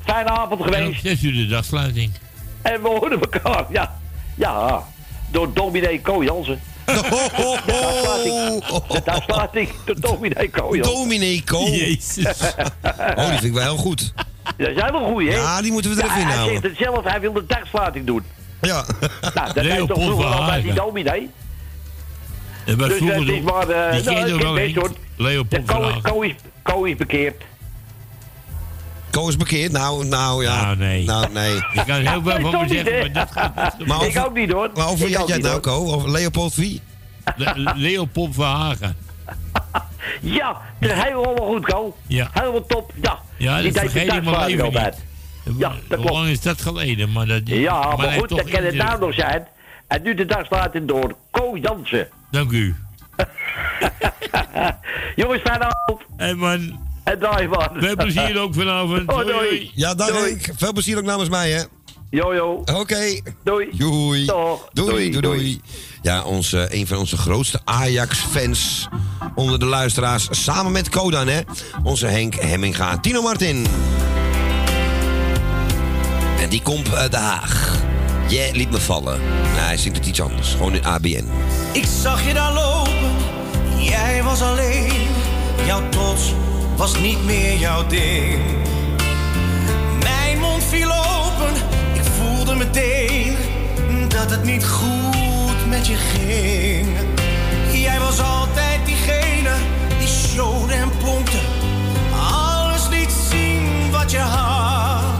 fijne 0.04 0.30
avond 0.30 0.64
geweest. 0.64 1.02
6 1.02 1.24
uur 1.24 1.34
de 1.34 1.48
dagsluiting. 1.48 2.12
En 2.62 2.82
we 2.82 2.88
horen 2.88 3.20
elkaar, 3.20 3.66
ja. 3.70 4.00
Ja, 4.36 4.84
door 5.32 5.54
dominee 5.54 6.02
Ko 6.02 6.24
Jansen. 6.24 6.62
De 6.86 6.94
dagslating, 7.66 8.64
de 8.64 9.02
dagslating 9.04 9.70
door 9.86 10.00
dominee 10.00 10.50
Ko 10.50 10.76
Jansen. 10.76 10.94
Dominee 10.94 11.44
Ko. 11.44 11.66
Jezus. 11.66 12.26
Oh, 13.16 13.16
die 13.16 13.26
vind 13.26 13.44
ik 13.44 13.54
wel 13.54 13.64
heel 13.64 13.78
goed. 13.78 14.14
Dat 14.58 14.68
is 14.68 14.76
helemaal 14.76 15.12
goed, 15.12 15.24
hè? 15.24 15.36
Ja, 15.36 15.62
die 15.62 15.72
moeten 15.72 15.96
we 15.96 16.02
er 16.02 16.08
Ja, 16.08 16.16
even 16.16 16.28
Hij 16.28 16.48
zegt 16.48 16.64
het 16.64 16.78
zelf, 16.78 17.04
hij 17.04 17.20
wil 17.20 17.34
de 17.34 17.46
dagsluiting 17.48 18.06
doen. 18.06 18.24
Ja. 18.62 18.86
Nou, 19.34 19.54
dat 19.54 19.56
is 19.56 19.64
toch 19.64 19.64
Leopold 19.64 20.02
vroeger 20.04 20.28
van 20.32 20.40
altijd 20.40 20.64
die 20.64 20.74
dominee. 20.74 21.30
Dat 22.66 22.76
was 22.78 22.88
Dus 22.88 22.98
vroeger 22.98 23.34
is 23.34 23.42
nog- 23.42 23.54
maar... 23.54 23.70
eh, 23.70 23.92
Die 23.94 24.04
ken 24.04 24.14
je 24.14 24.20
nou, 24.20 24.30
toch 24.32 24.42
wel, 24.42 24.54
best, 24.54 24.76
hoor. 24.76 24.90
Leopold 25.16 25.68
De 25.68 25.72
van 25.74 25.82
Ko, 25.82 25.84
Hagen. 25.88 26.02
Ko, 26.02 26.22
is, 26.22 26.34
Ko 26.62 26.84
is 26.84 26.96
bekeerd. 26.96 27.44
Ko 29.10 29.28
is 29.28 29.38
bekeerd. 29.38 29.72
Nou, 29.72 30.06
nou 30.06 30.44
ja. 30.44 30.62
Nou, 30.64 30.78
nee. 30.78 31.06
Nou, 31.06 31.32
nee. 31.32 31.54
Je 31.54 31.84
kan 31.86 31.96
heel 31.96 32.22
veel 32.24 32.40
van 32.52 32.62
me 32.62 32.68
zeggen, 32.68 33.00
maar 33.00 33.12
dat 33.14 33.32
gaat 33.32 33.78
niet. 33.78 33.88
Maar 33.88 34.06
ik 34.06 34.18
ook 34.26 34.34
niet, 34.34 34.52
hoor. 34.52 34.70
Maar 34.76 34.86
over 34.88 34.98
wie 34.98 35.08
Ik 35.08 35.16
had 35.16 35.28
jij 35.28 35.36
het 35.38 35.46
nou. 35.46 35.60
Ko? 35.60 35.94
Over 35.94 36.12
Leopold 36.12 36.56
wie? 36.56 36.82
Le- 37.36 37.74
Leopold 37.76 38.36
van 38.36 38.46
Hagen. 38.56 38.96
Ja, 40.22 40.58
dat 40.80 40.92
is 40.92 41.04
helemaal 41.04 41.36
goed, 41.48 41.66
Ko. 41.66 41.96
Ja. 42.08 42.30
Helemaal 42.34 42.66
top, 42.66 42.92
ja. 43.02 43.20
Ja, 43.38 43.62
Die 43.62 43.72
dat 43.72 43.84
de 43.84 43.90
vergeet 43.90 44.14
ik 44.14 44.24
mijn 44.24 44.46
leven 44.46 44.84
niet. 44.84 44.96
Ja, 45.58 45.74
dat 45.88 46.00
Hoe 46.00 46.12
lang 46.12 46.28
is 46.28 46.42
dat 46.42 46.62
geleden? 46.62 47.12
Maar 47.12 47.28
dat, 47.28 47.42
Ja, 47.46 47.96
maar, 47.96 48.12
goed, 48.12 48.30
dat 48.30 48.50
kan 48.50 48.64
het 48.64 48.76
nou 48.76 49.00
nog 49.00 49.14
zijn. 49.14 49.48
En 49.88 50.02
nu 50.02 50.14
de 50.14 50.26
dagslating 50.26 50.88
door 50.88 51.16
Ko 51.32 51.58
Jansen. 51.58 52.08
Dank 52.32 52.52
u. 52.52 52.76
Jongens, 55.16 55.42
fijne 55.42 55.64
avond. 55.64 56.02
En 56.18 56.38
man. 56.38 56.88
En 57.04 57.20
draai 57.20 57.48
maar. 57.48 57.70
Veel 57.74 57.96
plezier 57.96 58.40
ook 58.40 58.54
vanavond. 58.54 59.12
Hoi, 59.12 59.26
Doei. 59.32 59.72
Ja, 59.74 59.96
dag 59.96 60.08
Doei. 60.08 60.22
Henk. 60.22 60.50
Veel 60.58 60.74
plezier 60.74 60.98
ook 60.98 61.04
namens 61.04 61.30
mij, 61.30 61.52
hè. 61.52 61.62
Jo, 62.10 62.36
jo. 62.36 62.64
Oké. 62.76 63.22
Doei. 63.44 63.70
Doei. 63.72 64.26
Toch. 64.26 64.70
Doei, 64.74 64.90
Doei, 64.90 65.10
doei, 65.10 65.22
doei. 65.22 65.62
Ja, 66.02 66.24
onze, 66.24 66.68
een 66.70 66.88
van 66.88 66.98
onze 66.98 67.18
grootste 67.18 67.60
Ajax-fans 67.64 68.88
onder 69.36 69.60
de 69.60 69.66
luisteraars. 69.66 70.28
Samen 70.32 70.72
met 70.72 70.90
Kodan, 70.90 71.28
hè. 71.28 71.40
Onze 71.84 72.06
Henk 72.06 72.36
Hemminga. 72.36 72.98
Tino 72.98 73.22
Martin. 73.22 73.66
En 76.40 76.50
die 76.50 76.62
komt 76.62 76.96
uit 76.96 77.12
Den 77.12 77.22
Haag. 77.22 77.78
Jij 78.28 78.52
liet 78.54 78.72
me 78.72 78.80
vallen. 78.80 79.20
Nee, 79.54 79.62
hij 79.62 79.78
zingt 79.78 79.98
het 79.98 80.08
iets 80.08 80.22
anders. 80.22 80.52
Gewoon 80.52 80.76
in 80.76 80.86
ABN. 80.86 81.30
Ik 81.72 81.86
zag 82.02 82.28
je 82.28 82.34
daar 82.34 82.54
lopen, 82.54 83.12
jij 83.78 84.24
was 84.24 84.42
alleen. 84.42 85.08
Jouw 85.66 85.90
trots 85.90 86.34
was 86.76 87.00
niet 87.00 87.26
meer 87.26 87.58
jouw 87.58 87.88
ding. 87.88 88.40
Mijn 90.04 90.40
mond 90.40 90.64
viel 90.64 90.92
open, 90.92 91.54
ik 91.94 92.04
voelde 92.18 92.56
meteen 92.56 93.36
dat 94.08 94.32
het 94.32 94.44
niet 94.44 94.66
goed 94.66 95.68
met 95.68 95.88
je 95.88 95.96
ging. 95.96 96.88
Jij 97.72 98.00
was 98.00 98.20
altijd 98.22 98.86
diegene 98.86 99.52
die 100.00 100.08
showde 100.08 100.74
en 100.74 100.92
pompte. 101.04 101.38
Alles 102.32 102.88
liet 102.90 103.12
zien 103.30 103.92
wat 103.92 104.12
je 104.12 104.18
had. 104.18 105.19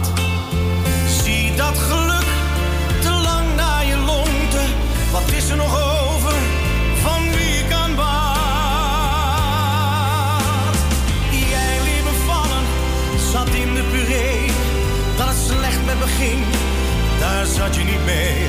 Zat 17.46 17.74
je 17.76 17.84
niet 17.84 18.04
mee. 18.04 18.46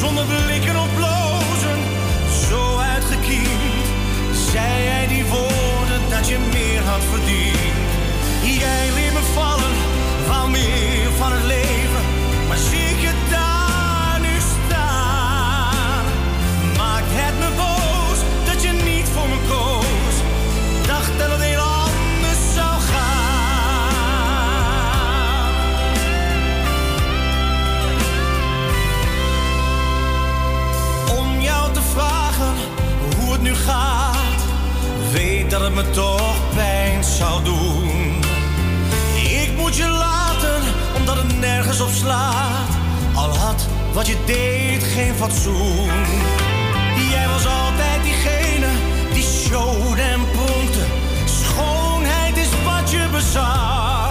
Zonder 0.00 0.24
blikken 0.24 0.76
of 0.76 0.94
blozen, 0.94 1.78
zo 2.48 2.76
uitgekiend. 2.76 3.86
Zei 4.50 4.82
jij 4.82 5.06
die 5.06 5.24
woorden 5.24 6.02
dat 6.10 6.28
je 6.28 6.38
meer 6.52 6.82
had 6.82 7.02
verdiend. 7.12 7.76
Jij 8.42 8.86
liet 8.94 9.12
me 9.12 9.24
vallen, 9.34 9.74
wou 10.26 10.50
meer 10.50 10.77
me 35.84 35.90
toch 35.90 36.54
pijn 36.54 37.04
zou 37.04 37.44
doen. 37.44 38.20
Ik 39.14 39.50
moet 39.56 39.76
je 39.76 39.88
laten, 39.88 40.62
omdat 40.96 41.16
het 41.16 41.38
nergens 41.40 41.80
op 41.80 41.90
slaat. 41.90 42.68
Al 43.14 43.36
had 43.36 43.66
wat 43.92 44.06
je 44.06 44.16
deed 44.26 44.82
geen 44.82 45.14
fatsoen. 45.14 45.90
Jij 47.10 47.28
was 47.28 47.46
altijd 47.46 48.02
diegene 48.02 48.66
die 49.12 49.22
showde 49.22 50.02
en 50.02 50.20
pronkte. 50.30 50.84
Schoonheid 51.24 52.36
is 52.36 52.50
wat 52.64 52.90
je 52.90 53.08
bezat. 53.12 54.07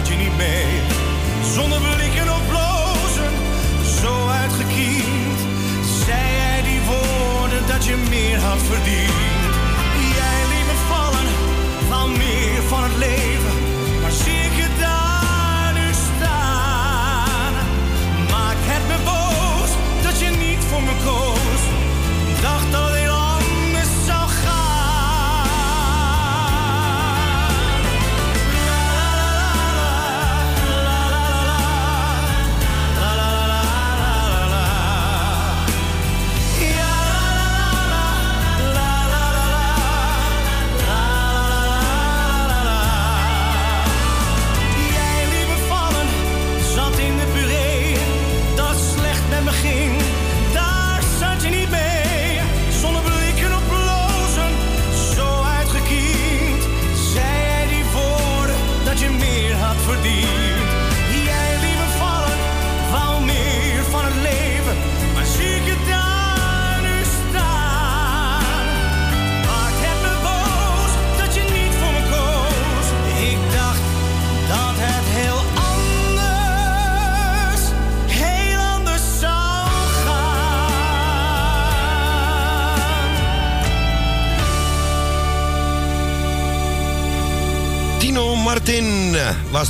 Zat 0.00 0.08
je 0.08 0.16
niet 0.16 0.36
mee. 0.36 0.66
Zonder 1.54 1.80
blikken 1.80 2.28
of 2.32 2.46
blozen, 2.48 3.32
zo 4.00 4.28
uitgekiend. 4.28 5.38
Zei 6.04 6.32
jij 6.36 6.62
die 6.62 6.80
woorden 6.80 7.66
dat 7.66 7.84
je 7.84 7.96
meer 8.10 8.38
had 8.38 8.58
verdiend. 8.62 9.29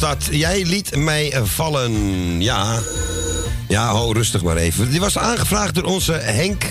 Dat. 0.00 0.28
Jij 0.30 0.64
liet 0.64 0.96
mij 0.96 1.40
vallen. 1.42 1.92
Ja. 2.42 2.78
Ja, 3.68 3.90
ho, 3.90 4.12
rustig 4.12 4.42
maar 4.42 4.56
even. 4.56 4.90
Die 4.90 5.00
was 5.00 5.18
aangevraagd 5.18 5.74
door 5.74 5.84
onze 5.84 6.12
Henk 6.12 6.64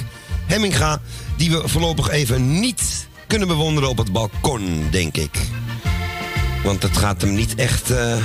Hemminga. 0.46 1.02
Die 1.38 1.52
we 1.52 1.62
voorlopig 1.68 2.10
even 2.10 2.60
niet 2.60 3.08
kunnen 3.28 3.48
bewonderen 3.48 3.90
op 3.90 3.98
het 3.98 4.12
balkon, 4.12 4.88
denk 4.92 5.18
ik. 5.18 5.38
Want 6.64 6.84
het 6.84 6.98
gaat 6.98 7.22
hem 7.22 7.34
niet 7.34 7.56
echt. 7.56 7.92
eh, 7.92 8.16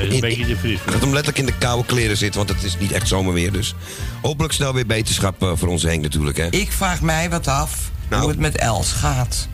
is 0.00 0.14
een 0.14 0.20
beetje 0.20 0.46
te 0.46 0.56
fris. 0.56 0.78
Het 0.84 0.92
gaat 0.92 1.00
hem 1.00 1.12
letterlijk 1.12 1.38
in 1.38 1.46
de 1.46 1.58
koude 1.58 1.86
kleren 1.86 2.16
zitten, 2.16 2.46
want 2.46 2.60
het 2.60 2.64
is 2.72 2.78
niet 2.78 2.92
echt 2.92 3.08
zomerweer. 3.08 3.52
Dus 3.52 3.74
hopelijk 4.22 4.52
snel 4.54 4.74
weer 4.74 4.86
beterschap 4.86 5.42
eh, 5.42 5.50
voor 5.54 5.68
onze 5.68 5.86
Henk 5.86 6.02
natuurlijk, 6.02 6.36
hè? 6.36 6.46
Ik 6.50 6.72
vraag 6.72 7.00
mij 7.00 7.30
wat 7.30 7.48
af 7.48 7.90
Nou. 8.08 8.20
hoe 8.22 8.30
het 8.30 8.40
met 8.40 8.56
Els 8.56 8.92
gaat. 8.92 9.48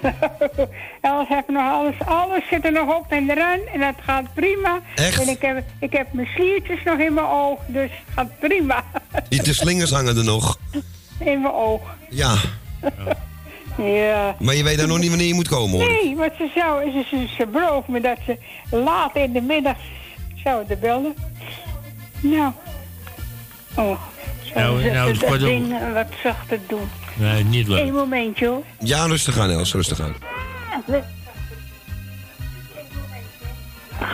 Els 1.00 1.28
heeft 1.28 1.48
nog 1.48 1.70
alles, 1.72 1.94
alles 2.04 2.42
zit 2.50 2.64
er 2.64 2.72
nog 2.72 2.96
op 2.96 3.06
en 3.08 3.30
eraan 3.30 3.58
en 3.72 3.80
dat 3.80 3.94
gaat 4.00 4.34
prima. 4.34 4.80
Echt? 4.94 5.20
En 5.20 5.28
ik 5.28 5.42
heb, 5.42 5.64
ik 5.78 5.92
heb 5.92 6.12
mijn 6.12 6.28
sliertjes 6.34 6.82
nog 6.84 6.98
in 6.98 7.14
mijn 7.14 7.26
oog, 7.26 7.58
dus 7.66 7.90
het 7.90 8.14
gaat 8.14 8.38
prima. 8.38 8.84
De 9.28 9.54
slingers 9.54 9.90
hangen 9.90 10.16
er 10.16 10.24
nog. 10.24 10.58
In 11.18 11.40
mijn 11.40 11.54
oog. 11.54 11.80
Ja, 12.08 12.34
Ja. 13.76 14.36
maar 14.38 14.54
je 14.54 14.62
weet 14.62 14.78
dan 14.78 14.88
nog 14.88 14.98
niet 14.98 15.08
wanneer 15.08 15.26
je 15.26 15.34
moet 15.34 15.48
komen, 15.48 15.78
hoor. 15.78 15.88
Nee, 15.88 16.16
wat 16.16 16.32
ze 16.38 16.50
zou, 16.54 16.90
ze, 16.90 17.04
ze, 17.08 17.26
ze 17.36 17.46
belooft 17.46 17.88
me 17.88 18.00
dat 18.00 18.18
ze 18.26 18.38
laat 18.70 19.16
in 19.16 19.32
de 19.32 19.40
middag 19.40 19.76
zouden 20.44 20.80
bellen. 20.80 21.14
Nou. 22.20 22.52
Oh. 23.76 24.00
Nou, 24.54 24.82
ze 24.82 24.90
nou, 24.90 25.18
dat 25.18 25.40
ding 25.40 25.72
eh, 25.72 25.92
wat 25.92 26.06
zachter 26.22 26.58
doen. 26.66 26.90
Nee, 27.22 27.44
niet 27.44 27.68
leuk. 27.68 27.78
Eén 27.86 27.92
momentje 27.94 28.46
hoor. 28.46 28.62
Ja, 28.80 29.04
rustig 29.06 29.38
aan, 29.38 29.50
Els, 29.50 29.72
rustig 29.72 30.00
aan. 30.00 30.14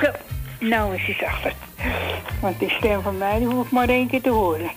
Zo, 0.03 0.11
nou 0.61 0.95
is 0.95 1.03
hij 1.05 1.17
zachter. 1.21 1.53
Want 2.41 2.59
die 2.59 2.71
stem 2.71 3.03
van 3.03 3.19
mij, 3.19 3.39
die 3.39 3.47
hoef 3.47 3.67
ik 3.67 3.73
maar 3.73 3.89
één 3.89 4.09
keer 4.09 4.23
te 4.23 4.31
horen. 4.31 4.71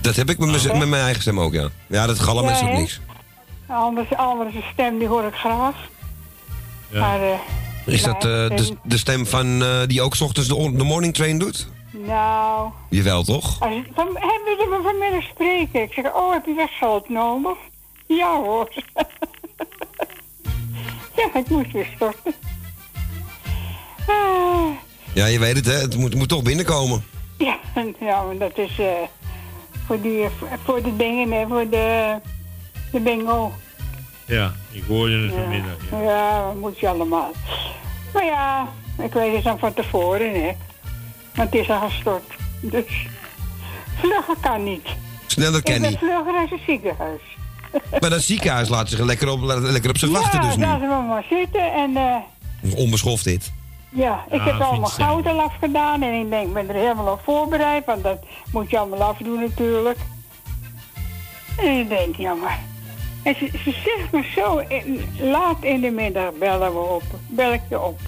Dat 0.00 0.16
heb 0.16 0.30
ik 0.30 0.38
met, 0.38 0.48
mijn- 0.64 0.78
met 0.78 0.88
mijn 0.88 1.02
eigen 1.02 1.22
stem 1.22 1.40
ook, 1.40 1.52
ja. 1.52 1.68
Ja, 1.86 2.06
dat 2.06 2.18
galm 2.18 2.48
is 2.48 2.60
Ja, 2.60 2.66
ook 2.66 2.72
niks. 2.78 3.00
Anders, 3.66 4.14
anders 4.16 4.54
stem, 4.72 4.98
die 4.98 5.08
hoor 5.08 5.24
ik 5.24 5.34
graag. 5.34 5.74
Maar, 6.92 7.20
eh, 7.22 7.38
Is 7.86 8.02
dat 8.02 8.14
eh, 8.14 8.20
de, 8.22 8.76
de 8.84 8.98
stem 8.98 9.26
van 9.26 9.62
eh, 9.62 9.68
die 9.86 10.02
ook 10.02 10.14
's 10.16 10.20
ochtends 10.20 10.48
de 10.48 10.84
morning 10.84 11.14
train 11.14 11.38
doet? 11.38 11.68
Nou, 11.90 12.70
Jawel, 12.88 13.22
toch? 13.22 13.60
als, 13.60 13.72
van, 13.94 14.06
hebben 14.06 14.56
ze 14.58 14.66
me 14.70 14.80
vanmiddag 14.82 15.22
spreken? 15.22 15.82
Ik 15.82 15.92
zeg, 15.92 16.04
oh, 16.14 16.32
heb 16.32 16.46
je 16.46 16.54
weggeld 16.54 17.08
nodig? 17.08 17.56
Ja 18.06 18.36
hoor. 18.42 18.68
ja, 21.16 21.34
ik 21.38 21.48
moest 21.48 21.72
weer 21.72 21.88
storten. 21.96 22.34
Ah, 24.06 24.66
Ja, 25.14 25.26
je 25.26 25.38
weet 25.38 25.56
het, 25.56 25.66
hè? 25.66 25.72
Het 25.72 25.96
moet, 25.96 26.14
moet 26.14 26.28
toch 26.28 26.42
binnenkomen. 26.42 27.04
ja, 27.38 27.58
ja, 28.00 28.22
maar 28.22 28.36
dat 28.38 28.58
is 28.58 28.78
eh, 28.78 28.86
voor, 29.86 30.00
die, 30.00 30.26
voor 30.64 30.82
de 30.82 30.96
dingen, 30.96 31.32
hè, 31.32 31.46
voor 31.46 31.68
de, 31.68 32.16
de 32.92 33.00
bingo. 33.00 33.52
Ja, 34.26 34.52
ik 34.72 34.82
hoorde 34.88 35.18
het 35.18 35.32
vanmiddag. 35.34 35.76
Ja, 35.90 36.00
ja 36.02 36.46
dat 36.46 36.54
moet 36.60 36.78
je 36.78 36.88
allemaal. 36.88 37.30
Maar 38.12 38.24
ja, 38.24 38.68
ik 39.02 39.12
weet 39.12 39.34
het 39.34 39.44
dan 39.44 39.58
van 39.58 39.74
tevoren, 39.74 40.42
hè. 40.42 40.50
Want 41.38 41.52
het 41.52 41.60
is 41.62 41.70
al 41.70 41.88
gestort. 41.88 42.32
Dus 42.60 43.06
vlugger 43.98 44.36
kan 44.40 44.64
niet. 44.64 44.86
Sneller 45.26 45.62
ben 45.62 45.80
niet. 45.80 45.98
vlugger 45.98 46.34
als 46.40 46.50
een 46.50 46.60
ziekenhuis. 46.66 47.20
Maar 48.00 48.10
dat 48.10 48.22
ziekenhuis 48.22 48.68
laat 48.68 48.88
zich 48.88 48.98
lekker 49.00 49.28
op, 49.28 49.40
lekker 49.42 49.90
op 49.90 49.98
zich 49.98 50.10
wachten 50.10 50.40
dus 50.40 50.50
ja, 50.50 50.56
nu. 50.56 50.64
laten 50.64 50.88
we 50.88 51.02
maar 51.08 51.24
zitten. 51.30 51.72
En 51.72 51.96
eh, 51.96 52.76
Onbeschoft 52.76 53.24
dit. 53.24 53.52
ja, 53.88 54.24
ik 54.30 54.40
Ah, 54.40 54.46
heb 54.46 54.60
allemaal 54.60 54.88
goud 54.90 55.26
al 55.26 55.40
afgedaan. 55.40 56.02
En 56.02 56.12
ik 56.20 56.30
denk, 56.30 56.46
ik 56.46 56.52
ben 56.54 56.68
er 56.68 56.74
helemaal 56.74 57.12
op 57.12 57.20
voorbereid. 57.24 57.84
Want 57.86 58.02
dat 58.02 58.18
moet 58.52 58.70
je 58.70 58.78
allemaal 58.78 59.02
afdoen 59.02 59.40
natuurlijk. 59.40 59.98
En 61.58 61.78
ik 61.78 61.88
denk, 61.88 62.16
ja 62.16 62.34
maar... 62.34 62.58
En 63.22 63.34
ze, 63.38 63.48
ze 63.64 63.70
zegt 63.84 64.12
me 64.12 64.24
zo, 64.34 64.56
in- 64.58 65.04
laat 65.30 65.56
in 65.62 65.80
de 65.80 65.90
middag 65.90 66.30
bellen 66.38 66.72
we 66.72 66.78
op. 66.78 67.02
Bel 67.26 67.52
ik 67.52 67.60
je 67.68 67.80
op. 67.80 68.00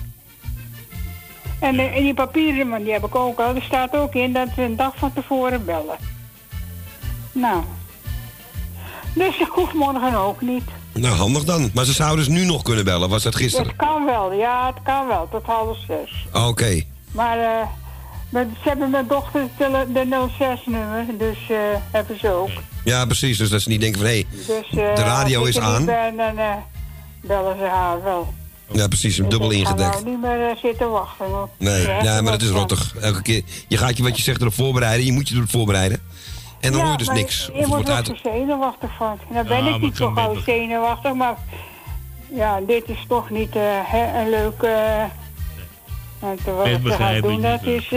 En, 1.60 1.78
eh, 1.78 1.96
en 1.96 2.02
die 2.02 2.14
papieren, 2.14 2.68
man, 2.68 2.82
die 2.82 2.92
heb 2.92 3.04
ik 3.04 3.14
ook 3.14 3.38
al. 3.40 3.54
Er 3.54 3.62
staat 3.62 3.96
ook 3.96 4.14
in 4.14 4.32
dat 4.32 4.48
ze 4.54 4.62
een 4.62 4.76
dag 4.76 4.92
van 4.96 5.12
tevoren 5.12 5.64
bellen. 5.64 5.96
Nou. 7.32 7.62
Dus 9.14 9.38
ik 9.40 9.48
hoef 9.50 9.72
morgen 9.72 10.14
ook 10.14 10.40
niet. 10.40 10.62
Nou, 10.92 11.14
handig 11.14 11.44
dan. 11.44 11.70
Maar 11.74 11.84
ze 11.84 11.92
zouden 11.92 12.18
dus 12.24 12.28
nu 12.34 12.44
nog 12.44 12.62
kunnen 12.62 12.84
bellen. 12.84 13.08
Was 13.08 13.22
dat 13.22 13.34
gisteren? 13.36 13.66
Het 13.66 13.76
kan 13.76 14.04
wel, 14.04 14.32
ja, 14.32 14.66
het 14.66 14.82
kan 14.82 15.06
wel, 15.06 15.28
tot 15.30 15.44
half 15.44 15.76
zes. 15.86 16.26
Oké. 16.48 16.82
Maar 17.12 17.38
eh, 17.38 17.66
met- 18.28 18.48
ze 18.62 18.68
hebben 18.68 18.90
mijn 18.90 19.06
dochter 19.06 19.48
de 19.58 20.28
06-nummer, 20.38 21.04
dus 21.18 21.38
eh, 21.50 21.56
hebben 21.90 22.18
ze 22.18 22.28
ook. 22.32 22.50
Ja, 22.84 23.04
precies. 23.04 23.38
Dus 23.38 23.48
dat 23.50 23.60
ze 23.60 23.68
niet 23.68 23.80
denken 23.80 24.00
van, 24.00 24.08
hé, 24.10 24.24
Dus, 24.30 24.48
eh, 24.70 24.94
De 24.94 25.02
radio 25.02 25.44
is 25.44 25.58
aan. 25.58 25.84
Ben, 25.84 26.16
dan 26.16 26.38
eh, 26.38 26.52
bellen 27.22 27.56
ze 27.58 27.64
haar 27.64 28.02
wel. 28.02 28.34
Ja, 28.72 28.86
precies, 28.88 29.16
dubbel 29.16 29.52
Ik 29.52 29.56
ga 29.66 29.70
ingedekt. 29.70 29.92
nou 29.92 30.04
niet 30.10 30.20
meer 30.20 30.48
eh, 30.50 30.56
zitten 30.62 30.90
wachten. 30.90 31.26
hoor. 31.26 31.48
Nee, 31.58 31.82
Ja, 31.86 32.20
maar 32.20 32.32
dat 32.32 32.42
is 32.42 32.48
rottig. 32.48 32.94
Elke 33.00 33.22
keer, 33.22 33.42
je 33.68 33.76
gaat 33.76 33.96
je 33.96 34.02
wat 34.02 34.16
je 34.16 34.22
zegt 34.22 34.40
erop 34.40 34.54
voorbereiden. 34.54 35.06
Je 35.06 35.12
moet 35.12 35.28
je 35.28 35.34
erop 35.36 35.50
voorbereiden. 35.50 36.00
En 36.60 36.70
dan 36.72 36.80
Ja, 36.80 36.86
hoor 36.86 36.92
je 36.98 37.04
dus 37.04 37.14
niks. 37.14 37.38
Je 37.46 37.52
het 37.52 37.60
moet 37.60 37.66
wordt 37.68 37.86
wel 37.86 37.96
uit... 37.96 38.12
zenuwachtig 38.22 38.90
van. 38.98 39.18
Dan 39.32 39.46
ben 39.46 39.64
Ja, 39.64 39.74
ik 39.74 39.80
niet 39.80 39.96
zo 39.96 40.10
gauw 40.10 40.40
zenuwachtig, 40.44 41.14
maar 41.14 41.36
ja, 42.34 42.60
dit 42.66 42.88
is 42.88 43.04
toch 43.08 43.30
niet 43.30 43.56
eh, 43.56 43.62
hè, 43.84 44.20
een 44.20 44.30
leuk. 44.30 44.62
eh 44.62 45.04
want 46.18 46.40
wat 46.42 46.66
Ik 46.66 46.72
ik 46.72 46.76
ga 46.76 46.82
begrijp 46.82 47.22
doen, 47.22 47.42
het 47.42 47.62
dat 47.64 47.74
is. 47.74 47.88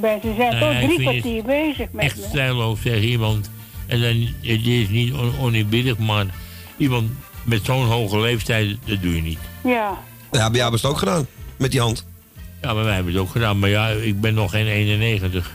mensen 0.00 0.36
zijn 0.36 0.60
toch 0.60 0.70
ik 0.72 0.78
drie 0.78 0.92
het 0.92 1.00
kwartier 1.02 1.42
bezig 1.42 1.86
met 1.92 2.04
Echt 2.04 2.16
me. 2.16 2.26
stijlloos, 2.28 2.80
zegt 2.82 3.02
iemand. 3.02 3.50
En 3.86 4.00
dan, 4.00 4.26
het 4.42 4.66
is 4.66 4.88
niet 4.88 5.14
on, 5.40 5.66
maar 5.98 6.26
iemand 6.76 7.10
met 7.44 7.64
zo'n 7.64 7.86
hoge 7.86 8.18
leeftijd, 8.18 8.76
dat 8.84 9.02
doe 9.02 9.16
je 9.16 9.22
niet. 9.22 9.38
Ja. 9.64 9.98
Ja, 10.30 10.50
bij 10.50 10.58
jou 10.58 10.60
hebben 10.60 10.80
ze 10.80 10.86
het 10.86 10.94
ook 10.94 10.98
gedaan. 10.98 11.26
Met 11.56 11.70
die 11.70 11.80
hand. 11.80 12.06
Ja, 12.62 12.74
maar 12.74 12.84
wij 12.84 12.94
hebben 12.94 13.12
het 13.12 13.22
ook 13.22 13.30
gedaan. 13.30 13.58
Maar 13.58 13.68
ja, 13.70 13.88
ik 13.88 14.20
ben 14.20 14.34
nog 14.34 14.50
geen 14.50 14.66
91. 14.66 15.50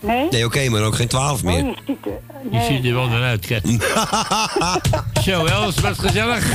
Nee? 0.00 0.28
Nee, 0.30 0.44
oké, 0.44 0.68
maar 0.68 0.82
ook 0.82 0.94
geen 0.94 1.08
12 1.08 1.42
meer. 1.42 1.64
Oh, 1.64 1.76
je 1.76 1.82
ziet 1.86 2.06
er, 2.06 2.12
Je 2.42 2.48
nee. 2.50 2.66
ziet 2.66 2.84
er 2.84 2.94
wel 2.94 3.08
naar 3.08 3.22
uit, 3.22 3.46
Kat. 3.46 3.62
Zo, 5.24 5.44
Els, 5.44 5.80
wat 5.80 5.98
gezellig. 5.98 6.48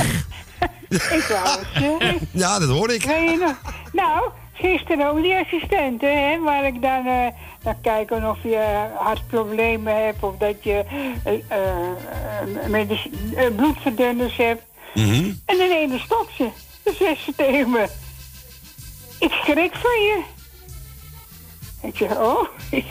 Ik 0.88 1.26
wou 1.28 1.58
het. 1.98 2.16
Ja, 2.30 2.58
dat 2.58 2.68
hoor 2.68 2.92
ik. 2.92 3.02
Weet 3.04 3.30
je 3.30 3.36
nog? 3.40 3.74
Nou, 3.92 4.30
gisteren 4.52 5.10
ook 5.10 5.22
die 5.22 5.34
assistenten, 5.34 6.28
hè, 6.28 6.40
waar 6.40 6.66
ik 6.66 6.82
dan, 6.82 7.06
eh 7.06 7.26
dan 7.62 7.80
kijken 7.80 8.30
of 8.30 8.42
je 8.42 8.88
hartproblemen 8.94 10.04
hebt 10.04 10.22
of 10.22 10.36
dat 10.36 10.64
je 10.64 10.84
eh, 13.34 13.46
bloedverdunners 13.56 14.36
hebt. 14.36 14.62
Mhm. 14.94 15.32
En 15.46 15.58
dan 15.58 15.70
ene 15.70 15.98
stopt 15.98 16.32
ze. 16.36 16.48
Dan 16.82 16.94
zegt 16.94 17.22
ze 17.24 17.32
tegen 17.36 17.70
me, 17.70 17.86
ik 19.18 19.32
schrik 19.32 19.74
van 19.74 20.00
je. 20.00 20.22
Ik 21.82 21.96
zeg, 21.96 22.10
oh. 22.10 22.44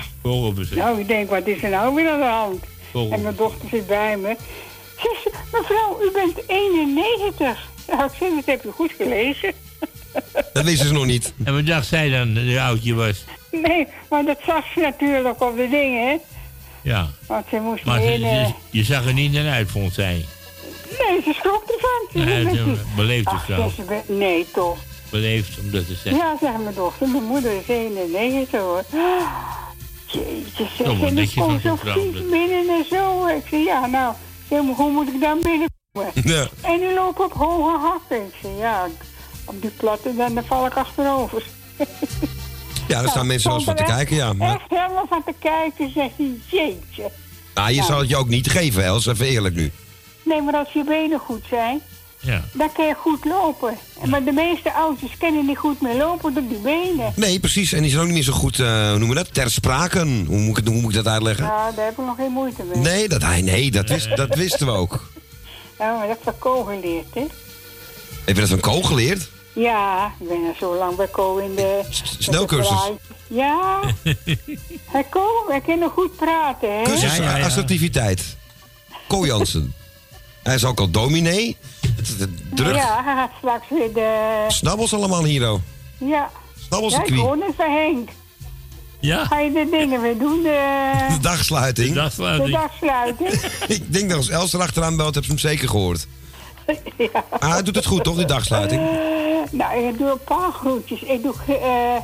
Nou, 0.75 0.99
ik 0.99 1.07
denk, 1.07 1.29
wat 1.29 1.47
is 1.47 1.63
er 1.63 1.69
nou 1.69 1.95
weer 1.95 2.09
aan 2.09 2.19
de 2.19 2.25
hand? 2.25 2.63
Vogel. 2.91 3.11
En 3.11 3.21
mijn 3.21 3.35
dochter 3.35 3.69
zit 3.69 3.87
bij 3.87 4.17
me. 4.17 4.35
Zegt 4.97 5.21
ze, 5.23 5.31
mevrouw, 5.51 6.01
u 6.01 6.11
bent 6.11 6.47
91. 6.47 7.69
Nou, 7.87 8.03
ik 8.03 8.11
zeg, 8.19 8.29
dat 8.29 8.45
heb 8.45 8.63
je 8.63 8.71
goed 8.71 8.91
gelezen. 8.91 9.53
Dat 10.53 10.63
wisten 10.63 10.87
ze 10.87 10.93
nog 10.93 11.05
niet. 11.05 11.33
En 11.43 11.53
wat 11.53 11.65
dacht 11.65 11.87
zij 11.87 12.09
dan, 12.09 12.33
dat 12.33 12.43
je 12.43 12.61
oudje 12.61 12.93
was? 12.93 13.23
Nee, 13.51 13.87
maar 14.09 14.25
dat 14.25 14.39
zag 14.45 14.65
ze 14.73 14.79
natuurlijk 14.79 15.41
op 15.43 15.55
de 15.55 15.67
dingen, 15.69 16.07
hè. 16.09 16.17
Ja. 16.81 17.07
Want 17.27 17.45
ze 17.49 17.55
moest 17.59 17.85
Maar 17.85 18.01
ze- 18.01 18.13
in... 18.13 18.19
ze- 18.19 18.53
je 18.69 18.83
zag 18.83 19.05
er 19.05 19.13
niet 19.13 19.31
naar 19.31 19.49
uit, 19.53 19.71
vond 19.71 19.93
zij. 19.93 20.25
Nee, 20.99 21.21
ze 21.23 21.33
schrok 21.33 21.63
ervan. 21.63 22.07
Ze 22.11 22.17
Nee, 22.29 22.39
ze 22.55 22.63
"Met 22.65 22.75
die- 22.75 22.85
beleefd 22.95 23.27
of 23.27 23.45
zo. 23.47 23.71
Nee, 24.07 24.47
toch. 24.53 24.77
Beleefd 25.09 25.59
om 25.59 25.71
dat 25.71 25.87
te 25.87 25.93
zeggen. 25.93 26.15
Ja, 26.15 26.37
zegt 26.41 26.57
mijn 26.63 26.75
dochter. 26.75 27.07
Mijn 27.07 27.23
moeder 27.23 27.51
is 27.51 27.67
91, 27.67 28.59
hoor. 28.59 28.83
Jeetje, 30.05 30.67
zeg. 30.77 30.87
Oh, 30.87 30.99
en 31.01 31.07
ik 31.07 31.11
netjes 31.13 31.33
kom 31.33 31.59
van 31.59 31.77
zo 31.77 31.91
vies 31.93 32.29
binnen 32.29 32.69
en 32.69 32.85
zo. 32.89 33.25
Ik 33.27 33.43
zei, 33.49 33.63
ja, 33.63 33.85
nou, 33.85 34.13
zeg 34.49 34.59
hoe 34.75 34.91
moet 34.91 35.07
ik 35.07 35.21
dan 35.21 35.39
binnenkomen? 35.41 36.31
Ja. 36.33 36.47
En 36.61 36.79
die 36.79 36.93
lopen 36.93 37.25
op 37.25 37.33
hoge 37.33 37.77
hakken. 37.77 38.17
Ik 38.25 38.33
zei, 38.41 38.53
ja, 38.57 38.87
op 39.55 39.61
die 39.61 39.71
platte, 39.77 40.15
dan, 40.15 40.33
dan 40.35 40.43
val 40.45 40.65
ik 40.65 40.73
achterover. 40.77 41.43
Ja, 42.87 43.01
daar 43.01 43.09
staan 43.09 43.27
mensen 43.27 43.47
wel 43.49 43.57
eens 43.57 43.67
van 43.67 43.75
te 43.75 43.83
kijken, 43.83 44.15
ja. 44.15 44.27
echt- 44.27 44.37
Maar, 44.37 44.55
Echt 44.55 44.69
helemaal 44.69 45.05
van 45.09 45.23
te 45.25 45.33
kijken, 45.39 45.91
zegt 45.93 46.11
hij, 46.17 46.31
jeetje. 46.49 47.11
nou, 47.55 47.69
je 47.69 47.75
Ja. 47.75 47.83
zal 47.83 47.99
het 47.99 48.09
je 48.09 48.15
ook 48.17 48.27
niet 48.27 48.49
geven, 48.49 48.83
Els. 48.83 49.05
Even 49.05 49.25
eerlijk 49.25 49.55
nu. 49.55 49.71
Nee, 50.23 50.41
maar 50.41 50.53
als 50.53 50.71
je 50.73 50.83
benen 50.83 51.19
goed 51.19 51.43
zijn, 51.49 51.79
Ja. 52.19 52.41
dan 52.53 52.71
kun 52.71 52.85
je 52.85 52.93
goed 52.93 53.25
lopen. 53.25 53.77
Maar 54.05 54.23
de 54.23 54.31
meeste 54.31 54.73
ouders 54.73 55.17
kunnen 55.17 55.45
niet 55.45 55.57
goed 55.57 55.81
meer 55.81 55.95
lopen 55.95 56.33
door 56.33 56.47
die 56.47 56.57
benen. 56.57 57.13
Nee, 57.15 57.39
precies. 57.39 57.73
En 57.73 57.81
die 57.81 57.89
zijn 57.89 58.01
ook 58.01 58.07
niet 58.07 58.15
meer 58.15 58.23
zo 58.25 58.33
goed, 58.33 58.59
eh, 58.59 58.67
hoe 58.89 58.89
noemen 58.97 59.07
we 59.17 59.23
dat? 59.23 59.33
Ter 59.33 59.51
spraken. 59.51 60.25
Hoe 60.27 60.37
moet 60.39 60.57
ik, 60.57 60.67
hoe 60.67 60.81
moet 60.81 60.95
ik 60.95 61.03
dat 61.03 61.13
uitleggen? 61.13 61.43
Nou, 61.45 61.75
daar 61.75 61.85
heb 61.85 61.99
ik 61.99 62.05
nog 62.05 62.15
geen 62.15 62.31
moeite 62.31 62.63
mee. 62.63 62.77
Nee, 62.77 63.07
dat, 63.09 63.21
hij- 63.21 63.41
nee 63.41 63.71
dat, 63.71 63.89
wist, 63.89 64.15
dat 64.15 64.35
wisten 64.35 64.65
we 64.65 64.71
ook. 64.71 65.11
Ja, 65.79 65.91
maar 65.97 65.99
dat 65.99 66.09
heb 66.09 66.17
ik 66.17 66.23
van 66.23 66.39
Ko 66.39 66.63
geleerd, 66.63 67.13
hè. 67.13 67.25
Heb 68.25 68.35
je 68.35 68.41
dat 68.41 68.49
van 68.49 68.59
Ko 68.59 68.81
geleerd? 68.81 69.29
Ja, 69.53 70.11
ik 70.19 70.27
ben 70.27 70.37
al 70.37 70.53
zo 70.59 70.75
lang 70.75 70.95
bij 70.95 71.09
Co 71.09 71.37
in 71.37 71.55
de... 71.55 71.81
snelcursus. 72.19 72.79
de 73.27 73.35
Ja, 73.35 73.79
hij 74.91 75.05
Co, 75.09 75.25
hij 75.47 75.61
kan 75.61 75.79
nog 75.79 75.91
goed 75.91 76.15
praten, 76.15 76.77
hè? 76.77 76.83
Cursus 76.83 77.19
assertiviteit. 77.19 78.37
Ko 79.07 79.25
Jansen. 79.25 79.73
Hij 80.43 80.55
is 80.55 80.65
ook 80.65 80.79
al 80.79 80.89
dominee. 80.89 81.57
Het 81.95 82.07
is 82.07 82.15
Druk. 82.53 82.75
Ja, 82.75 83.03
hij 83.03 83.15
gaat 83.15 83.31
straks 83.37 83.65
weer 83.69 83.93
de... 83.93 84.45
Snabbels 84.47 84.93
allemaal 84.93 85.23
hier, 85.23 85.51
oh. 85.51 85.59
Ja. 85.97 86.29
Snabbels 86.67 86.93
ja, 86.93 86.99
de 86.99 87.05
ik 87.05 87.19
hoor 87.19 87.37
van 87.57 87.71
Henk. 87.71 88.09
Ja. 88.99 89.25
Ga 89.25 89.39
je 89.39 89.51
de 89.51 89.67
dingen 89.71 90.01
weer 90.01 90.17
doen, 90.17 90.43
de... 90.43 91.05
De 91.09 91.19
dagsluiting. 91.21 91.93
De 91.93 92.49
dagsluiting. 92.51 93.29
Ik 93.77 93.93
denk 93.93 94.09
dat 94.09 94.17
als 94.17 94.29
Els 94.29 94.53
erachteraan 94.53 94.95
belt, 94.95 95.15
heb 95.15 95.23
ze 95.23 95.29
hem 95.29 95.39
zeker 95.39 95.69
gehoord. 95.69 96.07
Ja. 96.97 97.25
Ah, 97.29 97.51
hij 97.51 97.63
doet 97.63 97.75
het 97.75 97.85
goed, 97.85 98.03
toch, 98.03 98.15
die 98.15 98.25
dagsluiting? 98.25 98.81
Eh, 98.81 98.97
nou, 99.51 99.87
ik 99.87 99.97
doe 99.97 100.09
een 100.09 100.23
paar 100.23 100.51
groetjes. 100.51 101.03
Ik 101.03 101.23
doe, 101.23 101.33
eh 101.47 101.95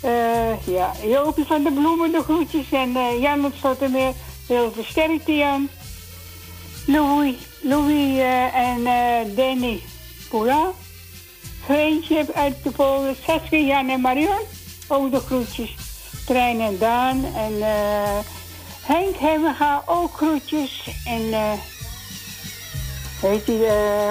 eh 0.00 0.66
ja, 0.66 0.92
Jopie 1.04 1.44
van 1.44 1.62
de 1.62 1.72
Bloemen 1.72 2.12
de 2.12 2.22
groetjes. 2.22 2.70
En 2.70 2.96
eh 2.96 3.20
Jan 3.20 3.44
het 3.44 3.54
Stottermeer, 3.58 4.12
heel 4.46 4.72
veel 4.72 4.84
sterkte 4.84 5.36
Jan. 5.36 5.68
Louis, 6.86 7.34
Louis 7.60 8.18
en 8.54 8.86
eh, 8.86 9.36
Danny 9.36 9.82
Poula. 10.28 10.70
Veentje 11.64 12.26
uit 12.34 12.56
de 12.62 12.70
Polen. 12.70 13.16
Saskia, 13.26 13.58
Jan 13.58 13.88
en 13.88 14.00
Marion. 14.00 14.44
Ook 14.88 15.10
de 15.10 15.20
groetjes. 15.20 15.74
Trein 16.26 16.60
en 16.60 16.78
Daan. 16.78 17.24
En 17.24 17.62
eh 17.62 18.18
Henk 18.86 19.16
Hemmerga 19.16 19.82
ook 19.86 20.16
groetjes. 20.16 20.88
En... 21.04 21.34
Weet 23.28 23.46
je, 23.46 23.66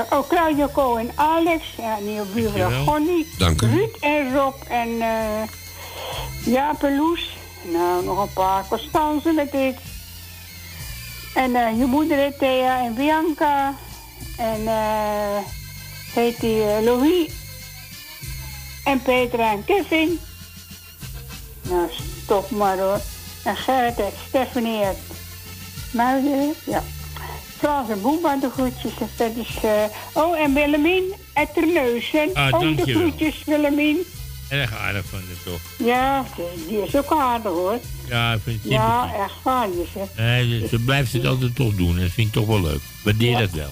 eh 0.10 0.18
oh, 0.18 0.27
Claudio 0.30 0.68
Co 0.68 0.95
en 0.95 1.11
Alex. 1.16 1.64
Ja, 1.77 1.98
nieuwe 2.00 2.26
buurvrouw. 2.26 2.84
Gonnie. 2.84 3.27
Dank 3.38 3.61
u. 3.61 3.68
Ruud 3.68 3.98
en 4.00 4.34
Rob 4.35 4.56
en 4.68 4.90
Jaap 6.45 6.84
en 6.84 6.98
Loes. 6.98 7.38
Nou, 7.72 8.03
nog 8.03 8.22
een 8.22 8.34
paar. 8.34 8.68
Constance 8.68 9.32
met 9.32 9.52
dit. 9.52 9.76
En 11.35 11.56
eh, 11.56 11.77
je 11.77 11.85
moeder 11.85 12.18
heet 12.18 12.40
Thea 12.40 12.84
en 12.84 12.94
Bianca. 12.94 13.76
En 14.38 14.68
eh 14.68 15.38
heet 16.14 16.40
die 16.40 16.64
eh, 16.64 16.84
Louis. 16.84 17.32
En 18.84 19.02
Petra 19.02 19.52
en 19.52 19.66
Kevin. 19.66 20.19
Nou, 21.61 21.90
stop 22.24 22.50
maar 22.50 22.77
hoor. 22.77 23.00
En 23.44 23.56
Gerrit 23.56 24.00
en 24.00 24.11
Stephanie 24.27 24.85
uit 24.85 24.98
Muiden. 25.92 26.53
Ja. 26.66 26.84
Frans 27.58 27.90
en 27.90 28.01
Boema 28.01 28.35
de 28.35 28.50
groetjes. 28.50 28.92
Dat 29.17 29.32
is, 29.35 29.56
eh, 29.64 29.84
oh, 30.14 30.40
en 30.40 30.53
Willemien 30.53 31.14
uit 31.34 31.53
Terneuzen. 31.53 32.30
Ah, 32.34 32.45
ook 32.53 32.59
de 32.59 32.66
dankjewel. 32.75 33.01
groetjes, 33.01 33.42
Willemien. 33.45 33.98
Erg 34.50 34.75
aardig 34.77 35.06
van 35.09 35.19
de 35.19 35.50
toch. 35.51 35.88
Ja, 35.88 36.25
die- 36.67 36.82
is 36.82 36.95
ook 36.95 37.11
aardig 37.11 37.51
hoor. 37.51 37.80
Ja, 38.08 38.34
ik 38.34 38.40
vind 38.43 38.64
het 38.64 38.72
Ja, 38.72 39.14
echt 39.24 39.34
waar. 39.43 39.67
Nee, 40.17 40.59
ze- 40.59 40.67
ze 40.67 40.80
blijft 40.80 41.14
het 41.14 41.25
altijd 41.25 41.56
toch 41.56 41.75
doen. 41.75 42.00
Dat 42.00 42.09
vind 42.11 42.27
ik 42.27 42.34
toch 42.34 42.45
wel 42.48 42.61
leuk. 42.61 42.82
Waardeer 43.03 43.30
Ja. 43.32 43.40
dat 43.40 43.51
wel. 43.51 43.72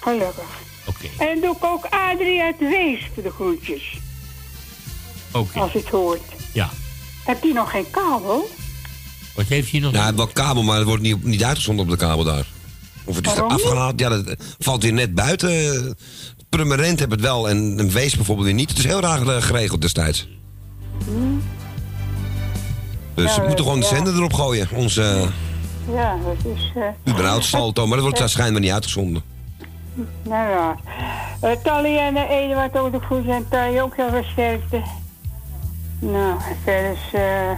gelukkig. 0.00 0.44
Oké. 0.86 1.08
En 1.24 1.40
doe 1.40 1.56
ik 1.56 1.64
ook 1.64 1.84
Adrie 1.84 2.42
uit 2.42 2.58
Wees 2.58 3.00
voor 3.14 3.22
de 3.22 3.30
groetjes. 3.30 3.98
Oké. 5.32 5.58
Als 5.58 5.72
je 5.72 5.78
het 5.78 5.88
hoort. 5.88 6.20
Ja. 6.52 6.70
Heb 7.24 7.42
die 7.42 7.52
nog 7.52 7.70
geen 7.70 7.90
kabel? 7.90 8.50
Wat 9.34 9.46
heeft 9.46 9.70
hij 9.70 9.80
nog? 9.80 9.90
Ja, 9.90 9.96
hij 9.96 10.06
heeft 10.06 10.16
wel 10.16 10.26
kabel, 10.26 10.62
maar 10.62 10.76
het 10.76 10.86
wordt 10.86 11.02
niet, 11.02 11.24
niet 11.24 11.44
uitgezonden 11.44 11.84
op 11.84 11.90
de 11.90 11.96
kabel 11.96 12.24
daar. 12.24 12.46
Of 13.04 13.16
het 13.16 13.26
is 13.26 13.32
er 13.36 13.42
afgehaald. 13.42 14.00
Ja, 14.00 14.08
dat 14.08 14.36
valt 14.58 14.82
weer 14.82 14.92
net 14.92 15.14
buiten. 15.14 15.96
Permanent 16.48 17.00
heb 17.00 17.10
het 17.10 17.20
wel 17.20 17.48
en 17.48 17.78
een 17.78 17.90
wees 17.90 18.16
bijvoorbeeld 18.16 18.46
weer 18.46 18.56
niet. 18.56 18.68
Het 18.68 18.78
is 18.78 18.84
heel 18.84 19.00
raar 19.00 19.26
eh, 19.28 19.42
geregeld 19.42 19.80
destijds. 19.80 20.28
Dus 23.14 23.34
Ja, 23.34 23.40
we 23.40 23.46
moeten 23.46 23.64
gewoon 23.64 23.80
de 23.80 23.86
ja. 23.86 23.94
zender 23.94 24.14
erop 24.14 24.32
gooien. 24.32 24.68
Onze 24.72 25.28
Ja, 25.92 26.16
dat 26.24 26.52
is... 26.54 26.72
eh 26.74 27.12
überhaupt 27.12 27.44
salto. 27.44 27.82
Maar 27.86 27.94
dat 27.94 28.04
wordt 28.04 28.18
waarschijnlijk 28.26 28.58
maar 28.58 28.66
niet 28.66 28.74
uitgezonden. 28.76 29.22
Nou 30.22 30.50
ja. 30.50 30.76
Uh, 31.44 31.50
Tally 31.62 31.96
en 31.98 32.14
uh, 32.14 32.30
Eduard 32.30 32.76
ook 32.78 32.92
de 32.92 33.00
groet 33.00 33.28
en 33.28 33.46
Tally 33.50 33.80
ook 33.80 33.96
heel 33.96 34.10
veel 34.10 34.24
sterkte. 34.24 34.82
Nou, 35.98 36.40
verder 36.64 36.90
is... 36.90 37.12
eh 37.12 37.50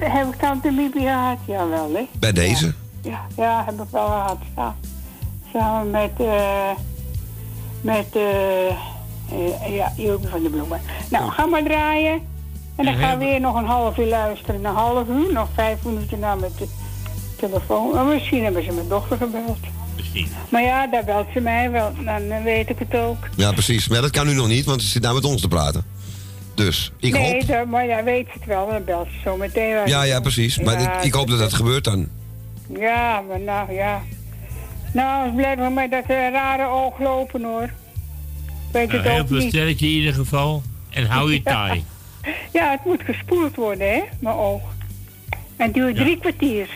heb 0.00 0.26
ik 0.32 0.40
tante 0.40 0.70
Mipi 0.70 1.00
gehad? 1.00 1.38
Jawel, 1.46 1.90
hè? 1.94 2.08
Bij 2.18 2.32
deze. 2.32 2.74
Ja, 3.02 3.20
ja, 3.36 3.64
heb 3.66 3.74
ik 3.82 3.90
wel 3.90 4.06
gehad. 4.06 4.38
Ja. 4.56 4.74
Samen 5.52 5.90
met, 5.90 6.10
eh 6.16 6.70
met, 7.80 8.06
eh 8.12 8.68
eh, 9.30 9.74
ja, 9.76 9.92
Jopie 9.96 10.28
van 10.28 10.42
de 10.42 10.48
Bloemen. 10.48 10.80
Nou, 11.10 11.30
ga 11.30 11.46
maar 11.46 11.62
draaien. 11.62 12.20
En 12.76 12.84
dan 12.84 12.94
Ja, 12.94 13.00
gaan 13.00 13.18
we 13.18 13.24
weer 13.24 13.40
nog 13.40 13.56
een 13.56 13.64
half 13.64 13.98
uur 13.98 14.06
luisteren. 14.06 14.64
Een 14.64 14.74
half 14.74 15.08
uur, 15.08 15.32
nog 15.32 15.48
vijf 15.54 15.84
minuten 15.84 16.18
na 16.18 16.34
met 16.34 16.58
de 16.58 16.66
telefoon. 17.36 17.90
Oh, 17.92 18.08
misschien 18.08 18.44
hebben 18.44 18.64
ze 18.64 18.72
mijn 18.72 18.88
dochter 18.88 19.16
gebeld. 19.16 19.58
Misschien. 19.96 20.28
Maar 20.48 20.62
ja, 20.62 20.86
daar 20.86 21.04
belt 21.04 21.26
ze 21.34 21.40
mij 21.40 21.70
wel. 21.70 21.92
Dan 22.04 22.30
eh, 22.30 22.42
weet 22.42 22.68
ik 22.68 22.78
het 22.78 22.94
ook. 22.94 23.16
Ja, 23.36 23.52
precies. 23.52 23.88
Maar 23.88 24.00
dat 24.00 24.10
kan 24.10 24.26
nu 24.26 24.34
nog 24.34 24.48
niet, 24.48 24.64
want 24.64 24.82
ze 24.82 24.88
zit 24.88 25.02
daar 25.02 25.14
met 25.14 25.24
ons 25.24 25.40
te 25.40 25.48
praten. 25.48 25.84
Dus, 26.58 26.92
ik 26.98 27.12
nee, 27.12 27.44
hoop... 27.46 27.66
maar 27.66 27.86
ja, 27.86 28.02
weet 28.04 28.26
het 28.32 28.44
wel. 28.44 28.68
Dan 28.70 28.84
belt 28.84 29.08
ze 29.12 29.20
zo 29.24 29.36
meteen. 29.36 29.72
wel. 29.72 29.88
Ja, 29.88 30.02
ja, 30.02 30.20
precies. 30.20 30.58
Maar 30.58 30.80
Ja, 30.80 30.98
ik, 30.98 31.04
ik 31.04 31.12
hoop 31.12 31.28
dat 31.28 31.38
dat 31.38 31.52
gebeurt 31.52 31.84
dan. 31.84 32.08
Ja, 32.78 33.20
maar 33.28 33.40
nou 33.40 33.72
ja. 33.72 34.02
Nou, 34.92 35.34
blijft 35.34 35.58
wel 35.58 35.70
met 35.70 35.90
dat 35.90 36.04
eh, 36.06 36.30
rare 36.32 36.66
oog 36.66 36.98
lopen 36.98 37.42
hoor. 37.44 37.70
Weet 38.72 38.86
Nou, 38.88 39.02
het 39.02 39.10
heel 39.12 39.20
ook 39.20 39.28
veel 39.28 39.36
niet. 39.36 39.48
sterkte 39.48 39.84
in 39.84 39.90
ieder 39.90 40.14
geval. 40.14 40.62
En 40.90 41.06
hou 41.06 41.32
je 41.32 41.42
taai. 41.54 41.84
Ja, 42.52 42.70
het 42.70 42.84
moet 42.84 43.02
gespoeld 43.04 43.56
worden, 43.56 43.88
hè, 43.88 44.02
mijn 44.20 44.34
oog. 44.36 44.62
En 45.56 45.64
het 45.64 45.74
duurt 45.74 45.96
drie 45.96 46.18
kwartier. 46.18 46.68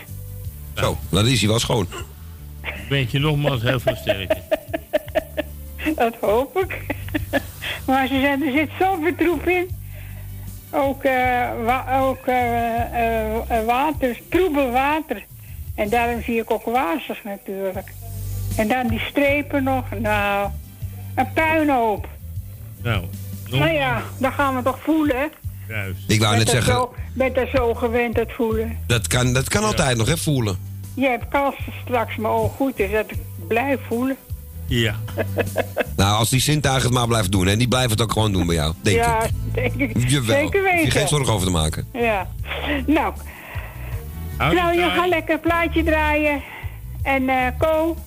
Zo, 0.75 0.97
dan 1.09 1.27
is 1.27 1.39
hij 1.39 1.49
wel 1.49 1.59
schoon. 1.59 1.87
Weet 2.89 3.11
je 3.11 3.19
nogmaals 3.19 3.61
heel 3.61 3.79
veel 3.79 3.95
sterkte. 3.95 4.41
Dat 5.95 6.15
hoop 6.21 6.57
ik. 6.57 6.85
maar 7.87 8.07
ze 8.07 8.19
zeggen, 8.19 8.43
er 8.47 8.51
zit 8.51 8.69
zoveel 8.79 9.15
troep 9.15 9.47
in. 9.47 9.69
Ook, 10.71 11.03
eh, 11.03 11.49
wa- 11.65 11.99
ook 12.01 12.25
eh, 12.27 13.27
eh, 13.49 13.65
water, 13.65 14.19
troebel 14.29 14.71
water. 14.71 15.23
En 15.75 15.89
daarom 15.89 16.21
zie 16.23 16.39
ik 16.41 16.51
ook 16.51 16.65
wazig 16.65 17.23
natuurlijk. 17.23 17.91
En 18.57 18.67
dan 18.67 18.87
die 18.87 18.99
strepen 18.99 19.63
nog. 19.63 19.85
Nou, 19.99 20.49
een 21.15 21.33
puinhoop. 21.33 22.07
Nou, 22.83 23.03
Nou 23.51 23.71
ja, 23.71 24.01
dan 24.17 24.31
gaan 24.31 24.55
we 24.55 24.61
toch 24.61 24.79
voelen, 24.83 25.15
hè? 25.17 25.25
juist. 25.67 25.99
Ik 26.11 26.19
wou 26.19 26.35
net 26.35 26.43
Ben 26.45 26.53
zeggen, 26.53 26.73
Zo, 26.73 26.93
ben 27.13 27.35
er 27.35 27.47
zo 27.53 27.73
gewend 27.73 28.15
het 28.17 28.31
voelen. 28.31 28.77
dat 28.87 29.07
kan, 29.07 29.33
dat 29.33 29.49
kan 29.49 29.63
altijd 29.63 29.97
nog, 29.97 30.07
hè, 30.07 30.17
voelen. 30.17 30.57
Je 30.95 31.07
hebt 31.07 31.27
kans 31.27 31.55
dat 31.65 31.73
straks 31.85 32.15
mijn 32.15 32.33
oog 32.33 32.55
goed 32.55 32.79
is, 32.79 32.91
dat 32.91 33.11
ik 33.11 33.17
blijf 33.47 33.79
voelen. 33.87 34.17
Ja. 34.67 34.95
Nou, 35.95 36.17
als 36.17 36.29
die 36.29 36.39
zintuigen 36.39 36.83
het 36.83 36.93
maar 36.93 37.07
blijven 37.07 37.31
doen, 37.31 37.47
hè, 37.47 37.57
die 37.57 37.67
blijven 37.67 37.91
het 37.91 38.01
ook 38.01 38.11
gewoon 38.11 38.31
doen 38.31 38.45
bij 38.45 38.55
jou, 38.55 38.73
denk 38.81 38.97
ja, 38.97 39.23
ik. 39.23 39.31
denk 39.53 39.73
ik. 39.75 40.09
Jawel, 40.09 40.37
Zeker 40.37 40.63
weten. 40.63 40.85
je 40.85 40.91
geen 40.91 41.07
zorgen 41.07 41.33
over 41.33 41.45
te 41.47 41.51
maken. 41.53 41.87
Ja. 41.93 42.27
Nou, 42.85 43.13
nou, 44.37 44.73
je 44.79 44.89
gaat 44.95 45.09
lekker 45.09 45.33
een 45.33 45.39
plaatje 45.39 45.83
draaien. 45.83 46.41
En 47.03 47.29
eh 47.29 47.47
Ko, 47.57 47.97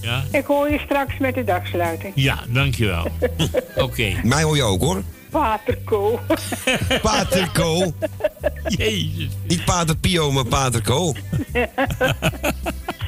Ja? 0.00 0.24
ik 0.30 0.44
hoor 0.44 0.70
je 0.70 0.78
straks 0.78 1.18
met 1.18 1.34
de 1.34 1.44
dagsluiting. 1.44 2.12
Ja, 2.16 2.38
dankjewel. 2.48 3.06
Oké. 3.76 4.12
Mij 4.22 4.42
hoor 4.42 4.56
je 4.56 4.62
ook, 4.62 4.80
hoor. 4.80 5.02
Pater 5.30 5.78
Ko. 5.84 6.20
Pater 7.02 7.50
Co. 7.52 7.92
Jezus. 8.68 9.28
Niet 9.46 9.64
Pater 9.64 9.96
Pio, 9.96 10.30
maar 10.32 10.44
Pater 10.46 10.82
Co. 10.82 11.14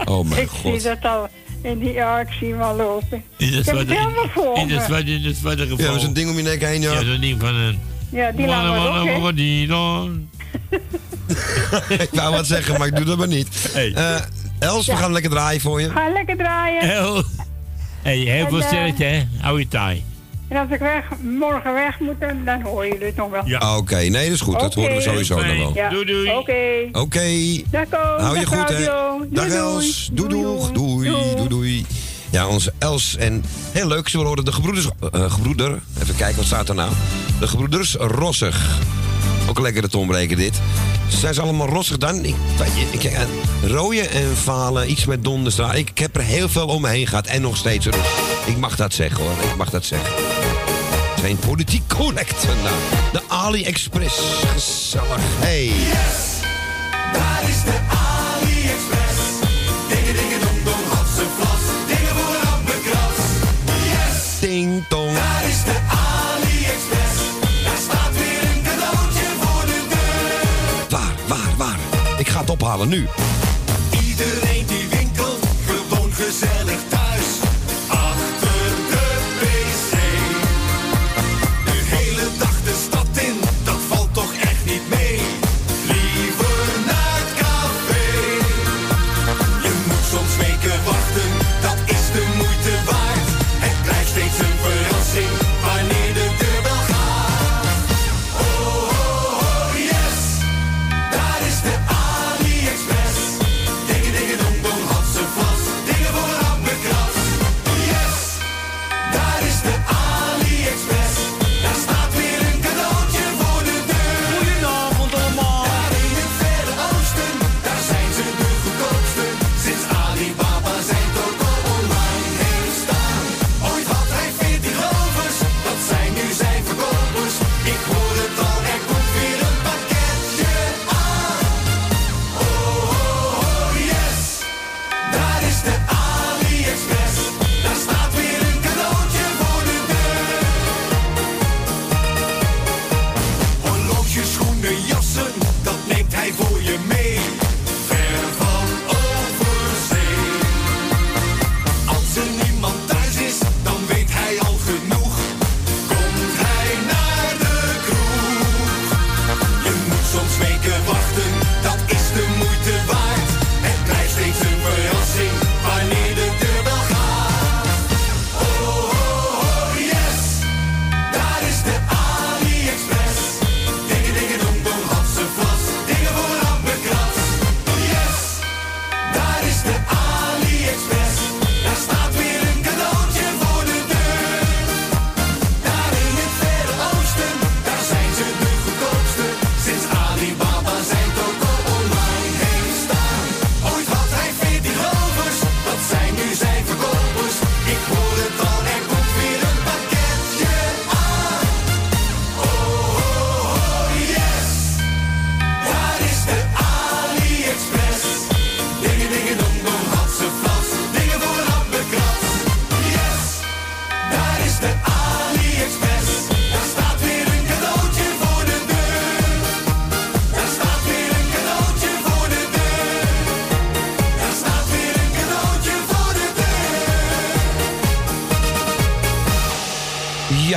Oh 0.05 0.29
mijn 0.29 0.43
ik 0.43 0.49
zie 0.63 0.71
god. 0.73 0.83
dat 0.83 1.05
al 1.05 1.29
in 1.65 1.79
die 1.79 1.93
ja, 1.93 2.21
ik 2.21 2.29
zie 2.31 2.51
hem 2.51 2.61
al 2.61 2.77
lopen. 2.77 3.23
In 3.37 3.47
ik 3.47 3.55
dat 3.55 3.65
heb 3.65 3.77
het 3.77 3.89
helemaal 3.89 4.29
voor 4.29 4.57
In 4.57 4.69
dat 4.69 4.79
me. 4.79 4.85
zwarte, 4.85 5.11
in 5.11 5.23
dat 5.23 5.59
geval. 5.59 5.85
Ja, 5.85 5.93
met 5.93 6.01
zo'n 6.01 6.13
ding 6.13 6.31
om 6.31 6.37
je 6.37 6.43
nek 6.43 6.61
heen, 6.61 6.81
ja. 6.81 6.93
Ja, 6.93 7.05
zo'n 7.05 7.21
ding 7.21 7.41
van 7.41 7.55
een... 7.55 7.81
Ja, 8.11 8.31
die 8.31 8.47
lange 8.47 8.77
rok, 8.77 9.25
hè? 9.25 9.35
die 9.35 9.67
dan. 9.67 10.29
ik 12.05 12.09
wou 12.13 12.35
wat 12.35 12.47
zeggen, 12.47 12.79
maar 12.79 12.87
ik 12.87 12.97
doe 12.97 13.05
dat 13.05 13.19
maar 13.19 13.29
niet. 13.29 13.73
Eh, 13.75 14.21
Els, 14.59 14.87
we 14.87 14.97
gaan 14.97 15.13
lekker 15.13 15.31
draaien 15.31 15.61
voor 15.61 15.81
je. 15.81 15.91
Ga 15.91 16.13
lekker 16.13 16.37
draaien. 16.37 16.89
Heel, 16.89 17.23
hey, 18.03 18.17
heel 18.17 18.45
En, 18.45 18.49
veel 18.49 18.61
eh, 18.61 18.67
sterkte, 18.67 19.05
hè? 19.05 19.23
Hou 19.41 19.59
je 19.59 19.69
taai. 19.69 20.05
En 20.49 20.57
als 20.57 20.71
ik 20.71 20.79
weg, 20.79 21.05
morgen 21.23 21.73
weg 21.75 22.01
moet, 22.01 22.21
dan, 22.45 22.63
hoor 22.63 22.87
je 22.87 22.97
het 23.01 23.17
nog 23.17 23.31
wel. 23.31 23.43
Ja. 23.47 23.77
Oké, 23.77 23.97
nee, 23.97 24.11
dat 24.25 24.35
is 24.35 24.41
goed. 24.41 24.61
Dat 24.61 24.75
horen 24.75 24.95
we 24.95 25.01
sowieso 25.01 25.37
nog 25.37 25.57
wel. 25.57 25.71
Ja. 25.75 25.89
Doei, 25.91 26.05
doei. 26.05 26.31
Oké. 26.31 26.55
Oké. 26.93 27.23
Dag. 27.71 27.87
Hou 28.21 28.39
je 28.39 28.47
goed, 28.47 28.69
hè? 28.69 28.85
Dag. 29.31 29.49
Els. 29.49 30.11
Doei, 30.13 30.29
doeg. 30.29 30.71
Doei, 30.73 31.11
doei, 31.11 31.49
doei. 31.49 31.87
Ja, 32.31 32.47
onze 32.47 32.73
Els. 32.79 33.17
En 33.17 33.45
heel 33.73 33.87
leuk, 33.87 34.09
ze 34.09 34.19
horen 34.19 34.45
de 34.45 34.53
gebroeders... 34.53 34.89
eh, 35.13 35.33
gebroeder, 35.33 35.81
even 36.03 36.17
kijken, 36.17 36.37
wat 36.37 36.45
staat 36.47 36.69
er 36.69 36.75
nou? 36.75 36.91
De 37.41 37.47
gebroeders 37.47 37.95
Rossig. 37.95 38.79
Ook 39.49 39.57
een 39.57 39.63
lekkere 39.63 39.89
toonbreken 39.89 40.37
dit. 40.37 40.61
Zijn 41.09 41.35
ze 41.35 41.41
allemaal 41.41 41.69
rossig 41.69 41.97
dan? 41.99 42.25
Ik, 42.25 42.35
ik, 42.91 43.05
eh, 43.05 43.21
rooien 43.67 44.11
en 44.11 44.37
falen, 44.43 44.91
iets 44.91 45.05
met 45.05 45.25
donderstra. 45.25 45.73
Ik, 45.73 45.91
ik 45.91 45.99
heb 45.99 46.17
er 46.17 46.23
heel 46.23 46.49
veel 46.49 46.67
om 46.67 46.81
me 46.83 46.89
heen 46.89 47.07
gehad 47.07 47.27
en 47.27 47.43
nog 47.43 47.57
steeds. 47.57 47.87
Ik 48.47 48.57
mag 48.57 48.77
dat 48.77 48.93
zeggen 48.93 49.25
hoor, 49.25 49.33
ik 49.51 49.57
mag 49.57 49.71
dat 49.71 49.85
zeggen. 49.85 50.15
Zijn 51.21 51.37
politiek 51.37 51.83
correct 51.89 52.45
vandaag. 52.45 53.11
De 53.13 53.23
AliExpress, 53.29 54.19
gezellig. 54.53 55.21
Hey. 55.21 55.73
Daar 57.13 57.49
is 57.49 57.63
de 57.65 57.79
AliExpress. 58.07 59.21
Dingen, 59.89 60.15
dingen, 60.15 60.41
dong, 60.41 60.65
dong, 60.65 60.85
hapse, 60.93 61.25
vlas. 61.37 61.65
Dingen 61.87 62.15
voor 62.19 62.37
appelkras. 62.53 63.19
Yes! 63.93 64.41
Ding 64.41 64.89
dong. 64.89 65.15
Daar 65.15 65.45
is 65.49 65.65
de 65.65 65.77
AliExpress. 66.07 67.19
Daar 67.65 67.81
staat 67.87 68.13
weer 68.13 68.43
een 68.53 68.63
cadeautje 68.63 69.27
voor 69.41 69.65
de 69.67 69.81
deur. 69.89 70.99
Waar, 70.99 71.15
waar, 71.27 71.57
waar? 71.57 71.79
Ik 72.19 72.29
ga 72.29 72.41
het 72.41 72.51
ophalen 72.51 72.89
nu. 72.89 73.09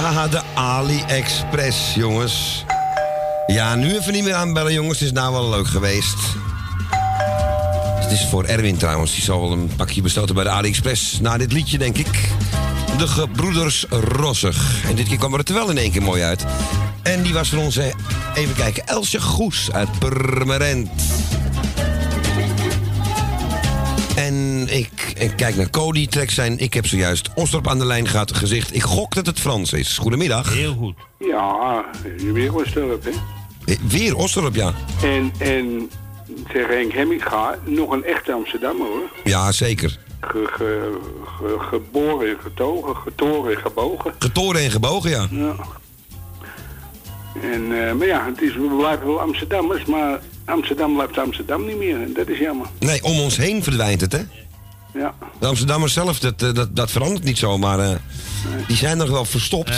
De 0.08 0.42
AliExpress, 0.54 1.94
jongens. 1.96 2.66
Ja, 3.48 3.76
nu 3.76 3.98
even 3.98 4.14
niet 4.14 4.24
meer 4.24 4.34
aanbellen, 4.34 4.74
jongens. 4.74 5.00
Het 5.00 5.08
is 5.08 5.14
nou 5.14 5.34
wel 5.34 5.50
leuk 5.50 5.68
geweest. 5.68 6.18
Het 8.00 8.12
is 8.12 8.26
voor 8.30 8.44
Erwin 8.44 8.78
trouwens. 8.78 9.14
Die 9.14 9.24
zal 9.24 9.42
wel 9.42 9.52
een 9.52 9.72
pakje 9.76 10.02
hebben 10.14 10.36
bij 10.36 10.44
de 10.44 10.50
AliExpress. 10.50 11.20
Na 11.20 11.38
dit 11.38 11.52
liedje, 11.52 11.78
denk 11.78 11.98
ik. 11.98 12.30
De 12.98 13.08
gebroeders 13.08 13.86
Rossig. 13.90 14.84
En 14.88 14.96
dit 14.96 15.08
keer 15.08 15.18
kwam 15.18 15.34
er 15.34 15.40
het 15.40 15.50
wel 15.50 15.70
in 15.70 15.78
één 15.78 15.92
keer 15.92 16.04
mooi 16.04 16.24
uit. 16.24 16.46
En 17.04 17.22
die 17.22 17.34
was 17.34 17.50
van 17.50 17.58
onze, 17.58 17.94
even 18.36 18.56
kijken, 18.56 18.88
Elsje 18.88 19.22
Goes 19.22 19.72
uit 19.72 20.00
Purmerend. 20.00 20.90
Ik 25.20 25.32
kijk 25.36 25.56
naar 25.56 25.70
Cody, 25.70 26.08
trekt 26.08 26.32
zijn... 26.32 26.58
Ik 26.58 26.74
heb 26.74 26.86
zojuist 26.88 27.30
Ostrop 27.36 27.68
aan 27.68 27.80
de 27.80 27.86
lijn 27.86 28.08
gehad, 28.08 28.36
gezicht. 28.36 28.76
Ik 28.76 28.84
gok 28.84 29.16
dat 29.16 29.26
het 29.26 29.40
Frans 29.40 29.74
is. 29.74 29.98
Goedemiddag. 29.98 30.54
Heel 30.54 30.74
goed. 30.74 30.96
Ja, 31.20 31.86
weer 32.34 32.56
Osterop, 32.56 33.04
hè. 33.04 33.10
Eh, 33.66 33.78
Weer 33.88 34.16
Ostrop, 34.16 34.56
ja. 34.56 34.74
En, 35.04 35.32
en 35.40 35.90
zeg 36.54 36.68
Henk 36.68 36.92
Hemminga, 36.94 37.56
nog 37.66 37.92
een 37.92 38.04
echte 38.04 38.32
Amsterdammer, 38.32 38.88
hoor. 38.88 39.10
Ja, 39.24 39.52
zeker. 39.52 39.98
Ge, 40.22 40.48
ge- 40.52 41.00
ge- 41.38 41.58
geboren, 41.60 42.38
getogen, 42.44 42.96
getoren 42.96 43.56
en 43.56 43.62
gebogen. 43.62 44.14
Getoren 44.20 44.62
en 44.62 44.72
gebogen, 44.72 45.10
ja. 45.10 45.28
Ja. 45.32 45.56
En, 47.42 47.88
eh, 47.88 47.94
maar 47.94 48.08
ja, 48.08 48.26
het 48.26 48.42
is, 48.42 48.54
we 48.56 48.76
blijven 48.78 49.06
wel 49.08 49.20
Amsterdammers, 49.22 49.86
maar 49.86 50.20
Amsterdam 50.46 50.94
blijft 50.94 51.18
Amsterdam 51.18 51.66
niet 51.66 51.78
meer. 51.78 52.02
En 52.02 52.14
dat 52.14 52.28
is 52.28 52.38
jammer. 52.40 52.68
Nee, 52.80 53.04
om 53.04 53.20
ons 53.20 53.38
heen 53.38 53.64
verdwijnt 53.64 54.02
het, 54.02 54.12
hè? 54.12 54.22
De 55.40 55.46
Amsterdammers 55.48 55.94
zelf, 55.94 56.20
dat, 56.20 56.42
eh, 56.42 56.54
dat, 56.54 56.76
dat 56.76 56.92
verandert 56.92 57.24
niet 57.24 57.38
zo, 57.38 57.58
maar 57.58 57.80
eh, 57.80 57.96
die 58.68 58.78
zijn 58.78 58.98
nog 58.98 59.10
wel 59.10 59.26
verstopt. 59.26 59.72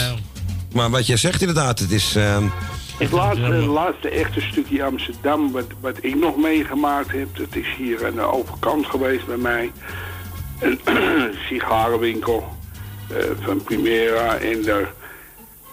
Maar 0.72 0.90
wat 0.90 1.06
jij 1.06 1.16
zegt 1.16 1.40
inderdaad, 1.40 1.78
het 1.78 1.90
is... 1.90 2.16
eh, 2.16 2.36
Het 2.98 3.10
laatste, 3.10 3.48
laatste 3.48 4.08
echte 4.10 4.40
stukje 4.40 4.84
Amsterdam 4.84 5.52
wat, 5.52 5.64
wat 5.80 5.96
ik 6.00 6.14
nog 6.14 6.36
meegemaakt 6.36 7.12
heb, 7.12 7.36
dat 7.36 7.46
is 7.56 7.66
hier 7.78 8.06
aan 8.06 8.14
de 8.14 8.20
overkant 8.32 8.86
geweest 8.86 9.26
bij 9.26 9.36
mij. 9.36 9.72
Een 10.60 10.80
sigarenwinkel 11.48 12.48
eh, 13.10 13.16
van 13.40 13.62
Primera 13.62 14.36
en 14.36 14.62
daar 14.62 14.92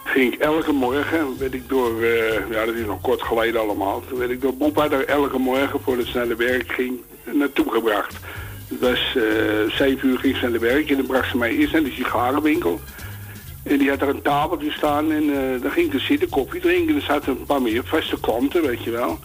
ging 0.04 0.32
ik 0.34 0.40
elke 0.40 0.72
morgen, 0.72 1.38
werd 1.38 1.54
ik 1.54 1.68
door, 1.68 2.02
eh, 2.02 2.50
ja 2.50 2.64
dat 2.66 2.74
is 2.74 2.86
nog 2.86 3.00
kort 3.00 3.22
geleden 3.22 3.60
allemaal, 3.60 4.02
toen 4.08 4.18
werd 4.18 4.30
ik 4.30 4.40
door 4.40 4.54
Boepa 4.56 4.88
daar 4.88 5.04
elke 5.04 5.38
morgen 5.38 5.80
voordat 5.84 6.06
ze 6.06 6.16
naar 6.16 6.28
de 6.28 6.36
werk 6.36 6.72
ging 6.72 6.92
naartoe 7.32 7.70
gebracht. 7.72 8.14
Het 8.68 8.80
was 8.80 9.16
eh, 9.16 9.76
zeven 9.76 10.08
uur 10.08 10.18
ging 10.18 10.36
ze 10.36 10.42
naar 10.42 10.52
de 10.52 10.58
werk 10.58 10.90
en 10.90 10.96
dan 10.96 11.06
bracht 11.06 11.30
ze 11.30 11.36
mij 11.36 11.50
eerst 11.50 11.72
naar 11.72 11.82
de 11.82 11.90
sigarenwinkel. 11.90 12.80
En 13.62 13.78
die 13.78 13.88
had 13.88 14.00
er 14.00 14.08
een 14.08 14.22
tafeltje 14.22 14.70
staan 14.70 15.12
en 15.12 15.22
eh 15.22 15.62
dan 15.62 15.70
ging 15.70 15.86
ik 15.86 15.94
er 15.94 16.00
zitten, 16.00 16.28
koffie 16.28 16.60
drinken. 16.60 16.94
Er 16.94 17.00
zaten 17.00 17.32
een 17.32 17.46
paar 17.46 17.62
meer 17.62 17.84
vaste 17.84 18.20
klanten, 18.20 18.62
weet 18.62 18.84
je 18.84 18.90
wel. 18.90 19.18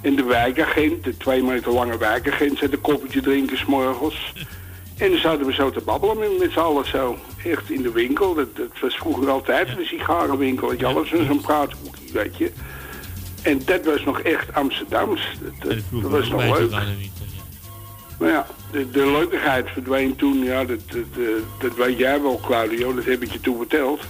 En 0.00 0.16
de 0.16 0.24
wijkagent, 0.24 1.04
de 1.04 1.16
twee 1.16 1.42
meter 1.42 1.72
lange 1.72 1.98
wijkagent, 1.98 2.58
zat 2.58 2.72
een 2.72 2.80
koffietje 2.80 3.20
drinken 3.20 3.58
s'morgens. 3.58 4.32
En 4.96 5.10
dan 5.10 5.18
zaten 5.18 5.46
we 5.46 5.52
zo 5.52 5.70
te 5.70 5.80
babbelen 5.80 6.18
met, 6.18 6.38
met 6.38 6.52
z'n 6.52 6.58
allen 6.58 6.86
zo. 6.86 7.18
Echt 7.44 7.70
in 7.70 7.82
de 7.82 7.92
winkel. 7.92 8.34
Dat, 8.34 8.56
dat 8.56 8.80
was 8.80 8.96
vroeger 8.96 9.30
altijd 9.30 9.68
een 9.68 9.84
sigarenwinkel. 9.84 10.68
Weet 10.68 10.80
je, 10.80 10.86
alles 10.86 11.12
in 11.12 11.26
zo'n 11.26 11.40
praathoekje, 11.40 12.12
weet 12.12 12.36
je. 12.36 12.52
En 13.42 13.62
dat 13.64 13.84
was 13.84 14.04
nog 14.04 14.20
echt 14.20 14.54
Amsterdams. 14.54 15.20
Dat, 15.40 15.52
dat, 15.58 16.02
dat 16.02 16.10
was 16.10 16.28
nog 16.28 16.58
leuk. 16.58 16.70
Maar 18.18 18.30
ja, 18.30 18.46
de, 18.70 18.90
de 18.90 19.10
leukigheid 19.10 19.68
verdween 19.70 20.16
toen, 20.16 20.44
ja, 20.44 20.64
dat, 20.64 20.80
dat, 20.86 21.04
eh, 21.18 21.24
dat 21.58 21.74
weet 21.74 21.98
jij 21.98 22.22
wel, 22.22 22.40
Claudio, 22.44 22.94
dat 22.94 23.04
heb 23.04 23.22
ik 23.22 23.32
je 23.32 23.40
toen 23.40 23.56
verteld. 23.56 24.00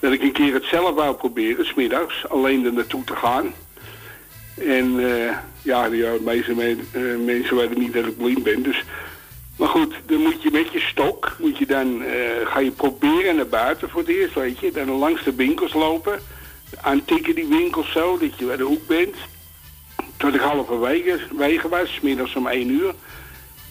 Dat 0.00 0.12
ik 0.12 0.22
een 0.22 0.32
keer 0.32 0.54
het 0.54 0.64
zelf 0.64 0.94
wou 0.94 1.14
proberen, 1.14 1.66
smiddags, 1.66 2.28
alleen 2.28 2.64
er 2.64 2.72
naartoe 2.72 3.04
te 3.04 3.16
gaan. 3.16 3.54
En 4.54 5.14
eh, 5.14 5.36
ja, 5.62 5.88
de 5.88 6.20
meeste 6.24 6.52
eh, 6.52 7.02
mensen 7.24 7.56
weten 7.56 7.78
niet 7.78 7.92
dat 7.92 8.06
ik 8.06 8.16
blind 8.16 8.42
ben, 8.42 8.62
dus... 8.62 8.84
Maar 9.56 9.68
goed, 9.68 9.94
dan 10.06 10.18
moet 10.18 10.42
je 10.42 10.50
met 10.50 10.72
je 10.72 10.80
stok, 10.80 11.36
moet 11.38 11.58
je 11.58 11.66
dan, 11.66 12.02
ga 12.44 12.58
je 12.58 12.70
proberen 12.70 13.36
naar 13.36 13.46
buiten 13.46 13.90
voor 13.90 14.00
het 14.00 14.10
eerst, 14.10 14.34
weet 14.34 14.58
je. 14.58 14.70
Dan 14.72 14.90
langs 14.90 15.24
de 15.24 15.34
winkels 15.34 15.72
lopen, 15.72 16.18
aantikken 16.80 17.34
die 17.34 17.46
winkels 17.46 17.92
zo, 17.92 18.18
dat 18.18 18.38
je 18.38 18.44
bij 18.44 18.56
de 18.56 18.62
hoek 18.62 18.86
bent. 18.86 19.14
Tot 20.16 20.34
ik 20.34 20.40
halverwege 20.40 21.20
wegen 21.36 21.70
was, 21.70 22.00
middags 22.00 22.34
om 22.34 22.46
1 22.46 22.70
uur. 22.70 22.94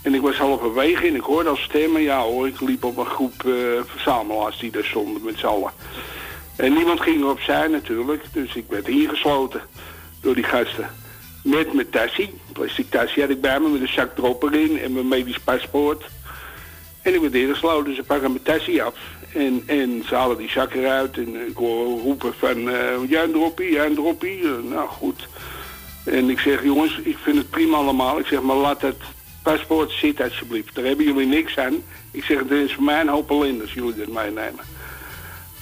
En 0.01 0.13
ik 0.13 0.21
was 0.21 0.37
halverwege 0.37 1.07
en 1.07 1.15
ik 1.15 1.21
hoorde 1.21 1.49
al 1.49 1.55
stemmen. 1.55 2.01
Ja 2.01 2.21
hoor, 2.21 2.47
ik 2.47 2.61
liep 2.61 2.83
op 2.83 2.97
een 2.97 3.05
groep 3.05 3.45
eh, 3.45 3.53
verzamelaars 3.85 4.59
die 4.59 4.71
daar 4.71 4.83
stonden 4.83 5.23
met 5.23 5.39
z'n 5.39 5.45
allen. 5.45 5.71
En 6.55 6.73
niemand 6.73 7.01
ging 7.01 7.21
erop 7.21 7.39
zijn 7.39 7.71
natuurlijk, 7.71 8.23
dus 8.31 8.55
ik 8.55 8.65
werd 8.69 8.87
ingesloten 8.87 9.61
door 10.21 10.35
die 10.35 10.43
gasten. 10.43 10.89
Met 11.43 11.73
mijn 11.73 11.87
een 12.17 12.29
plastic 12.53 12.89
tassie 12.89 13.21
had 13.21 13.31
ik 13.31 13.41
bij 13.41 13.59
me 13.59 13.69
met 13.69 13.81
een 13.81 13.87
zak 13.87 14.17
erin 14.39 14.79
en 14.79 14.93
mijn 14.93 15.07
medisch 15.07 15.39
paspoort. 15.39 16.05
En 17.01 17.13
ik 17.13 17.21
werd 17.21 17.33
ingesloten, 17.33 17.95
ze 17.95 18.03
pakken 18.03 18.31
mijn 18.31 18.43
tassie 18.43 18.83
af. 18.83 18.95
En, 19.33 19.63
en 19.65 20.03
ze 20.07 20.15
halen 20.15 20.37
die 20.37 20.49
zak 20.49 20.73
eruit 20.73 21.17
en 21.17 21.47
ik 21.47 21.55
hoor 21.55 21.99
roepen 21.99 22.33
van, 22.33 22.69
eh 22.69 23.09
ja 23.09 23.23
een 23.23 23.31
droppie, 23.31 23.71
ja 23.71 23.85
een 23.85 23.95
droppie. 23.95 24.43
Eh, 24.43 24.69
nou 24.69 24.87
goed. 24.89 25.27
En 26.05 26.29
ik 26.29 26.39
zeg, 26.39 26.63
jongens, 26.63 26.99
ik 27.03 27.17
vind 27.17 27.37
het 27.37 27.49
prima 27.49 27.77
allemaal. 27.77 28.19
Ik 28.19 28.25
zeg, 28.25 28.41
maar 28.41 28.55
laat 28.55 28.81
het 28.81 29.01
paspoort 29.43 29.91
zitten 29.91 30.25
alsjeblieft. 30.25 30.75
Daar 30.75 30.85
hebben 30.85 31.05
jullie 31.05 31.27
niks 31.27 31.57
aan. 31.57 31.83
Ik 32.11 32.23
zeg, 32.23 32.39
het 32.39 32.51
is 32.51 32.73
voor 32.73 32.83
mij 32.83 33.01
een 33.01 33.07
hoop 33.07 33.29
ellende 33.29 33.61
als 33.61 33.73
jullie 33.73 33.93
dit 33.95 34.07
meenemen. 34.13 34.65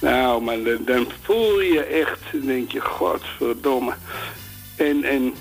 Nou, 0.00 0.42
maar 0.42 0.62
dan, 0.62 0.78
dan 0.84 1.06
voel 1.22 1.60
je 1.60 1.82
echt, 1.82 2.18
dan 2.32 2.40
denk 2.46 2.72
je, 2.72 2.80
godverdomme. 2.80 3.92
En, 4.76 5.04
en 5.04 5.34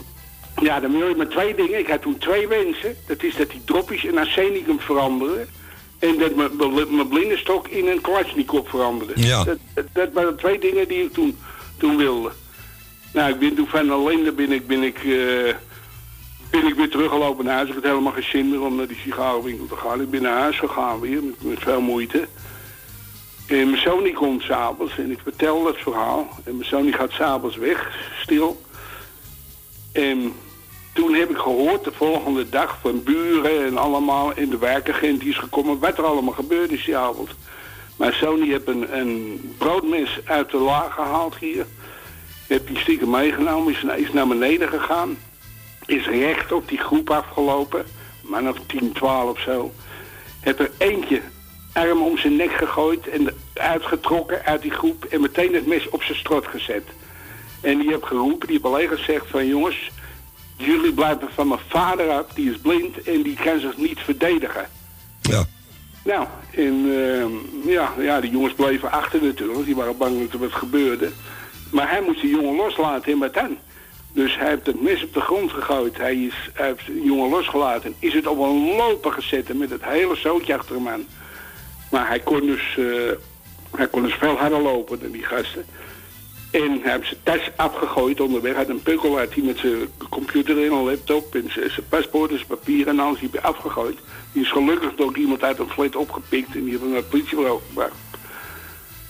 ja, 0.61 0.79
dan 0.79 0.91
wil 0.97 1.07
je 1.07 1.15
maar 1.15 1.27
twee 1.27 1.55
dingen. 1.55 1.79
Ik 1.79 1.87
had 1.87 2.01
toen 2.01 2.17
twee 2.17 2.47
wensen. 2.47 2.95
Dat 3.07 3.23
is 3.23 3.35
dat 3.35 3.49
die 3.49 3.61
droppies 3.65 4.03
in 4.03 4.17
arsenicum 4.17 4.79
veranderen. 4.79 5.47
En 5.99 6.17
dat 6.17 6.35
mijn- 6.35 6.55
mijn 6.57 6.95
mijn 6.95 7.07
blinde 7.07 7.37
stok 7.37 7.67
in 7.67 7.87
een 7.87 8.01
Kalashnikov 8.01 8.69
veranderde. 8.69 9.13
Ja. 9.15 9.43
Dat, 9.43 9.57
dat, 9.73 9.85
dat 9.93 10.09
waren 10.13 10.35
twee 10.37 10.59
dingen 10.59 10.87
die 10.87 11.03
ik 11.03 11.13
toen, 11.13 11.37
toen 11.77 11.97
wilde. 11.97 12.31
Nou, 13.13 13.31
ik 13.33 13.39
ben 13.39 13.55
toen 13.55 13.67
van 13.67 13.89
ellende 13.89 14.31
ben 14.31 14.51
ik, 14.51 14.67
ben 14.67 14.83
ik, 14.83 14.97
eh, 15.03 15.53
ben 16.49 16.67
ik 16.67 16.75
weer 16.75 16.89
teruggelopen 16.89 17.45
naar 17.45 17.55
huis. 17.55 17.67
Ik 17.67 17.75
had 17.75 17.83
helemaal 17.83 18.11
geen 18.11 18.23
zin 18.23 18.49
meer 18.49 18.61
om 18.61 18.75
naar 18.75 18.87
die 18.87 18.97
sigarenwinkel 18.97 19.65
te 19.65 19.75
gaan. 19.75 20.01
Ik 20.01 20.09
ben 20.09 20.21
naar 20.21 20.39
huis 20.39 20.59
gegaan 20.59 20.99
weer, 20.99 21.21
met, 21.39 21.59
veel 21.59 21.81
moeite. 21.81 22.27
En 23.47 23.69
mijn 23.69 23.81
zoon 23.81 24.13
komt 24.13 24.41
s'avonds 24.41 24.97
en 24.97 25.11
ik 25.11 25.19
vertel 25.23 25.63
dat 25.63 25.77
verhaal. 25.77 26.27
En 26.43 26.55
mijn 26.55 26.69
zoon 26.69 26.93
gaat 26.93 27.11
s'avonds 27.11 27.55
weg, 27.57 27.97
stil. 28.21 28.61
En 29.91 30.33
toen 30.93 31.13
heb 31.13 31.29
ik 31.29 31.37
gehoord 31.37 31.83
de 31.83 31.91
volgende 31.91 32.49
dag 32.49 32.77
van 32.81 33.03
buren 33.03 33.65
en 33.65 33.77
allemaal 33.77 34.31
in 34.35 34.49
de 34.49 34.57
werkagent 34.57 35.19
die 35.19 35.29
is 35.29 35.37
gekomen 35.37 35.79
wat 35.79 35.97
er 35.97 36.05
allemaal 36.05 36.33
gebeurd 36.33 36.71
is 36.71 36.85
die 36.85 36.97
avond. 36.97 37.29
Mijn 37.97 38.13
zoon 38.13 38.39
die 38.39 38.51
heeft 38.51 38.67
een, 38.67 38.97
een 38.97 39.41
broodmes 39.57 40.19
uit 40.23 40.51
de 40.51 40.57
laag 40.57 40.93
gehaald 40.93 41.35
hier. 41.35 41.65
Heb 42.47 42.67
die 42.67 42.77
stiekem 42.77 43.09
meegenomen, 43.09 43.73
is, 43.73 43.83
is 43.83 44.13
naar 44.13 44.27
beneden 44.27 44.69
gegaan. 44.69 45.17
Is 45.89 46.05
recht 46.05 46.51
op 46.51 46.67
die 46.69 46.77
groep 46.77 47.09
afgelopen. 47.09 47.85
Maar 48.21 48.43
nog 48.43 48.57
10, 48.65 48.91
12 48.91 49.39
zo. 49.39 49.73
Heb 50.39 50.59
er 50.59 50.71
eentje 50.77 51.21
arm 51.73 52.01
om 52.01 52.17
zijn 52.17 52.35
nek 52.35 52.51
gegooid 52.51 53.09
en 53.09 53.33
uitgetrokken 53.53 54.45
uit 54.45 54.61
die 54.61 54.71
groep. 54.71 55.05
En 55.05 55.21
meteen 55.21 55.53
het 55.53 55.67
mes 55.67 55.89
op 55.89 56.03
zijn 56.03 56.17
strot 56.17 56.47
gezet. 56.47 56.83
En 57.61 57.77
die 57.79 57.89
heb 57.89 58.03
geroepen, 58.03 58.47
die 58.47 58.55
heb 58.55 58.65
alleen 58.65 58.87
gezegd 58.87 59.25
van 59.27 59.47
jongens, 59.47 59.91
jullie 60.55 60.93
blijven 60.93 61.29
van 61.33 61.47
mijn 61.47 61.59
vader 61.67 62.09
af, 62.09 62.25
die 62.33 62.51
is 62.51 62.57
blind 62.57 63.01
en 63.01 63.21
die 63.21 63.35
kan 63.43 63.59
zich 63.59 63.77
niet 63.77 63.99
verdedigen. 63.99 64.67
Ja. 65.21 65.45
Nou, 66.03 66.27
en 66.51 66.85
ehm, 66.85 67.69
ja, 67.69 67.93
ja, 67.99 68.21
die 68.21 68.31
jongens 68.31 68.53
bleven 68.53 68.91
achter 68.91 69.23
natuurlijk, 69.23 69.65
die 69.65 69.75
waren 69.75 69.97
bang 69.97 70.19
dat 70.19 70.33
er 70.33 70.39
wat 70.39 70.53
gebeurde. 70.53 71.11
Maar 71.71 71.89
hij 71.89 72.01
moest 72.01 72.21
die 72.21 72.29
jongen 72.29 72.55
loslaten 72.55 73.11
en 73.11 73.19
wat 73.19 73.33
dan? 73.33 73.57
Dus 74.13 74.37
hij 74.37 74.49
heeft 74.49 74.65
het 74.65 74.81
mes 74.81 75.03
op 75.03 75.13
de 75.13 75.21
grond 75.21 75.51
gegooid. 75.51 75.97
Hij, 75.97 76.15
is, 76.15 76.49
hij 76.53 76.67
heeft 76.67 76.85
de 76.85 77.01
jongen 77.01 77.29
losgelaten. 77.29 77.95
Is 77.99 78.13
het 78.13 78.27
op 78.27 78.39
een 78.39 78.75
loper 78.75 79.11
gezet 79.11 79.49
en 79.49 79.57
met 79.57 79.69
het 79.69 79.83
hele 79.83 80.15
zootje 80.15 80.57
achter 80.57 80.75
hem 80.75 80.87
aan. 80.87 81.07
Maar 81.91 82.07
hij 82.07 82.19
kon 82.19 82.39
dus, 82.39 82.77
eh, 82.77 82.85
hij 83.75 83.87
kon 83.87 84.01
dus 84.01 84.13
veel 84.13 84.35
harder 84.35 84.61
lopen 84.61 84.99
dan 84.99 85.11
die 85.11 85.23
gasten. 85.23 85.65
En 86.51 86.79
hij 86.81 86.91
heeft 86.91 87.07
zijn 87.07 87.19
tas 87.23 87.51
afgegooid 87.55 88.19
onderweg. 88.19 88.51
Hij 88.51 88.61
had 88.61 88.69
een 88.69 88.81
pukkel 88.81 89.17
uit 89.17 89.33
die 89.33 89.43
met 89.43 89.57
zijn 89.57 89.87
computer 90.09 90.57
erin, 90.57 90.71
een 90.71 90.83
laptop 90.83 91.35
en 91.35 91.51
zijn 91.51 91.87
paspoort 91.89 92.31
en 92.31 92.35
zijn 92.35 92.47
papieren 92.47 92.93
en 92.93 92.99
alles 92.99 93.19
die 93.19 93.29
hij 93.31 93.41
afgegooid. 93.41 93.97
Die 94.31 94.41
is 94.41 94.51
gelukkig 94.51 94.95
door 94.95 95.17
iemand 95.17 95.43
uit 95.43 95.59
een 95.59 95.69
flat 95.69 95.95
opgepikt 95.95 96.55
en 96.55 96.63
die 96.63 96.71
hebben 96.71 96.89
naar 96.89 96.97
het 96.97 97.09
politiebureau 97.09 97.59
gebracht. 97.67 97.95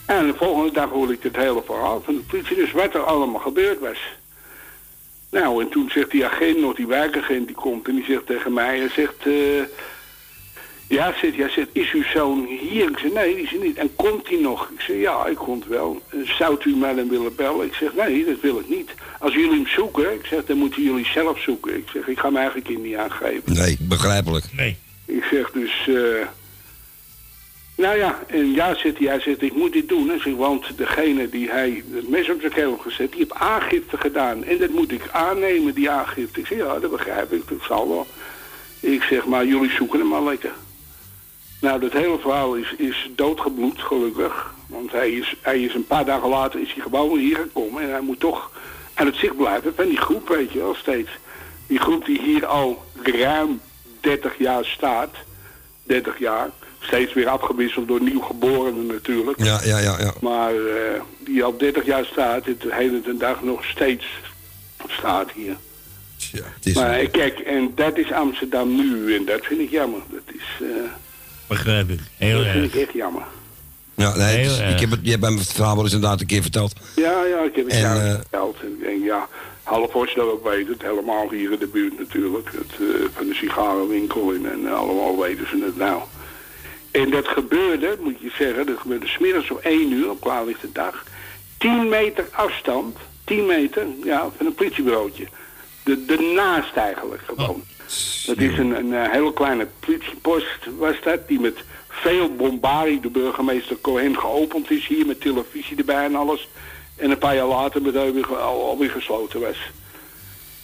En 0.06 0.28
de 0.28 0.34
volgende 0.34 0.72
dag 0.72 0.90
hoorde 0.90 1.14
ik 1.14 1.24
het 1.24 1.36
hele 1.36 1.62
verhaal 1.66 2.02
van 2.06 2.16
de 2.16 2.22
politie, 2.22 2.56
dus 2.56 2.72
wat 2.72 2.94
er 2.94 3.04
allemaal 3.04 3.42
gebeurd 3.42 3.80
was. 3.80 3.98
Nou, 5.32 5.64
en 5.64 5.70
toen 5.70 5.90
zegt 5.90 6.12
die 6.12 6.26
agent 6.26 6.60
nog, 6.60 6.76
die 6.76 6.88
wijkagent, 6.88 7.48
die 7.48 7.56
komt 7.56 7.88
en 7.88 7.96
die 7.96 8.06
zegt 8.06 8.26
tegen 8.26 8.54
mij, 8.54 8.78
hij 8.78 8.90
zegt, 8.90 9.26
eh, 9.26 9.64
ja, 10.88 11.14
zegt, 11.22 11.36
hij 11.36 11.50
zegt, 11.50 11.70
is 11.72 11.92
uw 11.92 12.04
zoon 12.04 12.46
hier? 12.46 12.90
Ik 12.90 12.98
zeg, 12.98 13.12
nee, 13.12 13.36
die 13.36 13.44
is 13.44 13.54
er 13.54 13.60
niet. 13.60 13.78
En 13.78 13.96
komt 13.96 14.28
hij 14.28 14.40
nog? 14.40 14.70
Ik 14.74 14.82
zeg, 14.82 14.98
ja, 14.98 15.22
hij 15.22 15.34
komt 15.34 15.66
wel. 15.66 16.02
En 16.10 16.36
Zou 16.38 16.58
u 16.64 16.76
mij 16.76 16.94
dan 16.94 17.10
willen 17.10 17.36
bellen? 17.36 17.66
Ik 17.66 17.74
zeg, 17.74 17.94
nee, 17.94 18.26
dat 18.26 18.40
wil 18.42 18.60
ik 18.60 18.70
niet. 18.70 18.92
Als 19.20 19.34
jullie 19.34 19.52
hem 19.52 19.68
zoeken, 19.68 20.14
ik 20.14 20.26
zeg, 20.26 20.46
dan 20.46 20.58
moeten 20.58 20.84
jullie 20.84 21.06
zelf 21.06 21.42
zoeken. 21.42 21.76
Ik 21.76 21.88
zeg, 21.94 22.08
ik 22.08 22.20
ga 22.20 22.30
mijn 22.30 22.44
eigen 22.44 22.62
kind 22.62 22.84
niet 22.84 22.96
aangeven. 22.96 23.54
Nee, 23.54 23.78
begrijpelijk. 23.80 24.46
Nee. 24.52 24.78
Ik 25.06 25.24
zeg 25.32 25.52
dus, 25.52 25.88
eh, 25.88 26.28
nou 27.80 27.98
ja, 27.98 28.20
en 28.28 28.52
ja, 28.52 28.76
zegt 28.76 28.98
hij, 28.98 29.08
hij 29.08 29.20
zegt, 29.20 29.42
ik 29.42 29.56
moet 29.56 29.74
dit 29.74 29.90
doen. 29.90 30.12
Want 30.38 30.78
degene 30.78 31.30
die 31.30 31.50
hij 31.50 31.84
het 31.94 32.10
mes 32.10 32.30
op 32.30 32.40
zijn 32.40 32.52
keel 32.52 32.70
heeft 32.70 32.82
gezet, 32.82 33.10
die 33.10 33.20
heeft 33.20 33.34
aangifte 33.34 33.98
gedaan. 33.98 34.44
En 34.44 34.58
dat 34.58 34.70
moet 34.70 34.92
ik 34.92 35.10
aannemen, 35.12 35.74
die 35.74 35.90
aangifte. 35.90 36.40
Ik 36.40 36.46
zeg, 36.46 36.58
ja, 36.58 36.80
dat 36.80 36.92
begrijp 36.92 37.32
ik, 37.32 37.48
dat 37.48 37.62
zal 37.68 37.90
wel. 37.90 38.08
Ik 38.80 39.04
zeg, 39.04 39.26
maar 39.26 39.46
jullie 39.46 39.72
zoeken 39.72 40.00
hem 40.00 40.08
maar 40.08 40.24
lekker. 40.24 40.52
Nou, 41.62 41.80
dat 41.80 41.92
hele 41.92 42.20
verhaal 42.20 42.56
is, 42.56 42.74
is 42.78 43.10
doodgebloed, 43.16 43.82
gelukkig. 43.82 44.54
Want 44.68 44.92
hij 44.92 45.12
is, 45.12 45.36
hij 45.42 45.62
is 45.62 45.74
een 45.74 45.88
paar 45.88 46.06
dagen 46.06 46.30
later 46.30 46.60
is 46.60 46.74
hij 46.74 46.84
gewoon 46.84 47.18
hier 47.20 47.36
gekomen. 47.36 47.84
En 47.84 47.90
hij 47.90 48.02
moet 48.02 48.20
toch 48.20 48.52
aan 48.94 49.06
het 49.06 49.16
zicht 49.16 49.38
blijven 49.38 49.76
van 49.76 49.88
die 49.88 49.98
groep, 49.98 50.28
weet 50.28 50.52
je 50.52 50.60
wel, 50.60 50.76
steeds. 50.76 51.10
Die 51.68 51.80
groep 51.80 52.06
die 52.06 52.22
hier 52.22 52.46
al 52.46 52.84
ruim 53.02 53.62
30 54.00 54.38
jaar 54.38 54.66
staat. 54.66 55.16
30 55.84 56.20
jaar. 56.20 56.50
Steeds 56.80 57.14
weer 57.14 57.28
afgewisseld 57.28 57.88
door 57.88 58.02
nieuwgeborenen 58.02 58.86
natuurlijk. 58.86 59.44
Ja, 59.44 59.60
ja, 59.64 59.78
ja, 59.80 60.00
ja. 60.00 60.14
Maar 60.22 60.54
eh, 60.54 61.02
die 61.20 61.44
al 61.44 61.58
30 61.58 61.86
jaar 61.86 62.06
staat, 62.06 62.46
het 62.46 62.62
de 62.62 62.74
hele 62.76 63.02
ten 63.02 63.18
dag 63.18 63.44
nog 63.44 63.66
steeds 63.66 64.06
staat 64.88 65.32
hier. 65.36 65.56
is 66.64 66.74
maar 66.76 66.94
eh, 67.00 67.12
kijk, 67.12 67.40
en 67.40 67.72
dat 67.76 67.98
is 67.98 68.12
Amsterdam 68.12 68.76
nu 68.76 69.16
en 69.16 69.26
dat 69.26 69.46
vind 69.46 69.60
ik 69.60 69.70
jammer. 69.70 70.00
Dat 70.12 70.36
is, 70.36 70.66
eh, 70.66 70.68
Begrijp 71.48 71.90
ik. 71.90 72.00
Heel 72.18 72.38
dat 72.44 72.48
vind 72.52 72.64
erg. 72.64 72.74
ik 72.74 72.82
echt 72.82 72.94
jammer. 72.94 73.24
Ja, 73.96 74.16
nee, 74.16 74.38
het 74.38 74.52
is- 74.52 74.60
ik 74.74 74.80
heb 74.80 74.92
het, 74.92 75.00
je 75.04 75.10
hebt 75.10 75.22
mij 75.22 75.32
het 75.32 75.52
verhaal 75.54 75.76
wel 75.76 75.84
eens 75.84 75.94
inderdaad 75.94 76.22
een 76.22 76.28
keer 76.28 76.42
verteld. 76.42 76.74
Ja, 76.96 77.24
ja, 77.26 77.40
ik 77.44 77.56
heb 77.56 77.66
het 77.66 77.74
En, 77.74 77.80
jou 77.80 78.00
eh, 78.00 78.14
verteld. 78.14 78.58
En 78.62 78.68
ik 78.68 78.80
denk, 78.86 79.04
ja, 79.04 79.28
half 79.64 79.92
dat 79.92 80.18
ook 80.26 80.44
weet 80.50 80.68
het. 80.68 80.82
Helemaal 80.82 81.30
hier 81.32 81.52
in 81.52 81.60
de 81.60 81.68
buurt 81.68 81.98
natuurlijk. 82.00 82.50
Het, 82.52 82.72
eh, 82.80 83.06
van 83.16 83.28
de 83.28 83.34
sigarenwinkel 83.34 84.34
en, 84.34 84.52
en 84.52 84.74
allemaal 84.74 85.20
weten 85.20 85.48
ze 85.50 85.64
het 85.66 85.78
nou. 85.78 86.02
En 86.92 87.10
dat 87.10 87.28
gebeurde, 87.28 87.98
moet 88.02 88.20
je 88.20 88.32
zeggen, 88.38 88.66
dat 88.66 88.80
gebeurde 88.80 89.08
smiddags 89.08 89.52
om 89.52 89.58
1 89.62 89.92
uur 89.92 90.10
op 90.10 90.22
klaarlichte 90.22 90.72
dag. 90.72 91.04
10 91.58 91.90
meter 91.90 92.28
afstand, 92.32 92.98
10 93.24 93.46
meter, 93.46 93.86
ja, 94.04 94.30
van 94.38 94.46
een 94.46 94.54
politiebureautje. 94.54 95.28
De, 95.84 96.06
de 96.06 96.32
naast 96.36 96.76
eigenlijk 96.76 97.22
gewoon. 97.26 97.64
Dat 98.26 98.38
is 98.38 98.58
een, 98.58 98.76
een 98.76 98.94
eh, 98.94 99.12
hele 99.12 99.34
kleine 99.34 99.68
politiepost 99.80 100.58
was 100.78 100.96
dat, 101.04 101.28
die 101.28 101.40
met 101.40 101.58
veel 101.88 102.36
bombarie 102.36 103.00
de 103.00 103.10
burgemeester 103.10 103.78
Cohen 103.82 104.18
geopend 104.18 104.72
is 104.72 104.88
hier 104.88 105.06
met 105.06 105.22
televisie 105.22 105.78
erbij 105.78 106.06
en 106.06 106.16
alles. 106.16 106.48
En 106.96 107.12
een 107.12 107.18
paar 107.18 107.36
jaar 107.36 107.48
later 107.48 107.82
met 107.82 107.96
al, 107.96 108.70
alweer 108.70 108.90
gesloten 108.90 109.40
was. 109.40 109.58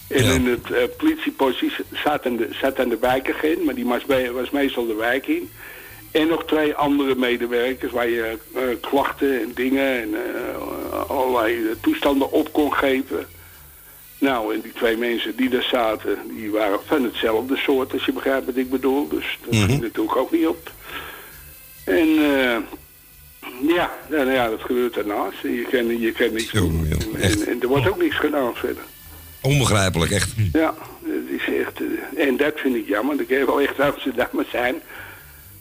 En 0.08 0.24
in 0.24 0.46
het 0.46 0.70
eh, 0.70 0.82
politiepost 0.96 1.62
zat 1.92 2.26
aan 2.26 2.36
de, 2.36 2.48
zat 2.60 2.80
aan 2.80 2.88
de 2.88 2.98
wijkagent, 2.98 3.64
maar 3.64 3.74
die 3.74 3.86
was, 3.86 4.02
was 4.32 4.50
meestal 4.50 4.86
de 4.86 4.94
wijk 4.94 5.26
in. 5.26 5.50
En 6.10 6.28
nog 6.28 6.44
twee 6.44 6.74
andere 6.74 7.14
medewerkers 7.14 7.92
waar 7.92 8.08
je 8.08 8.38
eh, 8.54 8.62
klachten 8.80 9.40
en 9.40 9.50
dingen 9.54 10.00
en 10.02 10.08
eh, 10.14 11.10
allerlei 11.10 11.54
eh, 11.56 11.70
toestanden 11.80 12.30
op 12.32 12.52
kon 12.52 12.72
geven. 12.72 13.26
Nou, 14.18 14.54
en 14.54 14.60
die 14.60 14.72
twee 14.72 14.96
mensen 14.96 15.36
die 15.36 15.48
daar 15.48 15.62
zaten, 15.70 16.18
die 16.36 16.50
waren 16.50 16.78
van 16.86 17.04
hetzelfde 17.04 17.56
soort, 17.56 17.92
als 17.92 18.04
je 18.04 18.12
begrijpt 18.12 18.46
wat 18.46 18.56
ik 18.56 18.70
bedoel. 18.70 19.08
Dus 19.08 19.38
dat 19.44 19.54
Mhm. 19.54 19.64
ging 19.66 19.80
natuurlijk 19.80 20.16
ook 20.16 20.32
niet 20.32 20.46
op. 20.46 20.70
En 21.84 22.08
ja, 23.66 23.90
nou 24.10 24.30
ja, 24.32 24.48
dat 24.48 24.60
gebeurt 24.60 24.94
daarnaast. 24.94 25.36
En 25.44 25.52
je 25.52 25.62
kan, 25.70 26.00
je 26.00 26.12
kan 26.12 26.32
niks 26.32 26.50
doen. 26.52 26.86
En, 26.90 27.20
en, 27.22 27.46
en 27.46 27.60
er 27.62 27.68
wordt 27.68 27.88
ook 27.88 27.98
niks 27.98 28.16
gedaan 28.16 28.54
verder. 28.54 28.82
Onbegrijpelijk, 29.42 30.10
echt. 30.10 30.32
Ja, 30.52 30.74
het 31.04 31.40
is 31.40 31.54
echt... 31.54 31.80
en 32.16 32.36
dat 32.36 32.52
vind 32.56 32.74
ik 32.76 32.86
jammer. 32.88 33.16
Dat 33.16 33.26
kan 33.26 33.38
je 33.38 33.46
wel 33.46 33.60
echt 33.60 33.80
Amsterdammer 33.80 34.46
zijn. 34.50 34.74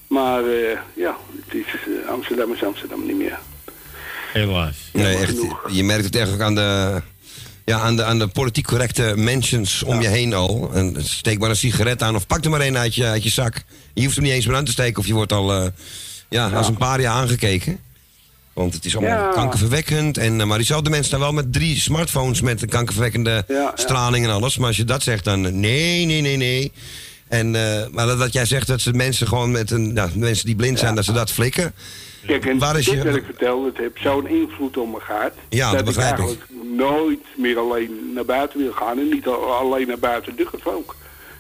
Maar 0.08 0.44
eh, 0.44 0.78
ja, 0.96 1.18
het 1.46 1.54
is, 1.56 1.66
eh, 2.04 2.10
Amsterdam 2.10 2.54
is 2.54 2.64
Amsterdam 2.64 3.06
niet 3.06 3.18
meer. 3.18 3.40
Helaas. 4.34 4.76
Nee, 4.94 5.18
echt. 5.18 5.36
Je 5.72 5.84
merkt 5.84 6.14
het 6.14 6.30
ook 6.34 6.40
aan 6.40 6.56
de, 6.56 7.02
ja, 7.66 7.80
aan 7.80 7.96
de, 7.96 8.04
aan 8.04 8.20
de 8.20 8.28
politiek 8.28 8.66
correcte 8.66 9.14
mensen 9.16 9.66
om 9.86 10.02
je 10.02 10.08
heen 10.08 10.34
al. 10.34 10.70
En 10.74 10.96
steek 11.00 11.40
maar 11.40 11.50
een 11.50 11.56
sigaret 11.56 12.02
aan 12.02 12.16
of 12.16 12.28
pak 12.28 12.44
er 12.44 12.50
maar 12.50 12.62
een 12.62 12.78
uit 12.78 12.96
je, 12.96 13.06
uit 13.06 13.24
je 13.24 13.30
zak. 13.30 13.64
Je 13.94 14.04
hoeft 14.04 14.16
hem 14.16 14.24
niet 14.24 14.34
eens 14.34 14.46
meer 14.46 14.56
aan 14.56 14.66
te 14.66 14.72
steken 14.72 15.00
of 15.00 15.08
je 15.08 15.14
wordt 15.14 15.34
al 15.34 15.54
eh, 15.54 15.68
ja, 16.30 16.50
als 16.50 16.68
een 16.68 16.78
paria 16.78 17.12
aangekeken. 17.12 17.80
Want 18.54 18.74
het 18.74 18.86
is 18.86 18.96
allemaal 18.98 19.18
Ja. 19.18 19.32
kankerverwekkend. 19.32 20.18
En, 20.18 20.48
maar 20.48 20.58
diezelfde 20.58 20.90
mensen 20.90 21.08
staan 21.08 21.20
wel 21.20 21.34
met 21.34 21.54
drie 21.54 21.80
smartphones 21.80 22.42
met 22.42 22.62
een 22.62 22.70
kankerverwekkende 22.70 23.46
straling 23.74 24.26
en 24.26 24.32
alles. 24.32 24.58
Maar 24.58 24.68
als 24.68 24.78
je 24.78 24.84
dat 24.84 25.04
zegt, 25.04 25.24
dan 25.24 25.60
nee, 25.60 26.06
nee, 26.06 26.22
nee, 26.22 26.38
nee. 26.38 26.72
En, 27.28 27.56
eh, 27.56 27.88
maar 27.92 28.06
dat, 28.08 28.20
dat 28.20 28.34
jij 28.34 28.46
zegt 28.46 28.68
dat 28.68 28.82
ze 28.82 28.94
mensen 28.94 29.28
gewoon 29.28 29.52
met 29.52 29.72
een, 29.72 29.92
ja, 29.96 30.10
mensen 30.16 30.46
die 30.46 30.56
blind 30.56 30.80
zijn, 30.80 30.96
dat 30.96 31.06
ze 31.06 31.12
dat 31.12 31.32
flikken. 31.32 31.74
Kijk, 32.28 32.46
en 32.46 32.58
Waar 32.58 32.78
is 32.80 32.86
dit 32.86 32.94
je- 32.94 33.04
wat 33.04 33.16
ik 33.16 33.26
vertelde, 33.26 33.68
het 33.68 33.78
heeft 33.78 34.00
zo'n 34.02 34.28
invloed 34.28 34.78
op 34.78 34.92
me 34.92 35.00
gehad. 35.00 35.32
Ja, 35.50 35.72
dat 35.72 35.80
ik 35.80 35.86
begrijp 35.86 36.18
ik. 36.18 36.20
eigenlijk 36.26 36.50
nooit 36.76 37.20
meer 37.38 37.58
alleen 37.60 38.12
naar 38.14 38.26
buiten 38.26 38.60
wil 38.60 38.72
gaan. 38.72 39.00
En 39.00 39.10
niet 39.10 39.28
al- 39.28 39.54
alleen 39.54 39.88
naar 39.88 40.00
buiten 40.00 40.36
durf 40.36 40.66
ook. 40.68 40.96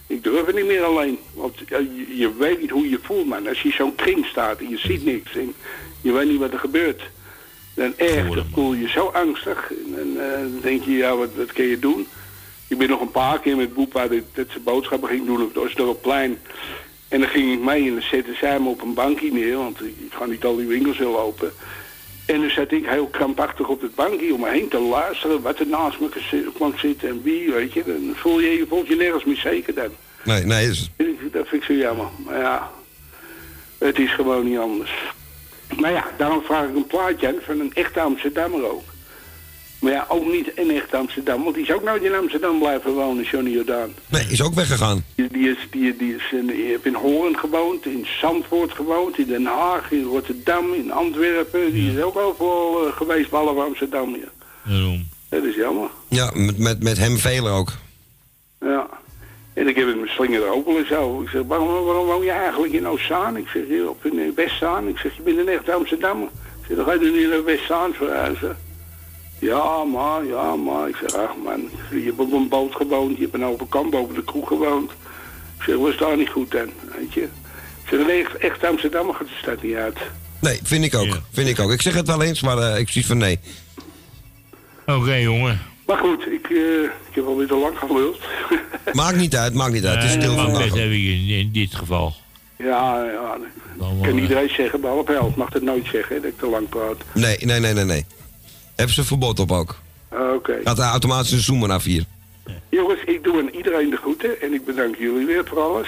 Ik 0.07 0.23
durf 0.23 0.45
het 0.45 0.55
niet 0.55 0.65
meer 0.65 0.83
alleen. 0.83 1.17
Want 1.33 1.55
ja, 1.67 1.77
je, 1.77 2.17
je 2.17 2.35
weet 2.39 2.61
niet 2.61 2.69
hoe 2.69 2.89
je 2.89 2.99
voelt, 3.01 3.27
man. 3.27 3.47
Als 3.47 3.61
je 3.61 3.67
in 3.69 3.75
zo'n 3.77 3.95
kring 3.95 4.25
staat 4.25 4.59
en 4.59 4.69
je 4.69 4.77
ziet 4.77 5.05
niks 5.05 5.35
en 5.35 5.53
je 6.01 6.11
weet 6.11 6.27
niet 6.27 6.39
wat 6.39 6.53
er 6.53 6.59
gebeurt. 6.59 7.01
Dan 7.73 7.93
echt, 7.97 8.33
dan 8.33 8.45
voel 8.53 8.73
je 8.73 8.81
je 8.81 8.89
zo 8.89 9.05
angstig. 9.13 9.71
En, 9.71 9.99
en, 9.99 10.31
eh, 10.33 10.39
dan 10.39 10.59
denk 10.61 10.83
je, 10.83 10.91
ja, 10.91 11.15
wat, 11.15 11.29
wat 11.37 11.53
kun 11.53 11.65
je 11.65 11.79
doen? 11.79 12.07
Ik 12.67 12.77
ben 12.77 12.89
nog 12.89 13.01
een 13.01 13.11
paar 13.11 13.39
keer 13.39 13.55
met 13.57 13.73
Boepa 13.73 14.07
dat, 14.07 14.19
dat 14.33 14.45
ze 14.49 14.59
boodschappen 14.59 15.09
ging 15.09 15.25
doen 15.25 15.41
op 15.41 15.53
het 15.53 15.63
Osdorpplein. 15.63 16.37
En 17.07 17.19
dan 17.19 17.29
ging 17.29 17.53
ik 17.53 17.59
mee 17.59 17.87
en 17.87 17.93
dan 17.93 18.01
zette 18.01 18.33
zij 18.33 18.59
me 18.59 18.69
op 18.69 18.81
een 18.81 18.93
bankje 18.93 19.31
neer, 19.31 19.57
want 19.57 19.81
ik 19.81 19.95
ga 20.09 20.25
niet 20.25 20.45
al 20.45 20.55
die 20.55 20.67
winkels 20.67 20.97
willen 20.97 21.13
lopen. 21.13 21.53
En 22.25 22.41
dan 22.41 22.49
zat 22.49 22.71
ik 22.71 22.85
heel 22.85 23.07
krampachtig 23.07 23.67
op 23.67 23.81
het 23.81 23.95
bankje 23.95 24.33
om 24.33 24.39
me 24.39 24.49
heen 24.49 24.67
te 24.67 24.79
luisteren 24.79 25.41
wat 25.41 25.59
er 25.59 25.67
naast 25.67 25.99
me 25.99 26.09
kwam 26.53 26.77
zitten 26.77 27.09
en 27.09 27.21
wie, 27.23 27.51
weet 27.51 27.73
je. 27.73 27.83
Dan 27.85 28.11
voel 28.15 28.39
je 28.39 28.49
je, 28.49 28.65
voelt 28.69 28.87
je 28.87 28.95
nergens 28.95 29.23
meer 29.23 29.35
zeker 29.37 29.73
dan. 29.73 29.89
Nee, 30.23 30.43
nee, 30.43 30.67
is, 30.69 30.79
Dat 30.79 31.05
vind 31.05 31.21
ik- 31.21 31.33
Dat 31.33 31.47
vind 31.47 31.61
ik 31.61 31.67
zo 31.67 31.73
jammer. 31.73 32.05
Maar 32.25 32.39
ja, 32.39 32.71
het 33.77 33.99
is 33.99 34.13
gewoon 34.13 34.45
niet 34.49 34.57
anders. 34.57 34.91
Maar 35.79 35.91
ja, 35.91 36.05
daarom 36.17 36.41
vraag 36.41 36.67
ik 36.69 36.75
een 36.75 36.87
plaatje 36.87 37.27
aan 37.27 37.35
van 37.41 37.59
een 37.59 37.73
echte 37.73 37.99
Amsterdammer 38.01 38.69
ook. 38.71 38.83
Maar 39.85 39.93
ja, 39.93 40.05
ook 40.09 40.25
niet 40.25 40.51
een 40.55 40.71
echte 40.71 40.97
Amsterdam, 40.97 41.43
want 41.43 41.55
die 41.55 41.63
is 41.63 41.71
ook 41.71 41.83
nooit 41.83 42.03
in 42.03 42.15
Amsterdam 42.15 42.59
blijven 42.59 42.93
wonen, 42.93 43.23
Johnny 43.23 43.51
Jordaan. 43.51 43.89
nee, 44.07 44.25
is 44.29 44.43
ook 44.43 44.53
weggegaan. 44.53 45.03
Die, 45.15 45.27
die, 45.31 45.49
is, 45.49 45.57
die, 45.71 45.95
die 45.95 46.15
is 46.15 46.31
in, 46.31 46.47
die 46.47 46.65
heeft 46.65 46.85
in 46.85 46.93
Hoorn 46.93 47.37
gewoond, 47.37 47.85
in 47.85 48.05
Zandvoort 48.21 48.71
gewoond, 48.71 49.17
in 49.17 49.27
Den 49.27 49.45
Haag, 49.45 49.91
in 49.91 50.03
Rotterdam, 50.03 50.73
in 50.73 50.91
Antwerpen. 50.91 51.71
Die 51.71 51.91
is 51.97 52.03
ook 52.03 52.17
overal 52.17 52.87
eh, 52.87 52.95
geweest, 52.95 53.29
behalve 53.29 53.61
Amsterdam. 53.61 54.15
Ja. 54.15 54.27
Daarom. 54.63 55.07
Dat 55.29 55.43
is 55.43 55.55
jammer. 55.55 55.89
Ja, 56.09 56.31
met, 56.33 56.57
met, 56.57 56.83
met 56.83 56.97
hem 56.97 57.17
velen 57.17 57.51
ook. 57.51 57.71
Ja. 58.59 58.87
En 59.53 59.67
ik 59.67 59.75
heb 59.75 59.87
het 59.87 59.99
met 59.99 60.09
Slinger 60.09 60.47
ook 60.47 60.65
wel 60.65 60.77
eens 60.77 60.87
zo. 60.87 61.21
Ik 61.21 61.29
zeg, 61.29 61.41
waarom, 61.47 61.67
waarom 61.67 62.05
woon 62.05 62.23
je 62.23 62.31
eigenlijk 62.31 62.73
in 62.73 62.87
Oostzaan? 62.87 63.37
Ik 63.37 63.47
zeg, 63.47 63.63
op 63.87 64.05
in 64.05 64.33
Westzaan. 64.35 64.87
Ik 64.87 64.97
zeg, 64.97 65.15
je 65.15 65.21
bent 65.21 65.37
een 65.37 65.49
echte 65.49 65.73
Amsterdammer. 65.73 66.27
Ik 66.61 66.65
zeg, 66.67 66.77
dan 66.77 66.85
ga 66.85 66.93
je 66.93 67.11
nu 67.11 67.27
naar 67.27 67.43
Westzaan 67.43 67.93
verhuizen. 67.93 68.57
Ja, 69.39 69.83
maar, 69.83 70.25
ja, 70.25 70.55
maar. 70.55 70.87
Ik 70.89 70.95
zeg, 71.01 71.13
ach 71.13 71.35
man, 71.43 71.69
je 71.91 72.03
hebt 72.05 72.19
op 72.19 72.31
een 72.33 72.47
boot 72.49 72.75
gewoond. 72.75 73.15
Je 73.17 73.21
hebt 73.21 73.33
een 73.33 73.45
open 73.45 73.69
kamp 73.69 73.91
boven 73.91 74.15
de 74.15 74.23
kroeg 74.23 74.47
gewoond. 74.47 74.91
Ik 75.57 75.63
zeg, 75.65 75.75
was 75.75 75.97
daar 75.97 76.17
niet 76.17 76.29
goed 76.29 76.51
dan, 76.51 76.69
weet 76.97 77.13
je. 77.13 77.21
Ik 77.21 77.89
zeg, 77.89 78.37
echt, 78.39 78.63
Amsterdammer 78.63 79.15
gaat 79.15 79.27
de 79.27 79.33
stad 79.41 79.61
niet 79.63 79.75
uit. 79.75 79.97
Nee, 80.41 80.59
vind 80.63 80.85
ik 80.85 80.95
ook. 80.95 81.19
Vind 81.31 81.47
ik 81.47 81.59
ook. 81.59 81.71
Ik 81.71 81.81
zeg 81.81 81.93
het 81.93 82.07
wel 82.07 82.21
eens, 82.21 82.41
maar 82.41 82.57
eh, 82.57 82.79
ik 82.79 82.89
zie 82.89 83.05
van 83.05 83.17
nee. 83.17 83.39
Oké, 84.85 85.13
jongen. 85.13 85.61
Maar 85.85 85.97
goed, 85.97 86.25
ik, 86.31 86.49
eh, 86.49 86.83
ik 86.83 87.15
heb 87.15 87.25
alweer 87.25 87.47
te 87.47 87.55
lang 87.55 87.77
geluld. 87.77 88.19
Maakt 88.93 89.17
niet 89.17 89.35
uit, 89.35 89.53
maakt 89.53 89.73
niet 89.73 89.85
uit. 89.85 89.95
Het 89.95 90.03
is 90.23 90.25
Eh, 90.25 90.57
best 90.57 90.73
hebben 90.73 91.03
in, 91.03 91.27
in 91.27 91.51
dit 91.51 91.75
geval. 91.75 92.13
ja, 92.57 93.03
ja. 93.03 93.37
Kan 94.01 94.17
iedereen 94.17 94.49
zeggen, 94.49 94.81
behalve 94.81 95.11
Held 95.11 95.35
mag 95.35 95.53
het 95.53 95.63
nooit 95.63 95.85
zeggen, 95.91 96.15
dat 96.15 96.31
ik 96.31 96.37
te 96.37 96.47
lang 96.47 96.69
praat. 96.69 96.97
Nee, 97.13 97.37
nee, 97.41 97.59
nee, 97.59 97.73
nee, 97.73 97.83
nee. 97.83 98.05
Hebben 98.75 98.95
ze 98.95 99.03
verbod 99.03 99.39
op 99.39 99.51
ook. 99.51 99.75
Oké. 100.11 100.59
Gaat 100.63 100.77
er 100.79 100.83
automatisch 100.85 101.31
een 101.31 101.39
zoomer 101.39 101.71
af 101.71 101.83
hier. 101.83 102.03
Jongens, 102.69 102.99
ik 103.05 103.23
doe 103.23 103.37
aan 103.41 103.49
iedereen 103.49 103.89
de 103.89 103.95
groeten 103.97 104.41
en 104.41 104.53
ik 104.53 104.65
bedank 104.65 104.95
jullie 104.95 105.25
weer 105.25 105.45
voor 105.45 105.59
alles. 105.59 105.87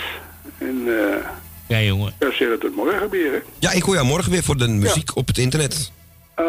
En 0.58 0.82
eh 0.88 1.26
Ja, 1.68 1.82
jongen. 1.82 2.14
ja, 2.20 2.32
zeg 2.32 2.50
het 2.50 2.60
tot 2.60 2.76
morgen 2.76 3.10
weer. 3.10 3.32
hè. 3.32 3.38
Ja, 3.60 3.72
ik 3.72 3.84
hoor 3.84 3.94
jou 3.96 4.08
morgen 4.08 4.32
weer 4.32 4.44
voor 4.44 4.58
de 4.58 4.68
muziek 4.68 5.16
op 5.16 5.28
het 5.28 5.38
internet. 5.38 5.92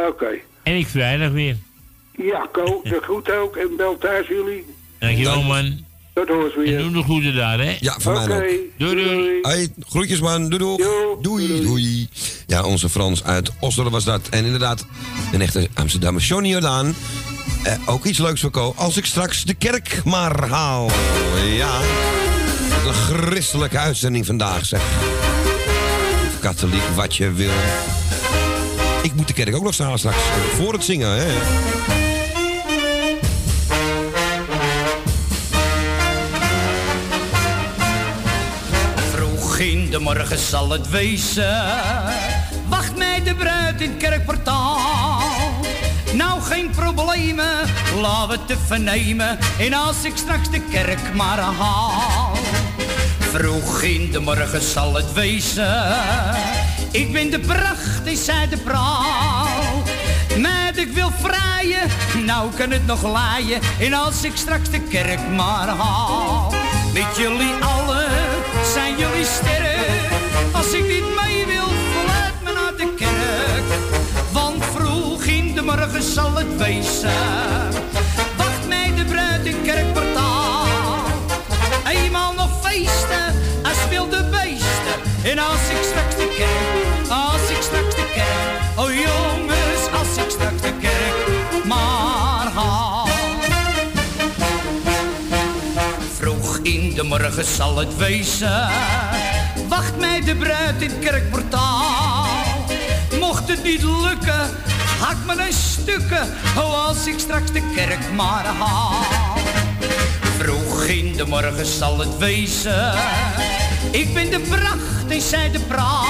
Oké. 0.09 0.29
En 0.63 0.77
ik 0.77 0.87
vrijdag 0.87 1.31
weer. 1.31 1.57
Ja, 2.17 2.49
Ko, 2.53 2.81
de 2.85 3.01
groeten 3.03 3.37
ook 3.39 3.57
en 3.57 3.77
bel 3.77 3.99
thuis 3.99 4.27
jullie. 4.29 4.65
Dankjewel, 4.99 5.43
man. 5.43 5.85
Tot 6.19 6.29
hoors 6.29 6.55
weer. 6.55 6.79
En 6.79 6.83
doe 6.83 6.93
de 6.93 7.03
groeten 7.03 7.35
daar, 7.35 7.59
hè? 7.59 7.77
Ja, 7.81 7.95
van 7.99 8.13
mij 8.13 8.23
ook. 8.23 8.53
Doei, 8.77 9.05
doei. 9.05 9.39
Hey, 9.43 9.69
groetjes 9.89 10.21
man, 10.21 10.49
doei 10.49 10.59
doei. 10.59 10.85
Doei, 11.21 11.63
doei. 11.63 12.09
Ja, 12.47 12.63
onze 12.63 12.89
Frans 12.89 13.25
uit 13.25 13.51
Oslo 13.61 13.91
was 13.91 14.05
dat. 14.05 14.29
En 14.31 14.45
inderdaad, 14.45 14.87
een 15.33 15.41
echte 15.41 15.69
Amsterdammer 15.75 16.23
Johnny 16.23 16.49
Jordaan. 16.49 16.95
Eh, 17.63 17.73
ook 17.87 18.05
iets 18.05 18.19
leuks 18.19 18.41
voor 18.41 18.51
Ko. 18.51 18.73
Als 18.77 18.97
ik 18.97 19.05
straks 19.05 19.45
de 19.45 19.55
kerk 19.55 20.05
maar 20.05 20.49
haal. 20.49 20.91
Ja, 21.57 21.81
wat 22.85 22.95
een 22.95 22.95
christelijke 22.95 23.79
uitzending 23.79 24.27
vandaag 24.27 24.67
zeg. 24.67 24.81
Of 26.27 26.41
katholiek, 26.41 26.83
wat 26.95 27.17
je 27.17 27.33
wil. 27.33 27.51
Ik 29.03 29.15
moet 29.15 29.27
de 29.27 29.33
kerk 29.33 29.57
ook 29.57 29.65
nog 29.65 29.75
staan 29.75 29.99
straks. 29.99 30.19
Voor 30.57 30.73
het 30.73 30.85
zingen, 30.85 31.19
hè. 31.19 31.27
In 39.59 39.91
de 39.91 39.99
morgen 39.99 40.39
zal 40.39 40.71
het 40.71 40.91
wezen. 40.91 41.67
Wacht 42.69 42.97
mij 42.97 43.23
de 43.23 43.35
bruid 43.35 43.81
in 43.81 43.91
het 43.91 43.99
kerkportaal. 43.99 45.21
Nou, 46.13 46.41
geen 46.41 46.71
problemen, 46.71 47.65
we 47.95 48.27
het 48.29 48.51
even 48.51 48.85
nemen. 48.85 49.39
En 49.59 49.73
als 49.73 50.05
ik 50.05 50.13
straks 50.17 50.51
de 50.51 50.61
kerk 50.61 51.15
maar 51.15 51.39
haal. 51.39 52.33
Vroeg 53.19 53.83
in 53.83 54.11
de 54.13 54.21
morgen 54.21 54.63
zal 54.63 54.95
het 54.95 55.13
wezen. 55.13 55.97
Ik 56.91 57.13
ben 57.13 57.31
de 57.31 57.41
pracht, 57.41 58.07
is 58.07 58.25
zij 58.25 58.49
de 58.49 58.57
praal. 58.57 59.83
Met 60.37 60.77
ik 60.77 60.93
wil 60.93 61.11
vrijen, 61.21 61.91
nou 62.25 62.51
kan 62.57 62.71
het 62.71 62.87
nog 62.87 63.03
laaien. 63.03 63.61
En 63.81 63.93
als 63.93 64.25
ik 64.25 64.33
straks 64.35 64.71
de 64.71 64.81
kerk 64.81 65.29
maar 65.29 65.69
haal. 65.69 66.68
Met 66.99 67.17
jullie 67.17 67.55
allen 67.61 68.11
zijn 68.73 68.97
jullie 68.97 69.25
sterren. 69.25 69.95
Als 70.53 70.73
ik 70.73 70.83
niet 70.83 71.05
mee 71.23 71.47
wil, 71.47 71.69
laat 72.07 72.43
me 72.43 72.53
naar 72.53 72.77
de 72.77 72.95
kerk. 72.95 73.65
Want 74.33 74.65
vroeg 74.65 75.25
in 75.25 75.55
de 75.55 75.63
morgen 75.63 76.03
zal 76.03 76.35
het 76.35 76.57
wezen. 76.57 77.11
Wacht 78.37 78.69
mij 78.69 78.93
de 78.97 79.05
bruid 79.05 79.47
in 79.47 79.63
kerkportaal. 79.63 80.67
Eenmaal 81.89 82.33
nog 82.33 82.51
feesten, 82.63 83.35
als 83.63 83.89
wilde 83.91 84.25
beesten. 84.31 84.97
En 85.25 85.39
als 85.39 85.69
ik 85.71 85.83
straks 85.83 86.17
de 86.17 86.35
kerk, 86.37 87.11
als 87.11 87.51
ik 87.51 87.63
straks 87.63 87.95
de 87.95 88.11
kerk. 88.15 88.79
Oh 88.87 88.91
jongens, 88.93 89.83
als 89.99 90.25
ik 90.25 90.31
straks 90.31 90.61
de 90.61 90.73
kerk 90.81 90.89
morgen 97.09 97.45
zal 97.45 97.77
het 97.77 97.97
wezen. 97.97 98.69
Wacht 99.69 99.99
mij 99.99 100.21
de 100.21 100.35
bruid 100.37 100.83
in 100.83 100.91
het 100.91 100.99
kerkportaal. 100.99 102.27
Mocht 103.21 103.49
het 103.49 103.63
niet 103.63 103.83
lukken, 103.83 104.51
hak 105.01 105.17
me 105.27 105.47
een 105.47 105.53
stukken. 105.53 106.35
Als 106.57 107.07
ik 107.07 107.19
straks 107.19 107.53
de 107.53 107.71
kerk 107.75 108.13
maar 108.17 108.45
haal. 108.45 109.03
Vroeg 110.39 110.85
in 110.85 111.17
de 111.17 111.27
morgen 111.27 111.67
zal 111.67 111.99
het 111.99 112.19
wezen. 112.19 112.93
Ik 113.91 114.15
ben 114.15 114.31
de 114.31 114.41
pracht 114.41 115.09
en 115.09 115.21
zij 115.21 115.51
de 115.51 115.61
praal. 115.61 116.07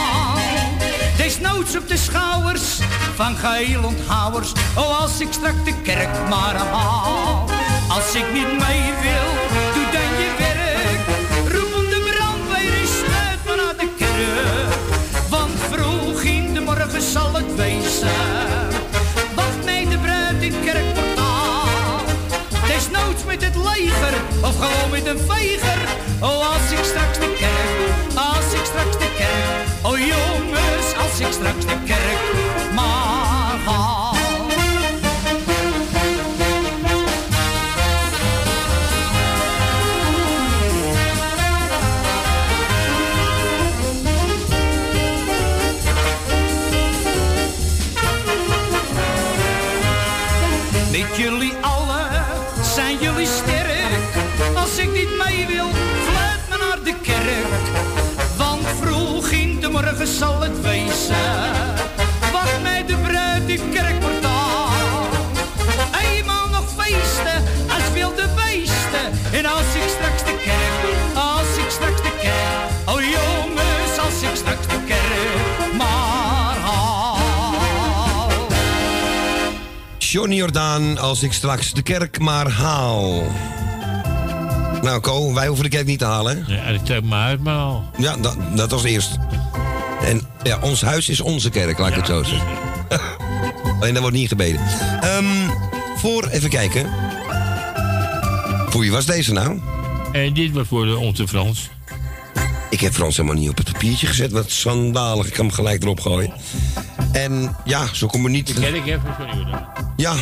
Desnoods 1.17 1.77
op 1.77 1.89
de 1.89 1.97
schouwers 1.97 2.79
van 3.15 3.37
geheel 3.37 3.85
onthouwers. 3.85 4.53
Oh, 4.77 5.01
als 5.01 5.21
ik 5.21 5.29
straks 5.31 5.65
de 5.65 5.75
kerk 5.83 6.29
maar 6.29 6.57
haal. 6.57 7.49
Als 7.89 8.15
ik 8.15 8.33
niet 8.33 8.59
mee 8.59 8.93
wil, 9.03 9.68
wezen. 18.09 19.35
Wacht 19.35 19.65
mij 19.65 19.87
de 19.91 19.99
bruid 19.99 20.43
in 20.43 20.55
kerkportaal. 20.65 22.01
Desnoods 22.67 23.25
met 23.27 23.43
het 23.45 23.57
leger 23.57 24.15
of 24.43 24.55
gewoon 24.59 24.91
met 24.91 25.07
een 25.07 25.19
veger. 25.29 25.81
Oh, 26.21 26.53
als 26.53 26.71
ik 26.71 26.85
straks 26.85 27.19
de 27.19 27.35
kerk, 27.39 28.15
als 28.15 28.53
ik 28.53 28.65
straks 28.65 28.99
de 28.99 29.11
kerk. 29.17 29.93
Oh 29.93 29.99
jongens, 29.99 30.89
als 31.03 31.21
ik 31.21 31.33
straks 31.33 31.65
de 31.67 31.77
kerk 31.87 32.29
haal. 33.69 34.08
Morgen 59.99 60.17
zal 60.17 60.41
het 60.41 60.61
wezen. 60.61 61.17
Wacht 62.33 62.63
mij 62.63 62.85
de 62.87 62.97
bruid 62.97 63.49
in 63.49 63.61
het 63.61 63.75
kerkportaal. 63.75 64.69
Eenmaal 66.15 66.49
nog 66.49 66.65
feesten 66.77 67.43
als 67.69 67.93
wilde 67.93 68.29
beesten. 68.35 69.33
En 69.33 69.47
als 69.47 69.61
ik 69.75 69.89
straks 69.99 70.25
de 70.25 70.37
kerk, 70.45 70.95
als 71.15 71.57
ik 71.65 71.71
straks 71.71 72.03
de 72.03 72.13
kerk. 72.21 72.97
Oh 72.97 73.01
jongens, 73.01 73.99
als 74.05 74.23
ik 74.23 74.35
straks 74.37 74.67
de 74.67 74.85
kerk 74.87 75.73
maar 75.77 76.57
haal. 76.57 77.17
Johnny 79.99 80.37
Jordaan, 80.37 80.99
als 80.99 81.23
ik 81.23 81.33
straks 81.33 81.73
de 81.73 81.83
kerk 81.83 82.19
maar 82.19 82.51
haal. 82.51 83.23
Nou, 84.83 85.01
Ko, 85.01 85.35
wij 85.35 85.47
hoeven 85.47 85.65
de 85.65 85.71
kerk 85.71 85.87
niet 85.87 85.99
te 85.99 86.05
halen. 86.05 86.45
hè? 86.47 86.73
Ja, 86.73 86.79
dat 86.85 87.03
maar 87.05 87.27
uit, 87.27 87.43
maar 87.43 87.57
al. 87.59 87.85
Ja, 87.97 88.17
dat, 88.17 88.37
dat 88.55 88.71
was 88.71 88.85
eerst. 88.85 89.19
En 90.09 90.21
ja, 90.43 90.59
ons 90.61 90.83
huis 90.83 91.09
is 91.09 91.21
onze 91.21 91.51
kerk, 91.51 91.79
laat 91.79 91.89
ik 91.89 91.95
het 91.95 92.07
zo 92.07 92.23
zeggen. 92.23 92.49
Alleen 93.81 93.93
daar 93.93 94.03
wordt 94.03 94.17
niet 94.17 94.29
gebeden. 94.29 94.61
Ehm, 95.01 95.49
voor, 95.97 96.27
even 96.27 96.51
kijken. 96.51 96.91
Voor 98.69 98.81
wie 98.81 98.93
was 98.93 99.07
deze 99.07 99.33
nou? 99.33 99.61
En 100.13 100.35
dit 100.35 100.53
was 100.53 100.67
voor 100.67 100.87
de, 100.87 100.97
onze 100.97 101.29
Frans. 101.29 101.71
Ik 102.71 102.81
heb 102.81 102.93
Frans 102.93 103.17
helemaal 103.17 103.39
niet 103.39 103.51
op 103.51 103.57
het 103.57 103.73
papiertje 103.73 104.07
gezet. 104.07 104.33
Wat 104.33 104.51
schandalig. 104.51 105.27
Ik 105.27 105.33
kan 105.33 105.47
hem 105.47 105.55
gelijk 105.55 105.83
erop 105.83 106.01
gooien. 106.01 106.33
En 107.13 107.57
ja, 107.65 107.87
zo 107.95 108.07
kom 108.07 108.23
we 108.23 108.31
niet... 108.31 108.47
De 108.47 108.61
kerk 108.61 108.87
even, 108.87 109.15
sorry 109.19 109.45
hoor. 109.45 109.67
Ja. 109.97 110.15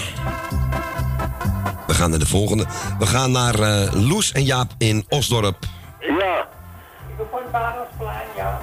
We 1.87 1.95
gaan 1.95 2.11
naar 2.11 2.19
de 2.19 2.27
volgende. 2.27 2.67
We 2.99 3.07
gaan 3.07 3.31
naar 3.31 3.59
eh, 3.59 3.93
Loes 3.93 4.33
en 4.33 4.45
Jaap 4.45 4.75
in 4.79 5.05
Osdorp. 5.09 5.67
Ja, 6.01 6.47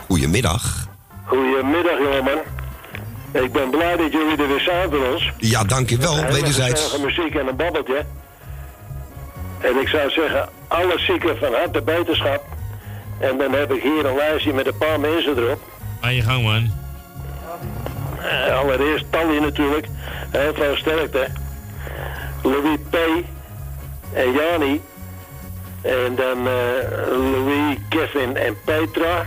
Goedemiddag. 0.07 0.91
Goedemiddag 1.25 1.99
jongeman. 1.99 2.41
Ik 3.31 3.51
ben 3.51 3.69
blij 3.69 3.97
dat 3.97 4.11
jullie 4.11 4.37
er 4.37 4.47
weer 4.47 4.59
zijn 4.59 4.89
voor 4.89 5.07
ons. 5.13 5.31
Ja, 5.37 5.63
dankjewel. 5.63 6.15
Hele 6.15 6.31
Wederzijds. 6.31 6.97
muziek 6.97 7.35
en 7.35 7.47
een 7.47 7.55
babbeltje. 7.55 8.05
En 9.59 9.81
ik 9.81 9.87
zou 9.87 10.09
zeggen, 10.09 10.49
alle 10.67 10.99
zieken 10.99 11.37
van 11.37 11.53
harte 11.53 11.81
beterschap. 11.81 12.43
En 13.19 13.37
dan 13.37 13.53
heb 13.53 13.71
ik 13.71 13.81
hier 13.81 14.05
een 14.05 14.15
lijstje 14.15 14.53
met 14.53 14.67
een 14.67 14.77
paar 14.77 14.99
mensen 14.99 15.37
erop. 15.37 15.61
Aan 15.99 16.15
je 16.15 16.21
gang, 16.21 16.43
man. 16.43 16.71
Eh, 18.21 18.59
allereerst 18.59 19.05
Tally 19.09 19.37
natuurlijk. 19.39 19.87
Heel 20.31 20.53
veel 20.53 20.75
sterkte. 20.75 21.27
Louis 22.43 22.77
P. 22.89 22.97
En 24.13 24.31
Jani. 24.31 24.81
En 25.81 26.15
dan 26.15 26.47
eh, 26.47 27.07
Louis, 27.07 27.77
Kevin 27.89 28.37
en 28.37 28.57
Petra. 28.65 29.25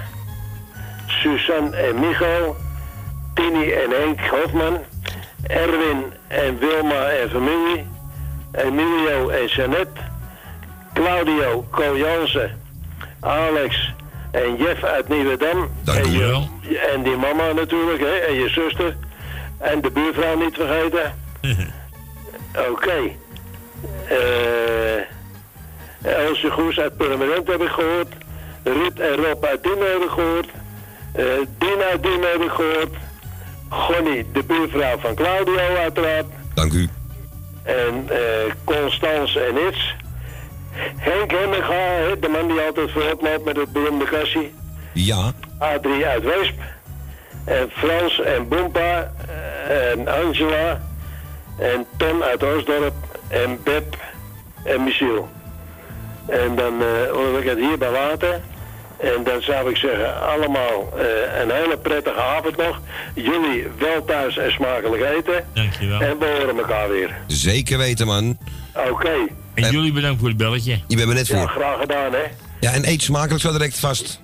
Suzanne 1.30 1.76
en 1.76 1.94
Micho. 2.00 2.56
Tini 3.34 3.70
en 3.72 3.90
Henk 3.90 4.20
Hofman. 4.30 4.84
Erwin 5.48 6.12
en 6.28 6.58
Wilma 6.58 7.08
en 7.10 7.30
familie. 7.30 7.86
Emilio 8.52 9.28
en 9.28 9.46
Jeannette. 9.46 10.00
Claudio, 10.94 11.66
Co 11.70 11.96
Jansen. 11.96 12.60
Alex 13.20 13.92
en 14.30 14.56
Jeff 14.56 14.84
uit 14.84 15.08
Nieuwedam. 15.08 15.68
Dank 15.84 15.98
en 15.98 16.12
je- 16.12 16.18
wel. 16.18 16.48
En 16.94 17.02
die 17.02 17.16
mama 17.16 17.52
natuurlijk, 17.52 18.00
hè. 18.00 18.14
En 18.28 18.34
je 18.34 18.48
zuster. 18.48 18.96
En 19.58 19.80
de 19.80 19.90
buurvrouw 19.90 20.36
niet 20.38 20.55
vergeten. 20.55 21.14
Oké. 22.70 22.98
Eh 24.08 25.14
Elsje 26.02 26.50
Goes 26.50 26.78
uit 26.78 26.96
Purmerend 26.96 27.46
heb 27.48 27.62
ik 27.62 27.68
gehoord. 27.68 28.08
Ruud 28.64 28.98
en 28.98 29.14
Rob 29.16 29.44
uit 29.44 29.62
Diemen 29.62 29.90
heb 29.92 30.02
ik 30.02 30.08
gehoord. 30.10 30.48
Eh 31.16 31.24
Dina 31.58 32.28
ik 32.44 32.50
gehoord. 32.50 32.94
Gonnie, 33.68 34.26
de 34.32 34.42
buurvrouw 34.42 34.98
van 34.98 35.14
Claudio 35.14 35.56
uiteraard. 35.78 36.26
Dank 36.54 36.72
u. 36.72 36.88
En 37.62 38.04
eh 38.08 38.52
Constance 38.64 39.40
en 39.40 39.56
Its. 39.68 39.94
Henk 40.96 41.30
Hemminga, 41.30 41.74
hè, 41.74 42.18
de 42.18 42.28
man 42.28 42.46
die 42.48 42.60
altijd 42.60 42.90
voorop 42.90 43.22
loopt 43.22 43.44
met 43.44 43.56
het 43.56 43.72
beroemde 43.72 44.04
kassie. 44.04 44.54
Ja. 44.92 45.32
Adrie 45.58 46.06
uit 46.06 46.22
Weesp. 46.24 46.60
En 47.44 47.70
Frans 47.70 48.20
en 48.22 48.48
Boempa. 48.48 49.12
eh, 49.68 49.90
En 49.90 50.08
Angela. 50.08 50.80
En 51.58 51.86
Ton 51.96 52.22
uit 52.22 52.42
Oostdorp. 52.42 52.94
En 53.28 53.58
Beb. 53.64 53.96
En 54.64 54.84
Michiel. 54.84 55.28
En 56.28 56.54
dan 56.56 56.78
wil 57.12 57.38
ik 57.38 57.48
het 57.48 57.58
hierbij 57.58 57.90
laten. 57.90 58.42
En 59.00 59.25
dan 59.25 59.42
zou 59.42 59.70
ik 59.70 59.76
zeggen, 59.76 60.20
allemaal 60.28 60.92
eh, 60.99 61.41
een 61.42 61.50
hele 61.50 61.76
prettige 61.83 62.20
avond 62.20 62.57
nog. 62.57 62.81
Jullie 63.15 63.66
wel 63.78 64.05
thuis 64.05 64.36
en 64.39 64.52
smakelijk 64.52 65.02
eten. 65.02 65.44
Dankjewel. 65.55 66.00
En 66.00 66.18
we 66.18 66.39
horen 66.41 66.58
elkaar 66.58 66.89
weer. 66.89 67.15
Zeker 67.26 67.78
weten, 67.78 68.07
man. 68.07 68.39
Oké. 68.91 69.15
En 69.55 69.70
jullie 69.70 69.92
bedankt 69.92 70.18
voor 70.20 70.28
het 70.28 70.36
belletje. 70.36 70.81
Je 70.86 70.97
bent 70.97 71.08
me 71.08 71.15
net 71.15 71.26
Ja, 71.26 71.39
voor. 71.39 71.49
graag 71.49 71.81
gedaan, 71.81 72.12
hè. 72.12 72.23
Ja, 72.60 72.73
en 72.73 72.89
eet 72.89 73.02
smakelijk 73.02 73.41
zo 73.41 73.52
direct 73.52 73.78
vast. 73.78 74.20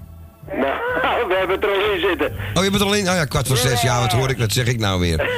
Nou, 0.52 0.74
we 1.28 1.34
hebben 1.38 1.56
het 1.56 1.64
er 1.64 1.70
al 1.70 1.92
in 1.94 2.00
zitten. 2.00 2.32
Oh, 2.54 2.64
je 2.64 2.70
bent 2.70 2.82
er 2.82 2.88
al 2.88 2.94
in? 2.94 3.08
Oh 3.08 3.14
ja, 3.14 3.24
kwart 3.24 3.46
voor 3.46 3.56
zes. 3.56 3.82
Ja, 3.82 4.00
wat 4.00 4.12
hoor 4.12 4.30
ik? 4.30 4.38
Wat 4.38 4.52
zeg 4.52 4.66
ik 4.66 4.78
nou 4.78 5.00
weer? 5.00 5.26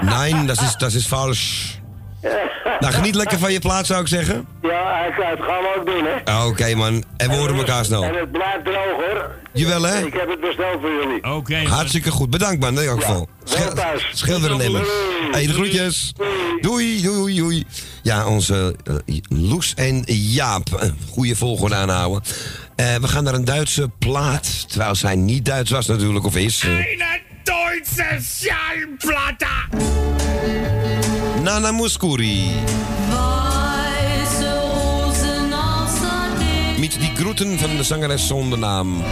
Nee, 0.00 0.44
dat 0.44 0.60
is, 0.60 0.76
dat 0.76 0.92
is 0.92 1.06
vals. 1.06 1.79
Nou, 2.80 2.92
geniet 2.92 3.14
lekker 3.14 3.38
van 3.38 3.52
je 3.52 3.58
plaats, 3.58 3.88
zou 3.88 4.00
ik 4.00 4.08
zeggen. 4.08 4.46
Ja, 4.62 5.04
ik- 5.06 5.16
dat 5.16 5.46
gaan 5.46 5.62
we 5.62 5.74
ook 5.78 5.86
doen, 5.86 6.04
hè. 6.04 6.32
Ah, 6.32 6.46
Oké, 6.46 6.74
man. 6.74 7.04
En 7.16 7.28
we 7.30 7.36
horen 7.36 7.56
elkaar 7.56 7.84
snel. 7.84 8.02
En 8.04 8.14
het 8.14 8.32
blijft 8.32 8.64
droog, 8.64 8.96
hoor. 8.96 9.30
Jawel, 9.52 9.82
hè? 9.82 10.06
Ik 10.06 10.12
heb 10.12 10.28
het 10.28 10.40
besteld 10.40 10.80
voor 10.80 10.90
jullie. 11.02 11.24
Oké. 11.34 11.56
Hartstikke 11.56 12.10
goed. 12.10 12.30
Bedankt, 12.30 12.60
man. 12.60 12.80
In 12.80 12.88
elk 12.88 13.00
geval. 13.00 13.28
wel 13.58 13.74
thuis. 13.74 14.08
Schil 14.12 14.40
weer 14.40 14.50
een 14.50 14.60
emmer. 14.60 14.86
Hey, 15.30 15.46
de 15.46 15.52
groetjes. 15.52 16.12
Doei, 16.60 17.02
doei, 17.02 17.36
doei. 17.36 17.64
Ja, 18.02 18.26
onze 18.26 18.76
eh, 18.84 19.16
Loes 19.28 19.74
en 19.74 20.02
Jaap. 20.06 20.92
Goede 21.10 21.36
volgorde 21.36 21.74
aanhouden. 21.74 22.22
Eh, 22.76 22.94
we 22.94 23.08
gaan 23.08 23.24
naar 23.24 23.34
een 23.34 23.44
Duitse 23.44 23.90
plaat. 23.98 24.68
Terwijl 24.68 24.94
zij 24.94 25.16
niet 25.16 25.44
Duits 25.44 25.70
was 25.70 25.86
natuurlijk, 25.86 26.24
of 26.24 26.36
is. 26.36 26.62
eh. 26.64 26.70
Eine 26.70 27.20
deutsche 27.44 28.18
Schallplatte. 28.22 29.46
Nana 31.50 31.72
Mouskouri. 31.72 32.50
Met 36.78 36.96
die 37.00 37.10
groeten 37.14 37.58
van 37.58 37.76
de 37.76 37.82
zangeres 37.82 38.26
zonder 38.26 38.58
naam. 38.58 39.02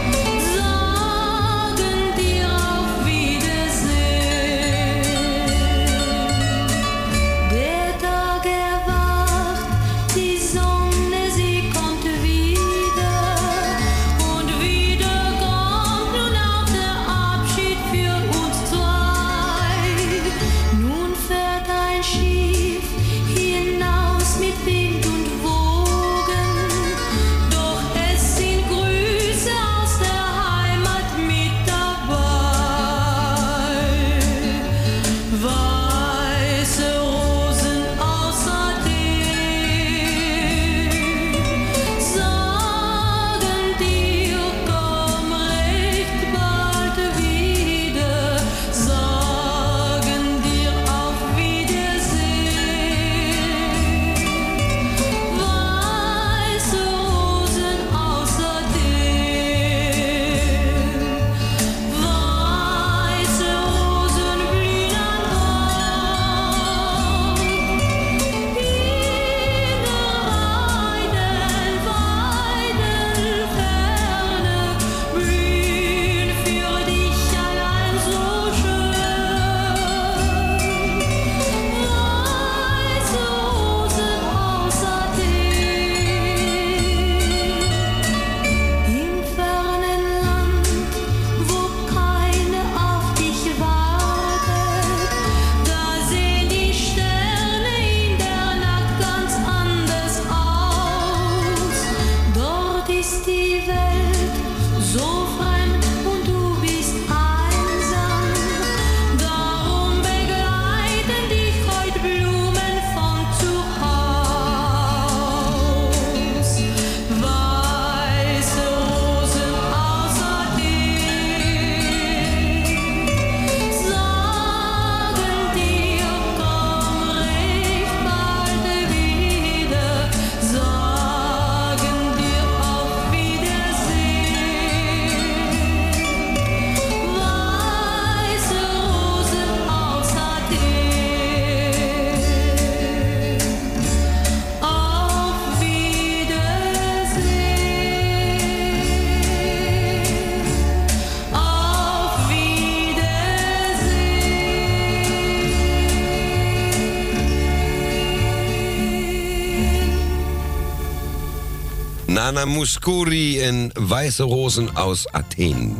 Nana 162.31 162.45
Mouskouri 162.45 163.41
en 163.41 163.71
Wijze 163.87 164.23
Rozen 164.23 164.69
aus 164.73 165.11
Athen. 165.11 165.75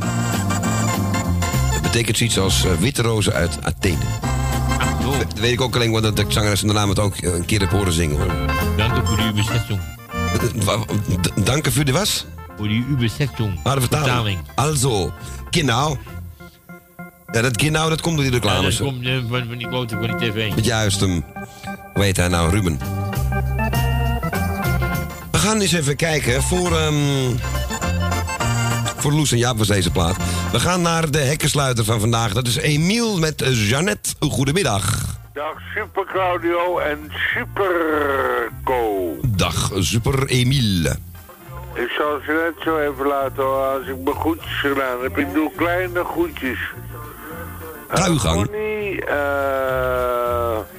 Dat 1.72 1.82
betekent 1.82 2.18
zoiets 2.18 2.40
als 2.40 2.66
eh, 2.66 2.72
witte 2.72 3.02
rozen 3.02 3.34
uit 3.34 3.58
Athene. 3.62 3.98
Dat 5.20 5.40
weet 5.40 5.52
ik 5.52 5.62
ook 5.62 5.76
alleen, 5.76 5.92
want 5.92 6.16
de 6.16 6.26
zangeres 6.28 6.62
de 6.62 6.68
naam 6.68 6.90
het 6.90 7.00
ook 7.00 7.16
eh, 7.16 7.34
een 7.34 7.46
keer 7.46 7.60
heb 7.60 7.70
horen 7.70 7.94
zingen. 7.94 8.18
Hoor. 8.18 8.28
Danke 8.78 9.02
für 9.06 9.16
die 9.16 9.30
Übersetzung. 9.30 9.80
Danke 11.46 11.72
für 11.72 11.84
die 11.84 11.94
was? 11.94 12.26
Voor 12.58 12.68
die 12.68 12.86
Übersetzung. 12.90 13.60
Ah, 13.64 13.74
de 13.74 13.82
vertaling. 13.82 14.40
Also, 14.56 15.14
genau. 15.52 15.98
Ja, 17.32 17.42
dat 17.42 17.62
genau, 17.62 17.90
dat 17.90 18.02
komt 18.02 18.16
door 18.16 18.26
die 18.26 18.34
Ja, 18.34 18.40
reclames. 18.40 18.78
dat 18.78 18.88
komt 18.88 19.06
eh, 19.06 19.14
van, 19.30 19.46
van 19.48 19.58
die 19.58 19.68
quote 19.68 19.98
van 20.00 20.18
die 20.18 20.32
tv. 20.32 20.66
Juist 20.66 21.00
hem. 21.00 21.24
Hoe 21.94 22.04
heet 22.04 22.18
hij 22.18 22.28
nou? 22.28 22.50
Ruben. 22.50 22.99
We 25.50 25.56
gaan 25.56 25.64
eens 25.64 25.74
even 25.74 25.96
kijken 25.96 26.42
voor. 26.42 26.78
ehm 26.78 27.38
voor 28.98 29.12
Loes 29.12 29.32
en 29.32 29.38
Jaap 29.38 29.58
was 29.58 29.68
deze 29.68 29.92
plaat. 29.92 30.18
We 30.52 30.60
gaan 30.60 30.82
naar 30.82 31.12
de 31.12 31.18
hekkensluiter 31.18 31.86
van 31.86 32.00
vandaag. 32.00 32.34
Dat 32.34 32.48
is 32.48 32.58
Emiel 32.58 33.18
met 33.20 33.44
Jeannette. 33.46 34.10
Goedemiddag. 34.20 35.06
Dag 35.34 35.54
Super 35.76 36.06
Claudio 36.06 36.78
en 36.78 37.12
Super 37.34 37.72
Co. 38.64 39.16
Dag, 39.28 39.72
super 39.80 40.28
Emiel. 40.28 40.92
Ik 41.74 41.90
zal 41.98 42.20
ze 42.26 42.32
net 42.32 42.64
zo 42.64 42.80
even 42.80 43.08
laten 43.08 43.44
horen 43.44 43.80
als 43.80 43.88
ik 43.88 44.04
mijn 44.04 44.16
goedjes 44.16 44.60
gedaan 44.60 45.02
heb. 45.02 45.18
Ik 45.18 45.34
doe 45.34 45.52
kleine 45.56 46.04
goedjes. 46.04 46.60
Kruigang. 47.88 48.46
Connie, 48.46 49.06
eh, 49.06 50.58
eh, 50.58 50.79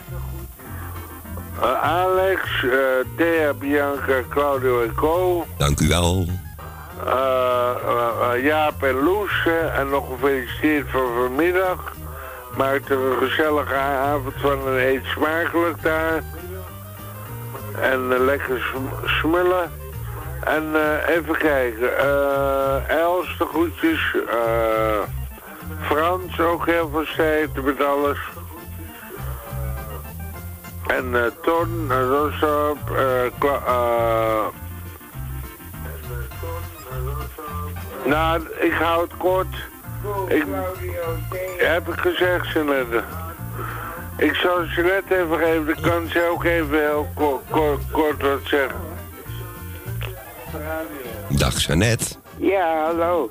Alex, 1.83 2.41
eh, 2.63 2.71
Thea, 3.17 3.53
Bianca, 3.55 4.23
Claudio 4.29 4.83
en 4.83 4.95
Co. 4.95 5.47
Dank 5.59 5.81
u 5.81 5.89
wel. 5.89 6.27
Eh, 7.07 7.71
eh, 7.87 8.33
eh, 8.35 8.45
Jaap 8.45 8.83
en 8.83 9.03
Loes 9.03 9.47
eh, 9.47 9.79
en 9.79 9.89
nog 9.91 10.07
gefeliciteerd 10.09 10.87
voor 10.91 11.09
vanmiddag. 11.17 11.93
Maak 12.57 12.89
er 12.89 12.97
een 12.99 13.29
gezellige 13.29 13.75
avond 13.75 14.35
van 14.41 14.67
en 14.67 14.77
eet 14.77 15.05
smakelijk 15.05 15.83
daar. 15.83 16.23
En 17.81 18.13
eh, 18.13 18.21
lekker 18.21 18.59
sm- 18.73 19.07
smullen. 19.07 19.71
En 20.45 20.71
eh, 20.75 21.17
even 21.17 21.37
kijken. 21.37 21.99
eh 21.99 22.89
Els 22.99 23.37
de 23.39 23.45
groetjes. 23.47 24.15
eh, 24.31 24.99
Frans 25.83 26.41
ook 26.41 26.67
heel 26.67 26.89
veel 26.93 27.05
sterkte 27.05 27.61
met 27.61 27.85
alles. 27.85 28.19
En 30.97 31.15
eh 31.15 31.31
Ton, 31.43 31.87
uh, 31.91 31.97
Rosop, 32.09 32.79
eh 32.97 33.31
Kla- 33.39 33.63
eh, 33.67 34.47
nou, 38.05 38.43
ik 38.61 38.73
hou 38.73 39.03
het 39.03 39.17
kort. 39.17 39.55
Ik, 40.29 40.45
heb 41.59 41.89
ik 41.89 42.01
gezegd, 42.01 42.49
Jeanette. 42.53 43.03
Ik 44.19 44.35
zal 44.35 44.65
Jeanette 44.65 45.17
even 45.19 45.39
geven, 45.39 45.67
dan 45.67 45.81
kan 45.83 46.09
ze 46.09 46.29
ook 46.33 46.45
even 46.45 46.79
heel 46.79 47.09
kort, 47.15 47.43
kort, 47.51 47.81
kort 47.93 48.23
wat 48.23 48.41
zeggen. 48.45 48.81
Dag 51.29 51.61
Jeannette. 51.67 52.05
Ja, 52.37 52.85
hallo. 52.85 53.31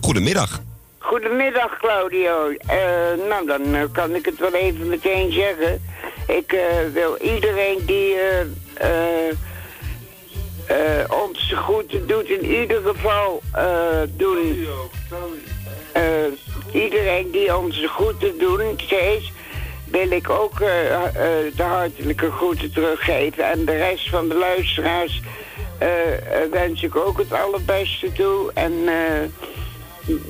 Goedemiddag. 0.00 0.60
Goedemiddag, 1.04 1.78
Claudio. 1.78 2.50
Eh, 2.66 3.26
nou, 3.28 3.46
dan 3.46 3.74
eh, 3.74 3.82
kan 3.92 4.14
ik 4.14 4.24
het 4.24 4.38
wel 4.38 4.52
even 4.52 4.88
meteen 4.88 5.32
zeggen. 5.32 5.82
Ik 6.26 6.52
eh, 6.52 6.60
wil 6.92 7.16
iedereen 7.16 7.78
die 7.86 8.16
ons 11.08 11.52
groeten 11.56 12.06
doet, 12.06 12.28
in 12.28 12.44
ieder 12.44 12.80
geval 12.82 13.42
doen. 14.16 14.66
Iedereen 16.72 17.30
die 17.30 17.56
ons 17.56 17.84
groeten 17.86 18.38
doet, 18.38 18.60
steeds, 18.76 19.32
wil 19.84 20.10
ik 20.10 20.30
ook 20.30 20.58
de 20.58 21.62
hartelijke 21.62 22.30
groeten 22.30 22.72
teruggeven. 22.72 23.50
En 23.50 23.64
de 23.64 23.76
rest 23.76 24.08
van 24.08 24.28
de 24.28 24.34
luisteraars 24.34 25.22
wens 26.50 26.82
ik 26.82 26.96
ook 26.96 27.18
het 27.18 27.32
allerbeste 27.32 28.12
toe. 28.12 28.50
En 28.54 28.72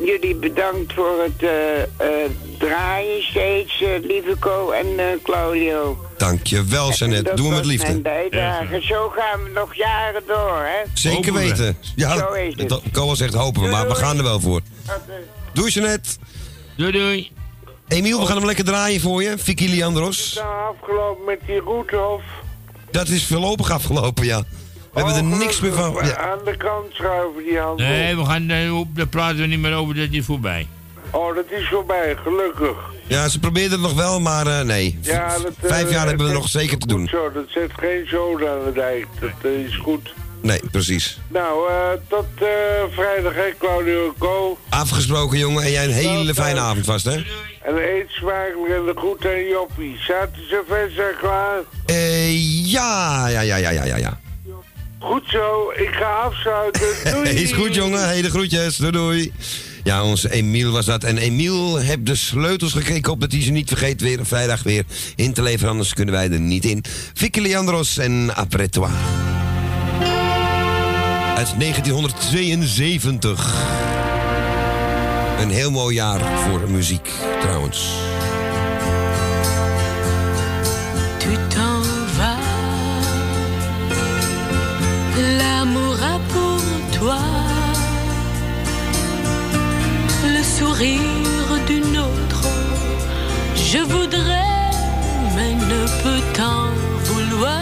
jullie 0.04 0.34
bedankt 0.36 0.92
voor 0.92 1.22
het 1.22 1.42
eh, 1.42 1.82
eh, 1.82 2.30
draaien 2.58 3.22
steeds, 3.22 3.82
eh, 3.82 3.88
lieve 4.02 4.36
Co 4.38 4.70
en 4.70 4.98
eh, 4.98 5.04
Claudio. 5.22 6.04
Dankjewel 6.16 6.92
Jeannette. 6.92 7.22
Dat 7.24 7.36
Doe 7.36 7.46
hem 7.46 7.54
met 7.54 7.64
liefde. 7.64 8.00
bijdrage. 8.00 8.80
Zo 8.82 9.08
gaan 9.16 9.42
we 9.42 9.50
nog 9.54 9.74
jaren 9.74 10.22
door, 10.26 10.58
hè? 10.64 10.82
Zeker 10.94 11.32
weten. 11.32 11.76
Ja, 11.96 12.16
Zo 12.16 12.32
is 12.32 12.54
het. 12.56 12.80
zegt 13.12 13.34
hopen 13.34 13.62
we, 13.62 13.68
maar 13.68 13.88
we 13.88 13.94
gaan 13.94 14.16
er 14.16 14.22
wel 14.22 14.40
voor. 14.40 14.60
Doei 15.52 15.70
Jeannette. 15.70 16.10
Doei 16.76 16.92
doei. 16.92 17.30
Emiel, 17.88 18.20
we 18.20 18.26
gaan 18.26 18.36
hem 18.36 18.46
lekker 18.46 18.64
draaien 18.64 19.00
voor 19.00 19.22
je. 19.22 19.38
Vicky 19.38 19.68
Leandros. 19.68 20.34
Nou, 20.34 20.74
afgelopen 20.76 21.24
met 21.24 21.38
die 21.46 21.58
Roethof. 21.58 22.22
Dat 22.90 23.08
is 23.08 23.26
voorlopig 23.26 23.70
afgelopen, 23.70 24.24
ja. 24.24 24.42
We 24.94 25.00
hebben 25.00 25.16
er 25.16 25.38
niks 25.38 25.60
meer 25.60 25.72
van. 25.72 25.94
Ja. 26.02 26.16
Aan 26.16 26.38
de 26.44 26.56
kant 26.56 26.92
schuiven 26.92 27.44
die 27.44 27.58
handel. 27.58 27.86
Nee, 27.86 28.16
we 28.16 28.24
gaan, 28.24 28.50
eh, 28.50 28.78
op, 28.78 28.88
daar 28.96 29.06
praten 29.06 29.38
we 29.38 29.46
niet 29.46 29.58
meer 29.58 29.74
over, 29.74 29.94
dat 29.94 30.08
is 30.10 30.24
voorbij. 30.24 30.66
Oh, 31.10 31.34
dat 31.34 31.44
is 31.48 31.68
voorbij, 31.68 32.16
gelukkig. 32.22 32.76
Ja, 33.06 33.28
ze 33.28 33.38
probeerden 33.38 33.72
het 33.72 33.80
nog 33.80 33.94
wel, 33.94 34.20
maar 34.20 34.46
eh, 34.46 34.60
nee. 34.60 34.98
Ja, 35.02 35.28
dat, 35.38 35.52
eh, 35.60 35.68
Vijf 35.68 35.90
jaar 35.90 36.06
hebben 36.06 36.26
we 36.26 36.32
nog 36.32 36.48
zeker 36.48 36.78
te 36.78 36.86
doen. 36.86 37.08
Zo, 37.08 37.32
dat 37.32 37.44
zet 37.48 37.70
geen 37.76 38.06
zoden 38.06 38.50
aan 38.50 38.64
de 38.64 38.72
dijk. 38.72 39.06
Dat 39.20 39.30
eh, 39.42 39.50
is 39.50 39.76
goed. 39.76 40.14
Nee, 40.40 40.60
precies. 40.70 41.20
Nou, 41.28 41.70
eh, 41.70 41.76
tot 42.08 42.26
eh, 42.38 42.46
vrijdag, 42.90 43.34
hè, 43.34 43.52
Claudio 43.58 44.14
Co. 44.18 44.58
Afgesproken, 44.68 45.38
jongen. 45.38 45.62
En 45.62 45.70
jij 45.70 45.84
een 45.84 45.90
hele 45.90 46.34
fijne 46.34 46.60
avond 46.60 46.84
vast, 46.84 47.04
hè? 47.04 47.12
En 47.62 47.76
eet 47.76 48.08
smakelijk 48.08 48.72
en 48.72 48.84
de 48.84 48.92
groet 48.96 49.26
aan 49.26 49.44
Joppie. 49.48 49.96
Zaten 50.00 50.48
ze 50.48 50.62
versa 50.68 51.18
klaar? 51.20 51.58
Eh, 51.86 52.70
ja, 52.70 53.28
ja, 53.28 53.40
ja, 53.40 53.56
ja, 53.56 53.70
ja, 53.70 53.84
ja, 53.84 53.96
ja. 53.96 54.20
Goed 55.04 55.22
zo, 55.26 55.72
ik 55.76 55.90
ga 55.90 56.10
afsluiten. 56.10 56.82
Doei! 57.12 57.28
Is 57.28 57.52
goed, 57.52 57.74
jongen. 57.74 58.08
Hele 58.08 58.30
groetjes. 58.30 58.76
Doei, 58.76 58.92
doei. 58.92 59.32
Ja, 59.82 60.04
onze 60.04 60.32
Emiel 60.32 60.72
was 60.72 60.86
dat. 60.86 61.04
En 61.04 61.18
Emiel 61.18 61.76
heeft 61.76 62.06
de 62.06 62.14
sleutels 62.14 62.72
gekregen. 62.72 62.96
Ik 62.96 63.06
hoop 63.06 63.20
dat 63.20 63.32
hij 63.32 63.42
ze 63.42 63.50
niet 63.50 63.68
vergeet 63.68 64.00
weer 64.00 64.20
op 64.20 64.26
vrijdag 64.26 64.62
weer 64.62 64.84
in 65.16 65.32
te 65.32 65.42
leveren. 65.42 65.70
Anders 65.70 65.94
kunnen 65.94 66.14
wij 66.14 66.30
er 66.30 66.40
niet 66.40 66.64
in. 66.64 66.84
Vicky 67.14 67.40
Leandros 67.40 67.98
en 67.98 68.34
Après 68.34 68.68
toi. 68.68 68.90
Uit 71.36 71.54
1972. 71.58 73.54
Een 75.40 75.50
heel 75.50 75.70
mooi 75.70 75.94
jaar 75.94 76.20
voor 76.20 76.70
muziek, 76.70 77.10
trouwens. 77.40 77.88
Je 93.74 93.80
voudrais, 93.80 94.70
mais 95.34 95.52
ne 95.52 95.82
peut 96.04 96.40
en 96.40 96.68
vouloir 97.08 97.60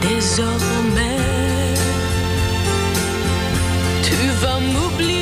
désormais. 0.00 1.18
Tu 4.04 4.14
vas 4.40 4.60
m'oublier. 4.60 5.21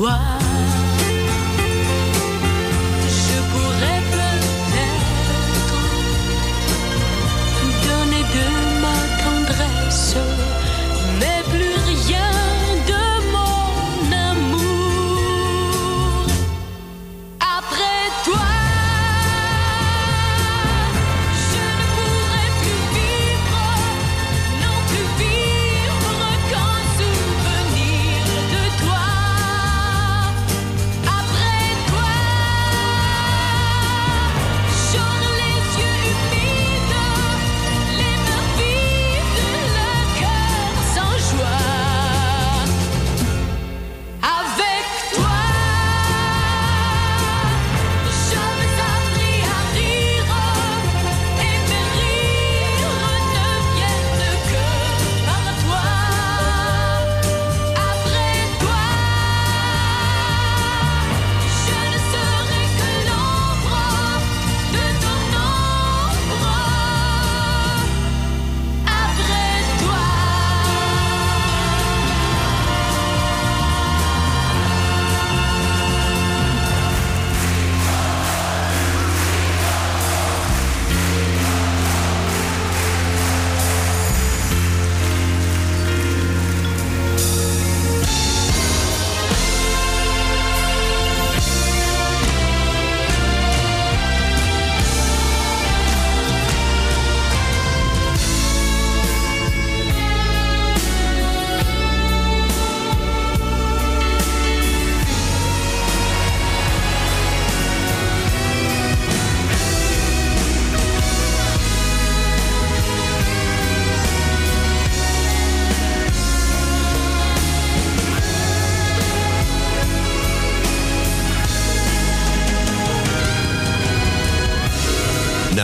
Je 0.00 0.49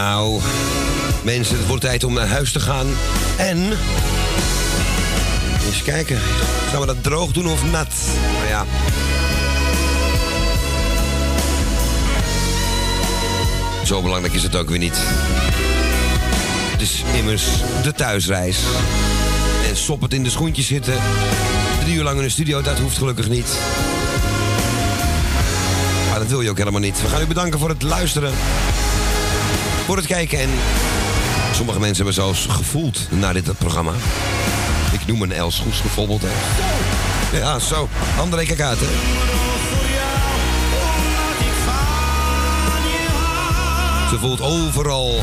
Nou, 0.07 0.41
mensen, 1.23 1.57
het 1.57 1.67
wordt 1.67 1.83
tijd 1.83 2.05
om 2.05 2.13
naar 2.13 2.27
huis 2.27 2.53
te 2.53 2.61
gaan. 2.61 2.87
En... 3.37 3.59
Eens 5.67 5.83
kijken. 5.83 6.19
Gaan 6.71 6.81
we 6.81 6.87
dat 6.87 7.03
droog 7.03 7.33
doen 7.33 7.47
of 7.47 7.65
nat? 7.65 7.89
Nou 8.37 8.49
ja. 8.49 8.65
Zo 13.85 14.03
belangrijk 14.03 14.35
is 14.35 14.43
het 14.43 14.57
ook 14.57 14.69
weer 14.69 14.79
niet. 14.79 14.97
Het 16.73 16.81
is 16.81 17.03
immers 17.15 17.45
de 17.83 17.93
thuisreis. 17.93 18.59
En 19.69 19.77
sop 19.77 20.03
het 20.03 20.15
in 20.15 20.23
de 20.23 20.31
schoentjes 20.31 20.67
zitten. 20.67 20.95
Drie 21.81 21.95
uur 21.95 22.03
lang 22.03 22.17
in 22.17 22.23
de 22.23 22.29
studio, 22.29 22.63
dat 22.63 22.79
hoeft 22.79 22.99
gelukkig 22.99 23.29
niet. 23.29 23.59
Maar 26.09 26.19
dat 26.19 26.29
wil 26.29 26.41
je 26.41 26.51
ook 26.51 26.59
helemaal 26.59 26.81
niet. 26.81 27.03
We 27.03 27.09
gaan 27.09 27.23
u 27.23 27.27
bedanken 27.27 27.59
voor 27.59 27.69
het 27.69 27.83
luisteren. 27.83 28.33
Voor 29.87 29.97
het 29.97 30.07
kijken 30.07 30.39
en 30.39 30.51
sommige 31.53 31.79
mensen 31.79 31.97
hebben 31.97 32.15
zelfs 32.15 32.47
gevoeld 32.47 33.09
naar 33.11 33.33
dit 33.33 33.59
programma. 33.59 33.93
Ik 34.93 35.07
noem 35.07 35.23
een 35.23 35.33
Els 35.33 35.59
Goes 35.59 35.83
bijvoorbeeld. 35.83 36.23
Ja, 37.33 37.59
zo. 37.59 37.89
André, 38.19 38.45
kijk 38.45 38.59
hè. 38.59 38.75
Ze 44.09 44.19
voelt 44.19 44.41
overal. 44.41 45.23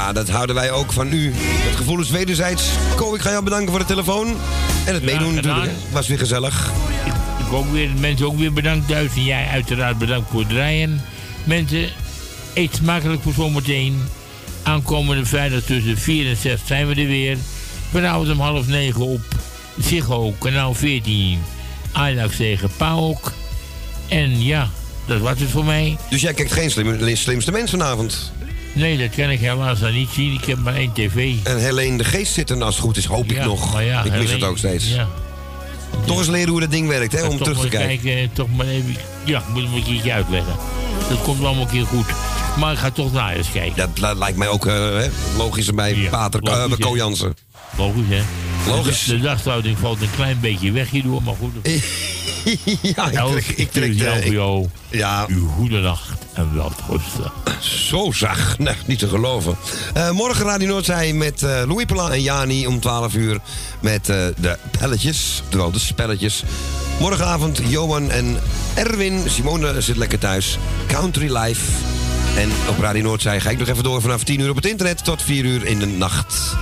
Ja, 0.00 0.12
dat 0.12 0.28
houden 0.28 0.54
wij 0.54 0.70
ook 0.70 0.92
van 0.92 1.12
u. 1.12 1.32
Het 1.34 1.76
gevoel 1.76 2.00
is 2.00 2.10
wederzijds. 2.10 2.70
Ko, 2.96 3.14
ik 3.14 3.20
ga 3.20 3.30
jou 3.30 3.44
bedanken 3.44 3.70
voor 3.70 3.78
de 3.78 3.84
telefoon. 3.84 4.36
En 4.86 4.94
het 4.94 5.02
meedoen 5.02 5.34
natuurlijk. 5.34 5.72
Was 5.92 6.08
weer 6.08 6.18
gezellig. 6.18 6.70
Ik 7.38 7.52
ook 7.52 7.72
weer, 7.72 7.90
mensen 7.98 8.26
ook 8.26 8.38
weer 8.38 8.52
bedankt 8.52 8.88
thuis. 8.88 9.14
En 9.14 9.24
jij 9.24 9.46
uiteraard 9.46 9.98
bedankt 9.98 10.30
voor 10.30 10.40
het 10.40 10.48
draaien. 10.48 11.00
Mensen, 11.44 11.88
eet 12.54 12.74
smakelijk 12.74 13.22
voor 13.22 13.32
zometeen. 13.32 14.02
Aankomende 14.62 15.24
vrijdag 15.24 15.62
tussen 15.62 15.98
4 15.98 16.28
en 16.28 16.36
6 16.36 16.60
zijn 16.64 16.86
we 16.86 16.94
er 16.94 17.06
weer. 17.06 17.36
Vanavond 17.90 18.30
om 18.30 18.40
half 18.40 18.66
9 18.66 19.00
op 19.00 19.22
Ziggo, 19.78 20.34
kanaal 20.38 20.74
14. 20.74 21.38
Ajax 21.92 22.36
tegen 22.36 22.70
PAOK. 22.76 23.32
En 24.08 24.42
ja, 24.44 24.70
dat 25.06 25.20
was 25.20 25.40
het 25.40 25.50
voor 25.50 25.64
mij. 25.64 25.96
Dus 26.10 26.20
jij 26.20 26.34
kijkt 26.34 26.52
geen 26.52 26.70
slim, 26.70 27.16
slimste 27.16 27.52
mens 27.52 27.70
vanavond. 27.70 28.32
Nee, 28.72 28.98
dat 28.98 29.10
kan 29.16 29.30
ik 29.30 29.40
helaas 29.40 29.80
dan 29.80 29.92
niet 29.92 30.08
zien. 30.14 30.32
Ik 30.34 30.44
heb 30.44 30.58
maar 30.58 30.74
één 30.74 30.92
tv. 30.92 31.34
En 31.42 31.58
Helene 31.58 31.96
de 31.96 32.04
Geest 32.04 32.32
zit 32.32 32.50
er 32.50 32.62
als 32.62 32.74
het 32.74 32.84
goed 32.84 32.96
is, 32.96 33.04
hoop 33.04 33.24
ik 33.24 33.36
Ja, 33.36 33.44
nog. 33.44 33.82
ja, 33.82 34.04
ik 34.04 34.12
mis 34.12 34.30
het 34.32 34.42
ook 34.42 34.58
steeds. 34.58 34.88
Ja. 34.94 35.08
Toch 36.06 36.18
eens 36.18 36.28
leren 36.28 36.48
hoe 36.48 36.60
dat 36.60 36.70
ding 36.70 36.88
werkt, 36.88 37.12
hè, 37.12 37.22
om 37.26 37.38
terug 37.38 37.60
te 37.60 37.68
kijken. 37.68 38.00
kijken. 38.02 38.32
Toch 38.32 38.48
maar 38.56 38.66
even, 38.66 38.96
ja, 39.24 39.38
ik 39.38 39.48
moet 39.48 39.62
het 39.62 39.72
een 39.74 39.82
keertje 39.84 40.12
uitleggen. 40.12 40.54
Dat 41.08 41.22
komt 41.22 41.44
allemaal 41.44 41.62
een 41.62 41.68
keer 41.68 41.86
goed. 41.86 42.06
Maar 42.58 42.72
ik 42.72 42.78
ga 42.78 42.90
toch 42.90 43.12
naar 43.12 43.36
eens 43.36 43.52
kijken. 43.52 43.76
Dat 43.76 43.88
li- 44.12 44.18
lijkt 44.18 44.36
mij 44.38 44.48
ook 44.48 44.66
eh, 44.66 45.02
logisch 45.36 45.70
bij 45.74 46.08
Pater 46.10 46.40
eh, 46.42 46.52
logisch, 46.52 46.76
Ko. 46.78 46.96
Jansen. 46.96 47.36
Logisch, 47.76 48.04
hè? 48.08 48.22
Logisch. 48.70 49.04
De, 49.04 49.20
de 49.62 49.76
valt 49.76 50.00
een 50.02 50.10
klein 50.16 50.38
beetje 50.40 50.72
weg 50.72 50.90
hierdoor, 50.90 51.22
maar 51.22 51.34
goed. 51.38 51.52
ja, 52.96 53.10
ik 53.10 53.18
trek, 53.30 53.46
ik 53.46 53.72
trek 53.72 53.92
jou 54.24 54.62
ik-. 54.64 54.98
Ja. 54.98 55.24
Uw 55.28 55.48
goede 55.48 55.80
nacht 55.80 56.19
en. 56.40 57.32
Zo 57.60 58.12
zag. 58.12 58.58
Nee, 58.58 58.74
niet 58.84 58.98
te 58.98 59.08
geloven. 59.08 59.56
Eh, 59.94 60.10
morgen 60.10 60.44
Radio 60.44 60.68
Noordzij 60.68 61.12
met 61.12 61.42
eh 61.42 61.62
Louis 61.66 61.84
Pela 61.84 62.10
en 62.10 62.22
Jani 62.22 62.66
om 62.66 62.80
12 62.80 63.14
uur. 63.14 63.38
Met 63.80 64.08
eh, 64.08 64.16
de 64.36 64.58
pelletjes, 64.78 65.42
terwijl 65.48 65.70
de 65.70 65.78
spelletjes. 65.78 66.42
Morgenavond 67.00 67.60
Johan 67.68 68.10
en 68.10 68.38
Erwin. 68.74 69.22
Simone 69.26 69.80
zit 69.80 69.96
lekker 69.96 70.18
thuis. 70.18 70.58
Country 70.86 71.36
Life. 71.36 71.62
En 72.36 72.50
op 72.68 72.78
Radio 72.78 73.02
Noordzij 73.02 73.40
ga 73.40 73.50
ik 73.50 73.58
nog 73.58 73.68
even 73.68 73.84
door 73.84 74.00
vanaf 74.00 74.24
10 74.24 74.40
uur 74.40 74.50
op 74.50 74.56
het 74.56 74.66
internet 74.66 75.04
tot 75.04 75.22
4 75.22 75.44
uur 75.44 75.66
in 75.66 75.78
de 75.78 75.86
nacht. 75.86 76.56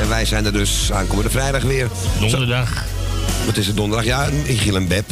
En 0.00 0.08
wij 0.08 0.24
zijn 0.24 0.44
er 0.44 0.52
dus 0.52 0.92
aankomende 0.92 1.30
vrijdag 1.30 1.62
weer. 1.62 1.88
Donderdag. 2.20 2.84
Wat 3.46 3.56
is 3.56 3.66
het 3.66 3.76
donderdag? 3.76 4.06
Ja, 4.06 4.24
in 4.44 4.58
Giel 4.58 4.76
en 4.76 4.88
Beb. 4.88 5.10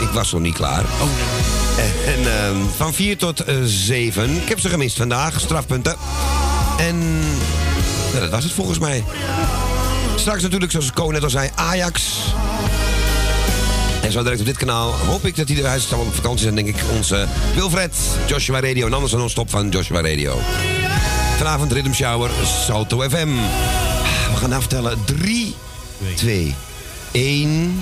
Ik 0.00 0.08
was 0.08 0.32
nog 0.32 0.40
niet 0.40 0.54
klaar. 0.54 0.84
En 2.06 2.38
ehm, 2.38 2.56
van 2.76 2.94
4 2.94 3.16
tot 3.16 3.40
eh, 3.40 3.54
7. 3.64 4.30
Ik 4.42 4.48
heb 4.48 4.60
ze 4.60 4.68
gemist 4.68 4.96
vandaag, 4.96 5.40
strafpunten. 5.40 5.96
En 6.78 7.20
dat 8.12 8.30
was 8.30 8.44
het 8.44 8.52
volgens 8.52 8.78
mij. 8.78 9.04
Straks 10.16 10.42
natuurlijk, 10.42 10.72
zoals 10.72 10.92
Ko 10.92 11.10
net 11.10 11.22
al 11.22 11.30
zei, 11.30 11.50
Ajax. 11.54 12.18
En 14.02 14.12
zo 14.12 14.22
direct 14.22 14.40
op 14.40 14.46
dit 14.46 14.56
kanaal 14.56 14.92
hoop 14.92 15.26
ik 15.26 15.36
dat 15.36 15.48
hij 15.48 15.56
eruit 15.56 15.80
is 15.80 15.88
allemaal 15.88 16.06
op 16.06 16.14
vakantie 16.14 16.42
zijn, 16.42 16.54
denk 16.54 16.68
ik. 16.68 16.76
Onze 16.96 17.26
Wilfred, 17.54 17.96
Joshua 18.26 18.60
Radio 18.60 18.86
en 18.86 18.92
anders 18.92 19.12
een 19.12 19.18
non-stop 19.18 19.50
van 19.50 19.68
Joshua 19.68 20.00
Radio. 20.00 20.38
Vanavond 21.36 21.72
Rhythm 21.72 21.92
Shower, 21.92 22.30
Salto 22.66 23.00
FM. 23.00 23.28
We 24.30 24.36
gaan 24.36 24.52
aftellen. 24.52 24.98
3, 25.04 25.54
2, 26.14 26.54
1. 27.12 27.80